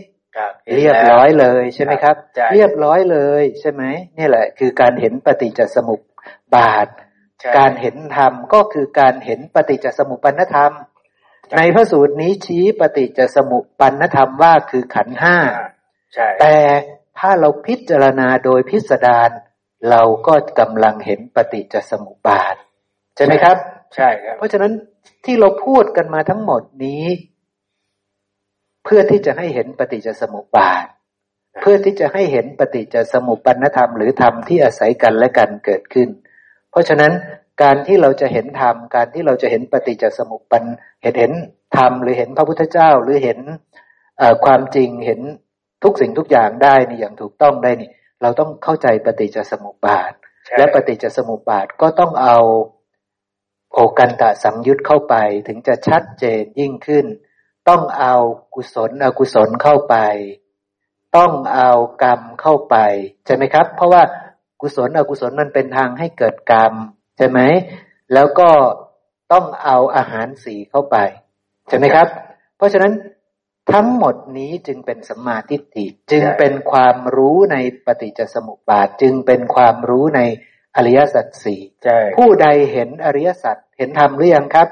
[0.76, 2.16] เรียบร้อยเลยใช่ไหมครับ
[2.52, 3.82] เรียบร้อยเลยใช่ไหม
[4.18, 6.00] นี่แหละ คือการเห็นปฏิจจสมุป
[6.54, 6.86] บาท
[7.58, 10.72] การเห็นธรรมก็คือการเห็นปฏิจจสมุปปนธรรม
[11.56, 15.36] ในพระสูตรนี้ชี้ปฏิจจสมุปปนธรรมว่าคือขันห้า
[16.40, 16.56] แต่
[17.18, 19.30] ถ้าเราพิจารณาโดยพิสดาร
[19.90, 22.54] เราก็กำลังเห็นปฏิจจสมุปบาท
[23.16, 23.56] ใช่ไหมครับ
[23.94, 24.72] ใช่ครับ เพราะฉะนั้น
[25.24, 27.04] ที่เราพูดกันมาทั้งหมดนี้
[28.84, 30.86] เพื่อที่จะให้เห็นปฏิจจสมุปบาท
[31.60, 36.08] เพื่อที่จะให้เห็นปฏิจจสมุปปนธรรมหรือธรรมที่อาศัยกันและกันเกิดขึ้น
[36.70, 37.12] เพราะฉะนั้น
[37.62, 40.64] การที่เราจะเห็นธรรม การที่เราจะเห็นปฏิจจสมุปปน
[41.02, 41.32] เห็นเห็น
[41.76, 43.38] ธรรมหรือเห็นพระพุทธเจ้าหรือเห็น
[44.44, 45.20] ความจริงเห็น
[45.84, 47.90] ทุกสิ่งทุกอย่างได้นี่อย่างถูกต้องได้นี่
[48.22, 50.12] เราต้องเข้าใจปฏิจจสมุปบาท
[50.56, 52.38] และปฏิจจสมุปบาทก็ต้องเอา
[53.72, 55.14] โอกันตะสังยุตเข้าไป
[55.48, 57.06] ถึงจะชัดเจนยิ่งขึ้น
[57.70, 58.14] ต้องเอา
[58.54, 59.96] กุศลอกุศลเข้าไป
[61.16, 61.70] ต้องเอา
[62.02, 62.76] กรรมเข้าไป
[63.26, 64.02] ใช่ไหมครับ เพราะว่า
[64.60, 66.72] กุศลอกุศลมันเป็นทางให้เกิดกรรม
[67.16, 67.40] ใช่ไหม
[68.14, 68.50] แล้วก็
[69.32, 70.96] ต้องเอาอาหารสีเข้าไป
[71.68, 72.08] ใช่ไหมครับ
[72.56, 72.92] เพราะฉะนั้น
[73.72, 80.20] ทั้งหมดนี้จึงเป็นสัมมาทิฏฐิจึงเป็นความรู้ในปฏิจจสมุปบาทจึงเป็นความรู้ใน
[80.76, 81.60] อริยสัจสี่
[82.16, 84.68] ผู้ใดเห็นอริยสัจเห็นธรรมหรือยังครับ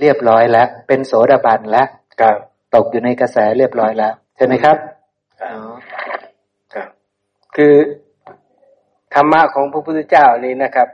[0.00, 1.86] เรียบร้อยแล้ว เป็นโสดาบันแล้ว
[2.74, 4.76] ตกอยู่ในกระแสเรียบร้อยแล้ว ใช่ไหมครับ
[6.74, 6.88] ครับ
[7.56, 7.74] คือ
[9.14, 10.88] ธรรมะของพระพุทธเจ้านี่นะครับ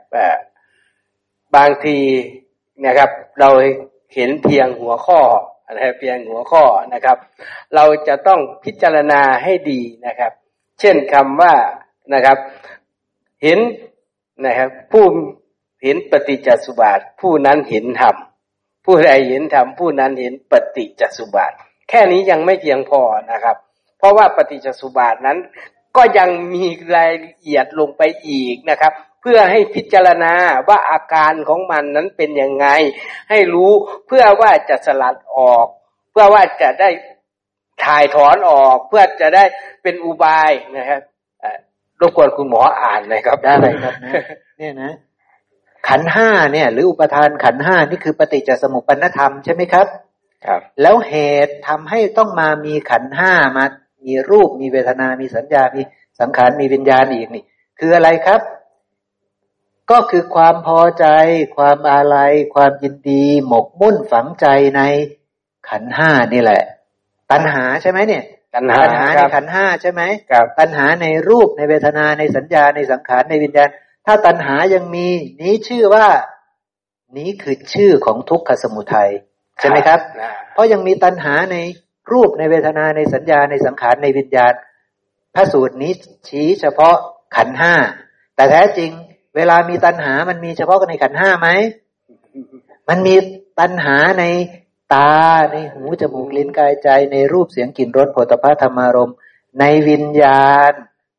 [1.57, 1.99] บางที
[2.87, 3.11] นะครับ
[3.41, 3.51] เรา
[4.15, 5.21] เห็นเพียงหัวข้อ
[5.75, 6.63] นะครับเพียงหัวข้อ
[6.95, 7.17] นะครับ
[7.75, 10.33] เราจะต้องพิจารณาให้ดีนะครับ
[10.81, 11.55] เช่นคำว่า
[12.15, 12.39] นะครับ
[13.43, 13.59] เห็น
[14.45, 15.05] นะครับ ผู้
[15.83, 18.17] เห็นปฏิจจสุบาท ผู้นั้นเห็นธรรม
[18.91, 21.53] ผู้ใดเห็นธรรมผู้นั้นเห็นปฏิจจสุบาท
[21.89, 23.01] แค่นี้ยังไม่เพียงพอ
[23.33, 23.57] นะครับ
[23.99, 25.39] เพราะว่าปฏิจจสุบาทนั้น
[25.97, 26.65] ก็ยังมี
[26.97, 28.93] รายละเอียดลงไปอีกนะครับ
[29.23, 30.35] เพื่อให้พิจารณา
[30.69, 32.67] ว่าอาการของมันนั้นเป็นยังไง
[33.31, 33.73] ให้รู้
[34.07, 35.67] เพื่อว่าจะสลัดออก
[36.11, 36.91] เพื่อว่าจะได้
[37.85, 39.45] ถ่ายถอนออกเพื่อจะได้
[39.83, 41.01] เป็นอุบายนะครับ
[42.01, 44.13] รบกวนคุณหมออ่านเลยครับได้เลยครับนะ
[44.59, 44.93] เนี่ยนะ
[45.89, 49.87] ขันห้าเนี่ย หรืออุปทานขันห้านี่คือปฏิจจสมุปปนธรรมใช่ไหมครับ
[50.47, 51.15] ครับ แล้วเห
[51.47, 53.65] ตุทำให้ต้องมามีขันห้ามา
[54.05, 55.83] มีรูปมีเวทนา มีสัญญา มี
[56.21, 57.45] สังขารมีวิญญาณอีกนี่
[57.79, 58.41] คืออะไรครับ
[59.91, 61.07] ก็คือความพอใจ
[61.57, 64.83] ความอาลัย ความยินดี หมกมุ่นฝังใจใน
[65.69, 66.63] ขันห้านี่แหละ
[67.31, 68.25] ตัณหาใช่ไหมเนี่ย
[68.55, 73.69] ตัณหาตัณหาในขันห้าใช่ไหมครับตัณหาในรูปในเวทนาในสัญญาในสังขารในวิญญาณ
[74.11, 75.09] ถ้าตัณหายังมี
[75.43, 76.07] นี้ชื่อว่า
[77.19, 79.11] นี้คือชื่อของทุกขสมุทัย
[79.59, 80.01] ใช่ไหมครับ
[80.53, 81.57] เพราะยังมีตัณหาใน
[82.13, 84.53] รูปในเวทนาในสัญญาในสังขารในวิญญาณ
[85.35, 85.93] พระสูตรนี้
[86.29, 86.97] ชี้เฉพาะ
[87.37, 87.75] ขันห้า
[88.37, 88.91] แต่แท้จริง
[89.37, 91.49] เวลามีตัณหามันมีเฉพาะกันในขันห้าไหม
[92.89, 93.15] มันมี
[93.61, 94.25] ตัณหาใน
[94.95, 95.13] ตา
[95.53, 99.13] ในหูจมูกลิ้นกายใจในรูปเสียงกลิ่นรสผลิตภัณฑ์ธรรมารม
[99.61, 100.73] ในวิญญาณ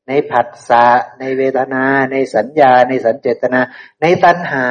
[0.10, 0.88] ในผัสสะ
[1.20, 3.60] ในเวทนา ในสัญญา ในสัญเจตนา
[4.02, 4.68] ในตัณหา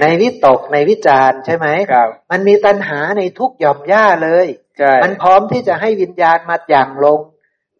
[0.00, 4.46] ในวิตกในวิจารใช่ไหมครับมันมีตัณหาในทุกหย่อมย่าเลย
[4.78, 7.20] ใช่มันพร้อมที่จะให้วิญญาณมาอย่างลง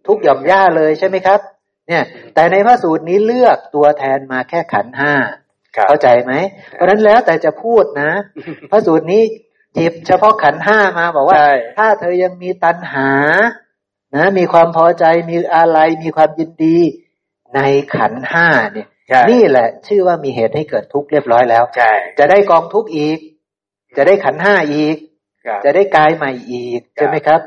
[0.06, 1.40] ทุกหย่อมย่าเลยใช่ไหมครับ
[1.88, 5.14] เนี่ย แต่ในพระสูตรนี้เลือกตัวแทนมาแค่ขันห้า
[5.88, 6.32] เข้าใจไหม
[6.72, 8.10] เพราะนั้นแล้วแต่จะพูดนะ
[8.70, 9.22] พระสูตรนี้
[9.76, 11.38] จิบเฉพาะขันห้ามาบอกว่า
[11.76, 13.10] ถ้าเธอยังมีตัณหา
[14.14, 16.78] นะมีความพอใจมีอะไรมีความยินดี
[17.54, 17.60] ใน
[17.96, 18.88] ขันห้าเนี่ย
[19.30, 21.64] นี่แหละ ชื่อว่ามีเหตุให้เกิดทุกข์เรียบร้อยแล้ว
[22.18, 23.18] จะได้กองทุกข์อีก
[23.96, 24.96] จะได้ขันห้าอีก
[25.64, 27.40] จะได้กายใหม่อีกใช่ไหมครับ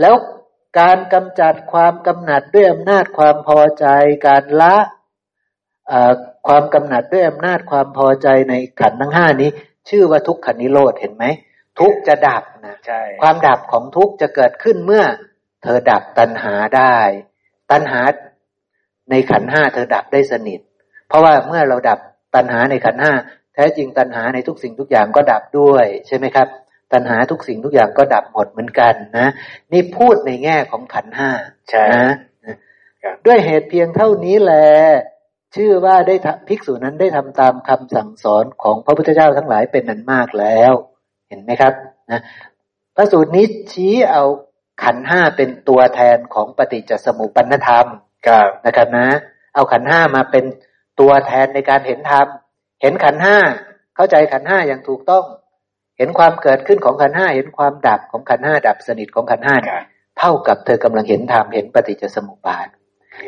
[0.00, 0.14] แล้ว
[0.80, 3.86] การกำจัดความกำหนัดด้วยอำนาจความพอใจ
[4.26, 4.76] การละ
[6.46, 9.50] ความกำหนัดด้วยอำนาจความพอใจในขันทั้งห้านี้
[9.88, 11.24] ชื่อว่าทุกขันนิโรธเห็นไหม
[11.80, 12.76] ทุกจะดับนะ
[13.22, 15.04] ความดับของทุกจะเกิดขึ้นเมื่อ
[15.62, 16.96] เธอดับตัณหาได้
[17.70, 18.00] ตัณหา
[19.10, 20.60] ในขันห้าเธอดับได้สนิท
[21.08, 21.98] เพราะว่าเมื่อเราดับ
[22.34, 23.12] ตัณหาในขันห้า
[23.54, 26.48] แท้จริงตัณหาในทุกสิ่งทุกอย่างก็ดับด้วย ใช่ไหมครับ
[26.92, 29.28] ตัณหาทุกสิ่งทุกอย่างก็ดับหมดเหมือนกันนะ
[29.72, 31.30] นี่พูดในแง่ของขันห้า
[31.96, 32.10] นะ
[33.26, 34.68] ด้วยเหตุเพียงเท่านี้แหละ
[35.54, 36.14] ชื่อว่าได้
[36.48, 40.72] ภิกษุนั้นได้ทำตามคำสั่งสอนของพระพุทธเจ้าทั้งหลายเป็นนั้นมากแล้ว
[41.28, 41.72] เห็นไหมครับ
[42.10, 42.20] นะ
[42.96, 44.24] พระสูตรนี้ชี้เอา
[44.82, 47.86] ขันห้าเป็นตัวแทนของปฏิจจสมุปปนธรรม
[48.66, 49.08] นะครับนะ
[49.54, 50.44] เอาขันห้ามาเป็น
[51.00, 52.26] ตัวแทนในการเห็นธรรม
[52.82, 53.36] เห็นขันห้า
[53.96, 55.24] เข้าใจขันห้าอย่างถูกต้อง
[55.98, 59.56] เห็นความเกิดขึ้นของขันห้าเห็นความดับของขันห้าดับสนิทของขันห้า
[60.18, 62.68] เท่ากับเธอกำลังเห็นธรรมเห็นปฏิจจสมุปบาท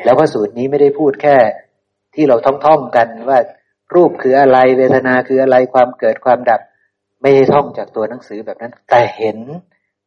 [0.04, 1.36] แล้วพระสูตรนี้ไม่ได้พูดแค่
[2.14, 3.38] ที่เราท่องๆกันว่า
[3.94, 6.60] รูปคืออะไรเวทนาคืออะไรความเกิดความดับ
[7.20, 9.38] ไม่ได้ท่องจากตัวหนังสือแบบนั้น แต่เห็น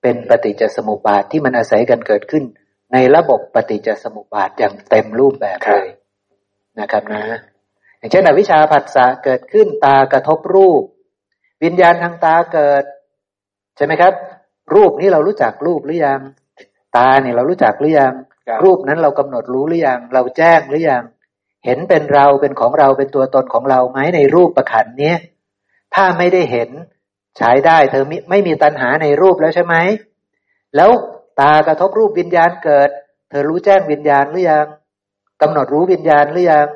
[0.02, 2.44] เป็นปฏิจจสมุปบาทที่มันอาศัยกันเกิดขึ้น
[2.94, 5.90] ในระบบปฏิจจสมุปบาทอย่างเต็มรูปแบบเลย
[6.80, 7.24] นะครับนะ
[7.98, 10.84] อย่างเช่นอวิชชาผัสสะเกิดขึ้นตากระทบรูป
[11.64, 12.84] วิญญาณทางตาเกิด
[13.78, 14.14] ใช่ไหมครับ
[14.76, 16.22] รูปนี้เรารู้จักรูปหรือยัง
[16.98, 18.14] ตาเนี่ยเรารู้จักหรือยัง
[18.64, 21.04] รูปนั้นเรากำหนดรู้หรือยัง เราแจ้งหรือยัง
[21.66, 25.18] เห็นเป็นเราเป็นของเราเป็นตัวตนของเราไหมในรูปประขันเนี้ย
[25.96, 26.70] ถ้าไม่ได้เห็น
[27.38, 29.76] ใช้ได้ เธอไม่มีตัณหาในรูปแล้วใช่ไหม
[30.76, 30.90] แล้ว
[31.40, 32.90] ตากระทบรูปวิญญาณเกิด
[33.30, 34.68] เธอรู้แจ้งวิญญาณหรือยัง
[35.42, 36.68] กำหนดรู้วิญญาณหรือยัง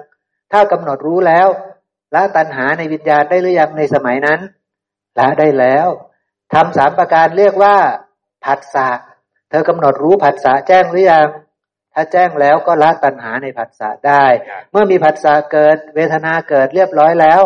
[0.51, 1.47] ถ้ากำหนดรู้แล้ว
[2.15, 4.39] ละตัณหาในวิญญาณได้หรือยังในสมัยนั้น
[5.19, 5.87] ละได้แล้ว
[6.53, 7.75] ทำสามประการเรียกว่า
[8.45, 8.89] ผัสสะ
[9.49, 11.27] เธอกำหนดรู้ผัสสะแจ้งหรือยัง
[11.93, 14.25] ถ้าแจ้งแล้วก็ละตัณหาในผัสสะได้
[14.71, 17.41] เมื่อมีผัสสะเกิด เวทนาเกิดเรียบร้อยแล้ว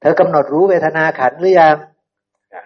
[0.00, 1.76] เธอกำหนดรู้เวทนาขันหรือยัง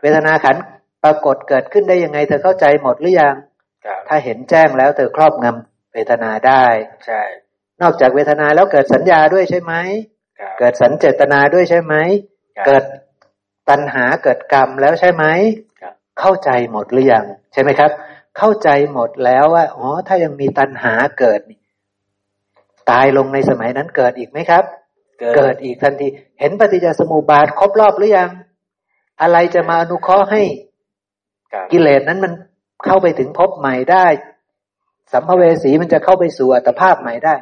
[0.02, 0.57] เวทนาขัน
[1.05, 3.35] ปรากฏเกิดขึ้นได้ยังไง เธอเข้าใจหมดหรือยัง
[4.09, 6.65] ถ้าเห็นแจ้งแล้วเธอครอบงำเวทนาได้
[7.07, 7.23] ใช่
[7.83, 9.75] นอกจากเวทนาแล้วเกิดสัญญาด้วยใช่ไหม
[10.59, 11.94] เกิดสัญเจตนาด้วยใช่ไหม
[12.67, 12.85] เกิด
[13.69, 15.25] ตัณหาเกิดกรรมแล้วใช่ไหม
[16.20, 17.91] เข้าใจหมดหรือยังใช่ไหมครับ
[18.39, 21.41] เข้าใจหมดแล้วว่าอ๋อถ้ายังมีตัณหาเกิด
[22.91, 24.65] ตายลงในสมัยนั้นเกิดอีกไหมครับ
[25.36, 26.07] เกิดอีกทันที
[26.41, 28.31] เห็นปฏิจจสมุปบาทครบรอบหรือยัง
[29.23, 30.42] อะไรจะมาอนุเคราะห์ให้
[31.73, 32.32] กิเลสนั้นมัน
[32.84, 34.07] เข้าไปถึงภพใหม่ได้
[35.12, 37.34] สัมภเวสีมันจะเข้าไปสู่อัตภาพใหม่ได้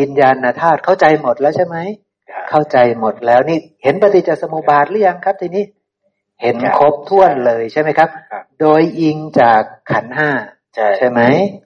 [0.00, 1.76] วิญญาณธาตุเข้าใจหมดแล้วใช่ไหม
[2.50, 5.64] เข้าใจหมดแล้วนี่เห็นปฏิจจสมุปบาทหรือยังครับ ทีนี้
[6.42, 8.08] เห็นครบถ้วนเลยใช่ไหมครับ
[8.60, 10.30] โดยอิงจากขันห้า
[10.74, 11.20] ใช่ใช่ไหม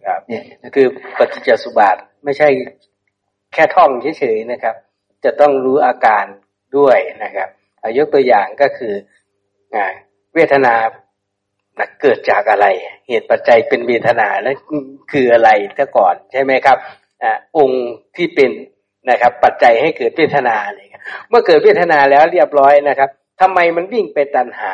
[0.07, 0.43] ครับเนี่ย
[0.75, 0.86] คือ
[1.18, 2.49] ปฏิจจสุบาทไม่ใช่
[3.52, 4.75] แค่ท่องเฉยๆนะครับ
[5.25, 6.25] จะต้องรู้อาการ
[6.76, 7.49] ด้วยนะครับ
[7.81, 9.24] เอายกตัวอย่างก็คืออ่า
[10.35, 10.75] เวทนา
[12.01, 12.67] เกิดจากอะไร
[13.09, 14.57] เหตุปัจจัยเป็นเวทนาแล้ว
[15.12, 16.78] คืออะไรซะก่อนใช่ไหมครับ
[17.23, 17.25] อ
[17.59, 17.85] องค์
[18.17, 18.51] ที่เป็น
[19.11, 24.73] นะครับ ปัจจัยให้เกิดเวทนาเนี่ยเมื่อเกิดเวทนาแล้วเรียบร้อยนะครับทำไมมันวิ่งไปตัณหา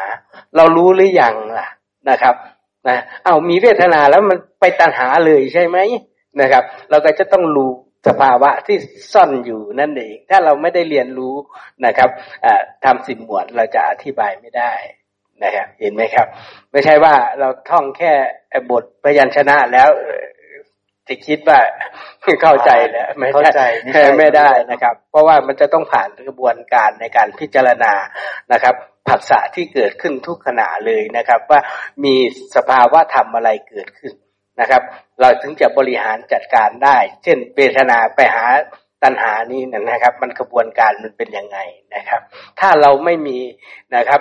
[0.57, 1.69] เรารู้หรือยังล่ะ
[2.11, 2.35] นะครับ
[2.89, 5.79] นะเอามีเวทนาแล้วมันไปตัณหาเลยใช่ไหม
[6.41, 7.73] นะครับ เราก็จะต้องรู้
[8.07, 8.79] สภาวะที่
[9.13, 11.35] ซ่อนอยู่นั่นเองถ้าเราไม่ได้เรียนรู้
[11.87, 12.11] นะครับ
[12.85, 14.73] ทำสินหมวดเราจะอธิบายไม่ได้
[15.45, 16.27] นะครับเห็นไหมครับ
[16.73, 18.13] ไม่ใช่ว่าเราท่องแค่
[18.71, 19.89] บทพยัญชนะแล้ว
[21.09, 21.59] จะคิดว่า
[22.43, 23.61] เข้าใจแล้วไม่เข้าใจ
[23.95, 27.93] ใช่ไม่ได้นะครับ เพราะว่ามันจะต้องผ่านกระบวนการในการพิจารณา
[28.53, 28.75] นะครับ
[29.09, 31.61] ผัสสะที่เกิดขึ้นทุกขณะเลยนะครับ ว่า
[32.05, 32.15] มี
[32.57, 34.15] สภาวะธรรมอะไรเกิดขึ้น
[34.61, 34.83] นะครับ
[35.21, 38.45] เราถึงจะบริหารจัดการได้ เช่นเวทนาไปหา
[39.03, 41.59] ตัณหานี้นะครับ มันกระบวนการมันเป็นยังไง
[41.95, 42.21] นะครับ
[42.61, 43.39] ถ้าเราไม่มี
[43.97, 44.21] นะครับ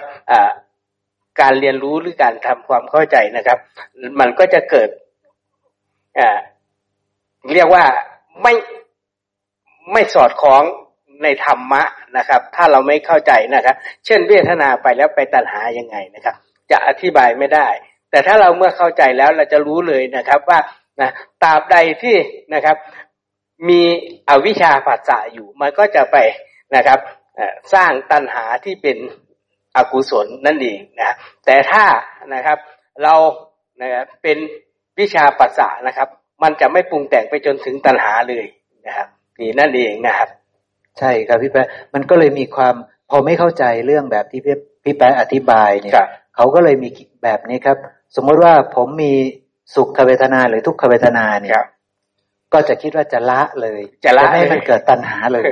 [1.42, 3.58] การเรียนรู้หรือการทำความเข้าใจนะครับ
[4.20, 4.90] มันก็จะเกิด
[7.54, 7.84] เรียกว่า
[8.42, 8.54] ไม่
[9.94, 10.64] ไม่สอดคล้อง
[11.24, 11.84] ในธรรมะ
[12.18, 13.76] นะครับ ถ้าเราไม่เข้าใจนะครับ
[14.06, 16.36] เช่นเวทนาไปแล้วไปตัณหายังไงนะครับ
[16.72, 17.68] จะอธิบายไม่ได้
[18.12, 20.60] แต่ถ้าเราเมื่อเข้าใจแล้วเราจะรู้เลยนะครับว่า
[21.02, 21.10] นะ
[21.44, 22.16] ตราบใดที่
[22.54, 22.78] นะครับ
[23.70, 23.82] มี
[24.30, 26.18] อวิชชาปัสสะอยู่ มันก็จะไป
[26.76, 27.00] นะครับ
[27.74, 28.98] สร้างตัณหาที่เป็น
[29.76, 31.16] อกุศลนั่นเองนะ
[31.46, 31.86] แต่ถ้า
[32.34, 32.58] นะครับ
[33.04, 33.16] เรา
[33.82, 34.38] นะครับเป็น
[35.00, 36.08] วิชาปัสสะนะครับ
[36.44, 38.46] มันจะไม่ปรุงแต่งไปจนถึงตัณหาเลย
[38.86, 39.08] นะครับ
[39.40, 40.30] นี่นั่นเองนะครับ
[41.00, 42.76] ใช่ครับพี่แป๊ะมันก็เลยมีความ
[43.10, 45.94] พอไม่เข้าใจเรื่องแบบที่พี่พี่แป๊ะอธิบายเนี่ย
[46.36, 46.90] เขาก็เลยมี
[47.24, 47.78] แบบนี้ครับ
[48.16, 49.14] สมมติว่าผมมี
[49.76, 51.62] สุขเวทนาหรือทุกขเวทนาเนี่ย
[52.54, 55.44] ก็จะคิดว่าจะละเลยจะละให้มันเกิดตัณหาเลย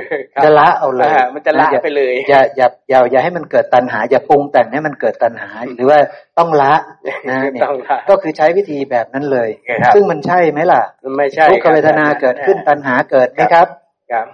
[0.44, 5.98] จะละเอาเลยมันจะละไปเลย อย่าอย่าอย่าอย่าให้มันเกิดตัณหา อย่าปรุงแต่งให้มันเกิดตัณหา หรือว่า
[6.38, 6.74] ต้องละ
[7.28, 7.68] นะเนี่ย
[8.10, 9.48] ก็คือใช้วิธีแบบนั้นเลย
[9.94, 10.82] ซึ่งมันใช่ไหมล่ะ
[11.16, 13.66] ไม่ใช่ทุกขเวทนาเกิดขึ้นตัณหาเกิดไหมครับ
[14.12, 14.26] ครับ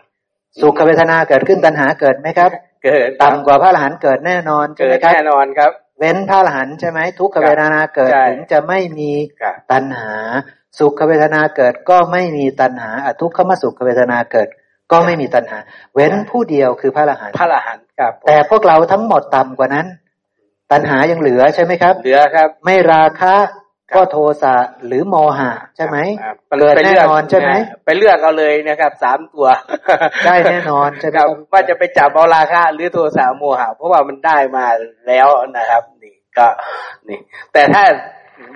[0.61, 2.51] สุขเวทนาเกิดขึ้นตัณหาเกิดไหมครับ
[2.85, 10.13] เกิดต่ำกว่าพระอรหันต์เกิดแน่นอนใช่เกิไหมดครับแน่นอนครับ เว้นพระอรหันต์ใช่ไหมทุกขเวทนาเกิดใช่ถึงจะไม่มีครับตัณหา
[10.79, 14.49] สุขเวทนาเกิดก็ไม่มีตัณหาอทุกขมสุขเวทนาเกิด
[14.93, 15.59] ก็ไม่มีตัณหา
[15.95, 19.87] เว้นผู้เดียวคือพระอรหันต์พระอรหันต์ครับ แต่พวกเราทั้งหมดต่ำกว่านั้น
[20.73, 23.37] ตัณหายังเหลือใช่ไหมครับ เหลือครับ ไม่ราคะ
[23.95, 24.55] ก็โทสะ
[24.87, 27.53] หรือโมหะใช่ไหมครับเกิดแน่นอนใช่ไหม
[27.85, 29.49] ไปเลือกเอาเลยนะครับสามตัว
[30.25, 34.67] ได้แน่นอนใช่ไหมคครัรับบว่าจะไปจับเอาราคะหรือโทสะโมหะ เพราะว่ามันได้มา
[35.09, 36.47] แล้วนะครับ นี่ก็
[37.09, 37.19] นี่
[37.53, 37.85] แต่ถ้า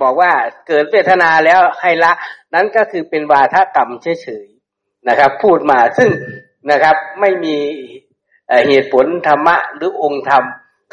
[0.02, 0.32] บอกว่า
[0.68, 2.12] เกิดเวทนาแล้วให้ละ
[2.54, 6.10] นั้นก็คือเป็นวาทกรรมเฉยๆนะครับ พูดมาซึ่ง
[6.70, 7.56] นะครับ ไม่มี
[8.48, 10.44] เอ่อเหตุผลธรรมะหรือองค์ธรรม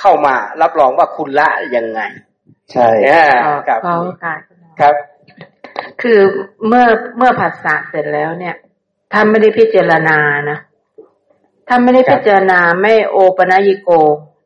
[0.01, 2.01] เข้ามา รับรองว่าคุณละยังไง
[2.72, 4.40] ใช่เนี่ยขอครับขอโอกาส
[4.80, 4.95] ครับ
[6.02, 6.19] คือ
[6.68, 6.85] เมื่อ
[7.18, 8.56] เมื่อผัสสะเสร็จแล้วเนี่ย
[9.14, 10.18] ถ้าไม่ได้พิจารณา
[10.50, 10.58] นะ
[11.68, 13.90] ถ้าไม่ได้พิจารณาไม่โอปนยิโก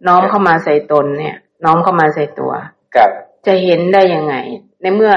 [0.08, 2.54] น้อมเข้ามาใส่ตนเนี่ย น้อมเข้ามาใส่ตัว
[2.96, 3.12] ครับ
[3.46, 4.36] จะเห็นได้ยังไง
[4.82, 5.14] ในเมื่อ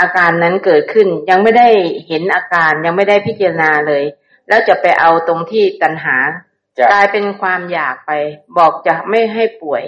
[0.00, 1.68] อาการนั้นเกิดขึ้น ยังไม่ได้
[2.06, 4.04] เห็นอาการยังไม่ได้พิจารณาเลย
[4.48, 6.16] แล้วจะไปเอาตรงที่ตัณหา
[6.78, 8.10] จะกลายเป็นความอยากไป
[8.56, 9.82] บอกจะไม่ให้ป่วย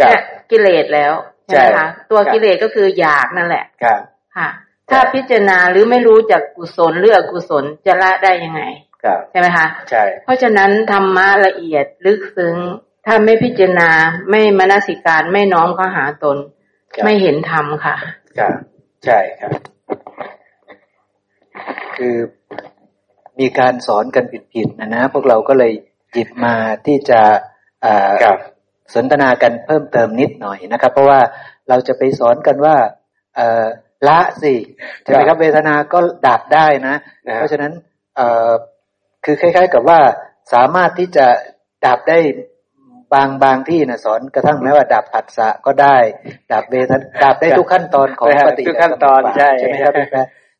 [0.00, 1.12] ครับเนี่ยกิเลสแล้ว
[1.46, 4.00] ใช่ไหมใช่คะตัวครับกิเลสก็คืออยากนั่นแหละครับ
[4.36, 4.48] ค่ะ
[4.90, 8.62] ถ้าพิจารณาหรือไม่รู้จากกุศลหรืออกุศลจะละได้ยังไง
[9.04, 12.56] ครับใช่ไหมคะใช่เพราะฉะนั้นธรรมะละเอียดลึกซึ้ง
[13.06, 13.90] ถ้าไม่พิจารณา
[14.30, 16.36] ไม่มนสิการไม่น้อมเข้าหาตน
[16.92, 17.96] ครับไม่เห็นธรรมค่ะ
[18.38, 18.54] ครับ
[19.04, 19.52] ใช่ครับ
[21.96, 22.16] คือ
[23.40, 25.72] มีการสอนกันผิดๆนะนะ พวกเราก็เลย
[26.12, 26.54] หยิบมา
[26.86, 27.20] ที่จะ
[28.94, 31.20] สนทนากันเพิ่มเติมนิดหน่อยนะครับ เพราะว่า
[31.68, 32.76] เราจะไปสอนกันว่า
[34.08, 34.54] ละสิ
[35.02, 35.98] ใช่ไหมครับเวทนาก็
[36.28, 36.96] ดับได้นะ
[37.36, 37.72] เพราะฉะนั้น
[39.24, 40.00] คือคล้าย ๆ กับว่า
[40.52, 41.26] สามารถที่จะ
[41.86, 42.18] ดับได้
[43.14, 45.96] บางบางที่นะสอนกระทั่งแม้ว่าดับผัสสะก็ได้
[46.52, 49.94] ดับเวทนาดับได้ทุกขั้นตอนของปฏิทุกขั้นตอนใช่ไหมครับ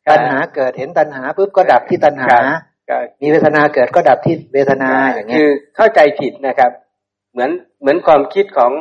[0.09, 2.35] ตัณหาเกิดเห็นตัณหาปุ๊บก็ดับที่ตัณหา
[3.21, 6.71] มีเวทนาเกิดก็ดับที่เวทนาอย่างเงี้ยคือเข้าใจผิดนะครับ
[7.33, 8.71] เหมือนเหมือนความคิดของ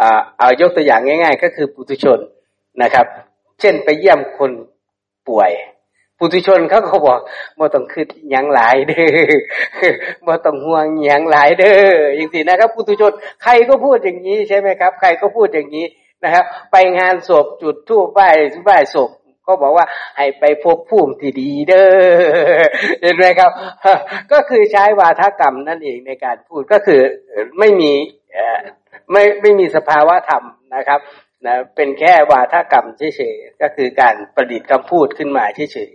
[0.00, 2.18] อ่าเอายกตัวอย่างง่าย ๆ ก็คือปุถุชน
[2.82, 3.06] นะครับ
[3.60, 4.50] เช่นไปเยี่ยมคน
[5.28, 5.52] ป่วย
[6.18, 7.20] ปุถุชนเขาก็บอก
[7.58, 9.32] บ่ต้องคิดยังหลายเด้อ
[10.26, 11.78] บ่ต้องห่วงยังหลายเด้อ
[12.16, 15.86] อย่างนี้นะครับปุถุชนใครก็พูดอย่างนี้ใช่ไหมครับ ใครก็พูดอย่างนี้
[16.24, 18.28] นะครับ ไปงานศพจุดธูปไหว้
[18.64, 19.10] ไหว้ศพ
[19.46, 22.62] ก็บอกว่าให้ไปพบภูมิที่ดีเด้อ
[23.02, 23.50] เห็นไหมครับ
[24.32, 27.00] ก็คือใช้วาทกรรมนั่นเองในการพูดก็คือ
[27.58, 27.92] ไม่มี
[29.12, 30.44] ไม่ไม่มีสภาวะธรรม
[30.76, 31.00] นะครับ
[31.46, 35.92] นะเป็นแค่วาทกรรมเฉยๆก็คือการประดิษฐ์คำพูดขึ้นมาเฉย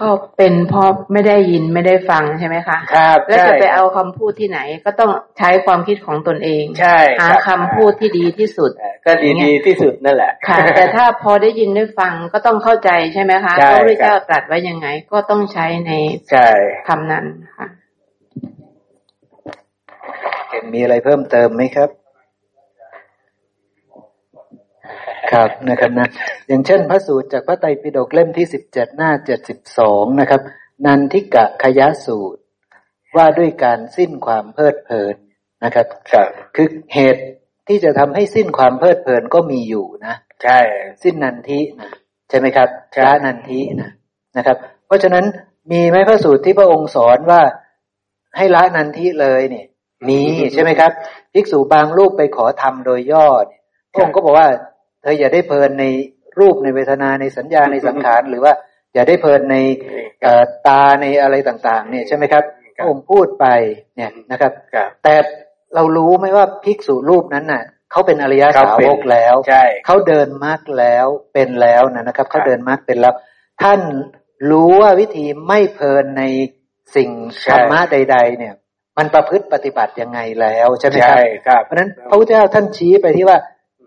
[0.00, 8.70] ก็เป็นเพราะไม่ได้ยินไม่ได้ฟังใช่ไหมคะครับแล้วจะไปเอาคำพูดที่ไหน ก็ต้องใช้ความคิดของตนเอง ใช่หาคำพูดที่ดีที่สุด
[9.06, 15.92] ก็ดีดีที่สุดนั่นแหละค่ะ แต่ถ้าพอได้ยินได้ฟังก็ต้องเข้าใจใช่ไหมคะพระพุทธเจ้าตรัสไว้ยังไง ก็ต้องใช้ใน
[16.30, 16.48] ใช่
[16.88, 17.24] คำนั้น
[17.56, 17.66] ค่ะ
[20.72, 21.88] มีอะไรเพิ่มเติมไหมครับ
[25.32, 26.08] ครับนะครับนะ
[26.48, 30.40] อย่างเช่นพระสูตรจากพระไตรปิฎกเล่มที่สิบเจ็ดหน้าเจ็ดสิบสองนะครับ
[30.86, 32.40] นันทิกะขยะสูตร
[33.16, 35.14] ว่าด้วยการสิ้นความเพลิดเพลิน
[35.64, 37.22] นะครับครับคือเหตุ
[37.68, 40.58] ที่จะทำให้สิ้นความเพลิดเพลินก็มีอยู่นะ ใช่
[41.02, 41.90] สิ้นนันทินะ
[42.28, 42.68] ใช่ไหมครับ
[43.04, 43.90] ละนันทินะ
[44.36, 45.24] นะครับ เพราะฉะนั้น
[45.72, 47.42] มีไหมพระสูตรที่พระองค์สอนว่า
[48.36, 49.66] ให้ละนันทิเลยเนี่ย
[50.08, 50.20] มี
[50.52, 50.92] ใช่ไหมครับ
[51.32, 53.60] ภิกษุบางรูปไปขอทำโดยย่อเนี่ย
[53.92, 54.48] พระองค์ก็บอกว่า
[55.02, 55.84] เธออย่าได้เพลินใน
[56.38, 58.52] รูปในเวทนาในสัญญาในสังขารหรือว่า
[58.94, 59.56] อย่าได้เพลินใน
[60.66, 62.44] ตาในอะไรต่าง ๆ เนี่ยใช่ไหมครับ
[62.76, 63.46] พระองค์พูดไป
[63.96, 64.52] เนี่ยนะครับ
[65.04, 65.14] แต่
[65.74, 69.34] เรารู้ไหมว่าภิกษุรูปนั้นน่ะเขาเป็นอริยสาวกแล้ว
[69.86, 73.14] เขาเดินมรรคแล้วเป็นแล้วนะครับเขาเดินมรรคเป็นแล้ว
[73.62, 73.80] ท่าน
[74.50, 76.22] รู้ว่าวิธีไม่เพลินใน
[76.96, 77.10] สิ่ง
[77.50, 78.54] ธรรมะใด ๆ เนี่ย
[78.98, 81.18] มันประพฤติปฏิบัติยังไงแล้วใช่ไหมครับ
[81.64, 83.38] เพราะนั้นพระพุทธเจ้าท่านชี้ไปที่ว่า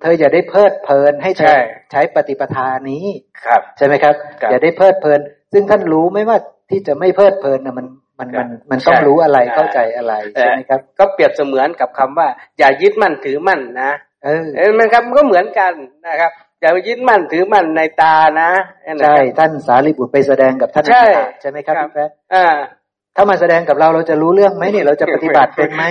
[0.02, 1.52] เธออย่าได้เพลิดเพลินให้ใช้
[1.92, 3.06] ใช้ปฏิปทานี้
[3.46, 4.16] ครับ ใช่ไหมครับ
[4.52, 5.20] อย่าได้เพลิดเพลิน
[5.54, 6.38] ซึ่งท่านรู้ไหมว่า
[6.70, 7.88] ที่จะไม่เพลิดเพลินนะมัน
[8.20, 12.28] มันมันมันต้องรู้อะไรเข้าใจอะไรใช่ไหมครับ ก็เปรียบเสมือนกับคำว่า
[12.60, 13.92] อย่ายึดมั่นถือมั่นนะ
[14.24, 15.74] เออมันครับมันก็เหมือนกัน
[16.08, 16.32] นะครับ
[16.62, 18.50] อย่ายึดมั่นถือมั่นในตานะ
[19.06, 21.06] ใช่ท่านสารีบุตรไปแสดงกับท่านใช่
[21.42, 22.46] ใช่ไหมครับพี่แป๊ะอ่า
[23.16, 25.84] ถ้ามาแสดงกับเราเราจะรู้เรื่องไหมเนี่ยเราจะปฏิบัติเป็นไหม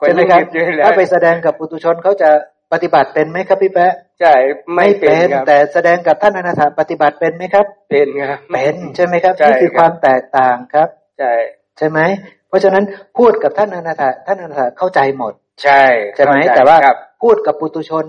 [0.00, 0.40] ใช่ไหมครับ
[0.84, 2.30] ถ้าไปแสดงกับปุตุชนเขาจะ
[2.72, 4.34] ปฏิบัติเป็นไหมครับพี่แป๊ะใช่
[4.76, 11.32] ไม่เป็นแต่แสดงกับท่านอนาถาปฏิบัติเป็นไหมครับ เป็นครับเป็นใช่ไหมครับนี่คือความแตกต่างครับใช่
[11.78, 12.00] ใช่ไหม
[12.48, 12.84] เพราะฉะนั้น
[13.18, 15.84] พูดกับท่านอนาถาท่านอนาถาเข้าใจหมด ใช่
[16.16, 16.76] ใช่ไหมแต่ว่า
[17.22, 18.04] พูดกับปุตุชน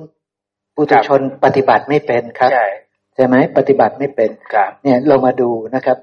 [0.75, 2.67] ปุตุชนปฏิบัติไม่เป็นครับใช่
[3.16, 4.30] ใช่ไหมปฏิบัติไม่เป็น
[4.84, 5.98] เนี่ยเรามาดูนะครับ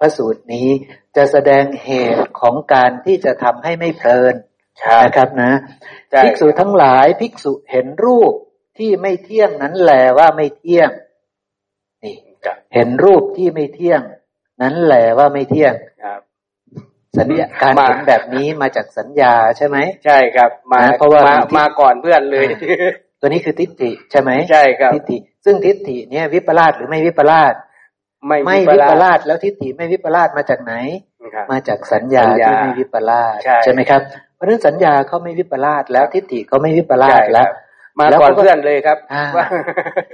[0.00, 0.68] พระสูตรนี้
[1.16, 4.34] จะแสดงเหตุของการที่จะทำให้ไม่เพลิน
[5.04, 5.52] นะครับนะ
[6.24, 8.32] ภิกษุทั้งหลายภิกษุเห็นรูป
[8.78, 10.90] ที่ไม่เที่ยงนั้นแหลว่าไม่เที่ยง
[12.02, 12.14] นี่
[12.74, 14.02] เห็นรูปที่ไม่เที่ยง
[14.62, 15.74] นั้นแหลว่าไม่เที่ยง
[17.18, 21.22] สัญญาการเห็นแบบนี้มาจากสัญญาใช่ไหมใช่ครับ มาเพราะว่า
[21.58, 22.46] มาก่อนเพื่อนเลย
[23.20, 27.54] ตัวนี้คือทิฏฐิใช่ไหมใช่ครับทิฏฐิซึ่งทิฏฐิเนี่ยวิปลาสหรือไม่วิปลาส
[28.26, 30.74] ไม่ไม่วิปลาสแล้วทิฏฐิไม่วิปลาสมาจากไหน
[31.50, 34.02] มาจากสัญญาที่ไม่วิปลาสใช่ไหมครับ
[34.38, 37.48] เพราะฉะนั้นสัญญาเขาไม่วิปลาสแล้วทิฏฐิเขาไม่วิปลาสแล้ว
[37.98, 38.98] มาก่อนเพื่อนเลยครับ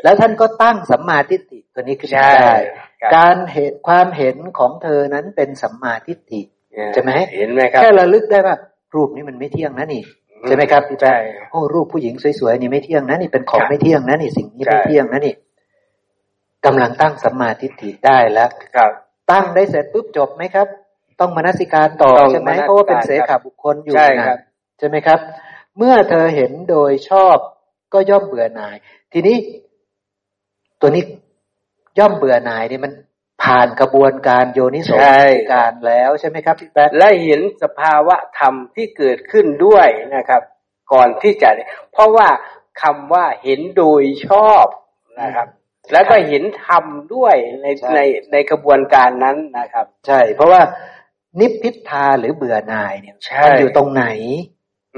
[0.05, 2.11] แล้วท่านก็ตั้งสัมมาทิฏฐิตัวนี้ขึ้น
[2.43, 2.55] ได้
[3.17, 6.41] การเหตุความเห็นของเธอนั้นเป็นสัมมาทิฏฐิ
[6.95, 8.57] ใช่ไหมเห็นไหมครับแค่ระลึกได้ว่า
[8.95, 10.03] รูปนี้มันไม่เที่ยงนะนี่
[10.47, 11.13] ใช่ไหมครับพี่แป๊
[11.51, 15.35] โอ้รูปผู้หญิงสวยๆนี่ไม่เที่ยงนะนี่เป็นของไม่เที่ยงนะนี่สิ่งนี้ไม่เที่ยงนะนี่
[16.67, 18.51] กำลังตั้งสัมมาทิฏฐิได้แล้ว
[19.31, 20.67] ตั้งได้เสร็จปุ๊บจบไหมครับ
[21.21, 24.39] ต้องมนสิการต่อใช่ไหมเพราะว่าเป็นเสขาบุคคลอยู่นะ
[24.79, 25.19] ใช่ไหมครับ
[25.79, 27.37] เมื่อเธอเห็นโดยชอบ
[27.93, 28.77] ก็ย่อมเบื่อหน่าย
[29.13, 29.37] ทีนี้
[30.81, 31.05] ตัวนี้
[31.99, 32.93] ย่อมเบื่อหน่ายนี่มัน
[33.43, 34.91] ผ่านกระบวนการโยนิโส
[35.55, 40.43] การแล้วใช่ไหมครับพี่แป๊ะและเห็นสภาวะธรรมที่เกิดขึ้นด้วยนะครับ
[40.93, 41.51] ก่อนที่จะ
[41.93, 42.29] เพราะว่า
[42.83, 44.67] คำว่าเห็นโดยชอบ
[45.23, 45.49] นะครับ
[45.93, 46.85] แล้วก็เห็นธรรม
[47.15, 47.99] ด้วยในใน
[48.33, 50.61] ในกระบวนการนั้นนะครับ ใช่ เพราะว่า
[51.41, 53.15] นิพพิทาหรือเบื่อหน่ายเนี่ย
[53.45, 54.05] มันอยู่ตรงไหน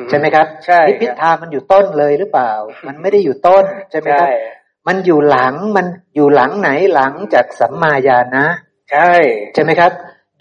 [0.09, 2.53] ใช่ไหมครับใช่นิพพิทามันอยู่ต้นเลยหรือเปล่า
[2.87, 4.29] มันไม่ได้อยู่ต้นใช่ไหมครับ
[4.87, 8.47] มันอยู่หลังมันอยู่หลังไหนหลังจากสัมมาญาณะ
[8.93, 9.11] ใช่
[9.55, 9.93] ใช่ไหมครับ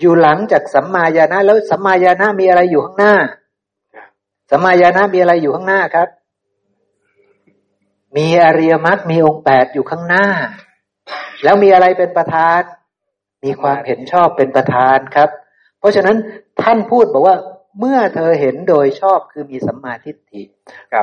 [0.01, 3.15] อยู่หลังจากสัมมาญาณะแล้วสัมมาญาณะมีอะไรอยู่ข้างหน้า
[4.51, 6.07] สัมมาญาณะมีอะไรอยู่ข้างหน้าครับ
[8.17, 10.27] มีอริยมรรคมีองค์แปดอยู่ข้างหน้า
[11.43, 12.61] แล้วมีอะไรเป็นประธาน
[13.43, 15.44] มีความเห็นชอบเป็นประธานครับเพ
[15.85, 16.17] ราะฉะนั้น
[16.61, 17.37] ท่านพูดบอกว่า
[17.79, 20.41] เมื่อเธอเห็นโดยชอบคือมีสัมมาทิฏฐิ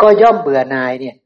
[0.02, 1.16] ก็ย่อมเบื่อนายเนี่ย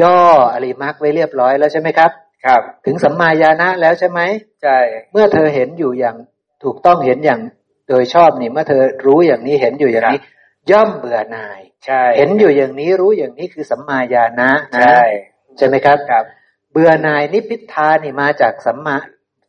[0.00, 0.20] ย่อ
[0.52, 2.10] อริมักไว้เรียบร้อยแล้วใช่ไหมครับ
[2.44, 4.20] ครับ ถึงสัมมาญาณะแล้วใช่ไหม
[4.62, 4.78] ใช่
[5.12, 6.16] เมื่อเธอเห็นอยู่อย่าง
[6.64, 7.40] ถูกต้องเห็นอย่าง
[7.88, 10.20] โดยชอบนี่เมื่อเธอรู้อย่างนี้เห็นอยู่อย่างนี้
[10.70, 15.02] ย่อมเบื่อนายใช่เห็นอยู่อย่างนี้รู้อย่างนี้คือสัมมาญาณะนะใช่
[15.56, 16.24] ใช่ไหมครับครับ
[16.72, 18.96] เบื่อนายนิพพิทานี่มาจากสัมมา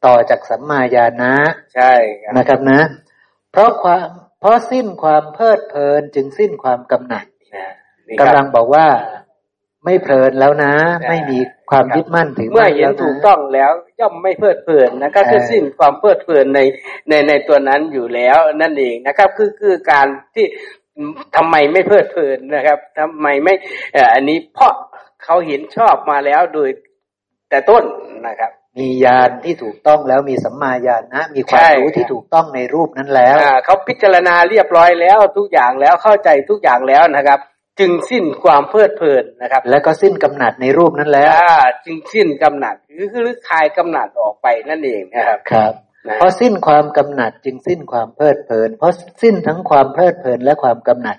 [0.06, 1.34] ต่อจากสัมมาญาณะ
[1.76, 2.80] ใช่ครับนะครับนะ
[3.52, 4.06] เพราะความ
[4.40, 7.26] เพราะสิ้นความเพลิดเพลินจึงสิ้นความกำหนัด
[8.08, 8.88] นี่กำครับลังบอกว่า
[9.86, 16.60] ไม่เพลินแล้วนะใช่ไม่มีความยึดมั่นถือเมื่อมั่นเห็นแล้วะถูกต้องแล้วย่อมไม่เพลิดเพลินนะก็คือเออสิ้นความเพลิดเพลินใน
[17.10, 20.46] ในในตัวนั้นอยู่แล้วนั่นเองนะครับ คือคือการที่
[21.36, 23.54] ทำไมไม่เพลิดเพลินนะครับทำไมไม่
[23.94, 24.74] เอ่ออันนี้เพราะ
[25.24, 26.70] เขาเห็นชอบมาแล้วโดย
[27.50, 27.84] แต่ต้น
[28.28, 37.40] นะครับ มีญาณที่ถูกต้องแล้วมีสัมมาญาณนะมีความใช่รู้ที่ถูกต้องในรูปนั้นแล้วอ่าเขาพิจารณาเรียบร้อยแล้วทุกอย่างแล้วเข้าใจทุกอย่างแล้วนะครับ
[37.80, 45.74] จึงสิ้นความเพลิดเพลินนะครับ แล้วก็สิ้นกำหนัดในรูปนั้นแล้วอ่าจึงสิ้นกำหนัดคือคือคลายกำหนัดออกไปนั่นเองนะครับครับ
[46.08, 51.18] นะเพราะสิ้นความกำหนัดจึงสิ้นความเพลิดเพลิน เพราะสิ้นทั้งความเพลิดเพลินและความกำหนัด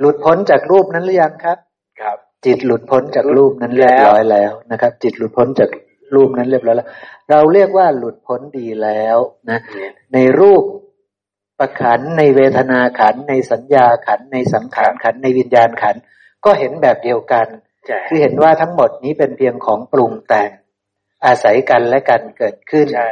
[0.00, 1.58] หลุดพ้นจากรูปนั้นหรือยังครับ
[2.00, 5.70] ครับ จิตหลุดพ้นจากรูปนั้นเรียบร้อยแล้วนะครับ จิตหลุดพ้นจาก
[6.14, 6.88] รูปนั้นเรียบร้อยแล้ว
[7.30, 9.16] เราเรียกว่าหลุดพ้นดีแล้ว
[9.50, 9.58] นะ
[10.14, 10.62] ในรูป
[11.58, 16.02] ประขันธ์ในเวทนาขันธ์ในสัญญาขันธ์ในสังขารขันธ์ในวิญญาณขันธ์
[16.44, 17.46] ก็เห็นแบบเดียวกัน
[17.86, 20.50] ใช่คือเห็นว่าทั้งหมดนี้เป็นเพียงของปรุงแต่ง
[21.26, 23.10] อาศัยกันและกันเกิดขึ้นใช่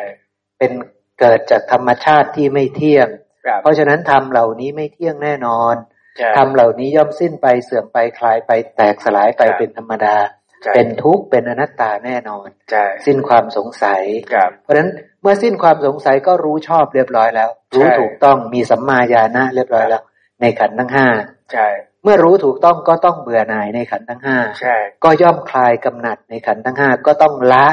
[0.59, 0.73] เป็น
[1.21, 3.09] เกิดจากธรรมชาติที่ไม่เที่ยง
[3.47, 5.75] ครับเพราะฉะนั้นธรรมเหล่านี้ไม่เที่ยงแน่นอน
[6.19, 14.91] ใช่ธรรมเหล่านี้ย่อมสิ้นไปเสื่อมไปคลายไปแตกสลายไปครับเป็นธรรมดาใช่ เป็นทุกข์เป็นอนัตตาแน่นอนใช่สิ้นความสงสัยครับเพราะฉะนั้น
[15.23, 20.03] เมื่อสิ้นความสงสัยก็รู้ชอบเรียบร้อยแล้ว รู้ใช่ถูกต้องมีสัมมาญาณะเรียบร้อยแล้ว
[20.41, 21.07] ในขันธ์ทั้งห้า
[21.53, 21.69] ใช่
[22.03, 27.67] เมื่อรู้ถูกต้องก็ต้องเบื่อหน่ายในขันธ์ทั้งห้าใช่ก็ย่อมคลายกำหนัดในขันธ์ทั้งห้าก็ต้องละ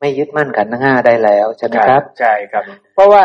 [0.00, 2.62] ไม่ยึดมั่นขันธ์ทั้งห้าได้แล้วใช่ไหมครับใช่ครับ
[2.94, 3.24] เพราะว่า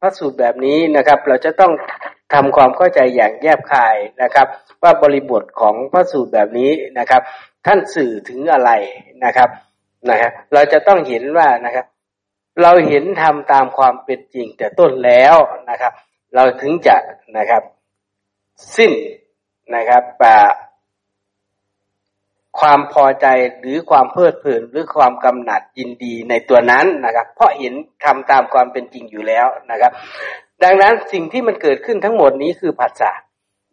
[0.00, 1.72] พระสูตรแบบนี้นะครับ เราจะต้อง
[2.34, 4.46] ทำความเข้าใจอย่างแยบคายนะครับ
[4.82, 7.22] ว่าบริบทของพระสูตรแบบนี้นะครับ
[7.66, 8.70] ท่านสื่อถึงอะไร
[9.24, 9.48] นะครับ
[10.10, 11.86] นะครับเราจะต้องเห็นว่านะครับ
[12.62, 15.36] เราเห็นทำตามความเป็นจริงแต่ต้นแล้ว
[15.70, 15.92] นะครับ
[16.34, 16.96] เราถึงจะ
[17.38, 17.62] นะครับ
[18.76, 18.92] สิ้น
[19.74, 20.02] นะครับ
[22.60, 23.26] ความพอใจ
[23.60, 27.74] หรือความเพลิดเพลินหรือความกำหนัดยินดีในตัวนั้นนะครับ เพราะเห็น
[28.04, 29.92] ทำตามความเป็นจริงอยู่แล้วนะครับ
[30.64, 33.12] ดังนั้นสิ่งที่มันเกิดขึ้นทั้งหมดนี้คือผัสสะ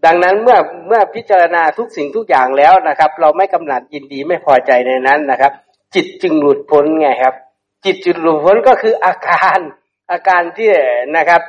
[0.06, 5.52] ดังนั้นเมื่อเมื่อพิจารณาทุกสิ่งทุกอย่างแล้วนะครับ เราไม่กำหนัดยินดีไม่พอใจในนั้นนะครับ
[5.96, 7.34] จิตจึงหลุดพ้นไงครับ
[7.86, 9.60] จิตจุดหลุดพ้นก็คืออาการ
[10.12, 10.70] อาการที่
[11.16, 11.42] นะครับ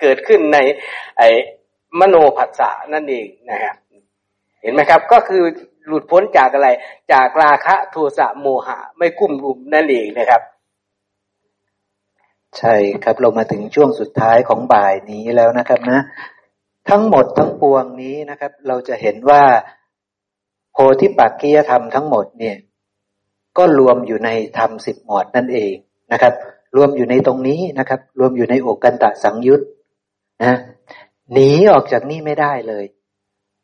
[0.00, 0.58] เกิดขึ้นใน
[1.18, 1.22] ไอ
[2.00, 3.74] มโนผัสสะนั่นเองนะครับ
[4.62, 5.42] เห็นไหมครับก็คือ
[5.86, 6.68] หลุดพ้นจากอะไร
[7.12, 10.42] จากราคะโทสะโมหะ ไม่กุ้มลุมนั่นเองนะครับ
[12.58, 12.74] ใช่
[13.04, 16.00] ครับเรามาถึงช่วงสุดท้ายของบ่ายนี้แล้วนะครับนะ
[16.90, 19.42] ทั้งหมดทั้งปวงนี้นะครับ เราจะเห็นว่า
[20.72, 22.56] โพธิปักกิยธรรมทั้งหมดเนี่ย
[23.58, 25.74] ก็รวมอยู่ในธรรมสิบหมวดนั่นเอง
[26.12, 26.32] นะครับ
[26.76, 29.60] รวมอยู่ในตรงนี้นะครับ รวมอยู่ในโอกันตะสังยุต
[30.44, 30.58] นะ
[31.32, 32.84] หนีออกจากนี่ไม่ได้เลย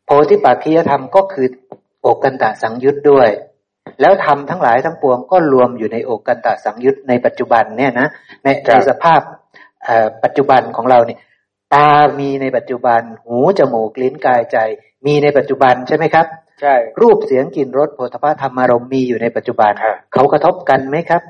[0.04, 1.46] โพธิปักกิยธรรมก็คือ
[2.00, 3.28] โอกันตะสังยุตด้วย
[4.00, 8.08] แล้วธรรมทั้งหลายทั้งปวง ก็รวมอยู่ในโอกันตะสังยุตในปัจจุบันเนี่ยนะ
[8.44, 9.20] ในในสภาพ
[9.88, 11.18] อ่อปัจจุบันของเราเนี่ย
[11.74, 11.88] ตา
[12.18, 14.58] มีในปัจจุบัน หูจมูกลิ้นกายใจ
[15.06, 16.26] มีในปัจจุบันใช่ไหมครับ
[16.60, 21.22] ใช่ รูปเสียงกลิ่นรสโผฏฐัพพะธรรมารมณ์มีอยู่ในปัจจุบันครับเขากระทบกันไหมครับ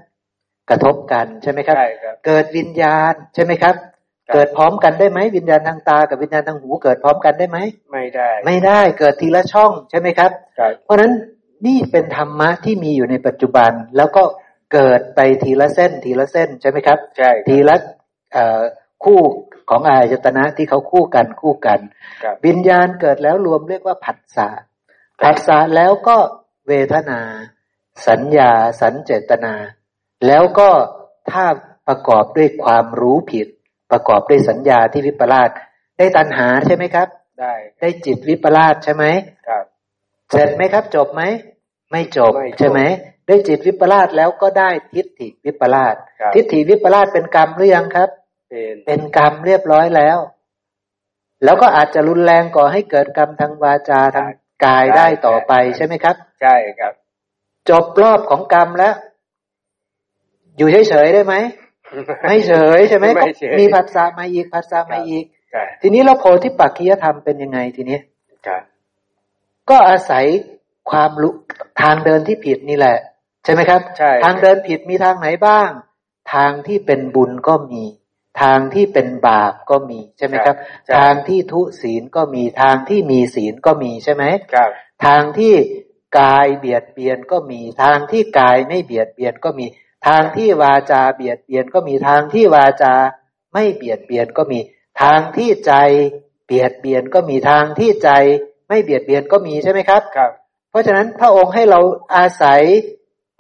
[0.71, 3.75] กระทบกันใช่ไหมครับ ใช่ครับ เกิดวิญญาณใช่ไหมครับ
[4.29, 7.59] ครับ เกิดพร้อมกันได้ไหมวิญญาณทางตากับวิญญาณทางหูเกิดพร้อมกันได้ไหม
[7.93, 11.13] ไม่ได้ ไม่ได้เกิดทีละช่องใช่ไหมครับครับเพราะฉะนั้น
[11.67, 14.23] นี่เป็นธรรมะที่มีอยู่ในปัจจุบันแล้วก็
[14.73, 17.77] เกิดไปทีละเส้นทีละเส้นใช่ไหมครับ ใช่ ทีละ
[18.33, 18.63] เอ่อ
[19.05, 19.21] คู่
[19.71, 21.81] ของอายตนะที่เขาคู่กันคู่กัน
[22.23, 24.49] ครับวิญญาณเกิดแล้วรวมเรียกว่าผัสสะ
[25.23, 26.17] ผัสสะแล้วก็
[26.69, 27.21] เวทนา
[28.09, 29.55] สัญญา สัญเจตนา
[30.27, 30.71] แล้วก็
[31.31, 31.45] ถ้า
[31.89, 33.51] ประกอบด้วยความรู้ผิดป
[33.93, 35.51] ประกอบด้วยสัญญาที่วิปลาส
[35.99, 37.09] ได้ตัณหาใช่ไหมครับ
[37.41, 39.05] ได้ได้จิตวิปลาสใช่ไหม
[39.49, 39.65] ครับ
[40.31, 41.23] เสร็จไหมครับ จบไหม
[41.91, 42.81] ไม่จบไม่จบใช่ไหม
[43.27, 48.09] ได้จิตวิปลาสแล้วก็ได้ทิฏฐิวิปลาสครับทิฏฐิวิปลาสเป็นกรรมหรือยังครับ
[48.49, 50.19] เป็นเป็นกรรมเรียบร้อยแล้ว
[51.45, 54.29] แล้วก็อาจจะรุนแรงก่อให้เกิดกรรมทางวาจาทาง
[54.65, 56.93] กายได้ต่อไปใช่ไหมครับ ใช่ครับ
[57.71, 58.95] จบรอบของกรรมแล้ว
[60.57, 61.35] อยู่เฉยๆได้ไหม
[62.29, 67.99] ไม่เฉยใช่ไหมไม่เฉยมีผัสสะมาอีกผัสสะมาอีกใช่ทีนี้เราโพธิปักขียธรรมเป็นยังไงทีนี้
[68.47, 68.63] ครับ
[69.71, 70.25] ก็อาศัย
[70.91, 71.35] ความรู้
[71.83, 72.97] ทางเดินที่ผิดนี่แหละ
[73.45, 75.69] ใช่ไหมครับใช่ทางเดินผิดมีทางไหนบ้าง
[76.35, 77.85] ทางที่เป็นบุญก็มี
[78.43, 80.57] ทางที่เป็นบาปก็มีใช่ไหมครับ
[80.87, 84.71] ใช่ทางที่ทุศีลก็มีทางที่มีศีลก็มีใช่ไหมครับ
[85.05, 85.55] ทางที่
[86.19, 89.67] กายเบียดเบียนก็มี ทางที่กายไม่เบียดเบียนก็มี
[90.07, 92.95] ทางที่วาจาเบียดเบียนก็มีทางที่วาจา
[93.53, 94.59] ไม่เบียดเบียนก็มี
[95.03, 95.73] ทางที่ใจ
[96.47, 98.11] เบียดเบียนก็มีทางที่ใจ
[98.69, 100.33] ไม่เบียดเบียนก็มีใช่ไหมครับครับ
[100.71, 101.81] เพราะฉะนั้นพระองค์ให้เรา
[102.17, 102.63] อาศัย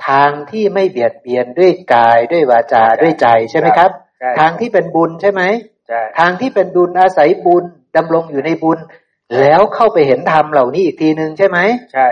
[0.08, 4.03] ทางที่ไม่เบียดเบียนด้วยกายด้วยวาจาด้วยใจใช่ไหมครับใช่
[4.40, 5.42] ทางที่เป็นบุญใช่ไหม
[5.88, 7.64] ใช่ทางที่เป็นบุญอาศัยบุญ
[7.96, 8.78] ดำรงอยู่ในบุญ
[9.40, 11.58] แล้วเข้าไปเห็นธรรมเหล่านี้อีกทีหนึ่งใช่ไหม
[11.92, 12.08] ใช่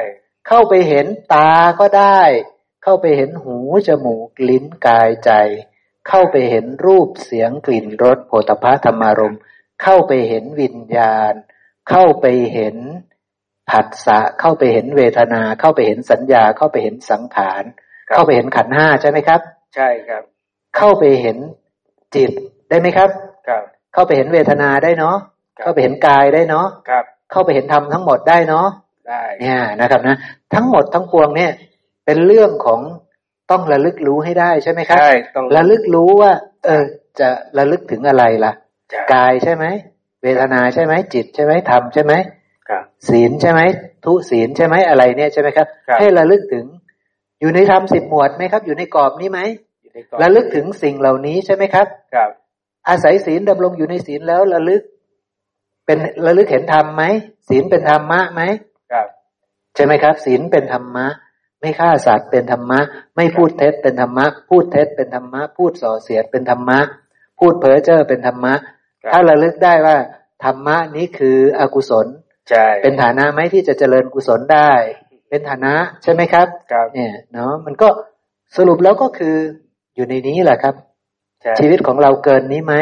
[0.49, 2.21] เข้าไปเห็นตาก็ได้
[2.83, 3.57] เข้าไปเห็นหู
[3.89, 5.31] จมูกลิ้นกายใจ
[6.09, 9.41] เข้าไปเห็นรูปเสียงกลิ่นรสโผฏฐัธรรมารมณ์
[9.83, 11.35] เข้าไปเห็นวิญญาณ
[11.91, 12.77] เข้าไปเห็น
[13.71, 17.63] ผัสสะเข้าไปเห็นเวทนา เข้าไปเห็นสัญญา เข้าไปเห็นสังขาร
[18.15, 19.41] เข้าไปเห็นขันธ์ห้าใช่ไหมครับ
[19.75, 20.23] ใช่ครับ
[20.77, 21.39] เข้าไปเห็น
[22.17, 22.31] จิต
[22.69, 23.11] ได้ไหมครับ
[23.49, 23.63] ครับ
[23.95, 25.17] เข้าไปเห็นเวทนาได้เนาะ
[25.59, 28.67] ครับเข้าไปเห็นกายได้เนาะครับ เข้าไปเห็นธรรมทั้งหมดได้เนาะ
[29.09, 30.17] ได้เนี่ยนะครับนะ
[30.55, 31.53] ทั้งหมดทั้งปวงเนี่ย
[32.05, 32.81] เป็นเรื่องของ
[33.51, 36.33] ต้องระลึกรู้ให้ได้ใช่ไหมครับใช่ต้องระลึกรู้ว่า
[36.65, 36.85] เออ
[37.21, 38.53] จะระลึกถึงอะไรล่ะ
[38.91, 39.65] ใช่กายใช่ไหม
[40.23, 42.13] เวทนาใช่ไหมจิตใช่ไหมธรรมใช่ไหม
[42.69, 43.61] ครับศีลใช่ไหม
[44.05, 46.67] ทุศีลใช่ไหมอะไรเนี่ยใช่ไหมครับครับ ให้ระลึกถึง
[47.41, 52.31] อยู่ในธรรมสิบหมวดไหมครับ อยู่ในกรอบนี้ไหมอยู่ในก รอบระลึกถึงสิ่งเหล่านี้ใช่ไหมครับ ครับ
[52.89, 54.83] อาศัยศีลดำรงอยู่ในศีลแล้วระลึก
[55.87, 57.03] เป็นระลึกเห็นธรรมไหม
[57.49, 58.43] ศีลเป็นธรรมะไหม
[58.93, 59.07] ครับ
[59.75, 61.07] ใช่ไหมครับ ศีลเป็นธรรมะ
[61.61, 62.81] ไม่ฆ่าสัตว์เป็นธรรมะ
[63.17, 66.79] ไม่พูดเท็จเป็นธรรมะ พูดเท็จเป็นธรรมะ พูดส่อเสียดเป็นธรรมะ
[67.39, 68.55] พูดเพ้อเจ้อเป็นธรรมะ
[69.03, 69.97] ครับถ้าระลึกได้ว่า
[70.45, 72.07] ธรรมะนี้คืออกุศล
[72.49, 74.71] ใช่เป็นฐานะไหมที่จะเจริญกุศลได้
[75.29, 77.89] เป็นฐานะใช่ไหมครับครับเนี่ยเนาะมันก็
[78.57, 79.37] สรุปแล้วก็คือ
[80.03, 80.75] อยู่ในนี้แหละครับ
[81.43, 82.75] ใช่ชีวิตของเราเกินนี้ไหม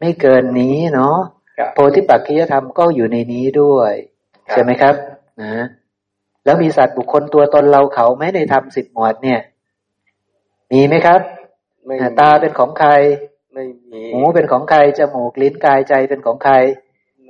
[0.00, 1.16] ไม่เกินนี้เนาะ
[1.58, 3.92] ครับโพธิปักขิยธรรมก็อยู่ในนี้ด้วย
[4.48, 4.94] ครับใช่ไหมครับ
[5.42, 5.66] นะ
[6.44, 9.40] แล้วมีสัตว์บุคคลตัวตนเราเขาไหมในธรรมสิบหมวดเนี่ย
[10.72, 11.20] มีไหมครับ
[11.84, 12.90] ไม่อ่าตาเป็นของใคร
[13.54, 16.54] ไม่มีหูเป็นของใครจมูกลิ้นกายใจเป็นของใคร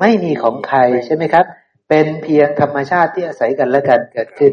[0.00, 1.44] ไม่มีของใครใช่ไหมครับ
[1.88, 4.52] เป็นเพียงธรรมชาติที่อาศัยกันและกันเกิดขึ้น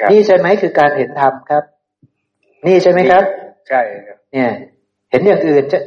[0.00, 1.64] ครับนี่ใช่ไหมคือการเห็นธรรมครับ
[2.66, 3.24] นี่ใช่ไหมครับ
[3.68, 4.50] ใช่ครับเนี่ย
[5.10, 5.78] เห็นอย่างอื่นจะ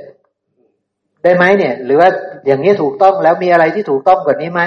[1.24, 2.10] ได้ไหมเนี่ย หรือว่า
[2.46, 4.62] อย่างนี้ถูกต้องแล้วมีอะไรที่ถูกต้องกว่านี้ไหม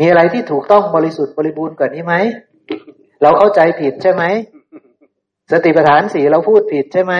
[0.00, 2.14] มีอะไรที่ถูกต้องบริสุทธิ์บริบูรณ์กว่านี้ไหม
[3.22, 4.24] เราเข้าใจผิดใช่ไหม
[5.52, 7.14] สติปัฏฐานสี่เราพูดผิดใช่ไหม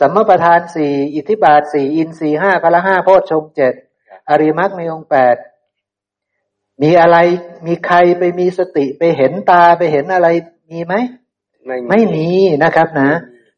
[0.00, 3.72] สัมมาประธานสี่อิทธิบาทสี่อินทรีย์ห้าพละห้าโพชฌงค์เจ็ด
[4.28, 5.36] อริยมรรคมีองค์แปด
[6.82, 7.16] มีอะไร
[7.66, 10.28] มีใครไปมีสติไปเห็นตาไปเห็นอะไร
[10.70, 10.94] มีไหม
[11.64, 12.28] ไม่ไม่มี
[12.64, 13.10] นะครับนะ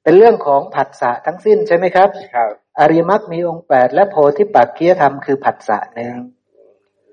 [0.03, 6.15] เป็นเรื่องของผัสสะทั้งสิ้นใช่ไหมครับครับอริยมรรคมีองค์แปดและโพธิปักขียธรรมคือผัสสะหนึ่ง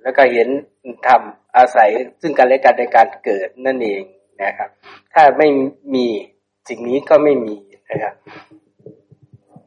[0.04, 0.48] แล้วก็เห็น
[1.08, 1.22] ธรรม
[1.58, 1.90] อาศัย
[2.22, 4.04] ซึ่งกันและกันในการเกิดนั่นเอง
[4.44, 4.70] นะครับ
[5.14, 5.48] ถ้าไม่
[5.96, 6.08] มี
[6.70, 7.56] สิ่งนี้ก็ไม่มี
[7.92, 8.14] นะครับ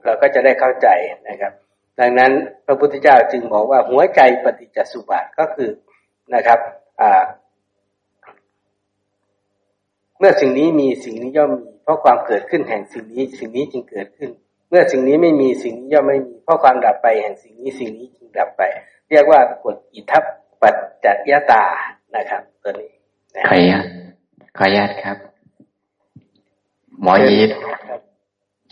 [0.05, 0.89] เราก็จะได้เข้าใจ
[1.29, 1.53] นะครับ
[2.01, 2.33] ดังนั้น
[2.67, 5.71] พระพุทธเจ้าจึงบอกว่าหัวใจปฏิจจสุบาทก็คือ
[6.35, 6.59] นะครับ
[7.01, 7.25] อ่า
[10.19, 14.31] เมื่อสิ่งนี้มีสิ่งนี้ย่อมมี เพราะความเกิดขึ้นแห่งสิ่งนี้ สิ่งนี้จึงเกิดขึ้น
[14.69, 18.63] เมื่อสิ่งนี้ไม่มีสิ่งนี้ย่อมไม่มี เพราะความดับไปแห่งสิ่งนี้สิ่งนี้จึงดับไป
[19.11, 20.25] เรียกว่ากฎอิทัป
[20.63, 21.65] ปัจจยตา
[22.17, 22.93] นะครับ ตัวนี้
[23.37, 23.85] นะขออนุญาต
[24.57, 25.17] ขออนุญาตครับ
[27.03, 27.51] หมอยีด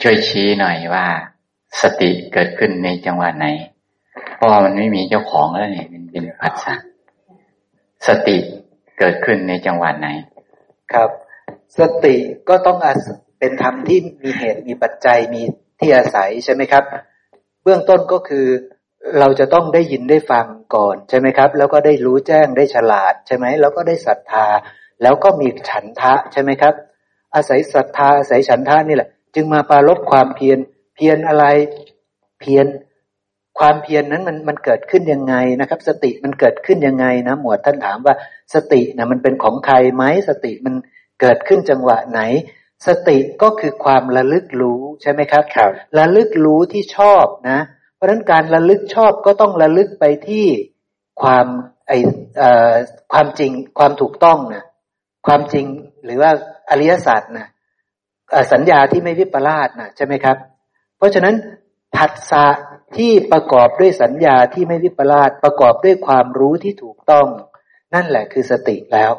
[0.02, 1.06] ช่วยชี้หน่อยว่า
[1.80, 3.46] สติเกิดขึ้นในจังหวะไหน
[4.34, 6.74] เพราะว่ามันไม่มีเจ้าของแล้วเนี่ยมันเป็นผัสสะ
[8.06, 8.36] สติ
[8.98, 10.08] เกิดขึ้นในจังหวะไหน
[10.92, 11.10] ครับ
[11.78, 12.16] สติ
[12.48, 13.06] ก็ต้องอาศ
[13.38, 15.42] เป็นธรรมที่มีเหตุมีปัจจัยมี
[15.80, 16.84] ที่อาศัยใช่ไหมครับ
[17.62, 18.46] เบื้องต้นก็คือ
[19.18, 24.46] เราจะต้องได้ยินได้ฟังก่อนใช่ไหมครับ แล้วก็ได้รู้แจ้งได้ฉลาดใช่ไหมแล้วก็ได้ศรัทธา
[25.02, 26.74] แล้วก็มีฉันทะใช่ไหมครับ
[27.34, 30.58] อาศัยศรัทธาอาศัยฉันทะนี่แหละ จึงมาปรารบความเพียร
[30.96, 31.44] เพียรอะไร
[32.40, 32.66] เพียร
[33.58, 38.14] ความเพียรนนั้นมันมันเกิดขึ้นยังไงนะครับ สติมันเกิดขึ้นยังไงนะหมวดท่านถามว่า
[38.54, 40.74] สตินะมันเป็นของใครไหมสติมัน
[41.20, 42.20] เกิดขึ้นจังหวะไหน
[42.86, 47.60] สติก็คือความระลึกรู้ใช่ไหมครับครับระลึกรู้ที่ชอบนะ
[47.94, 50.46] เพราะฉะนั้นการระลึกชอบก็ต้องระลึกไปที่
[51.22, 51.46] ความ
[51.88, 51.92] ไอ
[53.12, 54.64] ความจริงความถูกต้องนะ
[55.26, 55.66] ความจริง
[56.04, 56.30] หรือว่า
[56.70, 57.46] อริยสัจนะ
[58.52, 60.36] สัญญาที่ไม่วิปลาสนะใช่ไหมครับ
[60.96, 61.34] เพราะฉะนั้น
[61.96, 62.46] ผัสสะ
[62.96, 67.26] ที่ประกอบด้วยสัญญาที่ไม่วิปลาสประกอบด้วยความรู้ที่ถูกต้อง
[67.94, 69.12] นั่นแหละคือสติแล้ว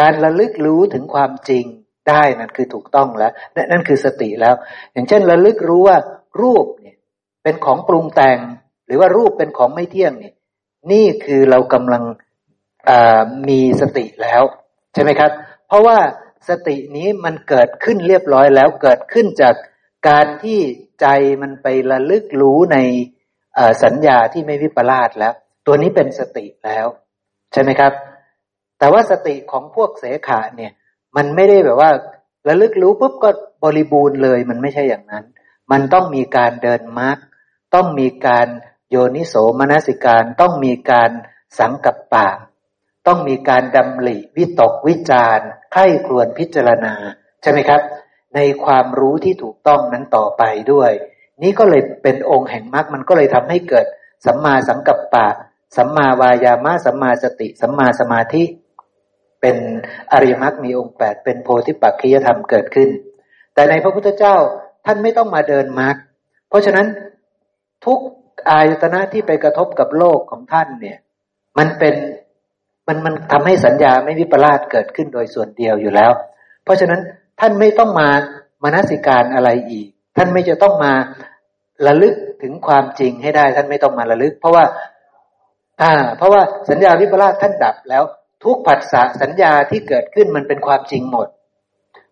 [0.00, 1.64] การระลึกรู้ถึงความจริง
[2.08, 3.32] ได้นั่นคือถูกต้องแล้ว
[3.72, 4.54] นั่นคือสติแล้ว
[4.92, 5.96] อย่างเช่น ระลึกรู้ว่า
[6.42, 6.96] รูปเนี่ย
[7.42, 8.38] เป็นของปรุงแต่ง
[8.86, 10.34] หรือว่ารูปเป็นของไม่เที่ยงเนี่ย
[10.92, 12.04] นี่คือเรากำลัง
[13.48, 14.42] มีสติแล้ว
[14.94, 15.30] ใช่ไหมครับ
[15.66, 15.98] เพราะว่า
[16.48, 19.54] สตินี้มันเกิดขึ้นเรียบร้อยแล้วเกิดขึ้นจาก
[20.08, 20.60] การที่
[21.00, 21.06] ใจ
[21.42, 22.76] มันไประลึกรู้ใน
[23.84, 25.34] สัญญาที่ไม่วิปลาสแล้ว
[25.66, 26.86] ตัวนี้เป็นสติแล้ว
[27.52, 27.92] ใช่ไหมครับ
[28.78, 30.72] แต่ว่าสติของพวกเสขาเนี่ย
[31.16, 31.90] มันไม่ได้แบบว่า
[32.48, 33.30] ระลึกรู้ปุ๊บก็
[33.64, 35.24] บริบูรณ์เลย มันไม่ใช่อย่างนั้น
[35.70, 37.16] มันต้องมีการเดินมรรค
[37.74, 38.48] ต้องมีการ
[38.90, 41.10] โยนิโสมนสิการ ต้องมีการ
[41.58, 42.28] สังกับปปะ
[43.06, 45.38] ต้องมีการดำริวิตกวิจาร
[45.72, 46.94] ไข้ครวนพิจารณา
[47.42, 47.80] ใช่ไหมครับ
[48.34, 50.42] ในความรู้ที่ถูกต้องนั้นต่อไป
[50.72, 50.92] ด้วย
[51.42, 53.86] นี่ก็เลยเป็นองค์แห่งมรรคมันก็เลยทำให้เกิด
[54.26, 55.26] สัมมาสังกัปปะ
[55.76, 58.44] สัมมาวายามะสัมมาสติ สัมมาสมาธิ
[59.40, 59.56] เป็น
[60.12, 62.88] อริยมรรคมีองค์แปดเป็นโพธิปักขิยธรรมเกิดขึ้น
[63.54, 64.36] แต่ในพระพุทธเจ้า
[64.86, 65.96] ท่านไม่ต้องมาเดินมรรค
[66.48, 66.86] เพราะฉะนั้น
[67.86, 67.98] ทุก
[68.48, 70.98] อายตนะที่ไปกระทบกับโลกของท่านเนี่ย
[71.58, 71.94] มันเป็น
[72.86, 76.12] มันมันทำให้สัญญาไม่วิปลาสเกิดขึ้นโดยส่วนเดียวอยู่แล้ว
[76.64, 77.00] เพราะฉะนั้น
[77.40, 78.08] ท่านไม่ต้องมา
[78.64, 80.92] มนสิการอะไรอีก ท่านไม่จะต้องมา
[81.86, 84.64] ระลึกถึงความจริงให้ได้ ท่านไม่ต้องมาระลึก เพราะว่า
[85.82, 88.04] อ่า เพราะว่าสัญญาวิปลาสท่านดับแล้ว
[88.44, 91.28] ทุกผัสสะสัญญาที่เกิดขึ้นมันเป็นความจริงหมด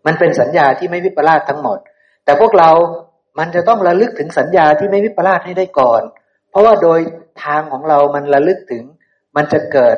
[0.07, 1.79] มันเป็นสัญญาที่ไม่วิปลาสทั้งหมด
[2.25, 2.71] แต่พวกเรา
[3.39, 6.03] มันจะต้องระลึกถึงสัญญาที่ไม่วิปลาสให้ได้ก่อน
[6.51, 7.01] เพราะว่าโดย
[7.45, 8.85] ทางของเรามันระลึกถึง
[9.37, 9.97] มันจะเกิด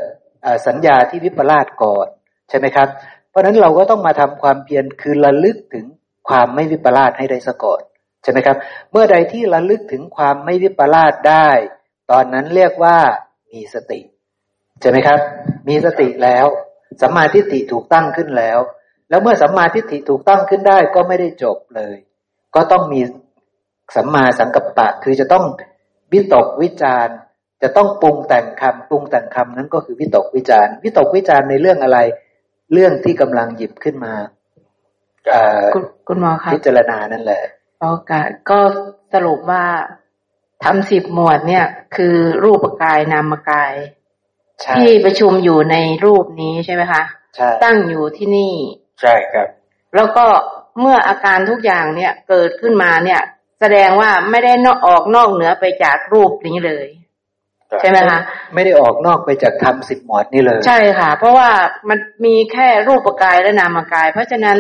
[0.66, 2.06] สัญญาที่วิปลาสก่อน
[2.48, 2.88] ใช่ไหมครับ
[3.30, 5.86] เพราะฉะนั้นเราก็ต้องมาทำความเพียรคือระลึกถึง
[6.28, 7.82] ความไม่วิปลาสให้ได้ซะก่อน
[8.22, 8.56] ใช่ไหมครับ
[8.90, 11.48] เมื่อใดที่ระลึกถึงความไม่วิปลาสได้
[12.10, 12.98] ตอนนั้นเรียกว่า
[13.52, 14.00] มีสติ
[14.80, 15.18] ใช่ไหมครับ
[15.68, 16.46] มีสติแล้ว
[17.00, 18.58] สัมมาทิฏฐิถูกตั้งขึ้นแล้ว
[19.08, 21.96] แล้วเมื่อสัมมาทิฏฐิถูกตั้งขึ้นได้ก็ไม่ได้จบเลย
[22.54, 23.00] ก็ต้องมี
[23.96, 25.44] สัมมาสังกัปปะ คือจะต้อง
[26.12, 27.08] วิตกวิจาร
[27.62, 31.98] จะต้องปรุงแต่งคำปรุงแต่งคำนั้นก็คือวิตกวิจารวิตกวิจารในเรื่องอะไร
[32.72, 34.14] เรื่องที่กำลังหยิบขึ้นมา
[36.08, 37.42] คุณหมอคะพิจารณานั่นแหละ
[37.80, 38.60] โอกาสก็
[39.12, 39.64] สรุปว่า
[40.64, 41.66] ทำสิบหมวดเนี่ย
[41.96, 43.72] คือรูปกายนามกาย
[44.76, 47.02] ที่ประชุมอยู่ในรูปนี้ใช่ไหมคะ
[47.36, 48.54] ใช่ตั้งอยู่ที่นี่
[49.00, 49.48] ใช่ครับ
[49.94, 50.26] แล้วก็
[50.80, 53.20] เมื่ออาการทุกอย่างเนี่ยเกิดขึ้นมาเนี่ย
[53.60, 56.86] แสดงว่าไม่ได้นอกออกนอกเหนือไปจากรูปนี้เลย
[57.80, 58.18] ใช่ไหมคะ
[58.54, 61.50] ไม่ได้ออกนอกไปจากทำสิบหมวดนี่เลย ใช่ค่ะ เพราะว่า
[61.88, 64.58] มันมีแค่รูปกายและนามกาย เพราะฉะนั้น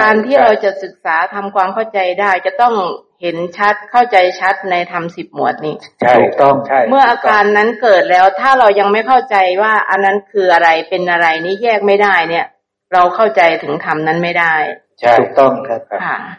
[0.00, 2.74] การที่เราจะศึกษาทำความเข้าใจได้จะต้อง
[3.22, 12.46] เห็นชัดเข้าใจชัดในทำสิบหมวดนี้ใช่ต้องใช่เมื่ออาการนั้นเกิดแล้วถ้าเรายังไม่เข้าใจว่าอันนั้นคืออะไรเป็นอะไรนี้แยกไม่ได้เนี่ย
[12.92, 14.54] เราเข้าใจถึงธรรมนั้นไม่ได้
[15.00, 15.80] ใช่ถูกต้องครับ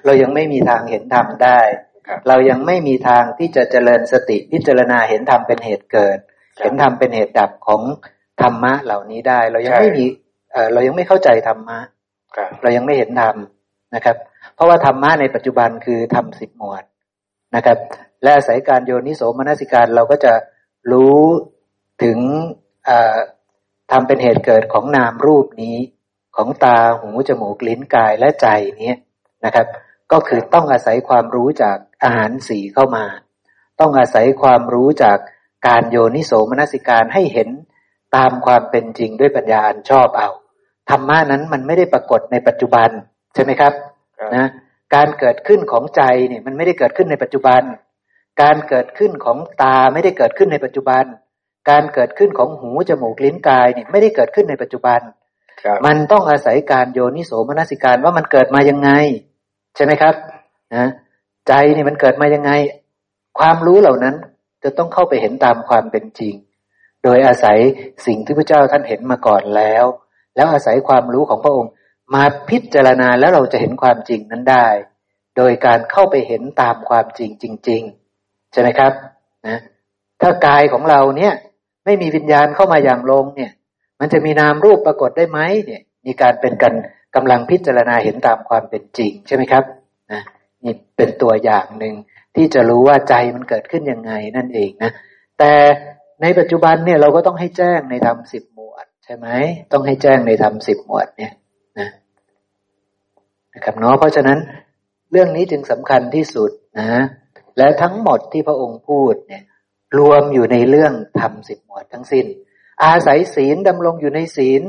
[0.05, 1.59] เรายังไม่มีทางเห็นธรรมได้
[2.27, 6.17] เรายังไม่มีทางที่จะเจริญสติพิจารณาเห็นธรรมเป็นเหตุเกิด
[6.59, 7.81] เห็นธรรมเป็นเหตุดับของ
[8.41, 10.05] ธรรมะเหล่านี้ได้ เรายังไม่มี
[10.73, 11.79] เรายังไม่เข้าใจธรรมะ
[12.61, 13.35] เรายังไม่เห็นธรรม
[13.95, 14.30] นะครับเพ
[14.61, 16.83] ราะว่าธรรมะในปัจจุบันคือธรรมสิบหมวด
[17.55, 17.77] นะครับ
[18.23, 20.33] และอาศัยการโยนิโสมนสิการเราก็จะ
[20.91, 21.19] รู้
[22.03, 22.19] ถึง
[23.91, 25.77] ทำเป็นเหตุเกิดของนามรูปนี้
[26.35, 28.47] ของตาหูจมูกลิ้นกายและใจ
[28.83, 28.93] นี้
[29.45, 29.67] นะครับ
[30.11, 33.05] ก็คือต้องอาศัยความรู้จากอาหารสีเข้ามา
[33.79, 35.17] ต้องอาศัยความรู้จาก
[35.67, 37.49] การโยนิโสมนสิการให้เห็น
[38.15, 40.29] ตามความเป็นจริงด้วยปัญญาอันชอบเอา
[40.89, 42.89] ธรรมะนั้นมันไม่ได้ปรากฏในปัจจุบัน
[43.33, 43.73] ใช่ไหมครับ
[44.35, 44.47] นะ
[44.95, 47.61] การเกิดขึ้นของใจเนี่ยมันไม่ได้เกิดขึ้นในปัจจุบัน
[48.41, 51.03] การเกิดขึ้นของตาไม่ได้เกิดขึ้นในปัจจุบัน
[51.69, 54.99] การเกิดขึ้นของหูจมูกลิ้นกายเนี่ยไม่ได้เกิดขึ้นในปัจจุบัน
[55.85, 58.89] มันต้องอาศัยการโยนิโสมนสิการว่ามันเกิดมายังไง
[59.75, 60.15] ใช่ไหมครับ
[60.75, 60.89] นะ
[61.47, 62.51] ใจนี่มันเกิดมายังไง
[63.39, 64.15] ความรู้เหล่านั้น
[64.63, 66.33] จะต้องเข้าไปเห็นตามความเป็นจริง
[67.03, 67.57] โดยอาศัย
[68.05, 69.85] สิ่งที่พระเจ้าท่านเห็นมาก่อนแล้ว
[70.35, 71.71] แล้วอาศัยความรู้ของพระองค์
[72.13, 74.67] มาพิจารณาแล้วเราจะเห็นความจริงนั้นได้
[75.37, 77.81] โดยการเข้าไปเห็นตามความจริงจริง
[78.17, 78.93] ๆ ใช่ไหมครับ
[79.47, 79.57] นะ
[80.21, 81.33] ถ้ากายของเราเนี่ย
[81.85, 83.51] ไม่มีวิญญาณเข้ามาอย่างลงเนี่ย
[83.99, 86.73] มันจะมีนามรูปปรากฏได้ไหมเนี่ยมีการเป็นกัน
[87.15, 89.63] กำลังพิจารณาเห็นตามความเป็นจริง ใช่ไหมครับ
[90.11, 90.21] นะ
[90.63, 91.93] นี่เป็นตัวอย่างหนึ่ง
[92.35, 94.91] ที่จะรู้ว่าใจมันเกิดขึ้นยังไงนั่นเองนะ
[95.39, 95.53] แต่
[96.21, 99.27] ในปัจจุบันเนี่ยเราก็ต้องให้แจ้งในธรรมสิบหมวด ใช่ไหม
[99.71, 101.31] ต้องให้แจ้งในธรรมสิบหมวดเนี่ย
[103.53, 104.39] นะนะครับเนาะเพราะฉะนั้น
[105.11, 107.01] เรื่องนี้จึงสำคัญที่สุดนะ
[107.57, 109.43] และทั้งหมดที่พระองค์พูดเนี่ย
[109.97, 112.25] รวมอยู่ในเรื่องธรรมสิบหมวดทั้งสิน้น
[112.83, 114.61] อาศัยศีลดำรงอยู่ในศีล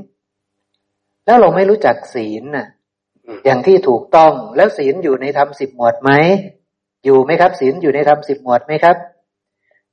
[1.26, 2.66] แล้วเราไม่รู้จักศีลน่ะ
[3.44, 6.10] อย่างที่ถูกต้องแล้วศีลอยู่ในธรรมสิบหมวดไหม
[7.04, 8.96] อยู่ไหมครับ ศีลอยู่ในธรรมสิบหมวดไหมครับ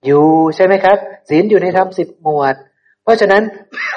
[0.05, 0.97] อยู่ใช่ไหมครับ
[1.29, 2.55] ศีลอยู่ในธรรมสิบหมวด
[3.03, 3.43] เพราะฉะนั้น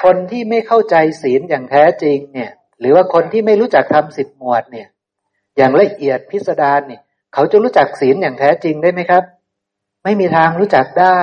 [0.03, 2.51] คนที่ไม่เข้าใจศีลอย่างแท้จริงเนี่ย
[2.83, 4.87] หรือว่าคนที่ไม่รู้จักธรรมสิบหมวดเนี่ย
[5.57, 7.01] อย่างละเอียดพิสดารเนี่ย
[7.33, 9.23] เขาจะรู้จักศีลอย่างแท้จริงได้ไหมครับ
[10.03, 11.19] ไม่มีทางรู้จักได้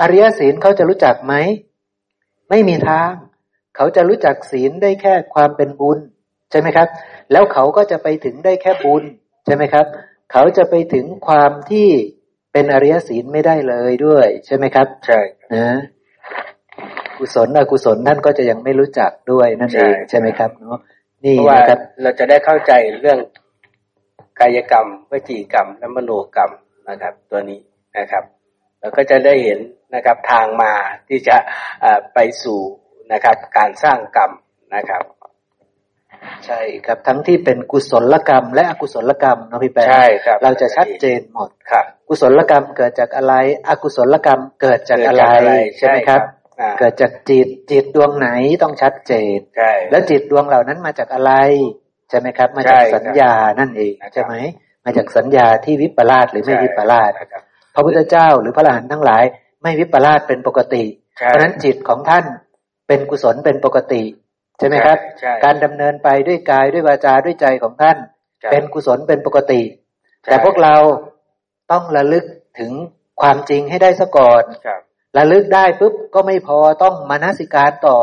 [0.00, 1.34] อริยศีลเขาจะรู้จักไหม
[2.50, 3.12] ไม่มีทาง
[3.76, 5.98] เขาจะรู้จักศีลได้แค่ความเป็นบุญ
[6.50, 6.88] ใช่ไหมครับ
[7.32, 9.04] แล้วเขาก็จะไปถึงได้แค่บุญ
[9.44, 9.86] ใช่ไหมครับ
[10.32, 11.88] เขาจะไปถึงความที่
[12.52, 15.20] เป็นอริยศีลไม่ได้เลยด้วย ใช่ไหมครับ ใช่
[15.54, 15.68] นะ
[17.18, 20.78] กุศลอกุศลท่านก็จะยังไม่รู้จักด้วยนั่นเองใช่ไหมครับเนาะ
[21.24, 23.18] นี่นะครับเราจะได้เข้าใจเรื่อง
[24.40, 26.52] กายกรรมวจีกรรมและมโนกรรม
[26.88, 27.60] นะครับ ตัวนี้
[27.98, 28.24] นะครับ
[28.80, 29.60] เราก็จะได้เห็น
[29.94, 30.72] นะครับทางมา
[31.08, 31.36] ที่จะ
[32.14, 32.60] ไปสู่
[33.12, 34.30] นะครับการสร้างกรรม
[34.74, 35.04] นะครับ
[36.46, 43.34] ใช่ครับทั้งที่เป็นกุศลกรรม และอกุศลกรรมเนาะพี่แป๊ใช่ครับเราจะชัดเจนหมดครับกุศลกรรมเกิดจากอะไร
[43.68, 45.24] อกุศลกรรมเกิดจากอะไร
[45.78, 46.20] ใช่ไหมครับ
[46.78, 48.28] เกิดจากจิตจิตดวงไหน
[48.62, 49.38] ต้องชัดเจน
[49.90, 51.32] แล้วจิตดวงเหล่านั้นมาจากอะไร
[52.10, 54.34] ใช่ไหมครับ มาจากสัญญานั่นเองใช่ไหม
[54.84, 57.12] มาจากสัญญาที่วิปลาสหรือไม่วิปลาส
[57.74, 59.24] พระพุทธเจ้าหรือพระอรหันต์ทั้งหลาย
[59.62, 60.84] ไม่วิปลาสเป็นปกติ
[61.14, 62.24] เพราะนั้นจิตของท่าน
[62.88, 64.02] เป็นกุศลเป็นปกติ
[64.58, 64.98] ใช่ไหมครับ
[65.44, 67.96] การดำเนินไปด้วยกายด้วยวาจาด้วยใจของท่าน
[68.50, 69.62] เป็นกุศลเป็นปกติ
[70.24, 70.76] แต่พวกเรา
[71.72, 72.24] ต้องระลึก
[72.58, 72.72] ถึง
[73.20, 74.42] ความจริงให้ได้ซะก่อน
[75.16, 77.98] ระลึกได้ปุ๊บก็ไม่พอต้องมนสิการต่อ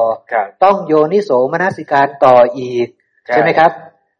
[0.63, 2.87] ต้องโยนิโสมนสิการต่ออีก
[3.27, 3.71] ใช่ไหมครับ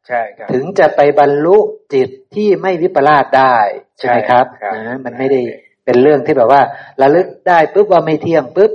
[0.08, 1.58] ใช่ครับ ถึงจะไปบรรลุ
[1.94, 3.56] จิตที่ไม่วิปลาสได้
[3.98, 4.45] ใช่ไหมครับ
[4.88, 5.42] นะมันไม่ได้
[5.86, 6.61] เป็นเรื่องที่แบบว่า
[7.02, 8.72] ระลึกได้ปุ๊บว่าไม่เที่ยงปุ๊บ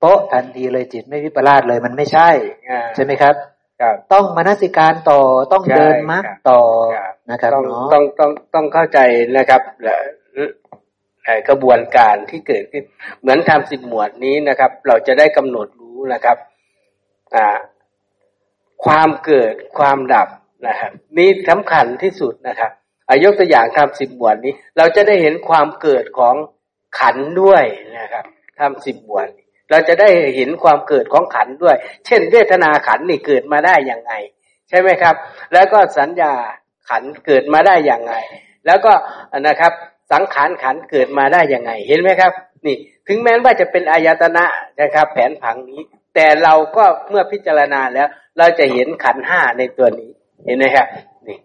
[0.00, 2.28] โป๊ะทันทีเลยจิตไม่วิปลาสเลยมันไม่ใช่
[2.94, 3.34] ใช่ไหมครับ
[4.12, 5.20] ต้องมนสิการต่อ
[5.52, 6.60] ต้องเดินมรรคต่อ
[7.30, 8.98] นะครับต้องต้องต้องต้องเข้าใจ
[9.36, 9.60] นะครับ
[11.48, 12.84] กระบวนการที่เกิดขึ้น
[13.20, 16.36] เหมือนทำสิบหมวดนี้นะครับ เราจะได้กำหนดรู้นะครับ
[18.84, 20.28] ความเกิดความดับ
[20.68, 22.70] นะครับนี่สำคัญที่สุดนะครับ
[23.08, 26.34] อายกตัวอย่างทำสิบหมวดนี้ เราจะได้เห็นความเกิดของ
[27.00, 27.64] ขันด้วย
[27.98, 28.24] นะครับ
[28.58, 29.28] ทำสิบหมวด
[29.70, 34.12] เราจะได้เห็นความเกิดของขันด้วย เช่น เวทนาขันนี่เกิดมาได้อย่างไง
[34.68, 35.14] ใช่ไหมครับ
[35.52, 36.32] แล้วก็สัญญา
[36.88, 38.14] ขันเกิดมาได้อย่างไง
[38.66, 38.92] แล้วก็
[39.48, 39.72] นะครับ
[40.12, 42.32] สังขารขันเกิดมาได้ย่างไง เห็นไหมครับ
[42.66, 42.76] นี่
[43.08, 44.44] ถึงแม้ว่าจะเป็นอายตนะ
[44.80, 45.80] นะครับ แผนผังนี้
[46.14, 50.10] แต่เราก็เมื่อพิจารณาแล้ว เราจะเห็นขันห้าในตัวนี้
[50.44, 50.86] เห็นไหมครับ
[51.26, 51.38] นี่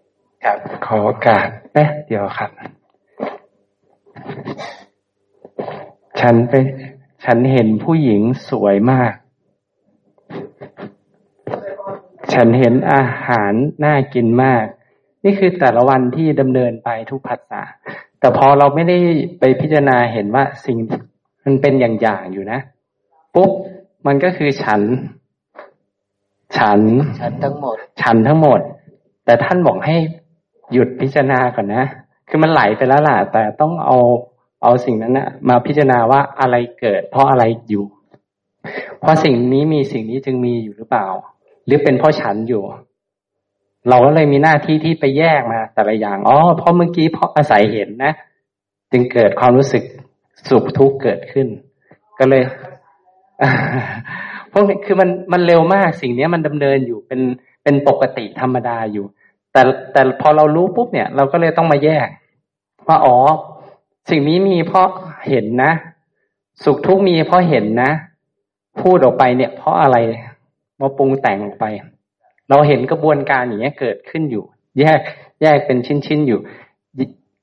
[0.44, 2.50] ครับ ขอโอกาสแป๊บเดียวครับ
[6.20, 6.52] ฉันไป
[7.24, 9.14] ฉันเห็นผู้หญิงสวยมาก
[12.32, 13.52] ฉันเห็นอาหาร
[13.84, 14.64] น่ากินมาก
[15.24, 17.62] นี่คือแต่ละวันที่ดำเนินไปทุกภาษา
[18.22, 18.98] แต่พอเราไม่ได้
[19.38, 20.76] ไปพิจารณาเห็นว่าสิ่ง
[21.44, 22.58] มันเป็นอย่างๆอยู่นะ
[23.34, 23.50] ปุ๊บ
[24.06, 24.82] มันก็คือฉัน
[26.56, 26.80] ฉัน
[27.20, 28.60] ฉันทั้งหมด ฉันทั้งหมด
[29.24, 29.96] แต่ท่านบอกให้
[30.72, 31.84] หยุดพิจารณาก่อนนะ
[32.28, 33.98] คือมันไหลไปแล้วล่ะ แต่ต้องเอา
[34.62, 37.84] เอาสิ่งนั้นนะมาพิจารณาว่าอะไรเกิด เพราะอะไรอยู่
[39.00, 41.06] เพราะสิ่งนี้มีสิ่งนี้จึงมีอยู่หรือเปล่า
[41.66, 42.62] หรือเป็นเพราะฉันอยู่
[43.88, 48.12] เราก็เลยมีหน้าที่ที่ไปแยกมา แต่ละอย่างอ๋อเพราะเมื่อกี้เพราะอาศัยเห็นนะ
[48.92, 49.82] จึงเกิดความรู้สึก
[50.48, 51.48] สุขทุกข์เกิดขึ้น
[52.18, 52.42] ก็เลย
[54.52, 57.20] พวกนี้คือมันมันเร็วมากสิ่งนี้มันดำเนินอยู่เป็น
[57.62, 59.04] เป็นปกติธรรมดาอยู่
[59.52, 59.62] แต่
[59.92, 62.08] แต่พอเรารู้ปุ๊บเนี่ย เราก็เลยต้องมาแยก
[62.88, 63.18] ว่าอ๋อ
[64.10, 64.88] สิ่งนี้มีเพราะ
[65.28, 65.72] เห็นนะ
[66.64, 67.90] สุขทุกข์มีเพราะเห็นนะ
[68.80, 69.96] พูดออกไปเนี่ย เพราะอะไร
[70.80, 71.64] มาปรุงแต่งออกไป
[72.52, 74.44] เราเห็นกระบวนการอย่างเงี้ยเกิดขึ้นอยู่
[74.80, 75.00] แยก
[75.42, 76.40] แยกเป็นชิ้นๆอยู่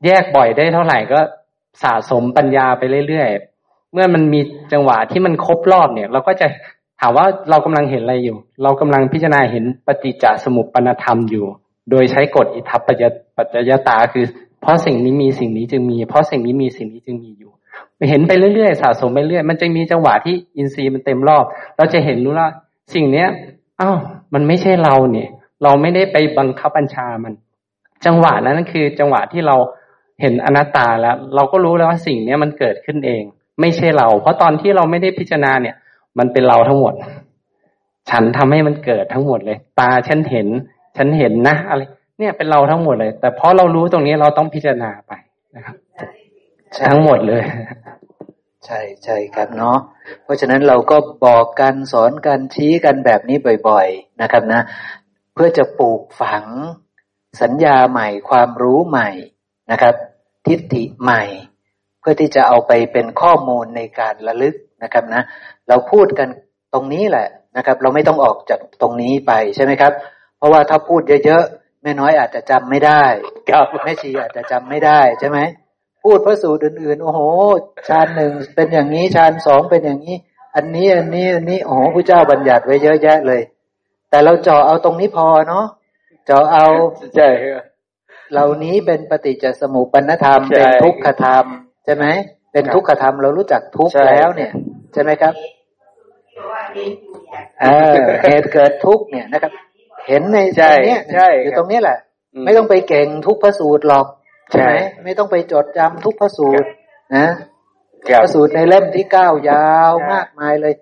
[0.05, 1.19] แยกบ่อยได้เท่าไหร่ก็
[1.83, 4.39] สะสมปัญญาไปเรื่อยๆ เมื่อมันมี
[4.73, 6.47] จังหวะที่มันครบรอบเนี่ย เราก็จะ
[6.99, 11.45] ถามว่าเรากำลังเห็นอะไรอยู่ เรากำลังพิจารณาเห็นปฏิจจสมุปปนธรรมอยู่
[11.91, 12.93] โดยใช้กฎอิทัปปั
[13.45, 14.25] จจยตาคือ
[14.61, 17.51] เพราะสิ่งนี้มีสิ่งนี้จึงมี เพราะสิ่งนี้มีสิ่งนี้จึงมีอยู่
[18.09, 21.45] เห็นไปเรื่อยๆสะสมไปเรื่อยมันจะมีจังหวะที่อินทรีย์มันเต็มรอบ
[21.77, 22.49] เราจะเห็นรู้ว่า
[22.93, 23.27] สิ่งเนี้ย
[23.81, 23.97] อ้าว
[24.33, 25.29] มันไม่ใช่เราเนี่ย
[25.63, 27.33] เราไม่ได้ไปบังคับบัญชามัน
[28.05, 29.55] จังหวะนั้นคือจังหวะที่เรา
[30.21, 33.23] เห็นอนัตตาแล้ว เราก็รู้แล้วว่าสิ่งเนี้ยมันเกิดขึ้นเอง
[33.61, 35.75] ไม่ใช่เรา เพราะตอนที่เราไม่ได้พิจารณาเนี่ย
[36.17, 36.93] มันเป็นเราทั้งหมด
[38.09, 40.47] ฉันทำให้มันเกิดทั้งหมดเลย ตาฉันเห็น
[40.97, 41.81] ฉันเห็นนะอะไร
[42.19, 45.11] เนี่ยเป็นเราทั้งหมดเลย แต่เพราะเรารู้ตรงนี้เราต้องพิจารณาไป
[45.55, 45.75] นะครับ
[46.87, 47.43] ทั้งหมดเลย
[48.65, 49.77] ใช่ใช่ครับเนาะ
[50.23, 54.61] เพราะฉะนั้นเราก็บอกกันสอนกันชี้กันแบบนี้บ่อย ๆนะครับนะ
[55.33, 56.45] เพื่อจะปลูกฝัง
[57.41, 59.09] สัญญาใหม่ความรู้ใหม่
[59.71, 59.95] นะครับ
[60.47, 61.23] ทิฏฐิใหม่
[61.99, 65.21] เพื่อที่จะเอาไปเป็นข้อมูลในการระลึกนะครับนะ
[65.67, 66.29] เราพูดกัน
[66.73, 69.93] ตรงนี้แหละนะครับ เราไม่ต้องออกจากตรงนี้ไปใช่ไหมครับ
[70.37, 73.03] เพราะว่าถ้าพูดเยอะๆแม่น้อยอาจจะจำไม่ได้
[73.83, 75.39] แม่ชีอาจจะจำไม่ได้ใช่ไหม
[76.03, 77.19] พูดพระสูตรอื่นๆ โอ้โห
[77.89, 80.15] ชานหนึ่งเป็นอย่างนี้ชานสองเป็นอย่างนี้
[80.55, 83.41] อันนี้อันนี้อันนี้โอ้โหพระเจ้าบัญญัติไว้เยอะแยะเลย
[84.09, 85.65] แต่เราเจาะเอาตรงนี้พอเนาะ
[86.25, 86.65] เจาะเอา
[87.15, 87.27] ใช่
[88.31, 91.45] เหล่านี้เป็นปฏิจจสมุปนธรรมเป็นทุกขธรรม
[91.85, 92.05] ใช่ไหม
[92.53, 94.51] เป็นทุกขธรรมเรารู้จักทุกแล้วเนี่ย
[94.93, 95.33] ใช่ไหมครับ
[97.61, 99.51] เออเหตุเกิดทุกเนี่ยนะครับ
[100.07, 100.97] เห็นในตรงนี้
[101.43, 101.97] อยู่ตรงนี้แหละ
[102.45, 104.05] ไม่ต้องไปเก่งทุกพระสูตรหรอก
[104.51, 106.67] ใช่ไหมไม่ต้องไปจดจำทุกพระสูตร
[107.15, 107.27] นะ
[108.21, 110.73] พระสูตรในเล่มที่เก้ายาวมากมายเลย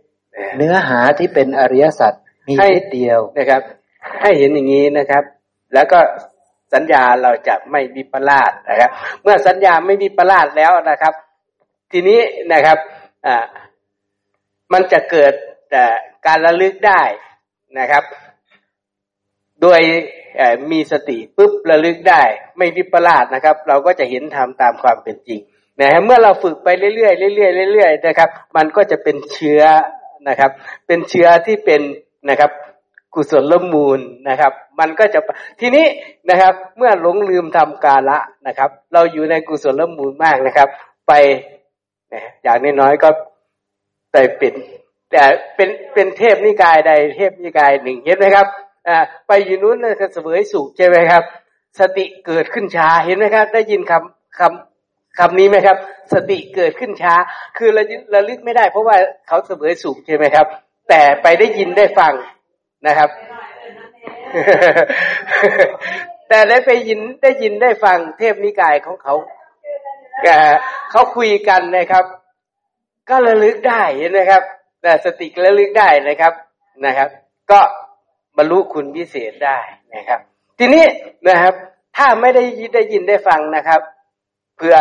[0.58, 2.14] เนื้อหาที่เป็นอริยสัจ
[2.48, 3.62] มีนิดเดียวนะครับ
[4.22, 5.24] ให้เห็นอย่างนี้นะครับ
[5.74, 6.00] แล้วก็
[6.74, 8.90] สัญญาเราจะไม่มีประลาดนะครับ
[9.22, 11.14] เมื่อสัญญาไม่มีประลาดแล้วนะครับ
[11.92, 12.20] ทีนี้
[12.54, 12.78] นะครับ
[13.26, 13.46] อ่า
[14.74, 15.34] มันจะเกิด
[15.72, 15.86] แต่
[16.28, 17.02] การระลึกได้
[17.80, 18.04] นะครับ
[19.62, 19.82] โดย
[20.72, 22.22] มีสติปุ๊บระลึกได้
[22.58, 25.40] ไม่วิปลาสนะครับ เราก็จะเห็นธรรมตามความเป็นจริง
[25.82, 29.64] นะฮะเมื่อเราฝึกไปเรื่อยๆเรื่อยๆเรื่อยๆนะครับ มันก็จะเป็นเชื้อ
[30.30, 30.52] นะครับ
[30.88, 31.82] เป็นเชื้อที่เป็น
[32.30, 32.52] นะครับ
[33.14, 35.20] กุศลมูลนะครับ มันก็จะ
[35.60, 35.86] ทีนี้
[36.30, 40.70] นะครับ เมื่อหลงลืมทำกาละนะครับ เราอยู่ในกุศลมูลมากนะครับ
[41.08, 41.14] ไป
[42.14, 43.10] นะอย่างน้อยๆก็
[44.12, 44.54] แต่เป็น
[45.12, 45.24] แต่
[45.56, 48.48] เป็นเป็นเทพนิกายใดเทพนิกายหนึ่งเห็นไหมครับ
[48.88, 51.24] อ่าไปอยู่นู้นก็เสวยสุขใช่ไหมครับ
[51.80, 55.78] สติเกิดขึ้นช้าเห็นไหมครับ ได้ยินคำคำคำนี้ไหมครับ
[56.14, 57.14] สติเกิดขึ้นช้า
[57.58, 57.84] คือระ
[58.14, 58.96] ระลึกไม่ได้ เพราะว่า
[59.28, 60.48] เขาเสวยสุขใช่ไหมครับ
[60.90, 62.14] แต่ไปได้ยินได้ฟัง
[62.88, 63.10] นะครับ
[66.30, 69.14] แต่ได้ไปยินได้ยินได้ฟังเทพนิกายของเขา
[70.92, 72.06] เขาคุยกันนะครับ
[73.10, 74.44] ก็ระลึกได้เห็นไหมครับ
[74.82, 76.34] แต่สติระลึกได้นะครับ
[76.86, 77.10] นะครับ
[77.52, 77.60] ก็
[78.38, 79.58] บรรลุคุณพิเศษได้
[79.96, 80.20] นะครับ
[80.60, 80.86] ทีนี้
[81.28, 81.54] นะครับ
[81.98, 82.44] ถ้าไม่ได้
[82.74, 83.82] ได้ยินได้ฟังนะครับ
[84.56, 84.78] เผื่อ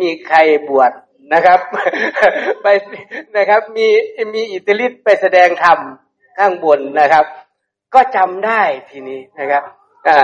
[0.00, 0.92] มีใครบวช
[1.34, 1.60] นะครับ
[2.62, 2.66] ไป
[3.36, 3.88] นะครับ มี
[4.34, 5.78] มีอิตาลีไปแสดงธรรม
[6.38, 7.24] ข้างบนนะครับ
[7.94, 9.62] ก็จำได้ทีนี้นะครับ
[10.08, 10.20] อ่า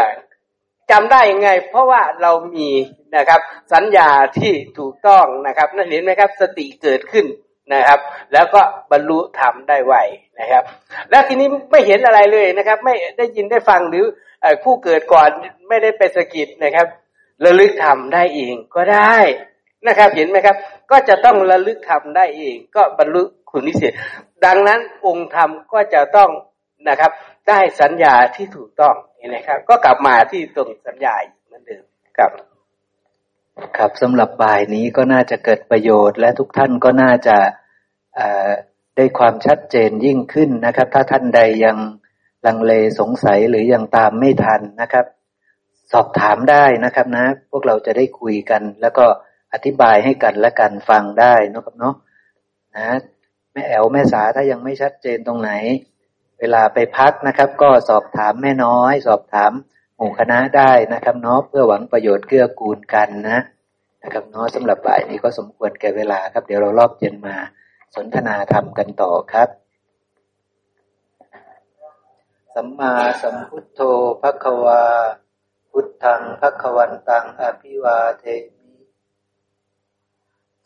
[0.91, 2.71] จำได้ยังไง เพราะว่าเรามี
[3.17, 3.41] นะครับ
[3.73, 7.27] สัญญาที่ถูกต้องนะครับนั่นเห็นไหมครับ สติเกิดขึ้น
[7.73, 8.01] นะครับ
[8.33, 8.61] แล้วก็
[8.93, 9.95] บรรลุธรรมได้ไว
[10.41, 10.65] นะครับ
[11.11, 14.05] แล้วทีนี้ไม่เห็นอะไรเลยนะครับ ไม่ได้ยินได้ฟังหรือ
[14.65, 15.31] ผู้เกิดก่อน
[15.69, 16.87] ไม่ได้ไปสกิดนะครับ
[17.45, 19.17] ระลึกธรรมได้เองก็ได้
[19.87, 20.57] นะครับ เห็นไหมครับ
[20.91, 23.93] ก็จะต้องระลึกธรรมได้เอง ก็บรรลุคุณนิเศษ
[24.45, 26.31] ดังนั้นองค์ธรรมก็จะต้อง
[26.89, 27.13] นะครับ
[27.49, 28.95] ได้สัญญาที่ถูกต้อง
[29.35, 31.15] นะครับ ก็กลับมาที่ตรงสัญญา
[31.47, 31.85] เหมือนเดิม
[32.19, 32.31] ครับ
[33.77, 37.37] ครับสำหรับบ่ายนี้ก็น่าจะเกิดประโยชน์ และทุกท่านก็น่าจะ
[38.97, 41.77] ได้ความชัดเจนยิ่งขึ้นนะครับ ถ้าท่านใดยัง
[42.47, 45.07] ลังเลสงสัยหรือยังตามไม่ทันนะครับ
[45.93, 49.05] สอบถามได้นะครับนะ พวกเราจะได้คุยกัน แล้วก็
[49.53, 51.95] อธิบายให้กันและกันฟังได้นะครับเนาะ
[52.77, 52.99] นะ
[53.53, 55.51] แม่แอวแม่สาถ้ายังไม่ชัดเจนตรงไหน
[56.41, 59.53] เวลาไปพักนะครับ ก็สอบถามแม่น้อย สอบถาม
[60.03, 63.39] มู่คณะได้นะครับเนาะเพื่อหวังประโยชน์เกื้อกูลกันนะ
[64.03, 67.37] นะครับเนาะสำหรับบ่ายนี้ก็สมควรแก่เวลาครับ เดี๋ยวเรารอบเย็นมา
[67.95, 69.49] สนทนาธรรมกันต่อครับ
[72.55, 73.81] สัมมาสัมพุทโธ
[74.23, 74.85] ภควา
[75.71, 78.25] พุทธังภควันตังอภิวาเท
[78.59, 78.75] มิ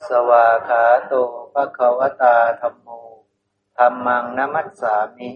[0.09, 1.13] สวาขาโต
[1.55, 2.89] ภควตาธรรมโม
[3.79, 5.31] ธรรมังนัมัสสามิ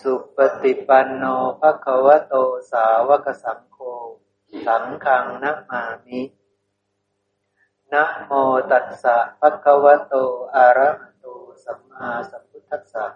[0.00, 1.24] สุปฏิปันโน
[1.60, 2.34] ภควโต
[2.70, 3.78] สาวกสังโฆ
[4.66, 6.20] สังฆังนัมามิ
[7.92, 8.30] นะโม
[8.70, 10.14] ตัสสะภะคะวะโต
[10.54, 11.26] อะระหะโต
[11.64, 13.06] สัมมาสัมพุทธัสสะ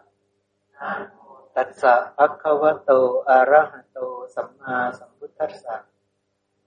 [0.77, 1.19] นะโม
[1.55, 2.91] ตัสสะภะคะวะโต
[3.29, 3.99] อะระหะโต
[4.35, 5.77] สัมมาสัมพุทธัสสะ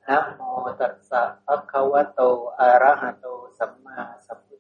[0.08, 0.42] นะโม
[0.80, 2.22] ตัสสะภะคะวะโต
[2.60, 3.26] อะระหะโต
[3.58, 4.51] สัมมาสัพ